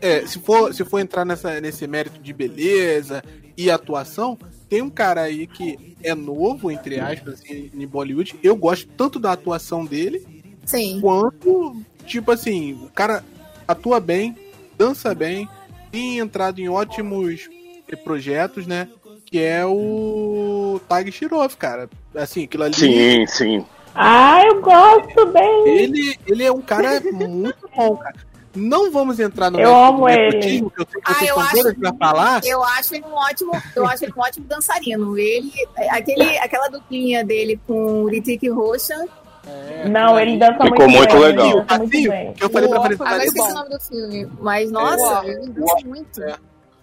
É, 0.04 0.26
se 0.26 0.38
for, 0.38 0.74
se 0.74 0.84
for 0.84 0.98
entrar 0.98 1.24
nessa, 1.24 1.58
nesse 1.62 1.86
mérito 1.86 2.20
de 2.20 2.30
beleza 2.30 3.24
e 3.56 3.70
atuação, 3.70 4.38
tem 4.68 4.82
um 4.82 4.90
cara 4.90 5.22
aí 5.22 5.46
que 5.46 5.96
é 6.02 6.14
novo, 6.14 6.70
entre 6.70 7.00
aspas, 7.00 7.40
assim, 7.40 7.70
em 7.72 7.86
Bollywood. 7.86 8.38
Eu 8.42 8.54
gosto 8.54 8.86
tanto 8.98 9.18
da 9.18 9.32
atuação 9.32 9.82
dele, 9.82 10.44
Sim. 10.66 11.00
quanto, 11.00 11.74
tipo 12.06 12.30
assim, 12.32 12.72
o 12.84 12.90
cara 12.94 13.24
atua 13.66 13.98
bem, 14.00 14.36
dança 14.76 15.14
bem, 15.14 15.48
tem 15.90 16.18
entrado 16.18 16.60
em 16.60 16.68
ótimos 16.68 17.48
projetos, 18.02 18.66
né? 18.66 18.88
Que 19.26 19.38
é 19.40 19.64
o 19.64 20.80
Tag 20.88 21.10
Shirov, 21.10 21.54
cara. 21.56 21.88
Assim, 22.14 22.44
aquilo 22.44 22.64
ali. 22.64 22.74
Sim, 22.74 23.26
sim. 23.26 23.64
Ah, 23.94 24.42
eu 24.44 24.60
gosto 24.60 25.26
bem. 25.26 25.68
Ele, 25.68 26.16
ele 26.26 26.44
é 26.44 26.52
um 26.52 26.60
cara 26.60 27.00
muito 27.12 27.68
bom, 27.76 27.96
cara. 27.96 28.16
Não 28.56 28.90
vamos 28.92 29.18
entrar 29.18 29.50
no 29.50 29.58
Eu 29.58 29.74
amo 29.74 30.08
ele. 30.08 30.38
que 30.38 30.80
eu 30.80 30.86
sei 30.90 31.00
que 31.02 31.12
Ah, 31.12 31.24
eu 31.24 31.40
acho- 31.40 31.74
pra 31.74 31.92
falar. 31.94 32.40
Eu 32.44 32.62
acho 32.62 32.94
ele 32.94 33.04
um 33.04 33.12
ótimo, 33.14 33.52
eu 33.74 33.86
acho 33.86 34.04
ele 34.04 34.12
um 34.16 34.20
ótimo 34.20 34.46
dançarino. 34.46 35.18
Ele, 35.18 35.52
aquele, 35.90 36.38
aquela 36.38 36.68
duplinha 36.68 37.24
dele 37.24 37.58
com 37.66 38.02
o 38.02 38.06
Ritik 38.06 38.48
Roshan, 38.48 39.06
É, 39.46 39.88
Não, 39.88 40.18
ele 40.18 40.38
dança 40.38 40.52
Ficou 40.62 40.88
muito, 40.88 40.90
muito 40.96 41.10
bem. 41.12 41.20
legal. 41.20 41.46
Ele 41.46 41.60
dança 41.60 41.78
muito 41.78 41.94
Assim, 41.96 42.08
bem. 42.08 42.32
que 42.32 42.44
eu 42.44 42.50
falei 42.50 42.68
pra 42.68 42.78
O 42.78 42.82
Vanessa 42.82 43.04
agora 43.04 43.22
eu 43.22 43.26
esqueci 43.26 43.50
o 43.50 43.54
nome 43.54 43.70
do 43.70 43.80
filme, 43.80 44.28
mas 44.40 44.70
nossa, 44.70 45.26
ele 45.26 45.48
dança 45.50 45.76
muito. 45.86 46.22
É. 46.22 46.36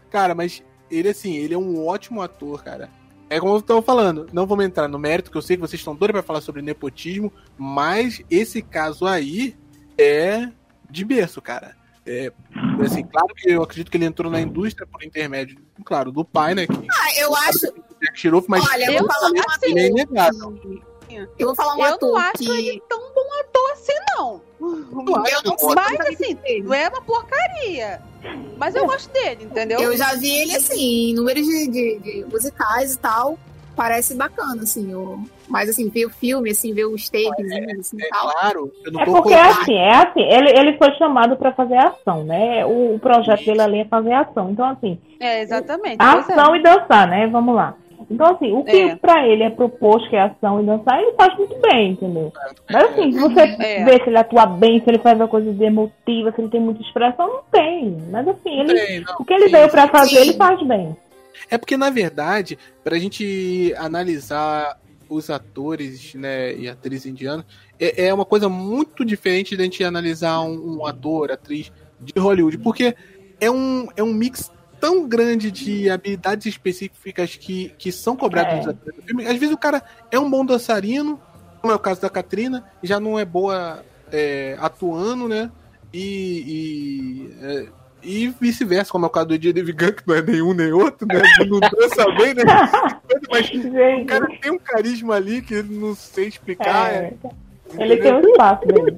Cara, 0.10 0.36
mas 0.36 0.64
ele, 0.90 1.10
assim, 1.10 1.36
ele 1.36 1.54
é 1.54 1.58
um 1.58 1.86
ótimo 1.86 2.22
ator, 2.22 2.64
cara. 2.64 2.90
É 3.30 3.40
como 3.40 3.56
eu 3.56 3.62
tava 3.62 3.82
falando, 3.82 4.28
não 4.34 4.46
vamos 4.46 4.66
entrar 4.66 4.90
no 4.90 5.00
mérito, 5.00 5.32
que 5.32 5.38
eu 5.38 5.42
sei 5.42 5.56
que 5.56 5.62
vocês 5.62 5.80
estão 5.80 5.96
doidos 5.96 6.14
pra 6.14 6.22
falar 6.24 6.42
sobre 6.42 6.62
nepotismo, 6.62 7.32
mas 7.58 8.22
esse 8.30 8.62
caso 8.62 9.08
aí 9.08 9.56
é 9.98 10.50
de 10.90 11.06
berço, 11.06 11.42
cara. 11.42 11.74
É, 12.06 12.32
assim, 12.84 13.04
claro 13.06 13.28
que 13.34 13.50
eu 13.50 13.64
acredito 13.64 13.90
que 13.90 13.96
ele 13.96 14.06
entrou 14.06 14.30
na 14.30 14.42
indústria 14.42 14.86
por 14.86 15.02
intermédio, 15.04 15.58
claro, 15.86 16.12
do 16.12 16.26
pai, 16.26 16.54
né? 16.56 16.68
Que 16.68 16.74
Ah, 16.74 17.20
eu 17.22 17.34
acho, 17.34 17.72
Shirov, 18.16 18.46
mas 18.50 18.68
olha, 18.70 18.86
eu 18.86 18.92
eu 18.94 19.00
vou 19.00 19.08
falar 19.14 19.30
um 19.32 19.40
acho 19.48 19.60
ele 19.64 19.80
é 19.80 19.88
inegável. 19.88 20.82
Eu 21.40 21.48
vou 21.48 21.56
falar 21.56 21.74
um 21.76 21.80
Eu 21.84 21.90
não 21.90 21.96
ator 21.96 22.18
acho 22.20 22.34
que 22.38 22.50
ele 22.50 22.84
tão 22.88 23.00
bom 23.00 23.40
ator 23.40 23.72
assim, 23.74 23.94
não. 24.16 24.42
eu 24.60 25.42
não 25.46 25.58
sei 25.58 25.76
Mas, 25.76 25.98
como 25.98 26.10
assim. 26.10 26.38
Não 26.64 26.74
é 26.74 26.88
uma 26.90 27.02
porcaria. 27.02 28.02
Mas 28.58 28.76
eu 28.76 28.86
gosto 28.86 29.12
dele, 29.12 29.46
entendeu? 29.46 29.80
Eu 29.80 29.98
já 29.98 30.14
vi 30.16 30.30
ele 30.42 30.56
assim, 30.56 31.10
em 31.10 31.14
números 31.16 31.46
de, 31.46 31.68
de- 31.68 32.00
de 32.00 32.26
musicais 32.32 32.94
e 32.96 33.00
tal. 33.00 33.38
Parece 33.76 34.14
bacana, 34.16 34.62
assim. 34.64 34.94
O... 34.94 35.24
Mas 35.48 35.70
assim, 35.70 35.90
ver 35.90 36.06
o 36.06 36.10
filme, 36.10 36.52
assim, 36.52 36.74
ver 36.74 36.86
os 36.86 37.10
tapes 37.10 37.52
assim, 37.80 37.98
e 37.98 38.04
É 38.04 38.10
tal. 38.10 38.30
claro, 38.32 38.72
eu 38.84 38.92
não 38.92 39.02
É 39.02 39.06
porque 39.06 39.34
assim, 39.34 39.76
é 39.76 39.96
assim, 39.96 40.22
ele, 40.22 40.50
ele 40.60 40.78
foi 40.78 40.92
chamado 40.96 41.38
pra 41.38 41.54
fazer 41.54 41.78
ação, 41.78 42.24
né? 42.26 42.66
O, 42.66 42.96
o 42.96 43.00
projeto 43.00 43.46
dele 43.46 43.62
ali 43.62 43.80
é 43.80 43.86
fazer 43.86 44.12
ação. 44.14 44.52
Então, 44.52 44.66
assim, 44.70 45.00
É, 45.20 45.42
exatamente. 45.42 46.02
é. 46.02 46.04
ação 46.06 46.56
e 46.56 46.62
dançar, 46.62 47.08
né? 47.08 47.28
Vamos 47.28 47.56
lá. 47.56 47.76
Então, 48.10 48.28
assim, 48.28 48.52
o 48.54 48.64
que 48.64 48.78
É. 48.78 48.96
pra 48.96 49.28
ele 49.28 49.44
é 49.44 49.50
proposto 49.50 50.10
que 50.10 50.16
é 50.16 50.22
ação 50.22 50.62
e 50.62 50.66
dançar, 50.66 51.02
ele 51.02 51.14
faz 51.14 51.36
muito 51.38 51.56
bem, 51.62 51.92
entendeu? 51.92 52.32
Mas 52.70 52.84
assim, 52.86 53.12
se 53.12 53.20
você 53.20 53.42
É. 53.60 53.84
vê 53.84 54.04
se 54.04 54.10
ele 54.10 54.18
atua 54.18 54.46
bem, 54.46 54.80
se 54.80 54.90
ele 54.90 55.00
faz 55.00 55.18
uma 55.20 55.28
coisa 55.28 55.52
de 55.54 55.64
emotiva, 55.64 56.32
se 56.32 56.42
ele 56.42 56.50
tem 56.50 56.62
muita 56.62 56.82
expressão, 56.82 57.28
não 57.28 57.42
tem. 57.52 57.98
Mas 58.10 58.28
assim, 58.28 58.60
ele, 58.60 58.74
Tem, 58.74 59.00
não, 59.02 59.16
o 59.20 59.26
que 59.26 59.34
ele 59.34 59.50
veio 59.50 59.70
pra 59.70 59.88
fazer, 59.88 60.16
sim. 60.16 60.22
ele 60.30 60.34
faz 60.34 60.62
bem. 60.68 60.96
É 61.50 61.58
porque, 61.58 61.76
na 61.78 61.90
verdade, 61.90 62.58
pra 62.84 62.98
gente 63.00 63.74
analisar 63.78 64.78
os 65.10 65.30
atores 65.30 66.14
né, 66.16 66.54
e 66.56 66.70
atrizes 66.70 67.06
indianos, 67.06 67.46
é, 67.80 68.06
é 68.08 68.14
uma 68.14 68.24
coisa 68.26 68.48
muito 68.48 69.04
diferente 69.04 69.58
da 69.58 69.64
gente 69.64 69.84
analisar 69.84 70.40
um, 70.42 70.78
um 70.78 70.86
ator, 70.86 71.32
atriz 71.32 71.72
de 72.00 72.14
Hollywood, 72.18 72.58
porque 72.60 72.96
é 73.40 73.52
um, 73.52 73.88
é 73.98 74.02
um 74.04 74.14
mix 74.14 74.52
tão 74.82 75.08
grande 75.08 75.52
de 75.52 75.90
habilidades 75.90 76.48
específicas 76.48 77.36
que, 77.38 77.72
que 77.78 77.92
são 77.92 78.16
cobradas 78.18 78.68
É. 78.68 78.74
do 78.74 79.02
filme. 79.06 79.26
Às 79.28 79.38
vezes 79.38 79.54
o 79.54 79.58
cara 79.58 79.82
é 80.12 80.20
um 80.20 80.30
bom 80.30 80.44
dançarino, 80.44 81.22
como 81.62 81.72
é 81.72 81.76
o 81.76 81.80
caso 81.80 82.02
da 82.02 82.10
Katrina, 82.10 82.66
já 82.82 83.00
não 83.00 83.18
é 83.18 83.24
boa 83.24 83.86
é, 84.12 84.58
atuando, 84.60 85.28
né? 85.28 85.52
E, 85.94 87.30
e, 87.32 87.46
é, 87.46 87.68
e 88.02 88.28
vice-versa, 88.40 88.92
como 88.92 89.06
é 89.06 89.08
o 89.08 89.12
caso 89.12 89.28
do 89.28 89.34
Edir 89.36 89.54
Devigan, 89.54 89.92
que 89.92 90.04
não 90.08 90.16
é 90.16 90.22
nenhum 90.22 90.54
nem 90.54 90.72
outro, 90.72 91.06
né? 91.08 91.22
Não 91.48 91.60
dança 91.60 92.06
bem, 92.18 92.34
né? 92.34 92.44
Mas 93.30 93.50
o 93.50 93.62
Gente, 93.62 94.06
cara 94.06 94.28
tem 94.42 94.52
um 94.52 94.58
carisma 94.58 95.16
ali 95.16 95.42
que 95.42 95.62
não 95.62 95.94
sei 95.94 96.28
explicar. 96.28 96.92
é, 96.94 97.14
é, 97.78 97.84
ele 97.84 97.98
tem 97.98 98.14
um 98.14 98.20
espaço 98.22 98.66
dele. 98.66 98.98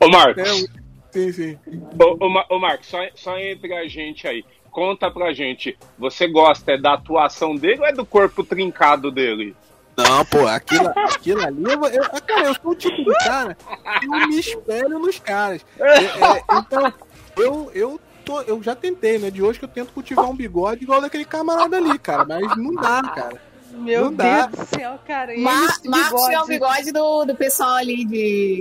Ô, 0.00 0.08
Marcos, 0.08 0.42
é, 0.42 0.66
sim, 1.12 1.32
sim. 1.32 1.58
ô, 1.98 2.24
ô, 2.26 2.56
ô, 2.56 2.58
Marcos 2.58 2.88
só, 2.88 2.98
só 3.14 3.38
entre 3.38 3.72
a 3.74 3.86
gente 3.86 4.26
aí. 4.26 4.44
Conta 4.74 5.08
pra 5.08 5.32
gente, 5.32 5.78
você 5.96 6.26
gosta 6.26 6.72
é 6.72 6.76
da 6.76 6.94
atuação 6.94 7.54
dele 7.54 7.78
ou 7.78 7.86
é 7.86 7.92
do 7.92 8.04
corpo 8.04 8.42
trincado 8.42 9.08
dele? 9.08 9.54
Não, 9.96 10.24
pô, 10.24 10.48
aquilo, 10.48 10.88
aquilo 10.88 11.46
ali. 11.46 11.62
Eu, 11.62 11.84
eu, 11.86 12.02
cara, 12.26 12.48
eu 12.48 12.54
sou 12.54 12.72
o 12.72 12.74
tipo 12.74 12.96
de 12.96 13.14
cara 13.18 13.56
que 14.00 14.06
eu 14.06 14.10
me 14.26 14.40
espelho 14.40 14.98
nos 14.98 15.20
caras. 15.20 15.64
É, 15.78 15.98
é, 15.98 16.44
então, 16.58 16.92
eu, 17.36 17.70
eu, 17.72 18.00
tô, 18.24 18.40
eu 18.42 18.60
já 18.60 18.74
tentei, 18.74 19.16
né? 19.16 19.30
De 19.30 19.40
hoje 19.40 19.60
que 19.60 19.64
eu 19.64 19.68
tento 19.68 19.92
cultivar 19.92 20.28
um 20.28 20.34
bigode 20.34 20.82
igual 20.82 21.00
daquele 21.00 21.24
camarada 21.24 21.76
ali, 21.76 21.96
cara. 21.96 22.24
Mas 22.24 22.56
não 22.56 22.74
dá, 22.74 23.00
cara. 23.14 23.40
Meu 23.70 24.06
Não 24.06 24.12
dá. 24.12 24.46
Deus 24.46 24.68
do 24.68 24.76
céu, 24.76 24.98
cara. 25.06 25.38
Mar 25.38 25.68
Marcos 25.84 26.28
é 26.30 26.40
o 26.40 26.46
bigode? 26.46 26.48
bigode 26.48 26.92
do, 26.92 27.24
do 27.26 27.34
pessoal 27.36 27.74
ali 27.74 28.04
de 28.04 28.60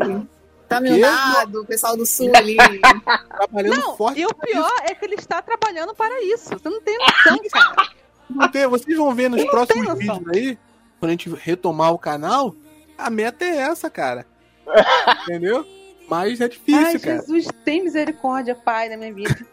Tamil 0.75 0.97
Nadu, 0.99 1.61
o 1.61 1.65
pessoal 1.65 1.95
do 1.97 2.05
sul 2.05 2.31
ali. 2.35 2.57
Trabalhando 3.37 3.77
Não, 3.79 3.97
forte. 3.97 4.19
e 4.19 4.25
o 4.25 4.33
pior 4.33 4.71
é 4.83 4.93
que 4.95 5.05
ele 5.05 5.15
está 5.15 5.41
trabalhando 5.41 5.93
para 5.95 6.21
isso. 6.23 6.49
Você 6.49 6.69
não 6.69 6.81
tem 6.81 6.97
noção, 6.97 7.39
cara. 7.51 7.89
Não 8.29 8.47
tem- 8.49 8.67
vocês 8.67 8.97
vão 8.97 9.13
ver 9.13 9.29
nos 9.29 9.41
Eu 9.41 9.49
próximos 9.49 9.97
vídeos 9.97 10.27
aí, 10.33 10.57
quando 10.99 11.09
a 11.09 11.11
gente 11.13 11.29
retomar 11.29 11.91
o 11.91 11.99
canal, 11.99 12.55
a 12.97 13.09
meta 13.09 13.43
é 13.45 13.57
essa, 13.57 13.89
cara. 13.89 14.25
Entendeu? 15.23 15.65
Mas 16.09 16.41
é 16.41 16.47
difícil, 16.47 16.85
Ai, 16.85 16.99
cara. 16.99 17.19
Jesus, 17.19 17.47
tem 17.63 17.83
misericórdia, 17.83 18.55
pai, 18.55 18.89
da 18.89 18.97
minha 18.97 19.13
vida. 19.13 19.45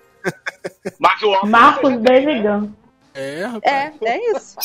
Marcos? 1.44 1.96
Devigan. 1.98 2.72
É, 3.14 3.44
rapaz. 3.44 3.64
É, 4.02 4.08
é 4.08 4.30
isso. 4.36 4.56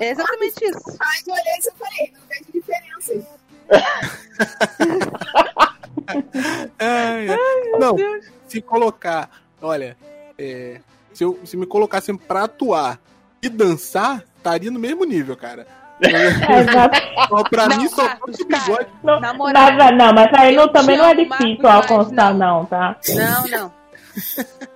É 0.00 0.10
exatamente 0.10 0.64
isso. 0.64 0.96
Aí 1.00 1.22
eu 1.26 1.32
olhei 1.34 1.44
e 1.44 1.66
eu 1.68 1.72
falei, 1.74 2.12
não 2.12 2.20
vejo 2.28 2.52
diferença. 2.52 3.42
É. 6.78 7.26
Não, 7.78 7.96
se 8.48 8.60
colocar, 8.60 9.30
olha, 9.60 9.96
é, 10.38 10.80
se, 11.12 11.24
eu, 11.24 11.38
se 11.44 11.56
me 11.56 11.66
colocassem 11.66 12.16
pra 12.16 12.44
atuar 12.44 13.00
e 13.42 13.48
dançar, 13.48 14.24
estaria 14.36 14.70
no 14.70 14.78
mesmo 14.78 15.04
nível, 15.04 15.36
cara. 15.36 15.66
É, 16.02 16.60
exato. 16.60 16.98
Só 17.28 17.44
pra 17.44 17.68
Não, 17.68 17.76
mim, 17.76 17.88
só 17.88 18.02
Marcos, 18.02 18.40
o 18.40 18.44
bigode. 18.44 18.86
Não, 19.04 19.20
Na 19.20 19.32
moral, 19.32 19.72
nada, 19.72 19.92
não, 19.92 20.12
mas 20.12 20.34
aí 20.34 20.56
não, 20.56 20.66
também 20.66 20.98
não 20.98 21.04
é 21.04 21.14
difícil 21.14 21.62
Marcos, 21.62 21.64
alcançar, 21.92 22.34
mas 22.34 22.38
não, 22.38 22.64
tá? 22.64 22.96
Não, 23.08 23.46
não. 23.48 23.72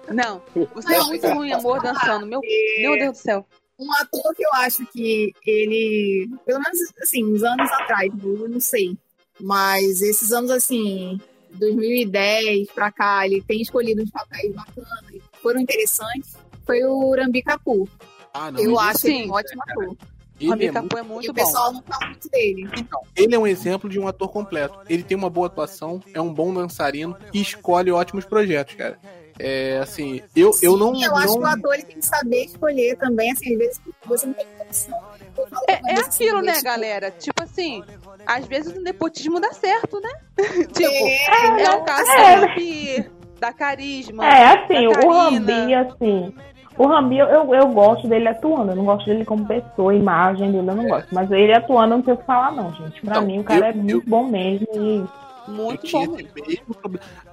Não, 0.09 0.43
você 0.73 0.95
é 0.95 1.01
muito 1.03 1.27
ruim, 1.27 1.53
amor, 1.53 1.83
dançando. 1.83 2.27
Meu, 2.27 2.41
meu 2.81 2.93
Deus 2.97 3.19
do 3.19 3.21
céu. 3.21 3.47
Um 3.79 3.93
ator 3.93 4.35
que 4.35 4.45
eu 4.45 4.51
acho 4.55 4.87
que 4.87 5.33
ele, 5.45 6.31
pelo 6.47 6.61
menos 6.61 6.79
assim, 7.03 7.25
uns 7.25 7.43
anos 7.43 7.71
atrás, 7.73 8.11
eu 8.23 8.49
não 8.49 8.61
sei, 8.61 8.97
mas 9.41 10.01
esses 10.03 10.33
anos 10.33 10.51
assim, 10.51 11.21
2010 11.53 12.69
pra 12.73 12.91
cá, 12.93 13.27
ele 13.27 13.43
tem 13.43 13.61
escolhido 13.63 14.03
uns 14.03 14.11
papéis 14.11 14.53
bacanas, 14.55 15.23
foram 15.43 15.61
interessantes, 15.61 16.35
foi 16.65 16.83
o 16.85 17.15
Rambi 17.15 17.43
Kapoor. 17.43 17.89
Ah, 18.33 18.51
não, 18.51 18.61
Eu 18.61 18.71
ele- 18.73 18.79
acho 18.81 19.07
ele 19.07 19.23
sim. 19.23 19.29
um 19.31 19.33
ótimo 19.33 19.63
ator. 19.69 19.97
ele 20.39 20.51
O 20.51 20.53
é 20.53 20.55
Amiga 20.55 20.81
muito- 20.83 20.95
Capu 20.95 20.99
é 20.99 21.01
E 21.01 21.09
muito 21.15 21.31
o 21.31 21.33
bom. 21.33 21.45
pessoal 21.45 21.73
não 21.73 21.83
fala 21.83 22.07
muito 22.11 22.29
dele. 22.29 22.69
então, 22.79 23.01
ele 23.17 23.35
é 23.35 23.39
um 23.39 23.47
exemplo 23.47 23.89
de 23.89 23.99
um 23.99 24.07
ator 24.07 24.29
completo. 24.29 24.79
Ele 24.89 25.03
tem 25.03 25.17
uma 25.17 25.31
boa 25.31 25.47
atuação, 25.47 26.03
é 26.13 26.21
um 26.21 26.33
bom 26.33 26.53
dançarino 26.53 27.17
e 27.33 27.41
escolhe 27.41 27.91
ótimos 27.91 28.25
projetos, 28.27 28.75
cara. 28.75 28.99
É 29.39 29.79
assim, 29.79 30.21
eu, 30.35 30.51
eu 30.63 30.77
não. 30.77 30.95
Sim, 30.95 31.05
eu 31.05 31.17
acho 31.17 31.27
não- 31.29 31.35
que 31.35 31.41
o 31.41 31.47
ator 31.47 31.75
ele 31.75 31.83
tem 31.85 31.99
que 31.99 32.07
saber 32.07 32.45
escolher 32.45 32.97
também, 32.99 33.31
assim, 33.33 33.53
às 33.53 33.59
vezes 33.59 33.81
você 34.05 34.27
não 34.27 34.35
tem 34.35 34.47
opção. 34.61 34.99
Eu 35.37 35.47
É, 35.69 35.75
é 35.75 35.95
vez, 35.95 36.07
aquilo, 36.07 36.39
assim, 36.39 36.47
né, 36.47 36.63
galera? 36.63 37.11
Tipo 37.11 37.43
assim, 37.43 37.83
às 38.27 38.47
vezes 38.47 38.77
o 38.77 38.81
nepotismo 38.81 39.41
dá 39.41 39.53
certo, 39.53 40.01
né? 40.01 40.11
tipo, 40.73 40.91
É, 40.91 41.63
é 41.65 41.71
o 41.71 41.83
caso 41.85 42.11
É. 42.13 43.03
da 43.03 43.17
da 43.39 43.53
Carisma. 43.53 44.27
É, 44.27 44.45
assim, 44.59 44.89
da 44.93 45.07
o. 45.07 45.11
Rambi, 45.13 45.75
assim. 45.75 46.35
O 46.79 46.87
Rambi, 46.87 47.19
eu, 47.19 47.29
eu 47.55 47.69
gosto 47.69 48.07
dele 48.09 48.29
atuando. 48.29 48.73
Eu 48.73 48.77
não 48.77 48.85
gosto 48.85 49.07
dele 49.07 49.25
como 49.25 49.47
pessoa, 49.47 49.95
imagem 49.95 50.53
dele, 50.53 50.71
eu 50.71 50.75
não 50.75 50.87
gosto. 50.89 51.09
Mas 51.15 51.31
ele 51.31 51.53
atuando, 51.55 51.93
eu 51.95 51.97
não 51.99 52.03
tenho 52.03 52.17
o 52.17 52.21
que 52.21 52.27
falar, 52.27 52.53
não, 52.53 52.73
gente. 52.75 53.01
Pra 53.03 53.11
Então, 53.17 53.27
mim, 53.27 53.39
o 53.41 53.45
cara 53.45 53.67
eu- 53.67 53.71
é 53.71 53.73
muito 53.73 54.09
bom 54.09 54.27
mesmo. 54.27 54.67
E 54.75 55.05
Muito 55.51 55.87
eu 55.87 55.93
bom. 55.93 56.17
tinha 56.17 56.21
esse 56.21 56.49
mesmo 56.49 56.75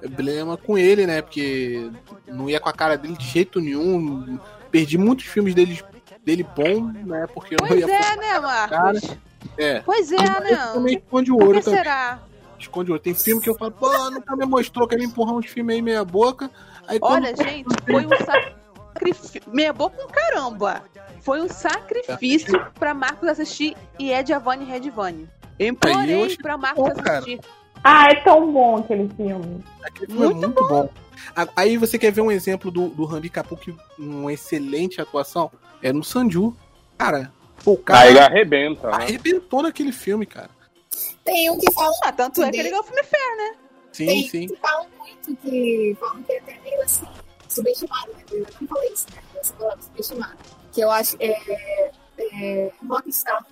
problema 0.00 0.56
com 0.56 0.78
ele, 0.78 1.06
né? 1.06 1.20
Porque 1.22 1.90
não 2.28 2.48
ia 2.48 2.60
com 2.60 2.68
a 2.68 2.72
cara 2.72 2.96
dele 2.96 3.16
de 3.16 3.24
jeito 3.26 3.60
nenhum. 3.60 4.38
Perdi 4.70 4.96
muitos 4.98 5.26
filmes 5.26 5.54
dele, 5.54 5.80
dele 6.24 6.46
bom, 6.56 6.86
né? 7.04 7.26
Porque 7.32 7.54
eu 7.54 7.58
não 7.60 7.68
Pois 7.68 7.80
ia 7.80 7.94
é, 7.94 8.16
né, 8.16 8.40
Marcos? 8.40 9.16
É. 9.58 9.80
Pois 9.80 10.10
é, 10.12 10.16
Mas 10.16 10.50
né? 10.50 10.56
também 10.72 10.96
esconde 10.96 11.30
o 11.30 11.34
ouro 11.36 11.60
também. 11.60 11.78
será? 11.78 12.18
Esconde 12.58 12.90
o 12.90 12.94
ouro. 12.94 13.02
Tem 13.02 13.14
filme 13.14 13.42
que 13.42 13.48
eu 13.50 13.54
falo, 13.56 13.72
pô, 13.72 14.10
nunca 14.10 14.34
me 14.36 14.46
mostrou, 14.46 14.88
quer 14.88 14.96
me 14.98 15.04
empurrar 15.04 15.34
uns 15.34 15.46
filmes 15.46 15.76
aí 15.76 15.82
meia 15.82 16.04
boca. 16.04 16.50
Aí 16.88 16.98
quando- 16.98 17.24
Olha, 17.24 17.36
gente, 17.36 17.66
foi 17.84 18.06
um 18.06 18.10
sacrifício. 18.24 19.42
Meia 19.48 19.72
boca 19.72 19.96
com 20.02 20.08
caramba. 20.12 20.82
Foi 21.20 21.40
um 21.40 21.48
sacrifício 21.48 22.66
pra 22.78 22.92
Marcos 22.94 23.28
assistir 23.28 23.76
e 23.98 24.10
é 24.12 24.24
Giovanni 24.24 24.64
Redivani. 24.64 25.28
Eu 25.58 25.68
implorei 25.68 26.24
achei 26.24 26.36
pra 26.36 26.56
Marcos 26.58 26.82
bom, 26.94 27.02
cara. 27.02 27.24
Ah, 27.84 28.06
é 28.10 28.14
tão 28.22 28.50
bom 28.50 28.78
aquele 28.78 29.08
filme. 29.10 29.62
Aquele 29.82 30.06
filme 30.12 30.24
é 30.26 30.34
muito 30.46 30.68
bom. 30.68 30.88
A- 31.36 31.48
Aí 31.56 31.76
você 31.76 31.98
quer 31.98 32.10
ver 32.10 32.22
um 32.22 32.30
exemplo 32.30 32.70
do, 32.70 32.88
do 32.88 33.04
Rambi 33.04 33.28
Kapoor, 33.28 33.60
uma 33.98 34.32
excelente 34.32 35.00
atuação? 35.00 35.50
É 35.82 35.92
no 35.92 36.02
Sanju. 36.02 36.56
Cara, 36.96 37.30
o 37.66 37.72
Aí 37.88 38.08
ele 38.08 38.16
cara 38.18 38.24
arrebenta. 38.26 38.88
né? 38.88 38.94
arrebentou 38.94 39.62
naquele 39.62 39.92
filme, 39.92 40.24
cara. 40.24 40.48
Tem 41.22 41.50
um 41.50 41.58
que 41.58 41.70
fala, 41.72 41.92
Ah, 42.02 42.12
tanto 42.12 42.42
é 42.42 42.50
que 42.50 42.56
ele 42.58 42.70
ganhou 42.70 42.82
o 42.82 42.86
filme 42.86 43.02
Fé, 43.04 43.36
né? 43.36 43.54
Sim, 43.92 44.06
tem 44.06 44.28
sim. 44.28 44.46
que 44.48 44.56
fala 44.56 44.86
muito, 44.98 45.36
que 45.42 45.96
falam 46.00 46.22
que 46.22 46.32
é 46.32 46.38
até 46.38 46.58
meio 46.64 46.82
assim, 46.82 47.06
subestimado, 47.48 48.12
né? 48.12 48.24
Eu 48.32 48.46
não 48.60 48.68
falei 48.68 48.92
isso, 48.92 49.06
né? 49.14 49.42
Subestimado. 49.80 50.36
Que 50.72 50.80
eu 50.80 50.90
acho 50.90 51.16
é, 51.20 51.90
é 52.18 52.70
Rockstar. 52.88 53.44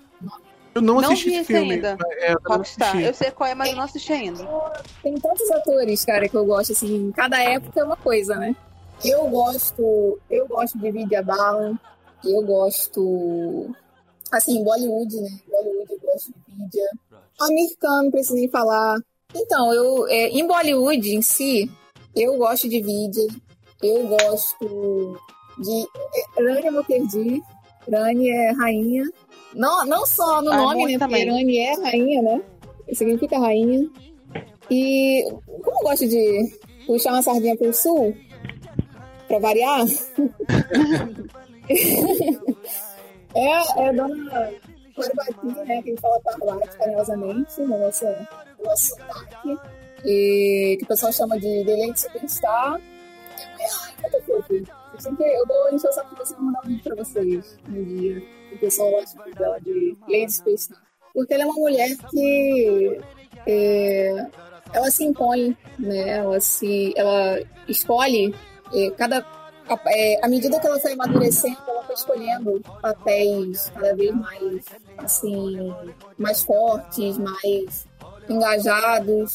Eu 0.75 0.81
não, 0.81 0.95
Não 1.01 1.11
assisti 1.11 1.29
vi 1.29 1.35
esse 1.37 1.45
filme. 1.53 1.73
ainda. 1.73 1.97
É, 2.17 2.31
eu 2.33 2.39
não 2.43 2.57
Rockstar. 2.57 2.89
assisti. 2.89 3.07
Eu 3.07 3.13
sei 3.13 3.31
qual 3.31 3.49
é, 3.49 3.55
mas 3.55 3.69
eu 3.69 3.75
não 3.75 3.83
assisti 3.83 4.13
ainda. 4.13 4.43
Tem 5.03 5.13
tantos 5.19 5.51
atores, 5.51 6.03
cara, 6.03 6.27
que 6.27 6.35
eu 6.35 6.45
gosto, 6.45 6.71
assim, 6.71 7.11
cada 7.15 7.41
época 7.41 7.79
é 7.79 7.83
uma 7.83 7.95
coisa, 7.97 8.35
né? 8.35 8.55
Eu 9.05 9.27
gosto, 9.27 10.19
eu 10.29 10.47
gosto 10.47 10.77
de 10.79 10.91
Vidia 10.91 11.21
Bala, 11.21 11.77
eu 12.23 12.41
gosto, 12.43 13.75
assim, 14.31 14.63
Bollywood, 14.63 15.15
né? 15.21 15.29
Bollywood 15.49 15.91
eu 15.93 15.99
gosto 15.99 16.33
de. 16.71 16.79
Americano, 17.39 18.03
não 18.03 18.11
preciso 18.11 18.35
nem 18.35 18.49
falar. 18.49 18.97
Então, 19.35 19.73
eu, 19.73 20.07
é, 20.07 20.29
em 20.29 20.47
Bollywood 20.47 21.15
em 21.15 21.21
si, 21.21 21.69
eu 22.15 22.37
gosto 22.37 22.69
de 22.69 22.81
Vidia, 22.81 23.27
eu 23.81 24.07
gosto 24.07 25.19
de 25.59 25.87
é, 26.37 26.43
Rani 26.43 26.69
Mukherjee, 26.71 27.43
Rani 27.91 28.29
é 28.29 28.51
rainha. 28.53 29.03
Não, 29.55 29.85
não 29.85 30.05
só 30.05 30.41
no 30.41 30.51
Ah, 30.51 30.57
nome, 30.57 30.81
muito 30.81 30.99
né? 30.99 31.07
Porque 31.07 31.23
também. 31.25 31.29
Rani 31.43 31.57
é 31.59 31.73
rainha, 31.81 32.21
né? 32.21 32.41
Significa 32.93 33.37
rainha. 33.39 33.89
E 34.69 35.23
como 35.63 35.79
eu 35.79 35.83
gosto 35.83 36.07
de 36.07 36.51
puxar 36.87 37.11
uma 37.13 37.21
sardinha 37.21 37.55
pro 37.55 37.73
sul, 37.73 38.15
pra 39.27 39.39
variar, 39.39 39.85
é, 43.35 43.87
é 43.87 43.93
Dona 43.93 44.51
Corbati, 44.95 45.67
né, 45.67 45.81
que 45.81 45.91
a 45.93 45.97
fala 46.01 46.19
Parvati 46.21 46.77
carinhosamente, 46.77 47.61
no 47.61 47.77
nosso, 47.79 48.05
no 48.05 48.65
nosso 48.65 48.87
sotaque, 48.89 49.57
e 50.05 50.75
que 50.77 50.83
o 50.83 50.87
pessoal 50.87 51.11
chama 51.13 51.39
de 51.39 51.63
Lady 51.63 51.99
Superstar. 51.99 52.73
Ai, 52.75 54.09
que 54.11 54.21
fofo. 54.21 54.53
Eu 54.53 54.99
sempre- 54.99 55.25
Eu 55.35 55.45
dou 55.47 55.73
encher 55.73 55.89
o 55.89 55.93
saco 55.93 56.13
de 56.13 56.19
você 56.21 56.35
mandar 56.37 56.59
um 56.63 56.67
vídeo 56.67 56.83
pra 56.83 56.95
vocês 57.03 57.57
um 57.69 57.83
dia. 57.83 58.21
O 58.53 58.57
pessoal 58.57 58.91
gosta 58.91 59.19
dela 59.31 59.59
de 59.59 59.97
Lady 60.07 60.31
Superstar. 60.31 60.81
Porque 61.13 61.33
ela 61.33 61.43
é 61.43 61.45
uma 61.45 61.55
mulher 61.55 61.95
que 62.09 62.99
é, 63.45 64.27
ela 64.73 64.89
se 64.89 65.03
impõe, 65.03 65.55
né? 65.77 66.17
Ela 66.17 66.39
se, 66.39 66.93
ela 66.95 67.39
escolhe 67.67 68.33
é, 68.73 68.89
cada 68.91 69.25
a, 69.69 69.79
é, 69.87 70.19
à 70.25 70.27
medida 70.27 70.59
que 70.59 70.67
ela 70.67 70.79
foi 70.79 70.93
amadurecendo, 70.93 71.57
ela 71.67 71.83
foi 71.83 71.95
escolhendo 71.95 72.61
papéis 72.81 73.69
cada 73.73 73.95
vez 73.95 74.11
mais 74.11 74.65
assim, 74.97 75.73
mais 76.17 76.41
fortes, 76.41 77.17
mais 77.17 77.85
engajados. 78.29 79.33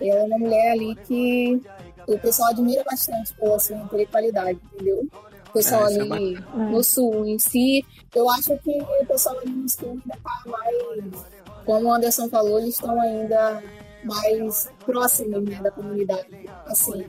Ela 0.00 0.20
é 0.20 0.24
uma 0.24 0.38
mulher 0.38 0.72
ali 0.72 0.94
que 0.96 1.60
o 2.06 2.18
pessoal 2.18 2.50
admira 2.50 2.84
bastante 2.84 3.34
pela 3.34 3.58
sua 3.58 3.76
intelectualidade, 3.76 4.60
entendeu? 4.72 5.08
Pessoal 5.54 5.84
Ah, 5.84 5.92
é 5.92 6.00
ali 6.00 6.44
no 6.54 6.82
sul 6.82 7.24
em 7.24 7.38
si, 7.38 7.84
eu 8.14 8.28
acho 8.28 8.58
que 8.58 8.78
o 9.00 9.06
pessoal 9.06 9.38
ali 9.38 9.50
no 9.50 9.68
sul 9.68 9.90
ainda 9.90 10.18
tá 10.22 10.42
mais, 10.46 11.24
como 11.64 11.88
o 11.88 11.92
Anderson 11.92 12.28
falou, 12.28 12.58
eles 12.58 12.74
estão 12.74 13.00
ainda 13.00 13.62
mais 14.04 14.68
próximos 14.84 15.42
né, 15.44 15.60
da 15.62 15.70
comunidade. 15.70 16.28
Assim, 16.66 17.06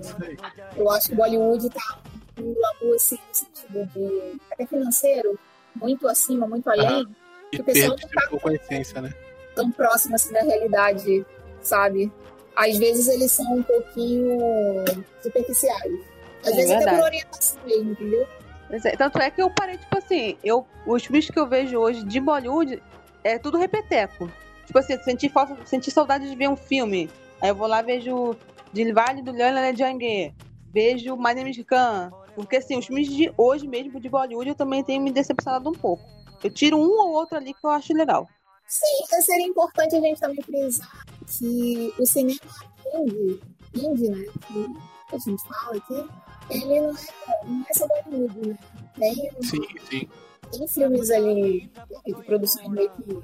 eu 0.78 0.90
acho 0.92 1.10
que 1.10 1.14
o 1.14 1.18
Bollywood 1.18 1.70
tá 1.70 2.00
um 2.40 2.54
glamour 2.54 2.96
assim, 2.96 3.16
no 3.16 3.36
sentido 3.36 3.90
de 3.94 4.42
até 4.52 4.66
financeiro, 4.66 5.40
muito 5.76 6.08
acima, 6.08 6.48
muito 6.48 6.70
além, 6.70 7.06
E 7.52 7.58
o 7.60 7.64
pessoal 7.64 7.90
não 7.90 8.10
tá 8.10 8.26
um 8.26 8.30
pouco 8.30 8.50
a 8.50 8.54
essência, 8.54 9.02
né? 9.02 9.14
tão 9.56 9.72
próximo 9.72 10.16
assim 10.16 10.34
da 10.34 10.42
realidade, 10.42 11.26
sabe? 11.62 12.12
Às 12.56 12.78
vezes 12.78 13.08
eles 13.08 13.32
são 13.32 13.56
um 13.56 13.64
pouquinho 13.64 14.38
superficiais. 15.22 15.94
Às 16.46 16.54
É 16.54 16.56
vezes 16.56 16.72
até 16.72 16.78
verdade. 16.80 16.98
por 16.98 17.06
orientação 17.06 17.60
mesmo, 17.66 17.92
entendeu? 17.92 18.28
É, 18.70 18.96
Tanto 18.98 19.20
é 19.20 19.30
que 19.30 19.42
eu 19.42 19.50
parei, 19.50 19.78
tipo 19.78 19.98
assim, 19.98 20.38
eu, 20.44 20.66
os 20.86 21.04
filmes 21.06 21.30
que 21.30 21.40
eu 21.40 21.48
vejo 21.48 21.78
hoje 21.78 22.04
de 22.04 22.20
Bollywood 22.20 22.82
é 23.24 23.38
tudo 23.38 23.58
repeteco. 23.58 24.30
Tipo 24.66 24.80
assim, 24.80 24.98
senti, 25.04 25.30
falta, 25.30 25.56
senti 25.66 25.92
saudade 25.92 26.28
de 26.30 26.36
ver 26.36 26.50
um 26.50 26.56
filme. 26.56 27.10
Aí 27.42 27.50
eu 27.50 27.56
vou 27.56 27.68
lá 27.68 27.82
vejo 27.82 28.36
Dilvale 28.74 29.22
do 29.22 29.32
Leonard 29.32 29.78
Jangue. 29.78 30.34
Vejo 30.74 31.16
My 31.16 31.34
Name 31.34 31.52
is 31.52 31.64
Khan. 31.66 32.12
Porque 32.34 32.58
assim, 32.58 32.78
os 32.78 32.86
filmes 32.86 33.08
de 33.08 33.32
hoje 33.38 33.68
mesmo 33.68 34.00
de 34.00 34.10
Bollywood 34.10 34.50
eu 34.50 34.56
também 34.56 34.84
tenho 34.84 35.02
me 35.02 35.12
decepcionado 35.12 35.70
um 35.70 35.74
pouco. 35.74 36.04
Eu 36.44 36.50
tiro 36.50 36.78
um 36.78 36.90
ou 36.90 37.12
outro 37.14 37.38
ali 37.38 37.54
que 37.54 37.64
eu 37.66 37.70
acho 37.70 37.94
legal. 37.94 38.28
Sim, 38.68 39.22
seria 39.22 39.46
importante 39.48 39.96
a 39.96 40.00
gente 40.02 40.20
também 40.20 40.42
frisar 40.42 41.06
que 41.28 41.94
o 42.00 42.06
cinema 42.06 42.40
indie, 42.96 43.40
indie 43.76 44.10
né, 44.10 44.26
que 44.50 45.16
a 45.16 45.18
gente 45.20 45.42
fala 45.48 45.78
aqui, 45.78 46.10
ele 46.50 46.82
não 46.82 46.90
é, 46.90 47.46
não 47.46 47.66
é 47.70 47.74
só 47.74 47.88
Bollywood, 48.06 48.50
né? 48.50 48.58
Tem, 48.98 49.14
Sim, 49.42 49.62
sim. 49.90 50.10
tem 50.52 50.68
filmes 50.68 51.12
ali 51.12 51.70
de 52.06 52.14
produções 52.24 52.68
meio 52.70 52.90
que 52.92 53.24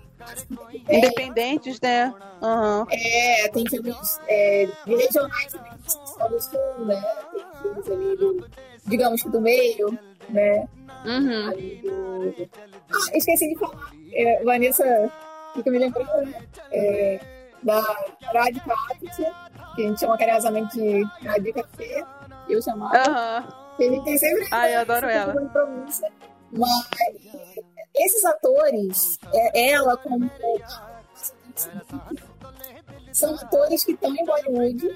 é, 0.87 0.97
Independentes, 0.97 1.79
né? 1.79 2.13
Aham. 2.41 2.85
é, 2.91 3.47
tem 3.49 3.65
filmes 3.69 4.19
é, 4.27 4.67
de 4.85 4.95
regionais 4.95 5.53
também, 5.53 5.71
que 5.83 5.91
são 5.91 6.05
só 6.07 6.27
do 6.27 6.41
sul, 6.41 6.85
né? 6.85 7.01
Tem 7.31 7.61
filmes 7.61 7.89
ali 7.89 8.17
do, 8.17 8.49
digamos 8.85 9.23
que 9.23 9.29
do 9.29 9.41
meio, 9.41 9.97
né? 10.29 10.67
Uhum. 11.05 11.49
ali 11.49 11.81
do... 11.83 12.49
Ah, 12.91 13.17
esqueci 13.17 13.47
de 13.49 13.57
falar. 13.57 13.91
É, 14.13 14.43
Vanessa, 14.43 15.11
fica 15.55 15.71
me 15.71 15.79
lembrando, 15.79 16.25
né? 16.25 16.47
É, 16.71 17.19
da 17.63 17.79
Aptia, 17.79 19.33
que 19.75 19.83
a 19.83 19.87
gente 19.87 19.99
chama 19.99 20.17
carinhosamente 20.17 20.77
de 20.77 21.03
Radika 21.25 21.67
Fê, 21.77 22.03
eu 22.53 22.61
chamava. 22.61 22.97
A 22.97 23.81
gente 23.83 24.03
tem 24.03 24.17
sempre. 24.17 24.47
Ai, 24.51 24.75
eu 24.75 24.79
adoro 24.81 25.07
ela. 25.07 25.33
Mas 26.51 26.89
esses 27.95 28.25
atores, 28.25 29.17
é, 29.33 29.71
ela 29.71 29.97
como. 29.97 30.29
São 33.11 33.35
atores 33.35 33.83
que 33.83 33.91
estão 33.91 34.15
em 34.15 34.25
Bollywood, 34.25 34.87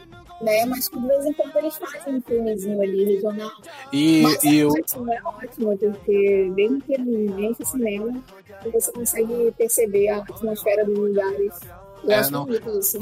né? 0.42 0.66
Mas 0.66 0.88
que 0.88 0.98
de 1.00 1.08
vez 1.08 1.26
em 1.26 1.34
quando 1.34 1.56
eles 1.58 1.76
fazem 1.78 2.16
um 2.16 2.22
filmezinho 2.22 2.82
ali 2.82 3.04
regional. 3.16 3.52
E, 3.92 4.22
Mas 4.22 4.44
e 4.44 4.48
é 4.60 4.64
eu, 4.64 4.70
ótimo, 4.70 5.12
é 5.12 5.22
ótimo, 5.24 5.78
porque 5.78 6.52
desde 6.56 6.82
que 6.82 6.94
ele 6.94 7.46
enche 7.46 7.62
o 7.64 7.66
cinema, 7.66 8.24
você 8.72 8.92
consegue 8.94 9.54
perceber 9.58 10.10
a 10.10 10.18
atmosfera 10.20 10.86
dos 10.86 10.98
lugares. 10.98 11.60
Eu 12.04 12.12
É, 12.12 12.16
acho 12.20 12.32
não. 12.32 12.46
bonito 12.46 12.80
isso. 12.80 12.98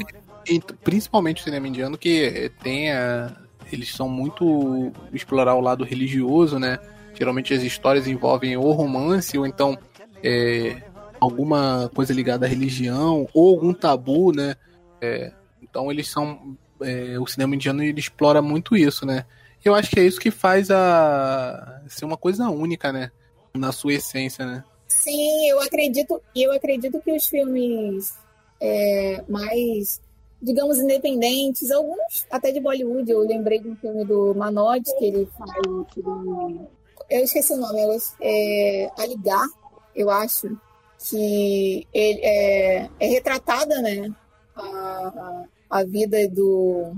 e 0.46 0.60
principalmente 0.82 1.42
o 1.42 1.44
cinema 1.44 1.68
indiano, 1.68 1.96
que 1.96 2.50
tem 2.62 2.90
a, 2.92 3.36
eles 3.74 3.92
são 3.92 4.08
muito 4.08 4.92
explorar 5.12 5.54
o 5.54 5.60
lado 5.60 5.84
religioso, 5.84 6.58
né? 6.58 6.78
Geralmente 7.14 7.52
as 7.54 7.62
histórias 7.62 8.06
envolvem 8.06 8.56
ou 8.56 8.72
romance 8.72 9.36
ou 9.38 9.46
então 9.46 9.78
é, 10.22 10.82
alguma 11.20 11.90
coisa 11.94 12.12
ligada 12.12 12.46
à 12.46 12.48
religião 12.48 13.28
ou 13.32 13.54
algum 13.54 13.72
tabu, 13.72 14.32
né? 14.32 14.56
É, 15.00 15.32
então 15.62 15.90
eles 15.90 16.08
são 16.08 16.56
é, 16.80 17.18
o 17.18 17.26
cinema 17.26 17.54
indiano 17.54 17.82
ele 17.82 18.00
explora 18.00 18.40
muito 18.40 18.76
isso, 18.76 19.06
né? 19.06 19.24
Eu 19.64 19.74
acho 19.74 19.90
que 19.90 19.98
é 19.98 20.04
isso 20.04 20.20
que 20.20 20.30
faz 20.30 20.70
a 20.70 21.82
ser 21.88 22.04
uma 22.04 22.16
coisa 22.16 22.48
única, 22.50 22.92
né? 22.92 23.10
Na 23.54 23.72
sua 23.72 23.94
essência, 23.94 24.44
né? 24.44 24.64
Sim, 24.86 25.48
eu 25.48 25.60
acredito, 25.60 26.20
eu 26.36 26.52
acredito 26.52 27.00
que 27.00 27.12
os 27.12 27.26
filmes 27.26 28.14
é, 28.60 29.24
mais, 29.28 30.00
digamos, 30.44 30.78
independentes, 30.78 31.70
alguns 31.70 32.26
até 32.30 32.52
de 32.52 32.60
Bollywood, 32.60 33.10
eu 33.10 33.20
lembrei 33.20 33.58
de 33.60 33.68
um 33.70 33.76
filme 33.76 34.04
do 34.04 34.34
Manoj, 34.34 34.80
que 34.98 35.04
ele 35.06 35.28
faz. 35.36 35.50
do- 35.96 36.68
eu 37.10 37.24
esqueci 37.24 37.52
o 37.52 37.56
nome, 37.56 37.80
é, 37.80 38.84
é 38.84 38.90
Aligar, 38.98 39.46
eu 39.94 40.10
acho, 40.10 40.48
que 41.08 41.86
ele 41.92 42.20
é, 42.22 42.88
é 43.00 43.06
retratada, 43.06 43.80
né? 43.82 44.10
A, 44.56 44.62
a, 44.62 45.44
a 45.80 45.84
vida 45.84 46.28
do 46.28 46.92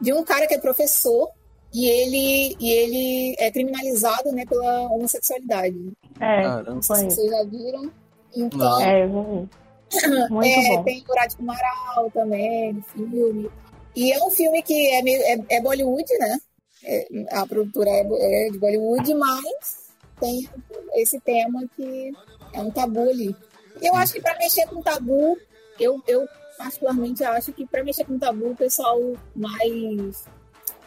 de 0.00 0.12
um 0.12 0.22
cara 0.24 0.46
que 0.46 0.54
é 0.54 0.58
professor 0.58 1.30
e 1.72 1.88
ele 1.88 2.56
e 2.60 2.70
ele 2.70 3.36
é 3.38 3.50
criminalizado, 3.50 4.30
né, 4.32 4.44
pela 4.46 4.82
homossexualidade. 4.90 5.92
É, 6.20 6.42
Caramba. 6.42 6.82
foi 6.82 7.06
isso. 7.06 7.16
Vocês 7.16 7.30
já 7.30 7.44
viram? 7.44 7.90
Então, 8.36 8.58
Não. 8.58 8.80
É, 8.80 9.04
eu 9.04 9.08
vi. 9.42 9.48
Muito 10.30 10.48
é, 10.48 10.76
bom. 10.76 10.84
tem 10.84 11.04
Murat 11.06 11.34
Amaral 11.38 12.10
também 12.12 12.72
no 12.72 12.82
filme. 12.82 13.50
E 13.94 14.12
é 14.12 14.24
um 14.24 14.30
filme 14.30 14.62
que 14.62 14.94
é, 14.94 15.02
meio, 15.02 15.20
é, 15.22 15.56
é 15.56 15.60
Bollywood, 15.60 16.18
né? 16.18 16.38
É, 16.84 17.06
a 17.30 17.46
produtora 17.46 17.90
é, 17.90 18.46
é 18.46 18.50
de 18.50 18.58
Bollywood, 18.58 19.14
mas 19.14 19.92
tem 20.20 20.48
esse 20.94 21.20
tema 21.20 21.62
que 21.76 22.12
é 22.52 22.60
um 22.60 22.70
tabu 22.70 23.08
ali. 23.08 23.36
Eu 23.80 23.94
acho 23.94 24.14
que 24.14 24.20
para 24.20 24.36
mexer 24.38 24.66
com 24.66 24.82
tabu, 24.82 25.38
eu, 25.78 26.02
eu 26.06 26.26
particularmente 26.56 27.24
acho 27.24 27.52
que 27.52 27.66
para 27.66 27.84
mexer 27.84 28.04
com 28.04 28.18
tabu, 28.18 28.50
o 28.50 28.56
pessoal 28.56 28.98
mais 29.34 30.24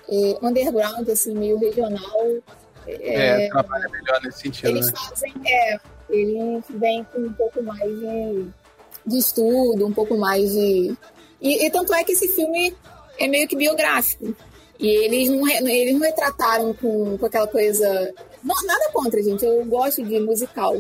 é, 0.10 0.38
underground, 0.42 1.08
assim, 1.10 1.34
meio 1.34 1.58
regional, 1.58 2.42
É, 2.88 3.50
trabalha 3.50 3.90
melhor 3.90 4.22
nesse 4.24 4.42
sentido, 4.42 4.70
eles 4.70 4.88
né? 4.88 4.94
fazem, 4.96 5.34
é, 5.46 5.80
eles 6.10 6.64
vêm 6.70 7.04
com 7.06 7.22
um 7.22 7.34
pouco 7.34 7.62
mais 7.64 7.82
de, 7.82 8.48
de 9.06 9.18
estudo, 9.18 9.86
um 9.86 9.94
pouco 9.94 10.18
mais 10.18 10.52
de. 10.52 10.96
E, 11.42 11.66
e 11.66 11.70
tanto 11.70 11.94
é 11.94 12.04
que 12.04 12.14
esse 12.14 12.28
filme 12.30 12.76
é 13.18 13.28
meio 13.28 13.48
que 13.48 13.56
biográfico. 13.56 14.36
E 14.80 14.88
eles 14.88 15.30
não, 15.30 15.48
eles 15.48 15.94
não 15.94 16.02
retrataram 16.02 16.74
com, 16.74 17.18
com 17.18 17.26
aquela 17.26 17.48
coisa. 17.48 18.14
Não, 18.44 18.56
nada 18.66 18.92
contra, 18.92 19.22
gente. 19.24 19.46
Eu 19.46 19.64
gosto 19.66 20.04
de 20.04 20.20
musical. 20.20 20.78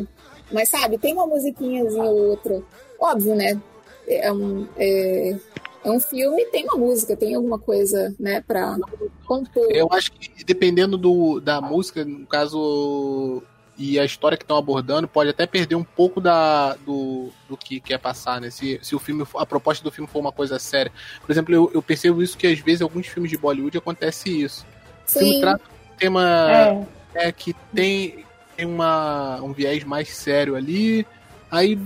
Mas, 0.52 0.70
sabe, 0.70 0.98
tem 0.98 1.14
uma 1.14 1.26
musiquinhazinha 1.26 2.04
ou 2.04 2.30
outra. 2.30 2.62
Óbvio, 3.00 3.36
né? 3.36 3.60
É 4.08 4.32
um, 4.32 4.68
é, 4.78 5.36
é 5.84 5.92
um 5.92 6.00
filme, 6.00 6.46
tem 6.46 6.64
uma 6.66 6.78
música, 6.78 7.16
tem 7.16 7.36
alguma 7.36 7.58
coisa, 7.58 8.14
né, 8.20 8.44
pra 8.46 8.78
compor. 9.26 9.68
Eu 9.70 9.88
acho 9.92 10.12
que 10.12 10.44
dependendo 10.44 10.98
do, 10.98 11.40
da 11.40 11.60
música, 11.60 12.06
no 12.06 12.26
caso, 12.28 13.42
e 13.78 14.00
a 14.00 14.06
história 14.06 14.38
que 14.38 14.44
estão 14.44 14.58
abordando, 14.58 15.08
pode 15.08 15.30
até 15.30 15.46
perder 15.46 15.76
um 15.76 15.84
pouco 15.84 16.22
da, 16.22 16.76
do, 16.76 17.30
do 17.48 17.58
que 17.58 17.80
quer 17.80 17.98
passar, 18.00 18.40
né? 18.40 18.50
Se, 18.50 18.80
se 18.82 18.96
o 18.96 19.00
filme, 19.00 19.26
a 19.36 19.46
proposta 19.46 19.84
do 19.84 19.92
filme 19.92 20.10
for 20.10 20.20
uma 20.20 20.32
coisa 20.32 20.58
séria. 20.58 20.92
Por 21.22 21.32
exemplo, 21.32 21.54
eu, 21.54 21.72
eu 21.74 21.82
percebo 21.82 22.24
isso 22.24 22.38
que 22.38 22.48
às 22.48 22.60
vezes 22.60 22.82
em 22.82 22.84
alguns 22.84 23.08
filmes 23.08 23.30
de 23.30 23.38
Bollywood 23.38 23.78
acontece 23.78 24.44
isso. 24.44 24.66
O 25.06 25.12
filme 25.12 25.34
Sim, 25.34 25.42
trata 25.42 25.62
um 25.64 25.98
tema 25.98 26.88
É, 27.14 27.28
é, 27.28 27.32
que 27.32 27.54
tem, 27.74 28.26
tem 28.56 28.66
uma, 28.66 29.42
um 29.42 29.52
viés 29.52 29.84
mais 29.84 30.10
sério 30.16 30.56
ali, 30.56 31.06
aí 31.52 31.78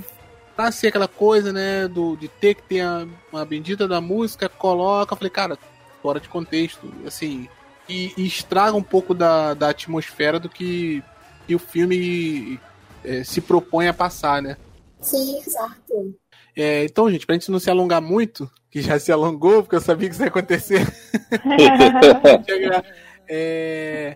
pra 0.55 0.71
ser 0.71 0.87
aquela 0.89 1.07
coisa, 1.07 1.53
né, 1.53 1.87
do, 1.87 2.17
de 2.17 2.27
ter 2.27 2.53
que 2.53 2.63
ter 2.63 2.81
a, 2.81 3.07
uma 3.31 3.45
bendita 3.45 3.87
da 3.87 4.01
música, 4.01 4.49
coloca, 4.49 5.15
falei, 5.15 5.29
cara, 5.29 5.57
fora 6.01 6.19
de 6.19 6.29
contexto, 6.29 6.93
assim, 7.07 7.47
e, 7.87 8.13
e 8.17 8.27
estraga 8.27 8.75
um 8.75 8.83
pouco 8.83 9.13
da, 9.13 9.53
da 9.53 9.69
atmosfera 9.69 10.39
do 10.39 10.49
que, 10.49 11.01
que 11.49 11.55
o 11.55 11.59
filme 11.59 12.59
é, 13.03 13.23
se 13.23 13.41
propõe 13.41 13.87
a 13.87 13.93
passar, 13.93 14.39
né. 14.39 14.55
sim, 15.01 15.39
exato. 15.39 16.15
É, 16.55 16.83
então, 16.83 17.09
gente, 17.09 17.25
pra 17.25 17.33
gente 17.33 17.49
não 17.49 17.59
se 17.59 17.71
alongar 17.71 17.99
muito, 17.99 18.47
que 18.69 18.83
já 18.83 18.99
se 18.99 19.11
alongou, 19.11 19.63
porque 19.63 19.75
eu 19.75 19.81
sabia 19.81 20.07
que 20.07 20.13
isso 20.13 20.21
ia 20.21 20.27
acontecer, 20.27 20.85
é, 23.27 24.15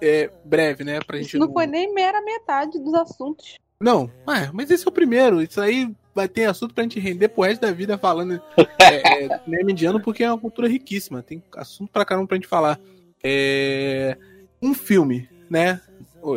é, 0.00 0.30
breve, 0.42 0.84
né, 0.84 1.00
pra 1.00 1.18
gente 1.18 1.36
Isso 1.36 1.38
não 1.38 1.52
foi 1.52 1.66
nem 1.66 1.92
mera 1.92 2.22
metade 2.22 2.78
dos 2.78 2.94
assuntos. 2.94 3.58
Não, 3.78 4.10
ué, 4.26 4.48
mas 4.54 4.70
esse 4.70 4.86
é 4.86 4.88
o 4.88 4.92
primeiro. 4.92 5.42
Isso 5.42 5.60
aí 5.60 5.94
vai 6.14 6.26
ter 6.26 6.46
assunto 6.46 6.72
pra 6.72 6.84
gente 6.84 6.98
render 6.98 7.28
pro 7.28 7.42
resto 7.42 7.60
da 7.60 7.72
vida 7.72 7.98
falando 7.98 8.40
é, 8.80 9.24
é, 9.24 9.38
cinema 9.44 9.70
indiano, 9.70 10.00
porque 10.00 10.24
é 10.24 10.30
uma 10.30 10.40
cultura 10.40 10.66
riquíssima. 10.66 11.22
Tem 11.22 11.42
assunto 11.56 11.92
pra 11.92 12.06
caramba 12.06 12.28
pra 12.28 12.36
gente 12.36 12.48
falar. 12.48 12.80
É, 13.22 14.16
um 14.62 14.72
filme, 14.72 15.28
né? 15.50 15.78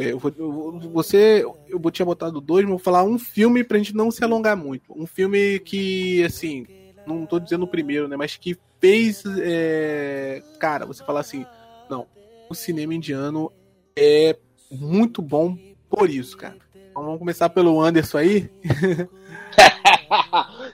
Eu 0.01 0.19
vou- 0.19 0.33
eu- 0.37 0.79
você, 0.91 1.45
eu 1.69 1.91
tinha 1.91 2.05
botado 2.05 2.41
dois, 2.41 2.63
mas 2.65 2.71
vou 2.71 2.79
falar 2.79 3.03
um 3.03 3.17
filme 3.17 3.63
pra 3.63 3.77
gente 3.77 3.95
não 3.95 4.11
se 4.11 4.23
alongar 4.23 4.57
muito. 4.57 4.83
Um 4.93 5.07
filme 5.07 5.59
que, 5.59 6.23
assim, 6.25 6.67
não 7.05 7.25
tô 7.25 7.39
dizendo 7.39 7.63
o 7.63 7.67
primeiro, 7.67 8.07
né? 8.07 8.17
Mas 8.17 8.35
que 8.35 8.57
fez, 8.81 9.23
é, 9.39 10.41
cara, 10.59 10.85
você 10.85 11.03
falar 11.03 11.21
assim, 11.21 11.45
não, 11.89 12.05
o 12.49 12.53
cinema 12.53 12.93
indiano 12.93 13.51
é 13.97 14.35
muito 14.69 15.21
bom 15.21 15.57
por 15.89 16.09
isso, 16.09 16.35
cara. 16.37 16.57
Então 16.91 17.03
vamos 17.03 17.19
começar 17.19 17.49
pelo 17.49 17.79
Anderson 17.79 18.17
aí. 18.17 18.49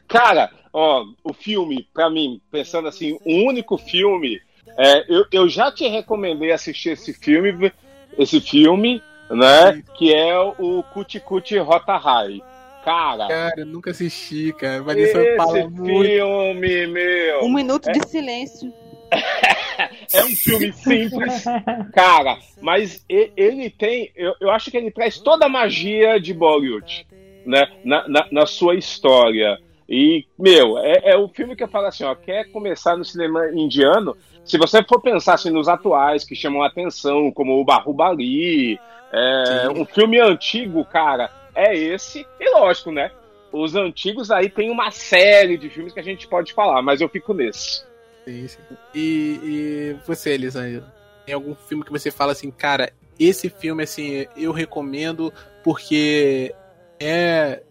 Cara, 0.07 0.51
ó, 0.72 1.05
o 1.24 1.34
filme, 1.34 1.88
pra 1.93 2.09
mim, 2.09 2.41
pensando 2.51 2.88
assim, 2.88 3.18
o 3.26 3.47
único 3.47 3.78
filme, 3.78 4.39
é, 4.78 5.05
eu, 5.14 5.26
eu 5.32 5.49
já 5.49 5.72
te 5.72 5.88
recomendei 5.88 6.51
assistir 6.51 6.89
esse 6.89 7.14
filme, 7.14 7.72
esse 8.18 8.39
filme, 8.41 9.01
né? 9.30 9.84
Que 9.97 10.14
é 10.14 10.38
o 10.38 10.84
Cuti 10.93 11.20
Cuti 11.20 11.57
Rota 11.57 11.97
High. 11.97 12.41
Cara, 12.84 13.28
Cara, 13.28 13.53
eu 13.57 13.66
nunca 13.66 13.91
assisti, 13.91 14.51
cara. 14.53 14.84
Vanessa 14.84 15.20
fala 15.38 15.59
esse 15.59 15.70
muito. 15.70 16.05
filme, 16.05 16.88
meu, 16.88 17.43
Um 17.43 17.53
minuto 17.53 17.89
de 17.91 18.05
silêncio. 18.07 18.74
é 20.14 20.24
um 20.24 20.36
filme 20.36 20.74
simples, 20.74 21.45
cara, 21.93 22.39
mas 22.59 23.05
ele 23.07 23.70
tem, 23.70 24.11
eu, 24.16 24.34
eu 24.41 24.49
acho 24.49 24.72
que 24.72 24.78
ele 24.78 24.89
traz 24.89 25.20
toda 25.20 25.45
a 25.45 25.49
magia 25.49 26.20
de 26.20 26.34
Bollywood, 26.34 27.05
né, 27.45 27.68
na, 27.86 28.07
na, 28.07 28.28
na 28.32 28.45
sua 28.47 28.76
história. 28.76 29.59
E, 29.88 30.25
meu, 30.38 30.77
é, 30.77 31.11
é 31.11 31.17
o 31.17 31.27
filme 31.27 31.55
que 31.55 31.63
eu 31.63 31.67
falo 31.67 31.88
assim, 31.88 32.03
ó, 32.03 32.15
quer 32.15 32.51
começar 32.51 32.95
no 32.95 33.03
cinema 33.03 33.47
indiano, 33.49 34.15
se 34.45 34.57
você 34.57 34.84
for 34.84 35.01
pensar 35.01 35.36
assim, 35.36 35.49
nos 35.49 35.67
atuais 35.67 36.23
que 36.23 36.36
chamam 36.36 36.63
a 36.63 36.67
atenção, 36.67 37.31
como 37.31 37.59
o 37.59 37.65
Bahubali, 37.65 38.79
é, 39.11 39.69
um 39.69 39.86
filme 39.86 40.19
antigo, 40.19 40.84
cara, 40.86 41.29
é 41.55 41.75
esse, 41.75 42.25
e 42.39 42.49
lógico, 42.51 42.91
né, 42.91 43.11
os 43.51 43.75
antigos 43.75 44.31
aí 44.31 44.49
tem 44.49 44.71
uma 44.71 44.89
série 44.89 45.57
de 45.57 45.69
filmes 45.69 45.93
que 45.93 45.99
a 45.99 46.03
gente 46.03 46.27
pode 46.27 46.53
falar, 46.53 46.81
mas 46.81 47.01
eu 47.01 47.09
fico 47.09 47.34
nesse. 47.34 47.84
Sim, 48.25 48.47
sim. 48.47 48.61
E, 48.95 49.39
e 49.43 49.95
você, 50.05 50.31
Elisângela? 50.31 50.91
Tem 51.25 51.36
algum 51.36 51.53
filme 51.53 51.84
que 51.84 51.91
você 51.91 52.09
fala 52.09 52.31
assim, 52.31 52.49
cara, 52.49 52.91
esse 53.19 53.49
filme, 53.49 53.84
assim, 53.84 54.25
eu 54.36 54.51
recomendo 54.51 55.31
porque 55.63 56.53
é 56.99 57.61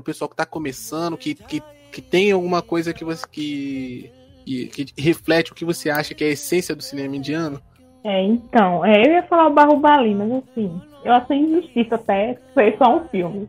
pro 0.00 0.12
pessoal 0.12 0.28
que 0.28 0.36
tá 0.36 0.46
começando, 0.46 1.16
que, 1.16 1.34
que, 1.34 1.62
que 1.92 2.02
tem 2.02 2.32
alguma 2.32 2.62
coisa 2.62 2.92
que 2.92 3.04
você 3.04 3.26
que, 3.30 4.10
que, 4.44 4.66
que 4.66 5.02
reflete 5.02 5.52
o 5.52 5.54
que 5.54 5.64
você 5.64 5.90
acha 5.90 6.14
que 6.14 6.24
é 6.24 6.28
a 6.28 6.32
essência 6.32 6.74
do 6.74 6.82
cinema 6.82 7.16
indiano? 7.16 7.60
É, 8.04 8.22
então, 8.22 8.84
é, 8.84 9.06
eu 9.06 9.12
ia 9.12 9.22
falar 9.24 9.48
o 9.48 9.52
Barrubali, 9.54 10.14
mas 10.14 10.32
assim, 10.32 10.80
eu 11.04 11.12
achei 11.12 11.36
injustiça 11.36 11.96
até 11.96 12.38
ser 12.54 12.76
só 12.78 12.96
um 12.96 13.08
filme. 13.08 13.48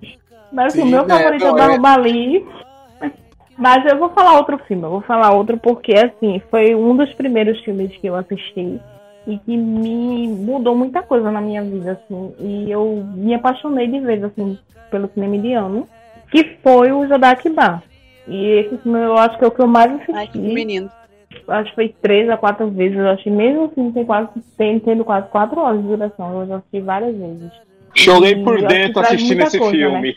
Mas 0.51 0.73
assim, 0.73 0.81
o 0.81 0.85
Sim, 0.85 0.91
meu 0.91 1.05
né, 1.05 1.17
favorito 1.17 1.43
é 1.43 1.47
não, 1.47 1.53
o 1.53 1.57
é- 1.57 1.59
Barrubali. 1.59 2.47
Mas 3.57 3.85
eu 3.85 3.97
vou 3.97 4.09
falar 4.09 4.37
outro 4.37 4.57
filme, 4.65 4.83
eu 4.83 4.89
vou 4.89 5.01
falar 5.01 5.33
outro 5.33 5.57
porque, 5.57 5.93
assim, 5.93 6.41
foi 6.49 6.73
um 6.75 6.95
dos 6.95 7.13
primeiros 7.13 7.59
filmes 7.63 7.95
que 7.97 8.07
eu 8.07 8.15
assisti 8.15 8.81
e 9.27 9.37
que 9.37 9.55
me 9.55 10.27
mudou 10.27 10.75
muita 10.75 11.03
coisa 11.03 11.31
na 11.31 11.39
minha 11.39 11.63
vida, 11.63 11.91
assim. 11.91 12.33
E 12.39 12.71
eu 12.71 13.05
me 13.07 13.33
apaixonei 13.35 13.87
de 13.87 13.99
vez, 13.99 14.23
assim, 14.23 14.57
pelo 14.89 15.09
cinema 15.13 15.35
indiano, 15.35 15.87
que 16.31 16.57
foi 16.63 16.91
o 16.91 17.07
Jodakbar. 17.07 17.83
E 18.27 18.45
esse 18.59 18.77
filme 18.77 18.99
eu 18.99 19.17
acho 19.17 19.37
que 19.37 19.43
é 19.43 19.47
o 19.47 19.51
que 19.51 19.61
eu 19.61 19.67
mais 19.67 19.91
assisti 19.93 20.11
Ai, 20.13 20.27
que 20.27 20.37
menino. 20.39 20.89
acho 21.47 21.69
que 21.71 21.75
foi 21.75 21.95
três 22.01 22.29
a 22.29 22.37
quatro 22.37 22.69
vezes. 22.69 22.97
Eu 22.97 23.09
achei 23.09 23.31
mesmo 23.31 23.65
assim, 23.65 23.91
tem 23.91 24.05
quase, 24.05 24.29
tem, 24.57 24.79
tendo 24.79 25.03
quase 25.03 25.27
quatro 25.29 25.59
horas 25.59 25.81
de 25.81 25.87
duração. 25.87 26.41
Eu 26.41 26.47
já 26.47 26.55
assisti 26.57 26.79
várias 26.81 27.15
vezes. 27.15 27.51
Chorei 27.93 28.31
E 28.33 28.43
por 28.43 28.57
que 28.57 28.65
dentro 28.67 29.01
assistindo 29.01 29.41
esse 29.41 29.59
coisa, 29.59 29.75
filme. 29.75 30.15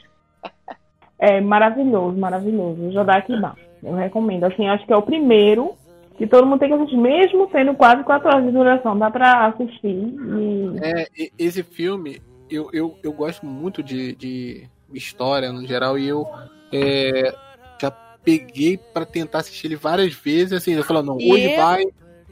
É 1.18 1.40
maravilhoso, 1.40 2.16
maravilhoso. 2.18 2.92
Jodakibá. 2.92 3.54
Eu 3.82 3.94
recomendo. 3.94 4.44
Assim, 4.44 4.68
acho 4.68 4.86
que 4.86 4.92
é 4.92 4.96
o 4.96 5.02
primeiro 5.02 5.72
que 6.16 6.26
todo 6.26 6.46
mundo 6.46 6.60
tem 6.60 6.68
que 6.68 6.74
assistir, 6.74 6.96
mesmo 6.96 7.48
tendo 7.48 7.74
quase 7.74 8.04
quatro 8.04 8.28
horas 8.28 8.44
de 8.44 8.52
duração. 8.52 8.96
Dá 8.98 9.10
pra 9.10 9.46
assistir. 9.46 9.88
E 9.88 10.70
É, 10.80 11.06
e- 11.18 11.32
esse 11.38 11.62
filme, 11.62 12.20
eu, 12.50 12.68
eu, 12.72 12.94
eu 13.02 13.12
gosto 13.12 13.44
muito 13.44 13.82
de, 13.82 14.14
de 14.14 14.68
história 14.92 15.50
no 15.52 15.66
geral 15.66 15.98
e 15.98 16.08
eu 16.08 16.26
é, 16.72 17.34
já 17.80 17.90
peguei 18.22 18.78
pra 18.78 19.04
tentar 19.04 19.38
assistir 19.38 19.66
ele 19.68 19.76
várias 19.76 20.12
vezes, 20.14 20.52
assim, 20.52 20.74
eu 20.74 20.84
falo, 20.84 21.02
não, 21.02 21.20
E 21.20 21.32
hoje 21.32 21.50
eu- 21.52 21.56
vai, 21.60 21.84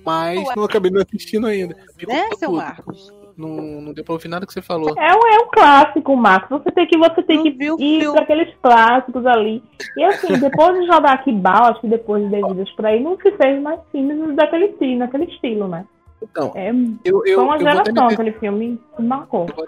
mas 0.04 0.48
não 0.56 0.64
acabei 0.64 0.90
não 0.90 1.00
assistindo 1.02 1.46
ainda. 1.46 1.76
Ficou 1.96 2.14
Né, 2.14 2.28
seu 2.36 2.48
tudo. 2.50 2.58
Marcos? 2.58 3.12
Não, 3.34 3.48
não 3.80 3.92
deu 3.94 4.04
pra 4.04 4.12
ouvir 4.12 4.28
nada 4.28 4.44
que 4.46 4.52
você 4.52 4.60
falou. 4.60 4.94
é 4.98 5.14
um, 5.16 5.26
é 5.34 5.38
um 5.38 5.48
clássico, 5.50 6.14
Marcos. 6.14 6.62
Você 6.62 6.70
tem 6.70 6.86
que, 6.86 6.98
você 6.98 7.22
tem 7.22 7.36
Não 7.38 7.44
que 7.44 7.50
viu 7.50 7.76
ir 7.80 8.00
filme. 8.00 8.12
para 8.14 8.22
aqueles 8.24 8.54
clássicos 8.62 9.24
ali. 9.26 9.62
E 9.96 10.04
assim, 10.04 10.28
depois 10.38 10.78
de 10.78 10.86
Jodakibá, 10.86 11.70
acho 11.70 11.80
que 11.80 11.88
depois 11.88 12.22
de 12.24 12.28
Devidas 12.30 12.70
por 12.72 12.84
aí, 12.84 13.02
não 13.02 13.16
se 13.16 13.32
fez 13.32 13.62
mais 13.62 13.80
filmes 13.90 14.36
daquele 14.36 14.66
estilo, 14.66 14.98
naquele 14.98 15.24
estilo, 15.24 15.66
né? 15.66 15.86
Então, 16.22 16.52
É, 16.54 16.70
eu, 17.04 17.24
eu, 17.26 17.34
foi 17.36 17.44
uma 17.44 17.56
eu 17.56 17.60
geração, 17.60 18.06
me 18.06 18.12
aquele 18.12 18.32
filme 18.32 18.80
que 18.96 19.02
marcou. 19.02 19.46
Eu 19.48 19.54
vou 19.56 19.66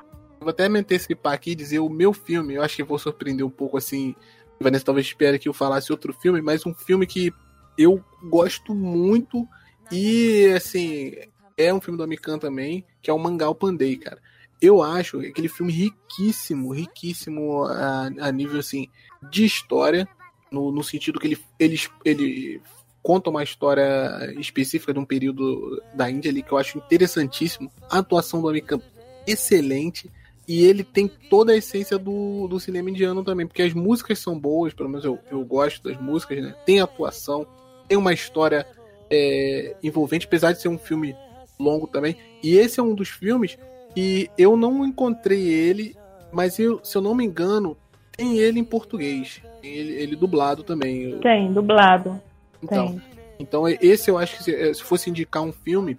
até 0.50 0.68
me 0.68 0.78
antecipar 0.78 1.32
aqui 1.32 1.50
e 1.50 1.54
dizer 1.54 1.78
o 1.78 1.88
meu 1.88 2.12
filme. 2.12 2.54
Eu 2.54 2.62
acho 2.62 2.76
que 2.76 2.82
vou 2.82 2.98
surpreender 2.98 3.44
um 3.44 3.50
pouco 3.50 3.76
assim. 3.76 4.14
Vanessa 4.60 4.84
talvez 4.84 5.06
espere 5.06 5.38
que 5.38 5.48
eu 5.48 5.52
falasse 5.52 5.92
outro 5.92 6.12
filme, 6.12 6.40
mas 6.40 6.64
um 6.64 6.72
filme 6.72 7.06
que 7.06 7.32
eu 7.76 8.02
gosto 8.22 8.74
muito 8.74 9.46
e, 9.90 10.52
assim, 10.56 11.12
é 11.56 11.72
um 11.72 11.80
filme 11.80 11.98
do 11.98 12.04
Amikan 12.04 12.38
também, 12.38 12.84
que 13.02 13.10
é 13.10 13.12
o 13.12 13.18
Mangal 13.18 13.54
Pandey, 13.54 13.96
cara. 13.96 14.18
Eu 14.60 14.82
acho 14.82 15.20
aquele 15.20 15.48
filme 15.48 15.72
riquíssimo, 15.72 16.72
riquíssimo 16.72 17.64
a, 17.64 18.10
a 18.20 18.32
nível, 18.32 18.60
assim, 18.60 18.88
de 19.30 19.44
história, 19.44 20.08
no, 20.50 20.70
no 20.70 20.82
sentido 20.82 21.18
que 21.18 21.26
ele, 21.26 21.38
ele, 21.58 21.80
ele 22.04 22.62
conta 23.02 23.28
uma 23.28 23.42
história 23.42 24.32
específica 24.38 24.92
de 24.94 24.98
um 24.98 25.04
período 25.04 25.82
da 25.94 26.10
Índia 26.10 26.30
ali 26.30 26.42
que 26.42 26.52
eu 26.52 26.58
acho 26.58 26.78
interessantíssimo. 26.78 27.70
A 27.90 27.98
atuação 27.98 28.40
do 28.40 28.48
Amikan 28.48 28.80
excelente. 29.26 30.10
E 30.46 30.64
ele 30.64 30.84
tem 30.84 31.08
toda 31.08 31.52
a 31.52 31.56
essência 31.56 31.98
do, 31.98 32.46
do 32.46 32.60
cinema 32.60 32.90
indiano 32.90 33.24
também, 33.24 33.46
porque 33.46 33.62
as 33.62 33.72
músicas 33.72 34.18
são 34.18 34.38
boas, 34.38 34.74
pelo 34.74 34.90
menos 34.90 35.04
eu, 35.04 35.18
eu 35.30 35.42
gosto 35.44 35.82
das 35.82 35.98
músicas, 35.98 36.42
né? 36.42 36.54
Tem 36.66 36.80
atuação, 36.80 37.46
tem 37.88 37.96
uma 37.96 38.12
história 38.12 38.66
é, 39.10 39.74
envolvente, 39.82 40.26
apesar 40.26 40.52
de 40.52 40.60
ser 40.60 40.68
um 40.68 40.78
filme 40.78 41.16
longo 41.58 41.86
também. 41.86 42.16
E 42.42 42.56
esse 42.56 42.78
é 42.78 42.82
um 42.82 42.94
dos 42.94 43.08
filmes 43.08 43.58
que 43.94 44.28
eu 44.36 44.56
não 44.56 44.84
encontrei 44.84 45.48
ele, 45.48 45.96
mas 46.30 46.58
eu, 46.58 46.80
se 46.82 46.96
eu 46.96 47.02
não 47.02 47.14
me 47.14 47.24
engano, 47.24 47.76
tem 48.16 48.38
ele 48.38 48.60
em 48.60 48.64
português. 48.64 49.40
Tem 49.62 49.72
ele, 49.72 49.92
ele 49.94 50.16
dublado 50.16 50.62
também. 50.62 51.18
Tem, 51.20 51.52
dublado. 51.52 52.20
Então, 52.62 52.88
tem. 52.88 53.02
então 53.38 53.68
esse 53.68 54.10
eu 54.10 54.18
acho 54.18 54.36
que 54.36 54.44
se, 54.44 54.74
se 54.74 54.82
fosse 54.82 55.08
indicar 55.08 55.42
um 55.42 55.52
filme 55.52 55.96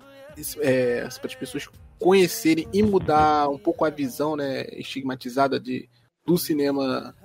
é, 0.60 1.08
para 1.20 1.28
as 1.28 1.36
pessoas 1.36 1.68
conhecerem 2.00 2.68
e 2.74 2.84
mudar 2.84 3.50
um 3.50 3.58
pouco 3.58 3.86
a 3.86 3.89
visão 3.89 4.36
né, 4.36 4.66
estigmatizada 4.74 5.60
de, 5.60 5.89
do 6.26 6.38
cinema 6.38 7.16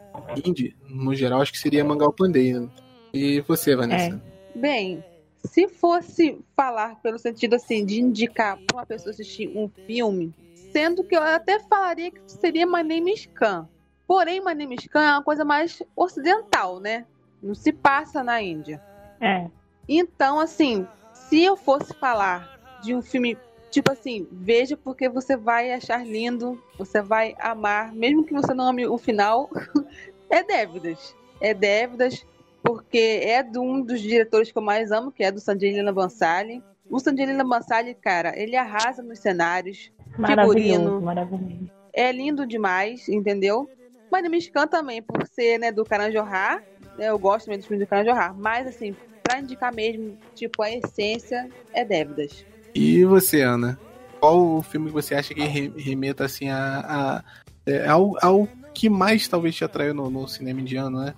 indie, 0.45 0.77
no 0.89 1.15
geral, 1.15 1.41
acho 1.41 1.53
que 1.53 1.59
seria 1.59 1.85
Mangal 1.85 2.13
Pandey. 2.13 2.55
Né? 2.55 2.69
E 3.13 3.41
você, 3.43 3.75
Vanessa? 3.75 4.21
É. 4.55 4.59
Bem, 4.59 5.05
se 5.45 5.69
fosse 5.69 6.39
falar 6.57 7.01
pelo 7.01 7.19
sentido 7.19 7.55
assim 7.55 7.85
de 7.85 8.01
indicar 8.01 8.59
para 8.59 8.77
uma 8.77 8.87
pessoa 8.87 9.11
assistir 9.11 9.49
um 9.57 9.69
filme, 9.87 10.35
sendo 10.73 11.03
que 11.05 11.17
eu 11.17 11.23
até 11.23 11.59
falaria 11.61 12.11
que 12.11 12.21
seria 12.27 12.67
My 12.67 12.83
Name 12.83 13.13
is 13.13 13.27
Khan. 13.27 13.69
Porém, 14.07 14.41
My 14.45 14.55
Name 14.55 14.77
is 14.77 14.87
Khan 14.87 15.03
é 15.03 15.13
uma 15.13 15.23
coisa 15.23 15.45
mais 15.45 15.83
ocidental, 15.97 16.81
né? 16.81 17.07
Não 17.43 17.55
se 17.55 17.73
passa 17.73 18.23
na 18.23 18.43
Índia. 18.43 18.83
É. 19.21 19.47
Então, 19.89 20.39
assim, 20.39 20.87
se 21.13 21.43
eu 21.43 21.57
fosse 21.57 21.95
falar 21.95 22.81
de 22.83 22.95
um 22.95 23.03
filme 23.03 23.37
tipo 23.71 23.93
assim, 23.93 24.27
veja 24.31 24.77
porque 24.77 25.09
você 25.09 25.37
vai 25.37 25.73
achar 25.73 26.05
lindo, 26.05 26.61
você 26.77 27.01
vai 27.01 27.35
amar, 27.39 27.93
mesmo 27.93 28.25
que 28.25 28.35
você 28.35 28.53
não 28.53 28.69
ame 28.69 28.87
o 28.87 28.99
final, 28.99 29.49
é 30.29 30.43
Dévidas. 30.43 31.15
É 31.41 31.55
Dévidas, 31.55 32.27
porque 32.63 33.21
é 33.23 33.43
de 33.43 33.59
um 33.59 33.81
dos 33.81 34.01
diretores 34.01 34.51
que 34.51 34.59
eu 34.59 34.63
mais 34.63 34.91
amo, 34.91 35.13
que 35.13 35.23
é 35.23 35.31
do 35.31 35.41
Sanjay 35.41 35.83
Bansali. 35.93 36.63
O 36.91 36.99
Sanjay 36.99 37.27
Bansali, 37.45 37.95
cara, 37.95 38.39
ele 38.39 38.57
arrasa 38.57 39.03
nos 39.03 39.21
cenários, 39.21 39.91
figurino. 40.15 41.01
Maravilhoso. 41.01 41.71
É 41.93 42.13
lindo 42.13 42.47
demais, 42.47 43.09
entendeu? 43.09 43.69
Mas 44.11 44.29
me 44.29 44.51
Khan 44.51 44.67
também, 44.67 45.01
por 45.01 45.27
ser 45.27 45.59
né, 45.59 45.71
do 45.71 45.85
Karan 45.85 46.11
Johar, 46.11 46.63
né, 46.99 47.09
eu 47.09 47.19
gosto 47.19 47.49
mesmo 47.49 47.61
dos 47.61 47.69
filmes 47.69 47.87
do 47.87 47.89
Karan 47.89 48.05
Johar, 48.05 48.37
mas 48.37 48.67
assim, 48.67 48.95
pra 49.23 49.39
indicar 49.39 49.73
mesmo, 49.73 50.19
tipo, 50.35 50.63
a 50.63 50.71
essência 50.71 51.49
é 51.73 51.85
Dévidas. 51.85 52.45
E 52.75 53.05
você, 53.05 53.43
Ana? 53.43 53.79
Qual 54.21 54.59
o 54.59 54.63
filme 54.63 54.89
que 54.89 54.93
você 54.93 55.15
acha 55.15 55.35
que 55.35 55.41
remeta 55.41 56.25
assim 56.25 56.49
a, 56.49 56.81
a, 56.81 57.25
é, 57.67 57.87
ao, 57.87 58.17
ao 58.23 58.49
que 58.75 58.89
mais 58.89 59.27
talvez 59.27 59.55
te 59.55 59.65
atraiu 59.65 59.95
no, 59.95 60.11
no 60.11 60.29
cinema 60.29 60.61
indiano, 60.61 61.01
né? 61.01 61.15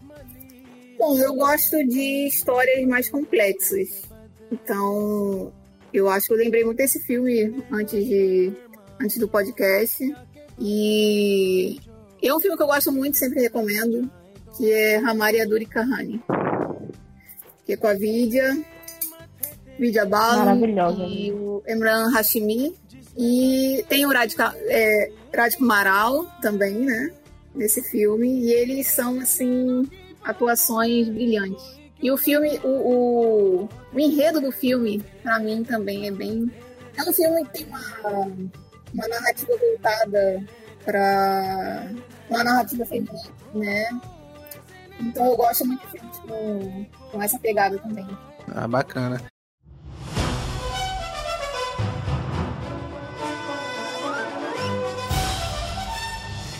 Bom, 0.98 1.18
eu 1.18 1.34
gosto 1.34 1.76
de 1.86 2.28
histórias 2.28 2.86
mais 2.86 3.11
complexas. 3.11 4.03
Então, 4.50 5.53
eu 5.92 6.09
acho 6.09 6.28
que 6.28 6.32
eu 6.32 6.38
lembrei 6.38 6.64
muito 6.64 6.78
desse 6.78 7.00
filme 7.00 7.64
antes, 7.70 8.05
de, 8.05 8.53
antes 9.00 9.18
do 9.18 9.28
podcast. 9.28 10.14
E 10.59 11.80
é 12.22 12.34
um 12.34 12.38
filme 12.38 12.57
que 12.57 12.62
eu 12.62 12.68
gosto 12.68 12.92
muito, 12.92 13.16
sempre 13.16 13.40
recomendo, 13.40 14.09
que 14.57 14.70
é 14.70 14.98
Hamari 14.98 15.40
Aduri 15.40 15.66
Kahani. 15.66 16.22
Que 17.66 17.72
é 17.72 17.76
com 17.76 17.88
a 17.88 17.94
Vidya, 17.94 18.57
Vidya 19.78 20.06
Balan 20.06 20.58
e 21.08 21.32
o 21.32 21.62
Emran 21.66 22.10
Hashimi. 22.10 22.74
E 23.16 23.84
tem 23.88 24.06
o 24.06 24.12
Radhika, 24.12 24.54
é, 24.66 25.10
Radhika 25.34 25.64
Maral 25.64 26.24
também, 26.40 26.74
né? 26.74 27.10
Nesse 27.54 27.82
filme. 27.82 28.40
E 28.40 28.52
eles 28.52 28.86
são, 28.88 29.20
assim, 29.20 29.86
atuações 30.24 31.08
brilhantes. 31.08 31.82
E 32.02 32.10
o 32.10 32.16
filme, 32.16 32.58
o, 32.64 32.68
o, 32.68 33.68
o 33.92 34.00
enredo 34.00 34.40
do 34.40 34.50
filme, 34.50 35.04
para 35.22 35.38
mim 35.38 35.62
também 35.62 36.08
é 36.08 36.10
bem. 36.10 36.50
É 36.96 37.02
um 37.08 37.12
filme 37.12 37.44
que 37.46 37.52
tem 37.52 37.66
uma, 37.66 38.26
uma 38.92 39.08
narrativa 39.08 39.52
voltada 39.56 40.44
para 40.84 41.90
uma 42.28 42.42
narrativa 42.42 42.84
feminina, 42.86 43.20
né? 43.54 43.88
Então 45.00 45.26
eu 45.26 45.36
gosto 45.36 45.64
muito 45.64 45.80
de 45.86 45.92
filmes 45.92 46.18
com, 46.18 46.86
com 47.10 47.22
essa 47.22 47.38
pegada 47.38 47.78
também. 47.78 48.06
Ah, 48.48 48.66
bacana. 48.66 49.20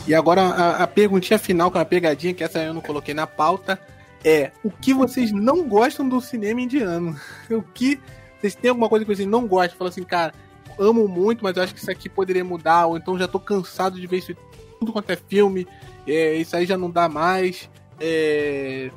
E 0.07 0.15
agora 0.15 0.43
a, 0.43 0.83
a 0.83 0.87
perguntinha 0.87 1.39
final, 1.39 1.71
com 1.71 1.79
é 1.79 1.81
uma 1.81 1.87
pegadinha, 1.87 2.35
que 2.35 2.43
essa 2.43 2.59
eu 2.59 2.75
não 2.75 2.81
coloquei 2.81 3.15
na 3.15 3.27
pauta, 3.27 3.79
é 4.25 4.51
o 4.63 4.71
que 4.71 4.93
vocês 4.93 5.31
não 5.33 5.69
gostam 5.69 6.09
do 6.09 6.21
cinema 6.21 6.61
indiano? 6.61 7.17
O 7.51 7.63
que. 7.63 8.01
Vocês 8.41 8.55
têm 8.57 8.71
alguma 8.71 8.89
coisa 8.89 9.05
que 9.05 9.15
vocês 9.15 9.29
não 9.29 9.47
gostam? 9.47 9.79
Fala 9.79 9.91
assim, 9.91 10.03
cara, 10.03 10.35
amo 10.77 11.07
muito, 11.07 11.45
mas 11.45 11.57
eu 11.57 11.63
acho 11.63 11.73
que 11.73 11.81
isso 11.81 11.91
aqui 11.91 12.09
poderia 12.09 12.45
mudar, 12.45 12.87
ou 12.87 12.97
então 12.97 13.17
já 13.17 13.29
tô 13.29 13.39
cansado 13.39 14.01
de 14.01 14.07
ver 14.07 14.19
isso 14.19 14.35
tudo 14.81 14.93
quanto 14.93 15.11
é 15.11 15.17
filme, 15.17 15.67
é, 16.07 16.35
isso 16.35 16.57
aí 16.57 16.67
já 16.67 16.77
não 16.77 16.91
dá 16.91 17.09
mais. 17.09 17.71
É, 18.01 18.91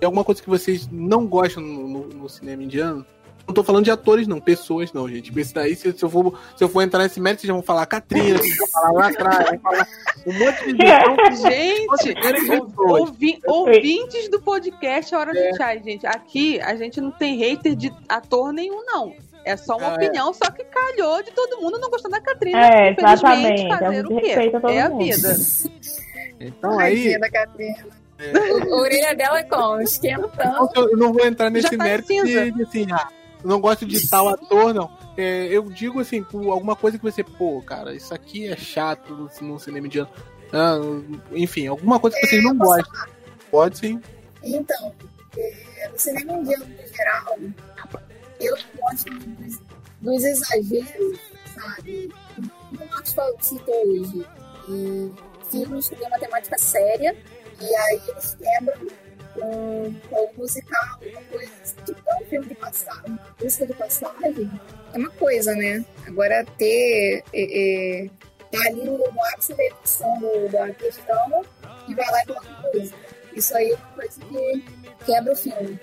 é 0.00 0.04
alguma 0.04 0.24
coisa 0.24 0.42
que 0.42 0.48
vocês 0.48 0.88
não 0.90 1.26
gostam 1.26 1.62
no, 1.62 1.86
no, 1.86 2.08
no 2.08 2.28
cinema 2.28 2.64
indiano? 2.64 3.06
Não 3.50 3.54
tô 3.54 3.64
falando 3.64 3.84
de 3.84 3.90
atores, 3.90 4.28
não, 4.28 4.40
pessoas 4.40 4.92
não, 4.92 5.08
gente. 5.08 5.36
Esse 5.36 5.52
daí, 5.52 5.74
se, 5.74 5.92
se, 5.92 6.04
eu 6.04 6.08
for, 6.08 6.38
se 6.56 6.62
eu 6.62 6.68
for 6.68 6.82
entrar 6.82 7.02
nesse 7.02 7.20
mérito, 7.20 7.40
vocês 7.40 7.48
já 7.48 7.52
vão 7.52 7.64
falar 7.64 7.84
Catrina, 7.84 8.38
vocês 8.38 8.56
vão 8.56 8.68
falar 8.68 8.92
lá 8.92 9.08
atrás, 9.08 9.50
vão 9.50 9.58
falar 9.58 9.88
um 10.24 10.32
monte 10.38 10.72
de 10.72 10.86
gente. 11.36 12.70
ouvi, 12.78 13.40
ouvintes 13.44 14.30
do 14.30 14.40
podcast 14.40 15.12
Hora 15.16 15.36
é. 15.36 15.50
de 15.50 15.56
Chai, 15.56 15.82
gente. 15.82 16.06
Aqui 16.06 16.60
a 16.60 16.76
gente 16.76 17.00
não 17.00 17.10
tem 17.10 17.36
hater 17.38 17.74
de 17.74 17.92
ator 18.08 18.52
nenhum, 18.52 18.84
não. 18.86 19.14
É 19.44 19.56
só 19.56 19.76
uma 19.76 19.88
ah, 19.88 19.94
opinião, 19.94 20.30
é. 20.30 20.32
só 20.32 20.48
que 20.48 20.62
calhou 20.62 21.20
de 21.24 21.32
todo 21.32 21.60
mundo 21.60 21.76
não 21.80 21.90
gostar 21.90 22.08
da 22.08 22.20
Catrina. 22.20 22.66
É, 22.66 22.94
exatamente. 22.96 23.68
Fazer 23.68 24.06
o 24.06 24.20
quê? 24.20 24.36
É 24.68 24.80
a 24.80 24.88
vida. 24.90 25.36
Então 26.42 26.78
aí. 26.78 27.12
É. 27.12 28.72
A 28.72 28.74
orelha 28.74 29.14
dela 29.14 29.40
é 29.40 29.42
como? 29.42 29.82
Esquentando. 29.82 30.70
Eu 30.74 30.96
não 30.96 31.12
vou 31.12 31.26
entrar 31.26 31.50
nesse 31.50 31.76
tá 31.76 31.84
mérito 31.84 32.08
de, 32.08 32.50
de 32.50 32.62
assim, 32.62 32.86
ah, 32.90 33.06
não 33.44 33.60
gosto 33.60 33.86
de 33.86 34.08
tal 34.08 34.28
ator, 34.28 34.74
não. 34.74 34.90
É, 35.16 35.46
eu 35.46 35.62
digo 35.64 36.00
assim, 36.00 36.22
por 36.22 36.50
alguma 36.50 36.76
coisa 36.76 36.98
que 36.98 37.04
você, 37.04 37.22
pô, 37.22 37.60
cara, 37.62 37.94
isso 37.94 38.12
aqui 38.14 38.48
é 38.48 38.56
chato 38.56 39.14
no, 39.14 39.48
no 39.48 39.58
cinema 39.58 39.86
indiano. 39.86 40.08
Ah, 40.52 40.78
enfim, 41.32 41.66
alguma 41.66 42.00
coisa 42.00 42.16
que 42.18 42.26
vocês 42.26 42.42
não 42.42 42.56
gostam. 42.56 43.06
Pode 43.50 43.78
sim. 43.78 44.00
Então, 44.42 44.94
é, 45.36 45.88
no 45.88 45.98
cinema 45.98 46.32
indiano 46.32 46.64
em 46.64 46.94
geral, 46.94 47.38
eu 48.40 48.56
gosto 48.80 49.10
dos, 49.10 49.60
dos 50.00 50.24
exageros, 50.24 51.18
sabe? 51.54 52.12
Marcos 52.72 53.14
citou 53.40 53.74
hoje, 53.86 54.26
e 54.68 55.12
filmes 55.50 55.88
que 55.88 55.96
têm 55.96 56.06
uma 56.06 56.18
temática 56.18 56.58
séria, 56.58 57.16
e 57.60 57.74
aí 57.76 58.00
eles 58.08 58.36
quebram 58.36 58.88
com, 59.40 59.94
com 60.08 60.30
musical, 60.36 60.98
uma 61.02 61.22
coisa 61.22 61.52
assim, 61.62 61.76
tipo 61.86 62.00
um 62.20 62.24
filme 62.26 62.46
de 62.46 62.54
passagem, 62.54 63.18
música 63.42 63.66
de 63.66 63.74
passagem, 63.74 64.50
é 64.92 64.98
uma 64.98 65.10
coisa, 65.10 65.54
né? 65.54 65.84
Agora 66.06 66.44
ter 66.58 67.24
é, 67.32 68.04
é, 68.04 68.10
tá 68.52 68.58
ali 68.66 68.84
no 68.84 69.04
ápice 69.32 69.54
da 69.54 69.64
emoção 69.64 70.48
da 70.52 70.70
questão 70.74 71.44
e 71.88 71.94
vai 71.94 72.10
lá 72.10 72.22
e 72.22 72.26
coloca 72.26 72.70
coisa. 72.70 72.94
Isso 73.34 73.56
aí 73.56 73.70
é 73.70 73.74
uma 73.74 73.94
coisa 73.94 74.20
que 74.20 74.64
quebra 75.06 75.32
o 75.32 75.36
filme. 75.36 75.80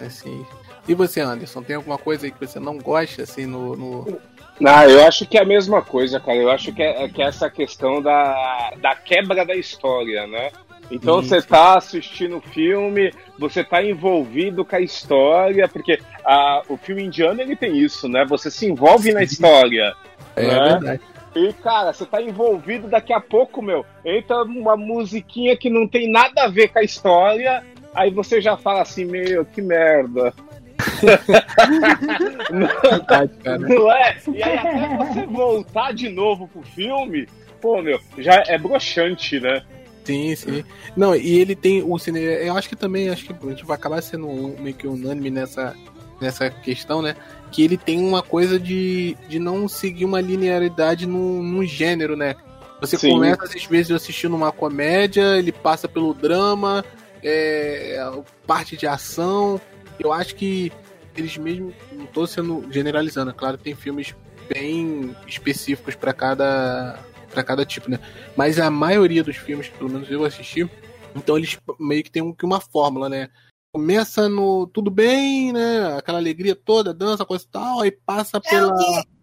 É 0.00 0.08
sim. 0.08 0.46
E 0.88 0.94
você, 0.94 1.20
Anderson, 1.20 1.62
tem 1.62 1.76
alguma 1.76 1.98
coisa 1.98 2.26
aí 2.26 2.32
que 2.32 2.40
você 2.40 2.60
não 2.60 2.78
gosta, 2.78 3.22
assim, 3.22 3.44
no... 3.44 3.76
no... 3.76 4.20
Não, 4.58 4.82
eu 4.84 5.06
acho 5.06 5.26
que 5.26 5.36
é 5.36 5.42
a 5.42 5.44
mesma 5.44 5.82
coisa, 5.82 6.18
cara. 6.18 6.38
Eu 6.38 6.50
acho 6.50 6.72
que 6.72 6.82
é, 6.82 7.08
que 7.08 7.20
é 7.20 7.26
essa 7.26 7.50
questão 7.50 8.00
da, 8.00 8.72
da 8.80 8.94
quebra 8.94 9.44
da 9.44 9.54
história, 9.54 10.26
né? 10.26 10.50
Então 10.90 11.20
Isso. 11.20 11.28
você 11.28 11.36
está 11.38 11.76
assistindo 11.76 12.36
o 12.36 12.40
filme, 12.40 13.12
você 13.38 13.60
está 13.60 13.82
envolvido 13.82 14.64
com 14.64 14.76
a 14.76 14.80
história, 14.80 15.68
porque 15.68 15.98
a, 16.24 16.62
o 16.68 16.76
filme 16.76 17.04
indiano 17.04 17.40
ele 17.40 17.56
tem 17.56 17.76
isso, 17.76 18.08
né? 18.08 18.24
Você 18.28 18.50
se 18.50 18.66
envolve 18.66 19.12
na 19.12 19.22
história. 19.22 19.94
É, 20.36 20.46
né? 20.46 20.54
é 20.54 20.68
verdade. 20.70 21.00
E, 21.34 21.52
cara, 21.52 21.92
você 21.92 22.06
tá 22.06 22.22
envolvido 22.22 22.88
daqui 22.88 23.12
a 23.12 23.20
pouco, 23.20 23.60
meu. 23.60 23.84
Entra 24.02 24.42
uma 24.42 24.74
musiquinha 24.74 25.54
que 25.54 25.68
não 25.68 25.86
tem 25.86 26.10
nada 26.10 26.44
a 26.44 26.48
ver 26.48 26.68
com 26.68 26.78
a 26.78 26.82
história. 26.82 27.62
aí 27.94 28.10
você 28.10 28.40
já 28.40 28.56
fala 28.56 28.80
assim, 28.80 29.04
meu, 29.04 29.44
que 29.44 29.60
merda. 29.60 30.32
Cara. 33.42 33.58
Não 33.58 33.92
é? 33.92 34.16
E 34.32 34.42
aí 34.42 34.58
até 34.58 34.96
você 34.96 35.26
voltar 35.26 35.92
de 35.92 36.08
novo 36.08 36.48
pro 36.48 36.62
filme, 36.62 37.28
pô, 37.60 37.82
meu, 37.82 38.00
já 38.16 38.42
é 38.46 38.56
broxante, 38.56 39.38
né? 39.38 39.62
Sim, 40.06 40.36
sim. 40.36 40.64
Não, 40.96 41.16
e 41.16 41.38
ele 41.40 41.56
tem 41.56 41.82
o 41.82 41.98
cinema. 41.98 42.26
Eu 42.26 42.56
acho 42.56 42.68
que 42.68 42.76
também, 42.76 43.08
acho 43.08 43.24
que 43.24 43.32
a 43.32 43.50
gente 43.50 43.64
vai 43.64 43.76
acabar 43.76 44.00
sendo 44.00 44.28
meio 44.60 44.74
que 44.74 44.86
unânime 44.86 45.30
nessa, 45.30 45.74
nessa 46.20 46.48
questão, 46.48 47.02
né? 47.02 47.16
Que 47.50 47.64
ele 47.64 47.76
tem 47.76 47.98
uma 47.98 48.22
coisa 48.22 48.58
de, 48.58 49.16
de 49.28 49.40
não 49.40 49.68
seguir 49.68 50.04
uma 50.04 50.20
linearidade 50.20 51.06
num, 51.06 51.42
num 51.42 51.64
gênero, 51.64 52.16
né? 52.16 52.36
Você 52.80 52.96
Sim. 52.96 53.10
começa 53.10 53.44
às 53.44 53.64
vezes 53.64 53.90
assistindo 53.90 54.36
uma 54.36 54.52
comédia, 54.52 55.36
ele 55.36 55.50
passa 55.50 55.88
pelo 55.88 56.14
drama, 56.14 56.84
é, 57.22 57.98
parte 58.46 58.76
de 58.76 58.86
ação. 58.86 59.60
Eu 59.98 60.12
acho 60.12 60.36
que 60.36 60.70
eles 61.16 61.36
mesmo. 61.36 61.72
Não 61.90 62.06
tô 62.06 62.26
sendo 62.26 62.64
generalizando, 62.70 63.30
é 63.30 63.34
claro 63.34 63.58
que 63.58 63.64
tem 63.64 63.74
filmes 63.74 64.14
bem 64.48 65.16
específicos 65.26 65.96
para 65.96 66.12
cada 66.12 67.00
para 67.36 67.44
cada 67.44 67.66
tipo, 67.66 67.90
né? 67.90 68.00
Mas 68.34 68.58
a 68.58 68.70
maioria 68.70 69.22
dos 69.22 69.36
filmes, 69.36 69.68
pelo 69.68 69.90
menos 69.90 70.10
eu 70.10 70.24
assisti, 70.24 70.66
então 71.14 71.36
eles 71.36 71.58
meio 71.78 72.02
que 72.02 72.10
tem 72.10 72.22
um- 72.22 72.32
que 72.32 72.46
uma 72.46 72.60
fórmula, 72.60 73.10
né? 73.10 73.28
Começa 73.74 74.26
no 74.26 74.66
tudo 74.66 74.90
bem, 74.90 75.52
né? 75.52 75.98
Aquela 75.98 76.16
alegria 76.16 76.56
toda, 76.56 76.94
dança, 76.94 77.26
coisa 77.26 77.44
e 77.44 77.48
tal, 77.48 77.80
aí 77.80 77.90
passa 77.90 78.40
pela 78.40 78.68
É 78.70 78.72
o 78.72 78.74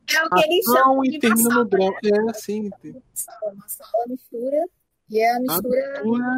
que, 0.05 0.15
é 0.15 0.23
o 0.25 0.29
que 0.29 0.43
eles 0.43 0.65
chamam 0.65 1.05
e 1.05 1.19
termina 1.19 1.49
no 1.55 1.65
drama. 1.65 1.97
né? 2.03 2.09
É 2.27 2.29
assim, 2.29 2.69
Massala, 2.69 3.55
massala, 3.55 4.05
mistura. 4.07 4.65
E 5.09 5.19
é 5.19 5.35
a 5.35 5.39
mistura, 5.39 5.91
mistura. 6.03 6.37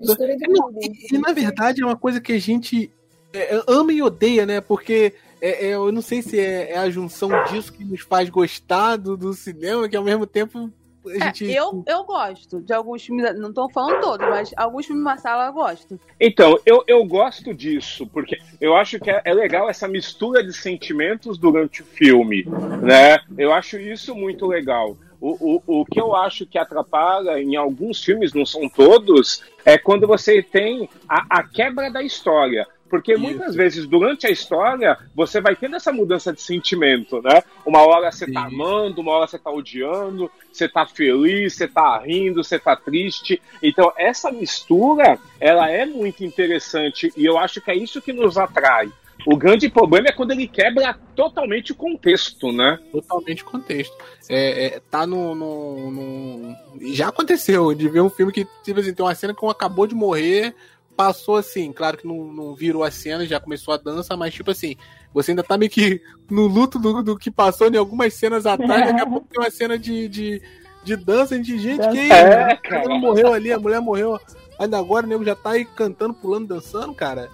mistura 0.00 0.36
de 0.36 0.46
Não, 0.48 0.72
tudo. 0.72 0.78
E, 0.82 1.14
e, 1.14 1.18
na 1.18 1.32
verdade 1.32 1.82
é 1.82 1.84
uma 1.84 1.96
coisa 1.96 2.20
que 2.20 2.32
a 2.32 2.38
gente 2.38 2.92
é, 3.32 3.60
ama 3.66 3.92
e 3.92 4.00
odeia, 4.02 4.46
né? 4.46 4.60
Porque 4.60 5.14
é, 5.40 5.66
é, 5.66 5.74
eu 5.74 5.90
não 5.92 6.02
sei 6.02 6.22
se 6.22 6.38
é, 6.38 6.72
é 6.72 6.78
a 6.78 6.90
junção 6.90 7.28
disso 7.44 7.72
que 7.72 7.84
nos 7.84 8.00
faz 8.02 8.28
gostar 8.30 8.96
do, 8.96 9.16
do 9.16 9.32
cinema, 9.34 9.88
que 9.88 9.96
ao 9.96 10.04
mesmo 10.04 10.26
tempo 10.26 10.70
a 11.06 11.10
É, 11.10 11.20
gente. 11.34 11.50
eu, 11.50 11.82
eu 11.86 12.04
gosto 12.04 12.60
de 12.60 12.72
alguns 12.72 13.04
filmes, 13.04 13.38
não 13.38 13.52
tô 13.52 13.68
falando 13.68 14.00
todos, 14.00 14.28
mas 14.28 14.52
alguns 14.56 14.86
filmes 14.86 15.02
de 15.02 15.04
Massala 15.04 15.46
eu 15.46 15.52
gosto. 15.52 16.00
Então, 16.20 16.58
eu, 16.66 16.84
eu 16.86 17.04
gosto 17.04 17.54
disso, 17.54 18.06
porque 18.06 18.38
eu 18.60 18.76
acho 18.76 18.98
que 18.98 19.10
é, 19.10 19.22
é 19.24 19.32
legal 19.34 19.68
essa 19.70 19.86
mistura 19.88 20.42
de 20.42 20.52
sentimentos 20.52 21.38
durante 21.38 21.82
o 21.82 21.84
filme, 21.84 22.44
né? 22.82 23.20
Eu 23.36 23.52
acho 23.52 23.78
isso 23.78 24.14
muito 24.14 24.46
legal. 24.46 24.96
O, 25.20 25.60
o, 25.66 25.80
o 25.80 25.84
que 25.84 26.00
eu 26.00 26.14
acho 26.14 26.46
que 26.46 26.56
atrapalha 26.56 27.40
em 27.40 27.56
alguns 27.56 28.04
filmes, 28.04 28.32
não 28.32 28.46
são 28.46 28.68
todos, 28.68 29.42
é 29.64 29.76
quando 29.76 30.06
você 30.06 30.42
tem 30.42 30.88
a, 31.08 31.40
a 31.40 31.42
quebra 31.42 31.90
da 31.90 32.02
história. 32.02 32.66
Porque 32.88 33.12
Isso. 33.12 33.22
muitas 33.22 33.54
vezes, 33.54 33.86
durante 33.86 34.26
a 34.26 34.30
história, 34.30 34.96
você 35.14 35.40
vai 35.40 35.54
tendo 35.54 35.76
essa 35.76 35.92
mudança 35.92 36.32
de 36.32 36.40
sentimento, 36.40 37.20
né? 37.22 37.42
Uma 37.66 37.80
hora 37.86 38.10
você 38.10 38.30
tá 38.30 38.46
amando, 38.46 39.00
uma 39.00 39.12
hora 39.12 39.26
você 39.26 39.38
tá 39.38 39.50
odiando, 39.50 40.30
você 40.52 40.68
tá 40.68 40.86
feliz, 40.86 41.54
você 41.54 41.68
tá 41.68 41.98
rindo, 41.98 42.42
você 42.42 42.58
tá 42.58 42.74
triste. 42.74 43.40
Então, 43.62 43.92
essa 43.96 44.30
mistura, 44.32 45.18
ela 45.38 45.70
é 45.70 45.84
muito 45.84 46.24
interessante 46.24 47.12
e 47.16 47.24
eu 47.24 47.36
acho 47.38 47.60
que 47.60 47.70
é 47.70 47.76
isso 47.76 48.00
que 48.00 48.12
nos 48.12 48.38
atrai. 48.38 48.90
O 49.26 49.36
grande 49.36 49.68
problema 49.68 50.08
é 50.08 50.12
quando 50.12 50.30
ele 50.30 50.46
quebra 50.46 50.96
totalmente 51.14 51.72
o 51.72 51.74
contexto, 51.74 52.52
né? 52.52 52.78
totalmente 52.92 53.44
contexto. 53.44 53.94
É, 54.28 54.66
é, 54.66 54.80
tá 54.90 55.06
no, 55.06 55.34
no, 55.34 55.90
no- 55.90 56.56
Já 56.94 57.08
aconteceu 57.08 57.74
de 57.74 57.88
ver 57.88 58.00
um 58.00 58.08
filme 58.08 58.32
que, 58.32 58.46
tipo 58.62 58.78
assim, 58.78 58.94
tem 58.94 59.04
uma 59.04 59.14
cena 59.14 59.34
que 59.34 59.44
um 59.44 59.50
acabou 59.50 59.86
de 59.86 59.94
morrer, 59.94 60.54
passou 60.98 61.36
assim, 61.36 61.72
claro 61.72 61.96
que 61.96 62.04
não, 62.04 62.24
não 62.24 62.56
virou 62.56 62.82
a 62.82 62.90
cena, 62.90 63.24
já 63.24 63.38
começou 63.38 63.72
a 63.72 63.76
dança, 63.76 64.16
mas 64.16 64.34
tipo 64.34 64.50
assim, 64.50 64.74
você 65.14 65.30
ainda 65.30 65.44
tá 65.44 65.56
meio 65.56 65.70
que 65.70 66.02
no 66.28 66.48
luto 66.48 66.76
do, 66.76 67.04
do 67.04 67.16
que 67.16 67.30
passou 67.30 67.68
em 67.68 67.76
algumas 67.76 68.12
cenas 68.14 68.44
atrás, 68.44 68.86
daqui 68.86 69.00
a 69.00 69.06
pouco 69.06 69.28
tem 69.28 69.40
uma 69.40 69.48
cena 69.48 69.78
de, 69.78 70.08
de, 70.08 70.42
de 70.82 70.96
dança, 70.96 71.38
de 71.38 71.56
gente 71.56 71.88
que 71.90 72.10
É, 72.10 72.56
cara. 72.56 72.88
morreu 72.98 73.32
ali, 73.32 73.52
a 73.52 73.60
mulher 73.60 73.80
morreu. 73.80 74.18
Ainda 74.58 74.76
agora 74.76 75.06
o 75.06 75.08
nego 75.08 75.24
já 75.24 75.36
tá 75.36 75.50
aí 75.50 75.64
cantando, 75.64 76.14
pulando, 76.14 76.48
dançando, 76.48 76.92
cara. 76.92 77.30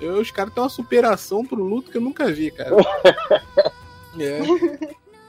Eu, 0.00 0.20
os 0.20 0.30
caras 0.30 0.54
têm 0.54 0.62
uma 0.62 0.68
superação 0.68 1.44
pro 1.44 1.60
luto 1.60 1.90
que 1.90 1.96
eu 1.96 2.02
nunca 2.02 2.30
vi, 2.30 2.52
cara. 2.52 2.70
É. 4.18 4.40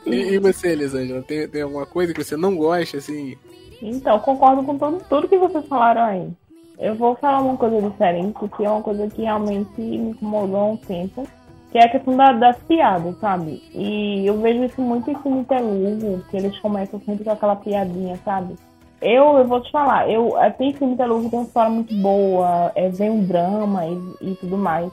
E, 0.04 0.34
e 0.34 0.40
você, 0.40 0.70
Elisângela, 0.70 1.22
tem, 1.22 1.48
tem 1.48 1.62
alguma 1.62 1.86
coisa 1.86 2.12
que 2.12 2.24
você 2.24 2.36
não 2.36 2.56
gosta, 2.56 2.98
assim? 2.98 3.38
Então, 3.80 4.18
concordo 4.20 4.64
com 4.64 4.80
tudo, 4.80 5.04
tudo 5.08 5.28
que 5.28 5.38
vocês 5.38 5.64
falaram 5.68 6.02
aí. 6.02 6.32
Eu 6.80 6.96
vou 6.96 7.16
falar 7.16 7.42
uma 7.42 7.58
coisa 7.58 7.82
diferente, 7.82 8.40
que 8.56 8.64
é 8.64 8.70
uma 8.70 8.82
coisa 8.82 9.08
que 9.08 9.22
realmente 9.22 9.70
me 9.82 10.12
incomodou 10.12 10.60
há 10.60 10.66
um 10.66 10.78
tempo, 10.78 11.28
que 11.72 11.78
é 11.78 11.84
a 11.86 11.90
questão 11.90 12.16
da- 12.16 12.32
das 12.32 12.58
piadas, 12.64 13.18
sabe? 13.20 13.62
E 13.76 14.26
eu 14.26 14.40
vejo 14.40 14.64
isso 14.64 14.82
muito 14.82 15.12
em 15.12 15.16
filme 15.16 15.44
telugu, 15.44 16.24
que 16.32 16.38
eles 16.38 16.58
começam 16.60 17.00
sempre 17.02 17.24
com 17.26 17.32
aquela 17.32 17.56
piadinha, 17.58 18.18
sabe? 18.24 18.56
Eu, 19.02 19.38
eu 19.38 19.46
vou 19.46 19.62
te 19.62 19.72
falar, 19.72 20.10
eu 20.10 20.38
eh, 20.40 20.50
tem 20.52 20.74
filme 20.74 20.96
telugu 20.96 21.26
que 21.26 21.30
tem 21.30 21.40
uma 21.40 21.46
história 21.46 21.70
muito 21.70 21.94
boa, 21.96 22.72
é, 22.76 22.90
vem 22.90 23.10
um 23.10 23.24
drama 23.24 23.86
e, 23.86 23.98
e 24.22 24.36
tudo 24.36 24.58
mais. 24.58 24.92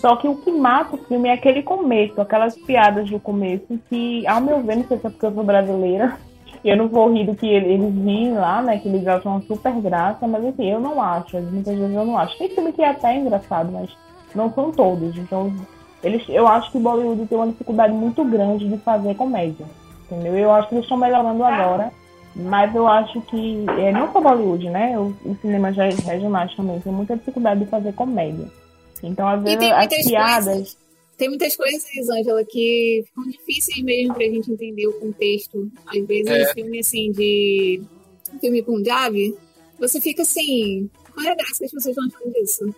Só 0.00 0.16
que 0.16 0.26
o 0.26 0.36
que 0.36 0.50
mata 0.50 0.96
o 0.96 0.98
filme 0.98 1.28
é 1.28 1.32
aquele 1.34 1.62
começo, 1.62 2.20
aquelas 2.20 2.56
piadas 2.56 3.08
do 3.10 3.20
começo 3.20 3.78
que, 3.88 4.26
ao 4.26 4.40
meu 4.40 4.60
ver, 4.62 4.76
não 4.76 4.84
sei 4.84 4.98
se 4.98 5.06
é 5.06 5.10
porque 5.10 5.26
eu 5.26 5.32
sou 5.34 5.44
brasileira, 5.44 6.16
eu 6.68 6.76
não 6.76 6.88
vou 6.88 7.12
rir 7.12 7.24
do 7.26 7.34
que 7.34 7.46
ele- 7.46 7.74
eles 7.74 7.94
riem 8.04 8.34
lá, 8.34 8.62
né? 8.62 8.78
Que 8.78 8.88
eles 8.88 9.06
acham 9.06 9.32
uma 9.32 9.42
super 9.42 9.72
graça, 9.80 10.26
mas 10.26 10.44
assim, 10.44 10.70
eu 10.70 10.80
não 10.80 11.00
acho. 11.02 11.36
Muitas 11.40 11.76
vezes 11.76 11.94
eu 11.94 12.04
não 12.04 12.16
acho. 12.18 12.36
Tem 12.38 12.48
filme 12.48 12.72
que 12.72 12.82
é 12.82 12.88
até 12.90 13.16
engraçado, 13.16 13.70
mas 13.72 13.90
não 14.34 14.52
são 14.52 14.70
todos. 14.72 15.16
Então, 15.16 15.52
eles, 16.02 16.22
eu 16.28 16.46
acho 16.48 16.70
que 16.72 16.78
Bollywood 16.78 17.26
tem 17.26 17.36
uma 17.38 17.46
dificuldade 17.48 17.92
muito 17.92 18.24
grande 18.24 18.68
de 18.68 18.76
fazer 18.78 19.14
comédia. 19.14 19.66
Entendeu? 20.10 20.36
Eu 20.36 20.52
acho 20.52 20.68
que 20.68 20.74
eles 20.74 20.84
estão 20.84 20.98
melhorando 20.98 21.42
agora. 21.44 21.90
Mas 22.36 22.74
eu 22.74 22.88
acho 22.88 23.20
que, 23.22 23.64
é, 23.78 23.92
não 23.92 24.12
só 24.12 24.20
Bollywood, 24.20 24.68
né? 24.68 24.98
Os, 24.98 25.38
cinemas 25.40 25.76
re- 25.76 25.94
regionais 26.04 26.52
também 26.56 26.80
tem 26.80 26.92
muita 26.92 27.16
dificuldade 27.16 27.60
de 27.60 27.66
fazer 27.66 27.92
comédia. 27.94 28.46
Então, 29.02 29.28
às 29.28 29.40
vezes, 29.42 29.58
as 30.00 30.06
piadas. 30.10 30.44
coisas. 30.46 30.76
Tem 31.16 31.28
muitas 31.28 31.54
coisas, 31.56 31.84
Ângela, 32.10 32.44
que 32.44 33.04
ficam 33.06 33.24
difíceis 33.24 33.82
mesmo 33.84 34.14
pra 34.14 34.24
gente 34.24 34.50
entender 34.50 34.86
o 34.88 34.92
contexto. 34.98 35.70
Às 35.86 36.04
vezes, 36.06 36.28
É. 36.28 36.52
filme 36.54 36.78
assim 36.80 37.12
de. 37.12 37.80
filme 38.40 38.62
Punjabi, 38.62 39.34
você 39.78 40.00
fica 40.00 40.22
assim. 40.22 40.90
Qual 41.14 41.24
é 41.26 41.30
a 41.30 41.34
graça 41.36 41.58
que 41.58 41.64
as 41.66 41.72
pessoas 41.72 41.86
estão 41.96 42.04
achando 42.06 42.32
disso? 42.34 42.74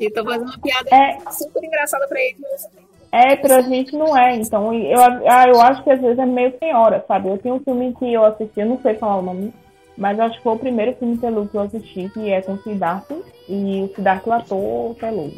E 0.00 0.10
tá 0.10 0.24
fazendo 0.24 0.48
uma 0.48 0.58
piada 0.58 0.88
É, 0.90 1.30
super 1.30 1.62
engraçada 1.62 2.08
pra 2.08 2.18
eles, 2.18 2.40
mas 2.40 2.66
tem 2.68 2.84
É, 3.12 3.36
pra 3.36 3.60
gente 3.60 3.94
não 3.94 4.16
é. 4.16 4.34
Então, 4.36 4.72
eu, 4.72 4.98
ah, 4.98 5.44
eu 5.46 5.60
acho 5.60 5.84
que 5.84 5.90
às 5.90 6.00
vezes 6.00 6.18
é 6.18 6.24
meio 6.24 6.54
sem 6.58 6.74
hora, 6.74 7.04
sabe? 7.06 7.28
Eu 7.28 7.36
tenho 7.38 7.56
um 7.56 7.60
filme 7.60 7.94
que 7.98 8.10
eu 8.10 8.24
assisti, 8.24 8.60
eu 8.60 8.66
não 8.66 8.80
sei 8.80 8.94
falar 8.94 9.18
o 9.18 9.22
nome, 9.22 9.52
mas 9.98 10.18
acho 10.18 10.38
que 10.38 10.42
foi 10.42 10.54
o 10.54 10.58
primeiro 10.58 10.96
filme 10.96 11.18
telugu 11.18 11.48
que 11.50 11.56
eu 11.56 11.60
assisti, 11.60 12.08
que 12.08 12.30
é 12.30 12.40
com 12.40 12.54
o 12.54 12.62
Siddhartha, 12.62 13.14
e 13.46 13.82
o 13.82 13.94
Siddhartha 13.94 14.30
o 14.30 14.32
ator 14.32 14.94
telugu. 14.96 15.34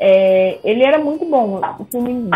É, 0.00 0.58
ele 0.64 0.82
era 0.82 0.98
muito 0.98 1.26
bom. 1.26 1.60
O 1.78 1.84
filme, 1.84 2.30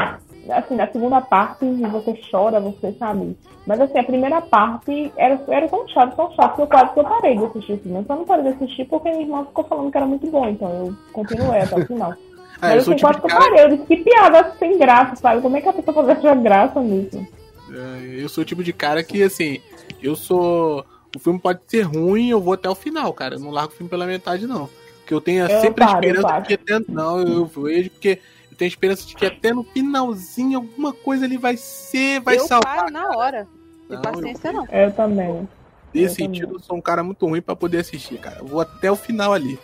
assim, 0.51 0.77
na 0.77 0.87
segunda 0.89 1.23
parte, 1.23 1.65
você 1.65 2.21
chora, 2.31 2.61
você 2.61 2.93
sabe. 2.93 3.35
Mas 3.67 3.81
assim, 3.81 3.99
a 3.99 4.05
primeira 4.05 4.43
parte 4.43 5.11
era, 5.17 5.43
era 5.49 5.67
tão 5.69 5.89
chato, 5.89 6.15
tão 6.15 6.31
chato, 6.33 6.57
que 6.57 6.63
eu 6.63 6.67
quase 6.67 6.93
que 6.93 7.01
eu 7.01 7.05
parei 7.05 7.37
de 7.37 7.45
assistir 7.47 7.73
o 7.73 7.79
filme. 7.79 7.99
Eu 7.99 8.05
só 8.05 8.17
não 8.17 8.25
parei 8.27 8.45
de 8.45 8.51
assistir 8.51 8.85
porque 8.85 9.11
minha 9.11 9.23
irmã 9.23 9.45
ficou 9.47 9.65
falando 9.65 9.91
que 9.91 9.97
era 9.97 10.07
muito 10.07 10.27
bom, 10.31 10.47
então 10.47 10.69
eu 10.71 10.95
continuei 11.15 11.61
até 11.61 11.77
o 11.77 11.87
final. 11.87 12.13
Ah, 12.13 12.17
Mas 12.61 12.73
eu 12.75 12.79
assim, 12.81 12.97
tipo 12.97 13.01
quase 13.01 13.21
que 13.21 13.33
eu 13.33 13.39
parei. 13.39 13.65
Eu 13.65 13.69
disse, 13.71 13.87
que 13.87 13.97
piada 13.97 14.53
sem 14.59 14.79
graça, 14.79 15.17
sabe? 15.17 15.41
Como 15.41 15.57
é 15.57 15.63
que 15.63 15.69
a 15.69 15.73
pessoa 15.73 15.95
pode 15.95 16.11
achar 16.11 16.37
graça 16.37 16.81
nisso? 16.81 17.27
é, 17.71 18.23
Eu 18.23 18.29
sou 18.29 18.43
o 18.43 18.45
tipo 18.45 18.63
de 18.63 18.75
cara 18.75 19.03
que, 19.03 19.23
assim, 19.23 19.59
eu 20.03 20.15
sou. 20.15 20.85
O 21.17 21.19
filme 21.19 21.39
pode 21.39 21.61
ser 21.67 21.83
ruim, 21.83 22.29
eu 22.29 22.41
vou 22.41 22.53
até 22.53 22.69
o 22.69 22.75
final, 22.75 23.13
cara. 23.15 23.37
Eu 23.37 23.41
não 23.41 23.51
largo 23.51 23.73
o 23.73 23.77
filme 23.77 23.89
pela 23.89 24.05
metade, 24.05 24.47
não. 24.47 24.69
Porque 25.05 25.13
eu 25.13 25.21
tenho 25.21 25.47
Eu 25.47 25.61
sempre 25.61 25.85
a 25.85 25.87
paro, 25.87 26.07
eu 26.07 26.11
esperança 26.15 26.41
de 26.41 26.47
que 26.49 26.55
até. 26.55 26.85
Não, 26.89 27.21
eu 27.21 27.45
vejo, 27.45 27.91
porque 27.91 28.19
eu 28.51 28.57
tenho 28.57 28.67
a 28.67 28.73
esperança 28.73 29.07
de 29.07 29.15
que 29.15 29.27
até 29.27 29.53
no 29.53 29.63
finalzinho 29.63 30.57
alguma 30.59 30.95
coisa 30.95 31.27
ali 31.27 31.37
vai 31.37 31.59
ser, 31.59 32.21
vai 32.21 32.39
eu 32.39 32.47
salvar. 32.47 32.77
paro 32.77 32.91
na 32.91 33.11
hora. 33.11 33.47
Não, 33.89 34.01
paciência, 34.01 34.51
não. 34.51 34.67
Eu 34.67 34.91
também. 34.93 35.49
Nesse 35.93 36.05
eu 36.05 36.09
também. 36.09 36.09
sentido, 36.09 36.55
eu 36.55 36.61
sou 36.61 36.77
um 36.77 36.81
cara 36.81 37.03
muito 37.03 37.27
ruim 37.27 37.43
pra 37.43 37.55
poder 37.55 37.79
assistir, 37.81 38.17
cara. 38.19 38.39
Eu 38.39 38.47
vou 38.47 38.61
até 38.63 38.91
o 38.91 38.97
final 38.97 39.35
ali. 39.35 39.59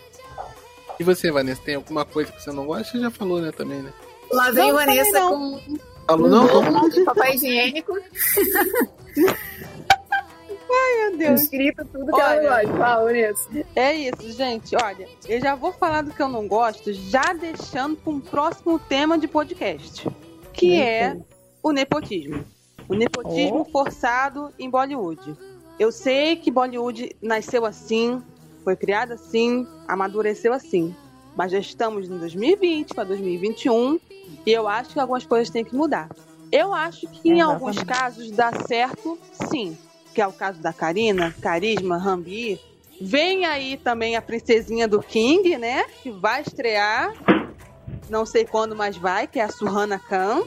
E 0.99 1.03
você, 1.05 1.31
Vanessa, 1.33 1.63
tem 1.65 1.77
alguma 1.77 2.05
coisa 2.05 2.31
que 2.31 2.43
você 2.43 2.53
não 2.53 2.67
gosta? 2.67 2.85
Você 2.93 3.01
já 3.01 3.11
falou, 3.11 3.41
né, 3.41 3.51
também, 3.51 3.79
né? 3.81 3.91
Lá 4.31 4.51
vem 4.51 4.69
Não, 4.69 4.77
Vanessa 4.77 5.11
também 5.13 5.31
com 5.69 5.79
Falou, 6.07 6.27
um 6.27 6.31
não? 6.31 6.73
bolo 6.73 6.89
de 6.91 7.05
papel 7.05 7.35
higiênico, 7.35 7.93
Meu 10.71 11.17
Deus. 11.19 11.43
escrito 11.43 11.85
tudo 11.85 12.07
que 12.07 12.13
Olha. 12.13 12.23
ela 12.23 12.63
gosta. 12.63 12.79
Fala, 12.79 13.05
Vanessa. 13.05 13.49
É 13.75 13.95
isso, 13.95 14.33
gente. 14.33 14.77
Olha, 14.77 15.09
eu 15.29 15.41
já 15.41 15.55
vou 15.55 15.73
falar 15.73 16.03
do 16.03 16.13
que 16.13 16.23
eu 16.23 16.29
não 16.29 16.47
gosto, 16.47 16.93
já 16.93 17.33
deixando 17.33 17.97
para 17.97 18.13
um 18.13 18.21
próximo 18.21 18.79
tema 18.79 19.19
de 19.19 19.27
podcast, 19.27 20.09
que 20.53 20.81
é 20.81 21.17
o 21.63 21.73
nepotismo. 21.73 22.45
O 22.89 22.95
nepotismo 22.95 23.65
forçado 23.71 24.53
em 24.59 24.69
Bollywood. 24.71 25.37
Eu 25.79 25.91
sei 25.91 26.37
que 26.37 26.51
Bollywood 26.51 27.15
nasceu 27.23 27.65
assim, 27.65 28.23
foi 28.63 28.77
criado 28.77 29.13
assim, 29.13 29.67
amadureceu 29.89 30.53
assim. 30.53 30.95
Mas 31.37 31.53
já 31.53 31.59
estamos 31.59 32.09
em 32.09 32.19
2020 32.19 32.95
para 32.95 33.05
2021 33.05 33.99
e 34.45 34.53
eu 34.53 34.69
acho 34.69 34.91
que 34.91 35.01
algumas 35.01 35.25
coisas 35.25 35.49
têm 35.51 35.65
que 35.65 35.75
mudar. 35.75 36.09
Eu 36.53 36.75
acho 36.75 37.07
que 37.07 37.31
em 37.31 37.39
Exatamente. 37.39 37.43
alguns 37.43 37.83
casos 37.85 38.31
dá 38.33 38.51
certo, 38.67 39.19
sim. 39.49 39.77
Que 40.21 40.25
é 40.25 40.27
o 40.27 40.33
caso 40.35 40.61
da 40.61 40.71
Karina, 40.71 41.35
Carisma, 41.41 41.97
Rambi. 41.97 42.61
Vem 43.01 43.47
aí 43.47 43.79
também 43.79 44.17
a 44.17 44.21
princesinha 44.21 44.87
do 44.87 45.01
King, 45.01 45.57
né? 45.57 45.83
Que 46.03 46.11
vai 46.11 46.43
estrear. 46.43 47.15
Não 48.11 48.27
sei 48.27 48.45
quando, 48.45 48.77
mas 48.77 48.99
vai, 48.99 49.27
que 49.27 49.41
é 49.41 49.45
a 49.45 49.49
Suhana 49.49 49.99
Khan. 49.99 50.43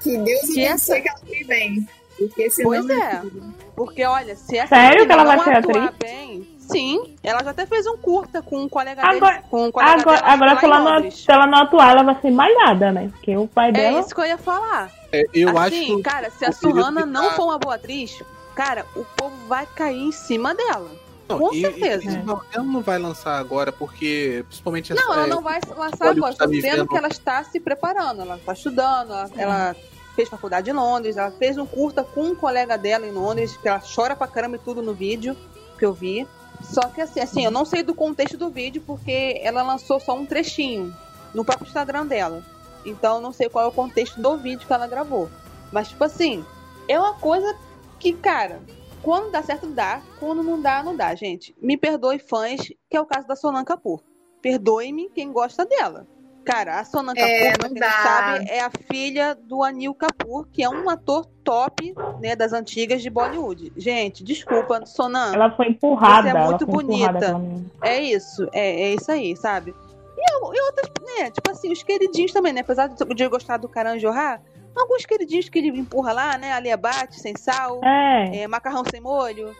Que 0.00 0.16
Deus 0.16 0.40
Que 0.54 0.64
essa... 0.64 0.96
essa- 0.96 1.00
que 1.02 1.08
ela 1.10 1.18
me 1.26 1.44
bem. 1.44 1.88
Porque 2.16 2.48
Pois 2.62 2.88
é. 2.88 3.20
filho, 3.20 3.54
Porque, 3.76 4.02
olha, 4.02 4.34
se 4.34 4.56
essa 4.56 4.74
Sério 4.74 5.04
que 5.06 5.12
ela 5.12 5.24
vai 5.24 5.44
ser 5.44 5.56
atriz? 5.58 5.90
bem, 6.02 6.48
sim. 6.58 7.14
Ela 7.22 7.44
já 7.44 7.50
até 7.50 7.66
fez 7.66 7.86
um 7.86 7.98
curta 7.98 8.40
com 8.40 8.62
um 8.62 8.68
colega 8.68 9.02
Agora- 9.06 9.34
dele. 9.34 9.44
Com 9.50 9.66
um 9.66 9.70
colega 9.70 9.92
Agora, 10.00 10.16
dela 10.22 10.32
agora 10.32 10.58
se, 10.58 10.64
ela 10.64 10.78
não, 10.80 11.10
se 11.10 11.30
ela 11.30 11.46
não 11.46 11.58
atuar, 11.58 11.90
ela 11.90 12.02
vai 12.02 12.18
ser 12.22 12.30
malhada, 12.30 12.90
né? 12.92 13.08
Porque 13.12 13.36
o 13.36 13.46
pai 13.46 13.68
É 13.68 13.72
dela. 13.72 14.00
isso 14.00 14.14
que 14.14 14.22
eu 14.22 14.24
ia 14.24 14.38
falar. 14.38 14.90
É, 15.12 15.22
eu 15.34 15.50
assim, 15.58 15.92
acho. 15.96 16.02
cara, 16.02 16.30
se 16.30 16.46
a 16.46 16.50
que 16.50 16.66
não 16.66 17.28
tá- 17.28 17.36
for 17.36 17.44
uma 17.44 17.58
boa 17.58 17.74
atriz, 17.74 18.18
cara, 18.58 18.84
o 18.96 19.04
povo 19.04 19.36
vai 19.46 19.64
cair 19.66 20.02
em 20.02 20.10
cima 20.10 20.52
dela. 20.52 20.90
Não, 21.28 21.38
com 21.38 21.54
e- 21.54 21.58
e- 21.58 21.60
certeza. 21.60 22.10
e 22.10 22.22
não, 22.24 22.42
ela 22.52 22.64
não 22.64 22.80
vai 22.80 22.98
lançar 22.98 23.38
agora, 23.38 23.70
porque 23.70 24.44
principalmente 24.48 24.92
Não, 24.92 25.12
ela 25.12 25.24
é, 25.26 25.26
não 25.28 25.40
vai 25.40 25.60
lançar 25.76 26.08
agora. 26.08 26.20
tá 26.22 26.30
Estou 26.30 26.46
dizendo 26.48 26.70
vivendo- 26.72 26.88
que 26.88 26.96
ela 26.96 27.06
está 27.06 27.44
se 27.44 27.60
preparando, 27.60 28.22
ela 28.22 28.34
está 28.36 28.52
estudando, 28.52 29.12
ela, 29.12 29.30
ela 29.36 29.76
fez 30.16 30.28
faculdade 30.28 30.70
em 30.70 30.72
Londres, 30.72 31.16
ela 31.16 31.30
fez 31.30 31.56
um 31.56 31.64
curta 31.66 32.02
com 32.02 32.22
um 32.30 32.34
colega 32.34 32.76
dela 32.76 33.06
em 33.06 33.12
Londres, 33.12 33.56
que 33.56 33.68
ela 33.68 33.80
chora 33.80 34.16
pra 34.16 34.26
caramba 34.26 34.56
e 34.56 34.58
tudo 34.58 34.82
no 34.82 34.92
vídeo 34.92 35.36
que 35.78 35.84
eu 35.84 35.92
vi. 35.92 36.26
Só 36.60 36.80
que 36.88 37.00
assim, 37.00 37.20
assim, 37.20 37.44
eu 37.44 37.52
não 37.52 37.64
sei 37.64 37.84
do 37.84 37.94
contexto 37.94 38.36
do 38.36 38.50
vídeo, 38.50 38.82
porque 38.84 39.38
ela 39.44 39.62
lançou 39.62 40.00
só 40.00 40.16
um 40.16 40.26
trechinho 40.26 40.92
no 41.32 41.44
próprio 41.44 41.68
Instagram 41.68 42.06
dela. 42.06 42.42
Então 42.84 43.16
eu 43.16 43.20
não 43.20 43.32
sei 43.32 43.48
qual 43.48 43.66
é 43.66 43.68
o 43.68 43.72
contexto 43.72 44.20
do 44.20 44.36
vídeo 44.36 44.66
que 44.66 44.72
ela 44.72 44.88
gravou. 44.88 45.30
Mas, 45.70 45.90
tipo 45.90 46.02
assim, 46.02 46.44
é 46.88 46.98
uma 46.98 47.14
coisa 47.14 47.54
que, 47.98 48.12
cara, 48.12 48.60
quando 49.02 49.30
dá 49.30 49.42
certo, 49.42 49.66
dá. 49.68 50.02
Quando 50.18 50.42
não 50.42 50.60
dá, 50.60 50.82
não 50.82 50.96
dá, 50.96 51.14
gente. 51.14 51.54
Me 51.60 51.76
perdoe, 51.76 52.18
fãs, 52.18 52.60
que 52.90 52.96
é 52.96 53.00
o 53.00 53.06
caso 53.06 53.26
da 53.26 53.36
Sonan 53.36 53.64
Kapoor. 53.64 54.00
Perdoe-me 54.42 55.10
quem 55.10 55.32
gosta 55.32 55.64
dela. 55.64 56.06
Cara, 56.44 56.80
a 56.80 56.84
Sonan 56.84 57.12
É, 57.16 57.50
Kapoor, 57.50 57.58
pra 57.58 57.68
quem 57.68 57.80
não 57.80 58.02
sabe, 58.02 58.50
é 58.50 58.60
a 58.60 58.70
filha 58.70 59.34
do 59.34 59.62
Anil 59.62 59.94
Kapoor, 59.94 60.46
que 60.50 60.62
é 60.62 60.68
um 60.68 60.88
ator 60.88 61.26
top, 61.44 61.94
né, 62.20 62.34
das 62.34 62.52
antigas 62.52 63.02
de 63.02 63.10
Bollywood. 63.10 63.72
Gente, 63.76 64.24
desculpa, 64.24 64.84
Sonan. 64.86 65.34
Ela 65.34 65.54
foi 65.54 65.68
empurrada. 65.68 66.22
Você 66.22 66.28
é 66.28 66.40
ela 66.40 66.48
muito 66.48 66.66
bonita. 66.66 67.40
É 67.82 68.00
isso, 68.00 68.48
é, 68.52 68.82
é 68.82 68.94
isso 68.94 69.12
aí, 69.12 69.36
sabe? 69.36 69.74
E, 70.16 70.20
e 70.20 70.62
outras, 70.62 70.90
né? 71.06 71.30
Tipo 71.30 71.50
assim, 71.50 71.70
os 71.70 71.82
queridinhos 71.82 72.32
também, 72.32 72.52
né? 72.52 72.62
Apesar 72.62 72.88
de 72.88 73.14
de 73.14 73.22
eu 73.22 73.30
gostar 73.30 73.58
do 73.58 73.68
Karan 73.68 73.98
Johar, 73.98 74.42
alguns 74.80 75.04
queridinhos 75.06 75.48
que 75.48 75.58
ele 75.58 75.68
empurra 75.68 76.12
lá, 76.12 76.38
né? 76.38 76.52
Ali 76.52 76.70
abate, 76.70 77.20
sem 77.20 77.34
sal, 77.36 77.80
É. 77.84 78.38
é, 78.42 78.48
macarrão 78.48 78.82
sem 78.90 79.00
molho. 79.00 79.54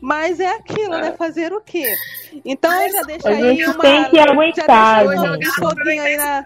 Mas 0.00 0.38
é 0.38 0.50
aquilo, 0.50 0.98
né? 0.98 1.12
Fazer 1.12 1.52
o 1.52 1.60
quê? 1.60 1.86
Então 2.44 2.70
eu 2.82 2.92
já 2.92 3.02
deixo 3.02 3.26
A 3.26 3.30
aí 3.30 3.56
gente 3.56 3.64
uma. 3.70 3.78
tem 3.78 4.04
que 4.10 4.16
já 4.16 4.24
aguentar, 4.30 5.06
um 5.06 5.32
gente. 5.34 5.50
foguinho 5.54 6.02
aí 6.02 6.16
na. 6.16 6.44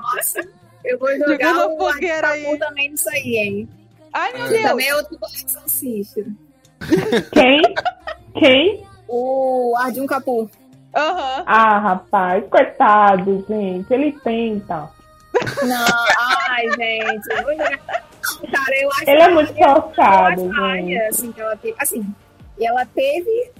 Nossa, 0.00 0.48
eu 0.84 0.98
vou 0.98 1.14
jogar 1.18 1.54
a 1.54 1.66
o 1.66 1.76
fogueira 1.76 2.28
aí. 2.28 2.58
Também 2.58 2.90
nisso 2.90 3.08
aí, 3.10 3.36
hein? 3.36 3.68
Ai, 4.12 4.32
meu 4.32 4.44
É. 4.46 4.48
Deus! 4.48 4.62
Também 4.62 4.88
é 4.88 4.94
outro 4.96 5.18
colega 5.18 5.48
salsicha. 5.48 6.24
Quem? 7.32 7.62
Quem? 8.38 8.86
O 9.08 9.74
Arjun 9.78 10.06
Kapoor. 10.06 10.48
Aham. 10.94 11.42
Ah, 11.46 11.78
rapaz, 11.78 12.42
coitado, 12.48 13.44
gente. 13.46 13.92
Ele 13.92 14.12
tenta. 14.24 14.88
Não, 15.62 16.04
ai, 16.48 16.64
gente. 16.76 17.28
Cara, 18.50 18.76
eu 18.82 18.90
acho 18.90 19.02
Ele 19.10 19.20
é 19.20 19.26
que 19.28 19.34
muito 19.34 19.54
ela- 19.56 19.82
forçado, 19.82 20.62
área, 20.62 21.08
assim, 21.08 21.32
que 21.32 21.40
ela 21.40 21.56
teve. 21.56 21.76
Assim, 21.78 22.14
e 22.58 22.66
ela 22.66 22.84
teve 22.86 23.52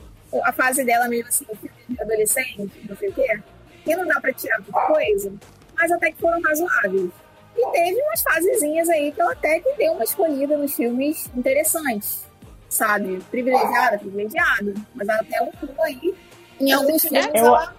a 0.44 0.52
fase 0.52 0.84
dela 0.84 1.08
mesmo 1.08 1.28
assim, 1.28 1.46
o 1.48 1.56
filme 1.56 1.74
de 1.88 2.00
adolescente, 2.02 2.70
não 2.88 2.96
sei 2.96 3.08
o 3.08 3.12
quê, 3.12 3.40
que 3.84 3.96
não 3.96 4.06
dá 4.06 4.20
pra 4.20 4.32
tirar 4.32 4.58
muita 4.60 4.80
coisa, 4.80 5.32
mas 5.78 5.90
até 5.92 6.10
que 6.10 6.20
foram 6.20 6.40
razoáveis. 6.42 7.10
E 7.56 7.70
teve 7.72 8.02
umas 8.02 8.22
fasezinhas 8.22 8.88
aí 8.90 9.12
que 9.12 9.20
ela 9.20 9.32
até 9.32 9.60
que 9.60 9.72
deu 9.78 9.92
uma 9.92 10.04
escolhida 10.04 10.58
nos 10.58 10.74
filmes 10.74 11.30
interessantes, 11.34 12.26
sabe? 12.68 13.18
Privilegiada, 13.30 13.98
privilegiada. 13.98 14.74
Mas 14.94 15.08
ela 15.08 15.20
até 15.20 15.42
um 15.42 15.82
aí. 15.82 16.14
Em 16.60 16.72
alguns 16.72 17.02
filmes 17.02 17.26
Eu- 17.34 17.46
ela. 17.46 17.75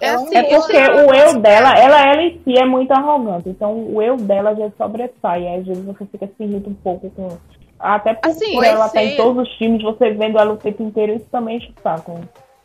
É 0.00 0.06
ela 0.08 0.22
assim, 0.22 0.36
É 0.36 0.42
porque 0.44 0.76
o 0.76 1.14
eu 1.14 1.38
dela, 1.40 1.74
ela, 1.78 2.00
ela 2.06 2.22
em 2.22 2.40
si 2.42 2.58
é 2.58 2.64
muito 2.64 2.90
arrogante. 2.92 3.48
Então 3.48 3.72
o 3.94 4.00
eu 4.00 4.16
dela 4.16 4.54
já 4.54 4.70
sobressai. 4.78 5.46
Aí, 5.46 5.60
às 5.60 5.66
vezes 5.66 5.84
você 5.84 6.06
fica 6.06 6.26
se 6.26 6.42
irrita 6.42 6.70
um 6.70 6.74
pouco 6.74 7.10
com. 7.10 7.28
Até 7.78 8.14
por 8.14 8.30
Assim, 8.30 8.62
ela 8.64 8.84
tá 8.84 9.00
sei. 9.00 9.14
em 9.14 9.16
todos 9.16 9.42
os 9.48 9.56
times, 9.56 9.82
você 9.82 10.10
vendo 10.12 10.38
ela 10.38 10.52
o 10.52 10.56
tempo 10.56 10.82
inteiro, 10.82 11.14
isso 11.16 11.26
também 11.30 11.56
enche 11.56 11.72
o 11.78 11.82
saco. 11.82 12.20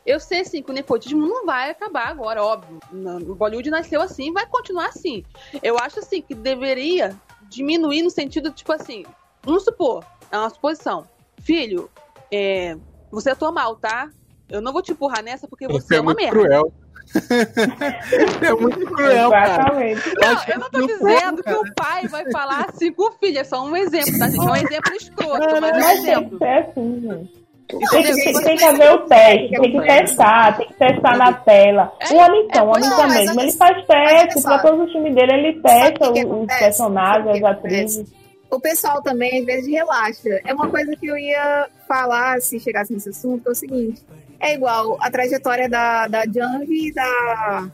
Eu 0.05 0.19
sei 0.19 0.41
assim 0.41 0.61
que 0.61 0.69
o 0.69 0.73
nepotismo 0.73 1.25
não 1.25 1.45
vai 1.45 1.71
acabar 1.71 2.09
agora, 2.09 2.43
óbvio. 2.43 2.79
O 3.27 3.33
Bollywood 3.33 3.69
nasceu 3.71 4.01
assim, 4.01 4.31
vai 4.31 4.45
continuar 4.45 4.87
assim. 4.87 5.23
Eu 5.63 5.77
acho 5.79 5.99
assim 5.99 6.21
que 6.21 6.35
deveria 6.35 7.15
diminuir 7.49 8.03
no 8.03 8.09
sentido 8.09 8.51
tipo 8.51 8.71
assim, 8.71 9.03
vamos 9.43 9.63
supor, 9.63 10.03
é 10.31 10.37
uma 10.37 10.49
suposição. 10.49 11.05
Filho, 11.41 11.89
é, 12.31 12.75
você 13.09 13.31
atua 13.31 13.51
mal, 13.51 13.75
tá? 13.77 14.09
Eu 14.49 14.61
não 14.61 14.71
vou 14.73 14.81
te 14.81 14.91
empurrar 14.91 15.23
nessa 15.23 15.47
porque 15.47 15.67
você, 15.67 15.87
Você 15.87 15.95
é 15.95 15.97
é 15.97 16.01
uma 16.01 16.13
muito 16.13 16.17
merda. 16.21 16.39
cruel. 16.39 16.73
É 18.45 18.51
muito 18.53 18.79
cruel, 18.85 19.29
cara. 19.29 19.53
Exatamente. 19.53 20.01
Não, 20.19 20.53
eu 20.53 20.59
não 20.59 20.69
tô 20.69 20.87
dizendo 20.87 21.43
que 21.43 21.53
o 21.53 21.73
pai 21.75 22.07
vai 22.07 22.29
falar 22.31 22.65
assim 22.69 22.91
com 22.91 23.09
o 23.09 23.11
filho, 23.13 23.39
é 23.39 23.43
só 23.43 23.63
um 23.65 23.75
exemplo, 23.75 24.17
tá, 24.19 24.27
gente? 24.27 24.39
É 24.39 24.41
um 24.51 24.55
exemplo 24.55 24.93
escroto, 24.95 25.61
mas 25.61 25.77
é 25.77 25.85
um 25.85 25.89
exemplo. 25.91 26.29
que 26.31 26.37
ser 26.45 26.57
assim, 26.59 27.01
gente. 27.01 27.45
Tem 27.67 28.03
que, 28.03 28.43
tem, 28.43 28.57
que 28.57 28.63
haver 28.63 28.91
o 28.93 28.99
teste, 29.07 29.49
tem 29.59 29.71
que 29.71 29.81
testar, 29.81 30.55
tem 30.57 30.67
que 30.67 30.73
testar 30.75 31.17
na 31.17 31.33
tela. 31.33 31.91
É, 31.99 32.13
O 32.13 32.21
Amitão, 32.21 32.71
é, 32.73 32.73
o 32.73 32.77
é, 32.77 32.89
mas 33.07 33.25
mesmo, 33.25 33.41
ele 33.41 33.51
faz 33.53 33.85
teste, 33.87 34.43
pra 34.43 34.59
todos 34.59 34.85
os 34.85 34.91
times 34.91 35.15
dele 35.15 35.33
ele 35.33 35.61
testa 35.61 36.09
o 36.09 36.13
que 36.13 36.19
que 36.23 36.27
os- 36.27 36.45
personagens, 36.59 37.37
as 37.37 37.43
atrizes. 37.43 38.13
O 38.51 38.59
pessoal 38.59 39.01
também, 39.01 39.39
às 39.39 39.45
vezes, 39.45 39.67
relaxa. 39.67 40.29
É 40.45 40.53
uma 40.53 40.69
coisa 40.69 40.95
que 40.95 41.07
eu 41.07 41.17
ia 41.17 41.67
falar 41.87 42.39
se 42.39 42.59
chegasse 42.59 42.93
nesse 42.93 43.09
assunto, 43.09 43.41
que 43.41 43.49
é 43.49 43.51
o 43.51 43.55
seguinte. 43.55 44.03
É 44.45 44.53
igual 44.53 44.95
a 45.01 45.09
trajetória 45.09 45.67
da, 45.67 46.07
da 46.07 46.23
Janvi 46.25 46.89
e 46.89 46.93
da 46.93 47.71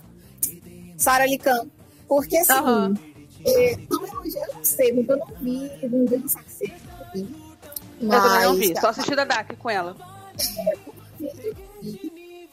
Sarah 0.98 1.26
Ali 1.26 1.38
Khan. 1.38 1.68
Porque, 2.08 2.38
assim, 2.38 2.54
Aham. 2.54 2.94
é, 3.46 3.76
não, 3.90 4.06
eu, 4.06 4.24
eu 4.24 4.54
não 4.54 4.64
sei, 4.64 4.94
porque 4.94 5.12
eu 5.12 5.18
não 5.18 5.28
vi, 5.42 5.72
não 5.84 6.06
vi 6.06 6.18
no 6.18 6.24
não 6.24 7.12
vi. 7.14 7.36
Eu 8.02 8.10
também 8.10 8.42
não 8.42 8.50
Mas, 8.56 8.60
vi, 8.60 8.80
só 8.80 8.88
assisti 8.88 9.16
da 9.16 9.26
Dark 9.26 9.52
com 9.58 9.70
ela. 9.70 9.96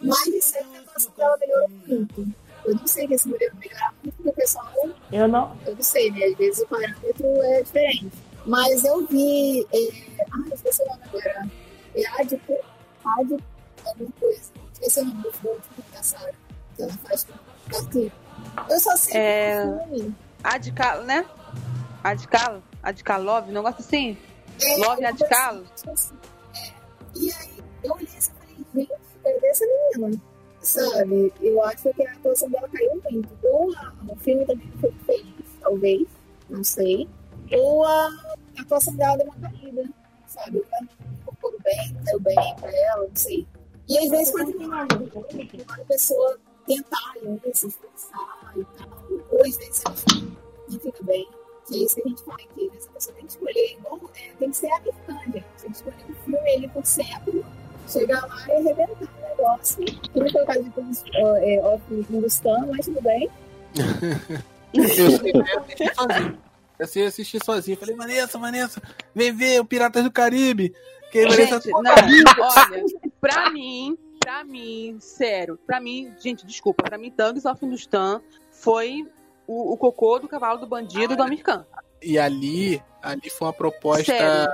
mas 0.00 0.26
isso 0.26 0.56
aí, 0.58 0.64
a 0.76 0.80
atuação 0.80 1.12
dela 1.16 1.36
melhorou 1.38 1.68
muito. 1.86 2.28
Eu 2.64 2.74
não 2.74 2.86
sei 2.86 3.06
que 3.06 3.14
esse 3.14 3.28
mulher 3.28 3.52
melhorar 3.54 3.94
muito, 4.02 4.16
porque 4.16 4.30
o 4.30 4.32
pessoal 4.32 4.68
Eu 5.12 5.28
não. 5.28 5.56
eu 5.64 5.74
não 5.76 5.82
sei, 5.82 6.10
né? 6.10 6.24
Às 6.24 6.36
vezes 6.36 6.60
o 6.62 6.66
parâmetro 6.66 7.26
é 7.44 7.62
diferente. 7.62 8.08
Mas 8.44 8.84
eu 8.84 9.06
vi. 9.06 9.64
É... 9.72 10.24
Ah, 10.32 10.54
esqueci 10.54 10.82
o 10.82 10.86
nome 10.88 11.02
agora. 11.08 11.48
É 11.94 12.20
Adipo. 12.20 12.56
Adipo, 13.04 13.42
alguma 13.88 14.10
coisa. 14.20 14.50
Esqueci 14.72 15.00
o 15.00 15.04
nome 15.04 15.22
do 15.22 15.32
filme 15.32 15.58
da 15.92 16.02
Sarah. 16.02 16.32
Que 16.76 16.82
ela 16.82 16.92
faz 16.92 17.26
aqui. 17.78 18.12
Eu 18.70 18.80
só 18.80 18.96
sei 18.96 19.16
É. 19.16 19.50
é 19.52 19.64
um 19.66 19.88
filme. 19.88 20.14
Adicalo, 20.44 21.04
né? 21.04 21.26
Adicalo? 22.04 22.62
Adicalove, 22.82 23.50
um 23.50 23.54
negócio 23.54 23.80
assim. 23.80 24.16
É, 24.62 24.76
Love 24.76 24.94
coisa 24.96 25.08
Adicalo. 25.08 25.64
assim, 25.74 25.90
assim. 25.90 26.14
É. 26.54 26.72
E 27.18 27.32
aí, 27.32 27.58
eu 27.84 27.92
olhei 27.92 28.06
assim 28.16 28.30
e 28.58 28.64
falei, 28.64 28.86
gente, 28.86 28.92
cadê 29.22 29.46
essa 29.48 29.64
menina? 29.96 30.20
Sabe? 30.60 31.32
Eu 31.40 31.64
acho 31.64 31.92
que 31.94 32.06
a 32.06 32.12
atuação 32.12 32.50
dela 32.50 32.68
caiu 32.68 33.02
muito. 33.10 33.28
Ou 33.44 33.72
a- 33.76 33.92
o 34.08 34.16
filme 34.16 34.44
também 34.46 34.70
foi 34.80 34.92
feliz, 35.06 35.46
talvez. 35.60 36.06
Não 36.50 36.62
sei. 36.64 37.08
Ou 37.52 37.84
a 37.84 38.08
a 38.58 38.62
atuação 38.62 38.94
dela 38.96 39.16
deu 39.16 39.26
uma 39.26 39.48
caída, 39.50 39.88
sabe? 40.26 40.64
Ficou 41.30 41.54
bem, 41.62 41.94
deu 42.04 42.18
bem 42.20 42.34
pra 42.56 42.70
ela, 42.76 43.06
não 43.06 43.14
sei. 43.16 43.46
E 43.88 43.98
às 43.98 44.10
vezes 44.10 44.32
pode 44.32 44.52
vir 44.52 44.66
uma 44.66 44.82
uma 44.82 45.84
pessoa 45.86 46.38
tentar 46.66 47.14
né, 47.22 47.38
se 47.54 47.68
esforçar 47.68 48.52
e 48.56 48.64
tal. 48.76 48.88
Ou 49.30 49.40
às 49.42 49.56
vezes 49.56 49.82
ela 49.86 49.96
não 50.70 50.80
fica 50.80 51.02
bem. 51.02 51.28
Que 51.66 51.74
é 51.74 51.84
isso 51.84 51.94
que 51.96 52.02
a 52.02 52.08
gente 52.08 52.22
fala 52.22 52.38
aqui. 52.38 52.70
Essa 52.76 52.90
pessoa 52.90 53.14
tem 53.16 53.26
que 53.26 53.32
escolher 53.32 53.72
igual, 53.72 54.00
é, 54.14 54.32
tem 54.38 54.50
que 54.50 54.56
ser 54.56 54.70
americana, 54.72 55.22
gente. 55.24 55.44
Tem 55.60 55.70
que 55.70 55.76
escolher 55.76 55.96
um 56.08 56.14
filme 56.24 56.54
ali 56.54 56.68
por 56.68 56.86
século, 56.86 57.44
chegar 57.86 58.26
lá 58.26 58.46
e 58.48 58.52
arrebentar 58.52 58.94
o 59.00 59.28
negócio. 59.28 59.84
Que 59.84 60.20
não 60.20 60.30
foi 60.30 60.42
o 60.42 60.46
caso 60.46 60.62
de 60.62 61.18
é, 61.18 61.60
Off 61.64 61.82
Hindustan, 61.90 62.66
mas 62.70 62.86
tudo 62.86 63.02
bem. 63.02 63.30
Eu 64.74 64.86
sei, 64.86 65.16
assisti 65.16 65.94
sozinho. 65.94 66.38
Eu 66.78 66.86
sei 66.86 67.06
assistir 67.06 67.44
sozinho. 67.44 67.76
Falei, 67.76 67.96
Vanessa, 67.96 68.38
Vanessa, 68.38 68.82
vem 69.14 69.32
ver 69.32 69.60
o 69.60 69.64
Piratas 69.64 70.04
do 70.04 70.10
Caribe. 70.10 70.74
Que 71.10 71.20
a 71.20 71.30
Gente, 71.30 71.70
não, 71.70 71.80
olha, 71.80 71.94
pra 73.20 73.50
mim, 73.50 73.96
Pra 74.28 74.44
mim, 74.44 74.98
sério, 75.00 75.58
pra 75.66 75.80
mim, 75.80 76.12
gente, 76.18 76.44
desculpa, 76.44 76.82
pra 76.82 76.98
mim, 76.98 77.10
Thugs 77.10 77.46
of 77.46 77.64
Hindustan 77.64 78.20
foi 78.50 79.06
o, 79.46 79.72
o 79.72 79.76
cocô 79.78 80.18
do 80.18 80.28
cavalo 80.28 80.58
do 80.58 80.66
bandido 80.66 81.16
do 81.16 81.22
americano. 81.22 81.64
E 82.02 82.18
ali, 82.18 82.82
ali 83.02 83.30
foi 83.30 83.46
uma 83.46 83.54
proposta 83.54 84.04
Sério. 84.04 84.52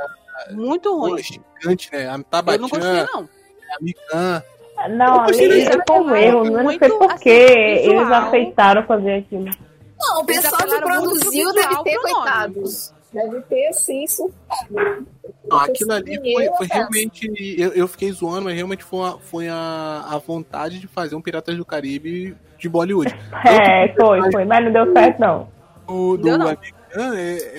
Muito 0.52 0.96
ruim. 0.96 1.20
gigante, 1.20 1.90
né? 1.92 2.08
A 2.08 2.12
Eu 2.52 2.58
não 2.60 2.68
gostei, 2.68 3.06
não. 3.12 3.28
a 3.70 3.80
Mikan. 3.80 4.42
Não, 4.90 5.20
ali 5.22 5.66
foi 5.88 6.00
um 6.00 6.14
erro. 6.14 6.44
Eu 6.46 6.52
não 6.52 6.62
muito, 6.62 6.78
sei 6.86 7.06
assim, 7.08 7.18
que 7.18 7.28
eles 7.30 8.00
visual. 8.00 8.12
aceitaram 8.26 8.86
fazer 8.86 9.14
aquilo. 9.14 9.50
Não, 9.98 10.20
o 10.20 10.24
Eles 10.28 10.40
pessoal 10.42 10.62
que 10.62 10.80
produziu 10.80 11.52
deve 11.52 11.82
ter, 11.82 11.98
coitados. 11.98 12.94
Deve 13.14 13.40
ter, 13.42 13.72
sim, 13.72 14.04
surtado. 14.08 15.06
Não, 15.48 15.58
aquilo 15.58 15.92
ali 15.92 16.16
foi, 16.16 16.48
foi 16.56 16.66
realmente. 16.66 17.54
Eu, 17.56 17.72
eu 17.72 17.86
fiquei 17.86 18.10
zoando, 18.10 18.42
mas 18.42 18.54
realmente 18.56 18.82
foi, 18.82 19.08
a, 19.08 19.12
foi 19.20 19.48
a, 19.48 20.04
a 20.10 20.18
vontade 20.18 20.80
de 20.80 20.88
fazer 20.88 21.14
um 21.14 21.22
Piratas 21.22 21.56
do 21.56 21.64
Caribe 21.64 22.36
de 22.58 22.68
Bollywood. 22.68 23.14
É, 23.46 23.94
foi, 23.94 24.32
foi, 24.32 24.44
mas 24.44 24.64
não 24.64 24.72
deu 24.72 24.92
certo, 24.92 25.20
não. 25.20 25.48
O 25.86 26.16
do 26.16 26.36
não. 26.36 26.50
É, 26.50 26.56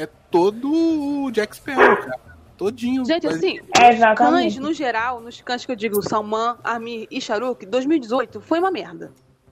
é 0.03 0.09
todo 0.29 0.69
o 1.25 1.31
Jack 1.31 1.55
Sparrow, 1.55 1.95
cara. 1.97 2.19
Todinho. 2.57 3.05
Gente, 3.05 3.25
Mas- 3.27 3.35
assim, 3.35 3.59
É, 3.77 4.15
cães, 4.15 4.57
no 4.57 4.73
geral, 4.73 5.19
nos 5.21 5.41
cães 5.41 5.65
que 5.65 5.71
eu 5.71 5.75
digo, 5.75 6.01
Salman, 6.01 6.55
Armin 6.63 7.07
e 7.11 7.21
Shahrukh, 7.21 7.65
2018 7.65 8.41
foi 8.41 8.59
uma 8.59 8.71
merda. 8.71 9.11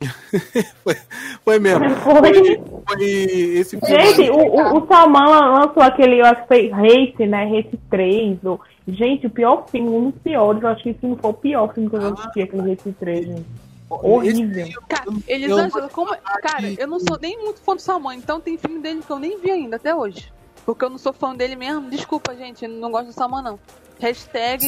Foi 1.44 1.60
mesmo. 1.60 1.90
Foi. 1.98 2.60
Foi 2.88 3.04
esse 3.04 3.80
filme. 3.80 3.88
Gente, 4.04 4.30
o, 4.30 4.38
o, 4.38 4.78
o 4.84 4.88
Salman 4.88 5.26
lançou 5.26 5.84
aquele, 5.84 6.20
eu 6.22 6.26
acho 6.26 6.42
que 6.44 6.48
foi 6.48 6.70
Race, 6.70 7.26
né? 7.26 7.46
Race 7.46 7.80
3. 7.90 8.44
O... 8.44 8.60
Gente, 8.88 9.28
o 9.28 9.30
pior 9.30 9.66
filme, 9.70 9.90
um 9.90 10.10
dos 10.12 10.22
piores. 10.22 10.62
Eu 10.62 10.70
acho 10.70 10.84
que 10.84 10.90
esse 10.90 11.06
não 11.06 11.16
foi 11.18 11.30
o 11.32 11.34
pior 11.34 11.74
filme 11.74 11.90
que 11.90 11.96
eu 11.96 12.02
já 12.02 12.10
assisti, 12.10 12.42
aquele 12.42 12.70
Race 12.70 12.92
3, 13.00 13.26
gente. 13.26 13.46
Horrível. 13.90 14.82
Cara, 14.90 15.04
Eu- 15.08 15.22
Elisângela, 15.28 15.90
como. 15.90 16.16
Cara, 16.42 16.74
eu 16.78 16.88
não 16.88 17.00
sou 17.00 17.18
nem 17.22 17.38
muito 17.38 17.62
fã 17.62 17.76
do 17.76 17.82
Salman, 17.82 18.18
então 18.18 18.40
tem 18.40 18.58
filme 18.58 18.80
dele 18.80 19.02
que 19.06 19.12
eu 19.12 19.20
nem 19.20 19.40
vi 19.40 19.52
ainda 19.52 19.76
até 19.76 19.94
hoje. 19.96 20.32
Porque 20.66 20.84
eu 20.86 20.90
não 20.90 20.98
sou 20.98 21.14
fã 21.14 21.36
dele 21.36 21.56
mesmo. 21.56 21.90
Desculpa, 21.90 22.36
gente, 22.36 22.68
não 22.68 22.90
gosto 22.92 23.08
do 23.08 23.14
Salman, 23.14 23.44
não. 23.44 23.60
Hashtag 24.00 24.66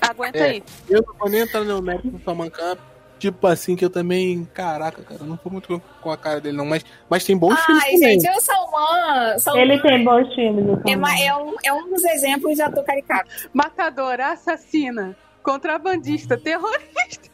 aguenta 0.00 0.38
É. 0.38 0.42
aí. 0.50 0.62
Eu 0.88 1.02
não 1.06 1.14
vou 1.18 1.28
nem 1.28 1.40
entrar 1.40 1.64
no 1.64 1.82
mérito 1.82 2.08
do 2.10 2.22
Salman 2.22 2.50
Khan. 2.50 2.76
Tipo 3.18 3.46
assim, 3.46 3.74
que 3.74 3.84
eu 3.84 3.90
também. 3.90 4.46
Caraca, 4.52 5.02
cara, 5.02 5.20
eu 5.20 5.26
não 5.26 5.36
tô 5.36 5.48
muito 5.48 5.80
com 6.02 6.10
a 6.10 6.16
cara 6.16 6.40
dele, 6.40 6.56
não. 6.56 6.66
Mas, 6.66 6.84
mas 7.08 7.24
tem 7.24 7.36
bons 7.36 7.58
filmes 7.60 7.82
Ai, 7.84 7.92
também. 7.92 8.20
gente, 8.20 8.36
o 8.36 8.40
Salman, 8.40 9.38
Salman 9.38 9.62
Ele 9.62 9.78
tem 9.80 10.04
bons 10.04 10.34
filmes, 10.34 10.64
é, 10.86 11.26
é 11.26 11.36
um, 11.36 11.54
é 11.64 11.72
um 11.72 11.90
dos 11.90 12.04
exemplos 12.04 12.56
de 12.56 12.62
ator 12.62 12.84
caricato. 12.84 13.30
Matadora, 13.54 14.32
assassina, 14.32 15.16
contrabandista, 15.42 16.36
terrorista. 16.36 17.30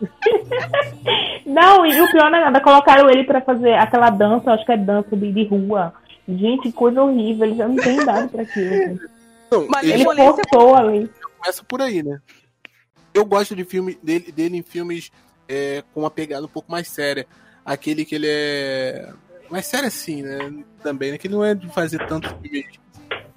Não, 1.46 1.86
e 1.86 2.00
o 2.00 2.10
pior 2.10 2.30
não 2.30 2.38
é 2.38 2.44
nada, 2.44 2.60
colocaram 2.60 3.08
ele 3.08 3.24
pra 3.24 3.40
fazer 3.40 3.74
aquela 3.74 4.10
dança, 4.10 4.52
acho 4.52 4.66
que 4.66 4.72
é 4.72 4.76
dança 4.76 5.16
de, 5.16 5.32
de 5.32 5.46
rua. 5.46 5.94
Gente, 6.28 6.70
coisa 6.72 7.02
horrível, 7.02 7.46
ele 7.46 7.56
já 7.56 7.68
não 7.68 7.76
tem 7.76 8.00
idade 8.00 8.28
pra 8.28 8.42
aquilo. 8.42 9.00
Não, 9.50 9.66
Mas 9.68 9.88
ele 9.88 10.04
forçou 10.04 10.74
ali. 10.74 11.10
começa 11.38 11.64
por 11.64 11.80
aí, 11.80 12.02
né? 12.02 12.20
Eu 13.16 13.24
gosto 13.24 13.56
de 13.56 13.64
filme 13.64 13.98
dele, 14.02 14.30
dele 14.30 14.58
em 14.58 14.62
filmes 14.62 15.10
é, 15.48 15.82
com 15.94 16.00
uma 16.00 16.10
pegada 16.10 16.44
um 16.44 16.48
pouco 16.48 16.70
mais 16.70 16.86
séria. 16.88 17.26
Aquele 17.64 18.04
que 18.04 18.14
ele 18.14 18.26
é. 18.28 19.10
Mais 19.50 19.64
sério 19.66 19.88
assim, 19.88 20.22
né? 20.22 20.64
Também, 20.82 21.12
né? 21.12 21.18
Que 21.18 21.28
não 21.28 21.42
é 21.42 21.54
de 21.54 21.66
fazer 21.68 22.06
tanto 22.06 22.28
filme. 22.40 22.66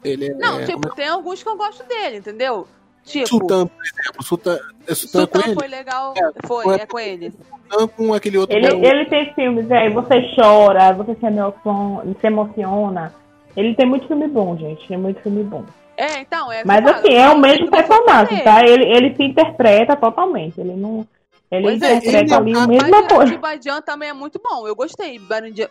Ele 0.03 0.27
é. 0.27 0.33
Não, 0.33 0.65
tipo, 0.65 0.81
como 0.81 0.95
tem 0.95 1.07
alguns 1.07 1.41
que 1.41 1.47
eu 1.47 1.55
gosto 1.55 1.83
dele, 1.87 2.17
entendeu? 2.17 2.67
é? 3.05 3.09
Tipo, 3.09 3.27
Sultan, 3.27 3.67
por 3.67 3.83
exemplo. 3.85 4.23
Sultan, 4.23 4.59
é 4.85 4.95
Sultan, 4.95 5.27
com 5.27 5.33
Sultan 5.33 5.49
ele? 5.49 5.59
foi 5.59 5.67
legal. 5.67 6.13
É, 6.17 6.47
foi, 6.47 6.75
é 6.75 6.85
com 6.85 6.99
ele. 6.99 7.31
Sultan 7.31 7.87
com 7.87 8.13
aquele 8.13 8.37
outro. 8.37 8.57
Ele, 8.57 8.67
ele 8.85 9.05
tem 9.05 9.33
filmes, 9.33 9.71
aí 9.71 9.89
você 9.89 10.29
chora, 10.35 10.91
você 10.91 11.15
se 11.15 11.25
emociona, 11.25 12.15
se 12.19 12.27
emociona. 12.27 13.15
Ele 13.55 13.73
tem 13.75 13.87
muito 13.87 14.07
filme 14.07 14.27
bom, 14.27 14.57
gente. 14.57 14.85
Tem 14.87 14.97
muito 14.97 15.21
filme 15.21 15.43
bom. 15.43 15.63
É, 15.99 16.21
então, 16.21 16.49
é. 16.49 16.63
Mas 16.63 16.85
assim, 16.87 17.13
é 17.13 17.29
o 17.29 17.37
mesmo 17.37 17.69
personagem, 17.69 18.41
tá? 18.41 18.65
Ele, 18.65 18.85
ele 18.85 19.13
se 19.15 19.21
interpreta 19.21 19.97
totalmente. 19.97 20.57
Ele 20.57 20.73
não. 20.73 21.05
Ele 21.51 21.63
Pois 21.63 21.81
é, 21.81 21.95
interpreta 21.95 22.17
ele 22.17 22.33
é 22.33 22.37
ali 22.37 22.51
uma 22.53 22.63
a 22.63 22.67
mesma 22.67 22.89
Bandiran 22.89 23.07
de 23.07 23.13
coisa. 23.13 23.37
Badian 23.37 23.81
também 23.81 24.09
é 24.09 24.13
muito 24.13 24.39
bom. 24.41 24.65
Eu 24.65 24.73
gostei. 24.75 25.19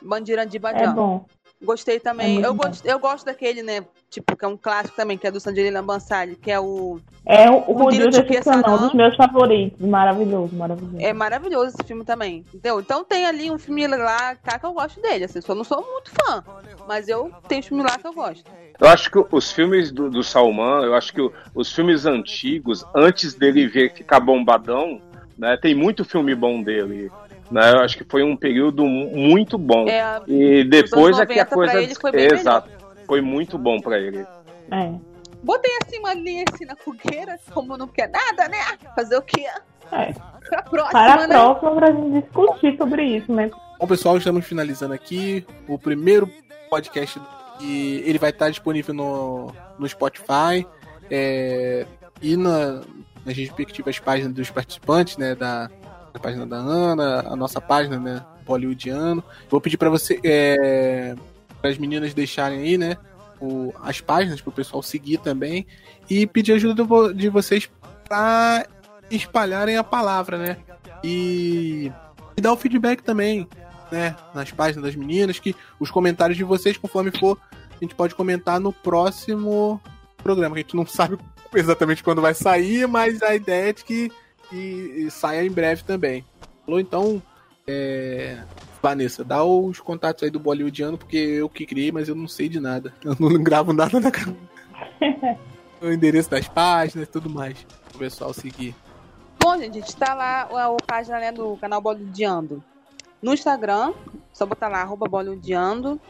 Bandiran 0.03 0.47
de 0.47 0.59
É 0.59 0.87
bom. 0.89 1.25
Gostei 1.63 1.97
É 1.97 2.01
também. 2.01 2.35
muito 2.35 2.47
eu, 2.47 2.55
bom. 2.55 2.65
gosto, 2.69 2.87
eu 2.87 2.99
gosto 3.01 3.25
daquele, 3.27 3.63
né? 3.63 3.85
Tipo, 4.09 4.37
que 4.37 4.45
é 4.45 4.49
um 4.49 4.57
clássico 4.57 4.97
também, 4.97 5.19
que 5.19 5.27
é 5.27 5.31
do 5.31 5.41
Sandelina 5.41 5.83
Bansali, 5.83 6.37
que 6.37 6.51
é 6.51 6.59
o. 6.61 7.01
É 7.27 7.51
o, 7.51 7.55
o 7.67 7.73
Um 7.73 7.83
Rodrigo 7.83 8.09
Excepcional, 8.09 8.63
Piaçanã. 8.63 8.87
dos 8.87 8.95
meus 8.95 9.17
favoritos. 9.17 9.87
Maravilhoso, 9.87 10.55
maravilhoso. 10.55 10.97
É 11.01 11.13
maravilhoso 11.13 11.75
esse 11.77 11.87
filme 11.87 12.05
também. 12.05 12.45
Entendeu? 12.55 12.79
Então 12.81 13.05
tem 13.05 13.27
ali 13.27 13.51
um 13.51 13.59
filme 13.59 13.87
lá, 13.89 14.37
tá, 14.37 14.59
que 14.59 14.65
eu 14.67 14.73
gosto 14.73 15.01
dele. 15.03 15.25
Assim, 15.25 15.41
eu 15.47 15.55
não 15.55 15.65
sou 15.65 15.83
muito 15.83 16.11
fã. 16.13 16.45
Mas 16.87 17.09
eu 17.09 17.31
tenho 17.49 17.63
filme 17.63 17.83
lá 17.83 17.99
que 17.99 18.07
eu 18.07 18.13
gosto. 18.13 18.45
Eu 18.81 18.89
acho 18.89 19.11
que 19.11 19.19
os 19.33 19.51
filmes 19.51 19.91
do, 19.91 20.09
do 20.09 20.23
Salman, 20.23 20.85
eu 20.85 20.95
acho 20.95 21.13
que 21.13 21.31
os 21.55 21.73
filmes 21.73 22.07
antigos, 22.07 22.85
antes 22.95 23.35
dele 23.35 23.67
ver 23.67 23.93
ficar 23.93 24.21
bombadão, 24.21 25.03
né, 25.37 25.57
tem 25.57 25.75
muito 25.75 26.05
filme 26.05 26.33
bom 26.35 26.63
dele. 26.63 27.11
Né, 27.51 27.73
eu 27.73 27.81
acho 27.81 27.97
que 27.97 28.05
foi 28.05 28.23
um 28.23 28.37
período 28.37 28.85
mu- 28.85 29.17
muito 29.17 29.57
bom. 29.57 29.89
É, 29.89 30.21
E 30.27 30.65
depois 30.65 31.19
é 31.19 31.25
que 31.27 31.33
a 31.41 31.45
90 31.45 31.55
coisa. 31.55 31.83
ele 31.83 31.95
foi 31.95 32.13
bem 32.13 32.27
Exato. 32.27 32.69
Foi 33.07 33.21
muito 33.23 33.57
bom 33.57 33.81
pra 33.81 33.99
ele. 33.99 34.27
É. 34.71 34.93
Botei 35.43 35.71
assim 35.83 35.99
uma 35.99 36.13
linha 36.15 36.45
assim 36.53 36.65
na 36.67 36.77
fogueira, 36.77 37.39
como 37.55 37.77
não 37.77 37.89
quer 37.89 38.11
nada, 38.11 38.49
né? 38.49 38.59
Fazer 38.95 39.17
o 39.17 39.23
quê? 39.23 39.47
É. 39.93 40.13
Pra 40.49 40.63
próxima, 40.63 40.91
Para 40.93 41.25
a 41.25 41.27
né? 41.27 41.35
próxima, 41.35 41.75
pra 41.77 41.93
gente 41.93 42.21
discutir 42.23 42.77
sobre 42.77 43.03
isso, 43.05 43.33
né? 43.33 43.51
Bom, 43.81 43.87
pessoal, 43.87 44.17
estamos 44.19 44.45
finalizando 44.45 44.93
aqui 44.93 45.47
o 45.67 45.79
primeiro 45.79 46.31
podcast 46.69 47.19
e 47.61 48.03
ele 48.05 48.19
vai 48.19 48.31
estar 48.31 48.51
disponível 48.51 48.93
no, 48.95 49.53
no 49.79 49.89
Spotify 49.89 50.67
é, 51.11 51.87
e 52.21 52.37
na, 52.37 52.83
nas 53.25 53.37
respectivas 53.37 53.99
páginas 53.99 54.33
dos 54.35 54.51
participantes, 54.51 55.17
né? 55.17 55.35
Da, 55.35 55.71
da 56.13 56.21
página 56.21 56.47
da 56.47 56.57
Ana, 56.57 57.21
a 57.29 57.37
nossa 57.37 57.61
página, 57.61 57.99
né? 57.99 58.25
Bollywoodiano. 58.47 59.23
Vou 59.51 59.61
pedir 59.61 59.77
para 59.77 59.91
você, 59.91 60.19
é, 60.25 61.15
para 61.61 61.71
as 61.71 61.79
meninas 61.79 62.15
deixarem 62.15 62.61
aí, 62.61 62.79
né? 62.79 62.97
O, 63.41 63.73
as 63.83 64.01
páginas 64.01 64.41
para 64.41 64.51
o 64.51 64.53
pessoal 64.53 64.83
seguir 64.83 65.19
também 65.19 65.67
e 66.11 66.27
pedir 66.27 66.53
ajuda 66.55 66.75
de 66.83 66.89
vo- 66.89 67.13
de 67.13 67.29
vocês 67.29 67.71
para 68.09 68.67
espalharem 69.11 69.77
a 69.77 69.85
palavra, 69.85 70.39
né? 70.39 70.57
E, 71.05 71.93
e 72.37 72.41
dar 72.41 72.53
o 72.53 72.57
feedback 72.57 73.03
também, 73.03 73.47
né? 73.93 74.17
Nas 74.35 74.51
páginas 74.51 74.85
das 74.85 74.97
meninas, 74.97 75.39
que 75.39 75.55
os 75.79 75.91
comentários 75.91 76.37
de 76.37 76.45
vocês, 76.45 76.77
conforme 76.77 77.11
for, 77.17 77.39
a 77.71 77.85
gente 77.85 77.95
pode 77.95 78.15
comentar 78.15 78.59
no 78.59 78.73
próximo 78.73 79.81
programa, 80.23 80.57
a 80.57 80.59
gente 80.59 80.75
não 80.75 80.85
sabe 80.87 81.17
exatamente 81.55 82.03
quando 82.03 82.21
vai 82.21 82.35
sair, 82.35 82.89
mas 82.89 83.23
a 83.23 83.35
ideia 83.35 83.71
é 83.71 83.73
de 83.73 83.85
que 83.85 84.11
e, 84.53 85.07
e 85.07 85.11
saia 85.11 85.45
em 85.45 85.51
breve 85.51 85.83
também. 85.83 86.25
Falou? 86.65 86.81
Então, 86.81 87.23
é, 87.67 88.39
Vanessa, 88.83 89.25
dá 89.25 89.45
os 89.45 89.81
contatos 89.81 90.23
aí 90.23 90.31
do 90.31 90.41
Bollywoodiano, 90.41 90.97
porque 90.97 91.17
eu 91.17 91.49
que 91.49 91.67
criei, 91.67 91.93
mas 91.93 92.09
eu 92.09 92.15
não 92.15 92.29
sei 92.29 92.49
de 92.49 92.61
nada. 92.61 92.93
Eu 93.05 93.17
não 93.19 93.43
gravo 93.43 93.73
nada 93.73 94.01
na 94.01 94.11
cara. 94.11 94.35
o 95.81 95.91
endereço 95.91 96.31
das 96.31 96.49
páginas 96.49 97.09
e 97.09 97.11
tudo 97.11 97.29
mais. 97.29 97.67
O 97.95 97.99
pessoal 97.99 98.33
seguir. 98.33 98.75
Bom, 99.41 99.57
gente, 99.57 99.79
a 99.79 99.81
gente 99.81 99.97
tá 99.97 100.15
lá 100.15 100.43
a, 100.43 100.67
a 100.67 100.77
página 100.87 101.19
né, 101.19 101.33
do 101.33 101.57
canal 101.57 101.81
Bollywoodiando 101.81 102.63
no 103.23 103.35
Instagram, 103.35 103.93
só 104.33 104.47
botar 104.47 104.69
lá, 104.69 104.81
arroba 104.81 105.07
Bollywoodiando. 105.09 106.01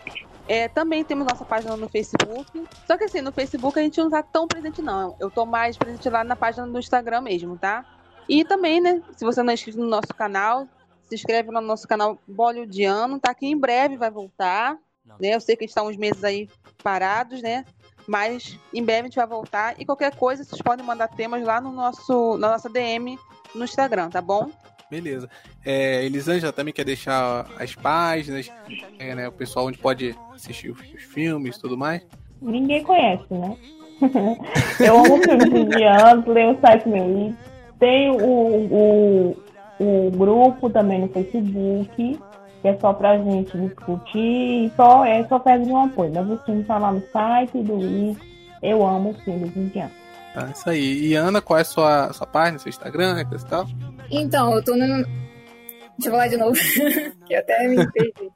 É, 0.46 0.66
também 0.66 1.04
temos 1.04 1.26
nossa 1.26 1.44
página 1.44 1.76
no 1.76 1.88
Facebook. 1.88 2.64
Só 2.86 2.96
que 2.96 3.04
assim, 3.04 3.20
no 3.20 3.32
Facebook 3.32 3.78
a 3.78 3.82
gente 3.82 4.00
não 4.00 4.08
tá 4.08 4.22
tão 4.22 4.48
presente, 4.48 4.80
não. 4.80 5.14
Eu 5.20 5.30
tô 5.30 5.44
mais 5.44 5.76
presente 5.76 6.08
lá 6.08 6.24
na 6.24 6.34
página 6.34 6.66
do 6.66 6.78
Instagram 6.78 7.20
mesmo, 7.20 7.56
tá? 7.58 7.84
E 8.28 8.44
também, 8.44 8.80
né, 8.80 9.02
se 9.16 9.24
você 9.24 9.42
não 9.42 9.50
é 9.50 9.54
inscrito 9.54 9.78
no 9.78 9.86
nosso 9.86 10.08
canal, 10.08 10.68
se 11.02 11.14
inscreve 11.14 11.50
no 11.50 11.60
nosso 11.60 11.88
canal 11.88 12.18
Bollywoodiano, 12.26 13.18
tá? 13.18 13.34
Que 13.34 13.46
em 13.46 13.56
breve 13.56 13.96
vai 13.96 14.10
voltar. 14.10 14.76
Né? 15.18 15.34
Eu 15.34 15.40
sei 15.40 15.56
que 15.56 15.64
a 15.64 15.66
gente 15.66 15.74
tá 15.74 15.82
uns 15.82 15.96
meses 15.96 16.22
aí 16.22 16.48
parados, 16.82 17.40
né? 17.40 17.64
Mas 18.06 18.58
em 18.72 18.82
breve 18.82 19.00
a 19.00 19.04
gente 19.04 19.16
vai 19.16 19.26
voltar. 19.26 19.74
E 19.80 19.84
qualquer 19.84 20.14
coisa, 20.14 20.44
vocês 20.44 20.60
podem 20.60 20.84
mandar 20.84 21.08
temas 21.08 21.42
lá 21.42 21.60
no 21.60 21.72
nosso, 21.72 22.36
na 22.36 22.50
nossa 22.50 22.68
DM 22.68 23.18
no 23.54 23.64
Instagram, 23.64 24.10
tá 24.10 24.20
bom? 24.20 24.50
Beleza. 24.90 25.28
É, 25.64 26.04
Elisângela 26.04 26.52
também 26.52 26.72
quer 26.72 26.84
deixar 26.84 27.46
as 27.58 27.74
páginas, 27.74 28.50
é, 28.98 29.14
né, 29.14 29.28
o 29.28 29.32
pessoal 29.32 29.66
onde 29.66 29.78
pode 29.78 30.14
assistir 30.34 30.70
os, 30.70 30.80
os 30.80 31.02
filmes 31.02 31.56
e 31.56 31.60
tudo 31.60 31.76
mais. 31.76 32.06
Ninguém 32.40 32.82
conhece, 32.82 33.26
né? 33.30 33.56
eu 34.80 34.98
amo 34.98 35.22
filmes 35.22 35.48
indianos, 35.48 36.26
leio 36.26 36.56
o 36.56 36.60
site 36.60 36.88
meu. 36.88 37.34
Tem 37.78 38.10
o, 38.10 38.16
o, 38.20 39.36
o 39.78 40.10
grupo 40.10 40.68
também 40.70 41.00
no 41.00 41.08
Facebook, 41.08 42.18
que 42.60 42.68
é 42.68 42.76
só 42.78 42.92
pra 42.92 43.16
gente 43.18 43.56
discutir, 43.56 44.66
e 44.66 44.72
só, 44.76 45.04
é 45.04 45.24
só 45.28 45.38
pede 45.38 45.70
um 45.70 45.84
apoio. 45.84 46.12
Mas 46.12 46.30
o 46.30 46.38
filme 46.44 46.64
tá 46.64 46.78
lá 46.78 46.92
no 46.92 47.02
site 47.12 47.62
do 47.62 47.74
Luiz. 47.74 48.16
Eu 48.60 48.84
amo 48.84 49.14
filmes 49.24 49.56
indianos. 49.56 49.92
Tá, 50.34 50.50
isso 50.54 50.68
aí. 50.68 51.06
E 51.06 51.14
Ana, 51.14 51.40
qual 51.40 51.58
é 51.58 51.62
a 51.62 51.64
sua, 51.64 52.12
sua 52.12 52.26
página, 52.26 52.58
seu 52.58 52.70
Instagram, 52.70 53.14
né, 53.14 53.24
coisa 53.24 53.46
e 53.46 53.48
tal? 53.48 53.66
Então, 54.10 54.54
eu 54.54 54.62
tô 54.62 54.76
no. 54.76 54.86
Deixa 54.86 56.06
eu 56.06 56.12
falar 56.12 56.28
de 56.28 56.36
novo, 56.36 56.54
que 57.26 57.34
eu 57.34 57.38
até 57.38 57.66
me 57.66 57.92
perdi. 57.92 58.30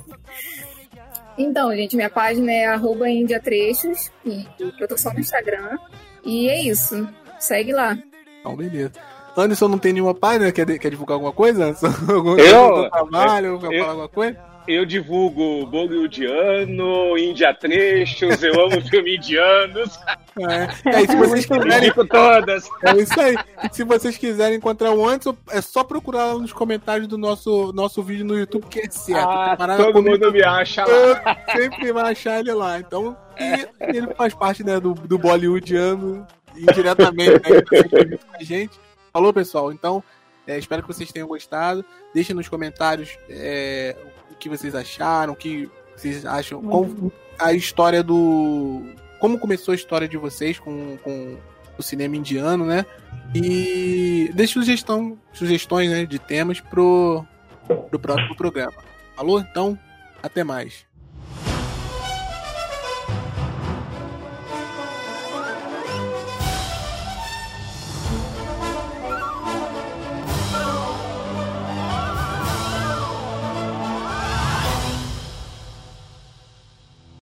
então, 1.37 1.73
gente, 1.73 1.95
minha 1.95 2.09
página 2.09 2.51
é 2.51 2.65
arroba 2.65 3.09
indiatrechos, 3.09 4.11
e 4.25 4.45
eu 4.59 4.87
tô 4.87 4.97
só 4.97 5.13
no 5.13 5.19
Instagram. 5.19 5.77
E 6.25 6.49
é 6.49 6.61
isso. 6.61 7.07
Segue 7.39 7.71
lá. 7.71 7.97
Então, 8.45 8.55
beleza. 8.55 8.91
Anderson 9.35 9.67
não 9.67 9.77
tem 9.79 9.91
nenhuma 9.91 10.13
página? 10.13 10.51
Quer, 10.51 10.65
quer 10.79 10.89
divulgar 10.91 11.15
alguma 11.15 11.33
coisa? 11.33 11.75
Algum 12.07 12.37
Eu- 12.37 12.89
trabalho? 12.89 13.59
Quer 13.59 13.73
eu- 13.73 13.79
falar 13.79 13.89
alguma 13.91 14.07
coisa? 14.09 14.55
Eu 14.67 14.83
divulgo 14.83 15.63
bollywoodiano, 15.67 17.15
Índia 17.19 17.53
Trechos, 17.53 18.41
eu 18.41 18.65
amo 18.65 18.81
filme 18.89 19.15
indianos, 19.17 19.99
É, 20.39 20.95
é, 20.97 21.01
e 21.03 21.07
se 21.07 21.15
vocês 21.15 21.45
quiserem 21.47 21.93
todas. 22.09 22.67
É 22.83 22.95
isso 22.97 23.19
aí. 23.21 23.35
E 23.63 23.75
se 23.75 23.83
vocês 23.83 24.17
quiserem 24.17 24.57
encontrar 24.57 24.91
o 24.91 25.07
Anderson, 25.07 25.35
é 25.51 25.61
só 25.61 25.83
procurar 25.83 26.33
lá 26.33 26.39
nos 26.39 26.51
comentários 26.51 27.07
do 27.07 27.15
nosso, 27.15 27.71
nosso 27.73 28.01
vídeo 28.01 28.25
no 28.25 28.39
YouTube, 28.39 28.65
que 28.67 28.79
é 28.79 28.89
certo. 28.89 29.27
Ah, 29.29 29.55
todo 29.77 29.93
comigo, 29.93 30.11
mundo 30.11 30.31
me 30.31 30.43
acha 30.43 30.83
lá. 30.83 31.37
sempre 31.55 31.91
vai 31.91 32.11
achar 32.13 32.39
ele 32.39 32.51
lá. 32.53 32.79
Então, 32.79 33.15
e 33.39 33.67
ele 33.95 34.13
faz 34.15 34.33
parte 34.33 34.63
né, 34.63 34.79
do, 34.79 34.95
do 34.95 35.19
Bollywoodiano 35.19 36.25
indiretamente, 36.57 37.49
né? 37.49 38.09
Junto 38.09 38.25
com 38.25 38.35
a 38.35 38.43
gente. 38.43 38.79
Falou, 39.11 39.33
pessoal. 39.33 39.71
Então, 39.71 40.03
é, 40.47 40.57
espero 40.57 40.81
que 40.81 40.87
vocês 40.87 41.11
tenham 41.11 41.27
gostado. 41.27 41.83
Deixem 42.13 42.35
nos 42.35 42.47
comentários 42.47 43.17
é, 43.29 43.95
o 44.31 44.35
que 44.35 44.49
vocês 44.49 44.75
acharam, 44.75 45.33
o 45.33 45.35
que 45.35 45.69
vocês 45.95 46.25
acham, 46.25 46.61
a 47.39 47.53
história 47.53 48.03
do. 48.03 48.83
Como 49.19 49.39
começou 49.39 49.71
a 49.71 49.75
história 49.75 50.07
de 50.07 50.17
vocês 50.17 50.59
com, 50.59 50.97
com 50.97 51.37
o 51.77 51.83
cinema 51.83 52.15
indiano, 52.15 52.65
né? 52.65 52.85
E 53.33 54.29
deixe 54.33 54.53
sugestão, 54.53 55.17
sugestões 55.33 55.89
né, 55.89 56.05
de 56.05 56.19
temas 56.19 56.59
pro, 56.59 57.25
pro 57.89 57.99
próximo 57.99 58.35
programa. 58.35 58.73
Falou? 59.15 59.39
Então, 59.39 59.77
até 60.21 60.43
mais. 60.43 60.85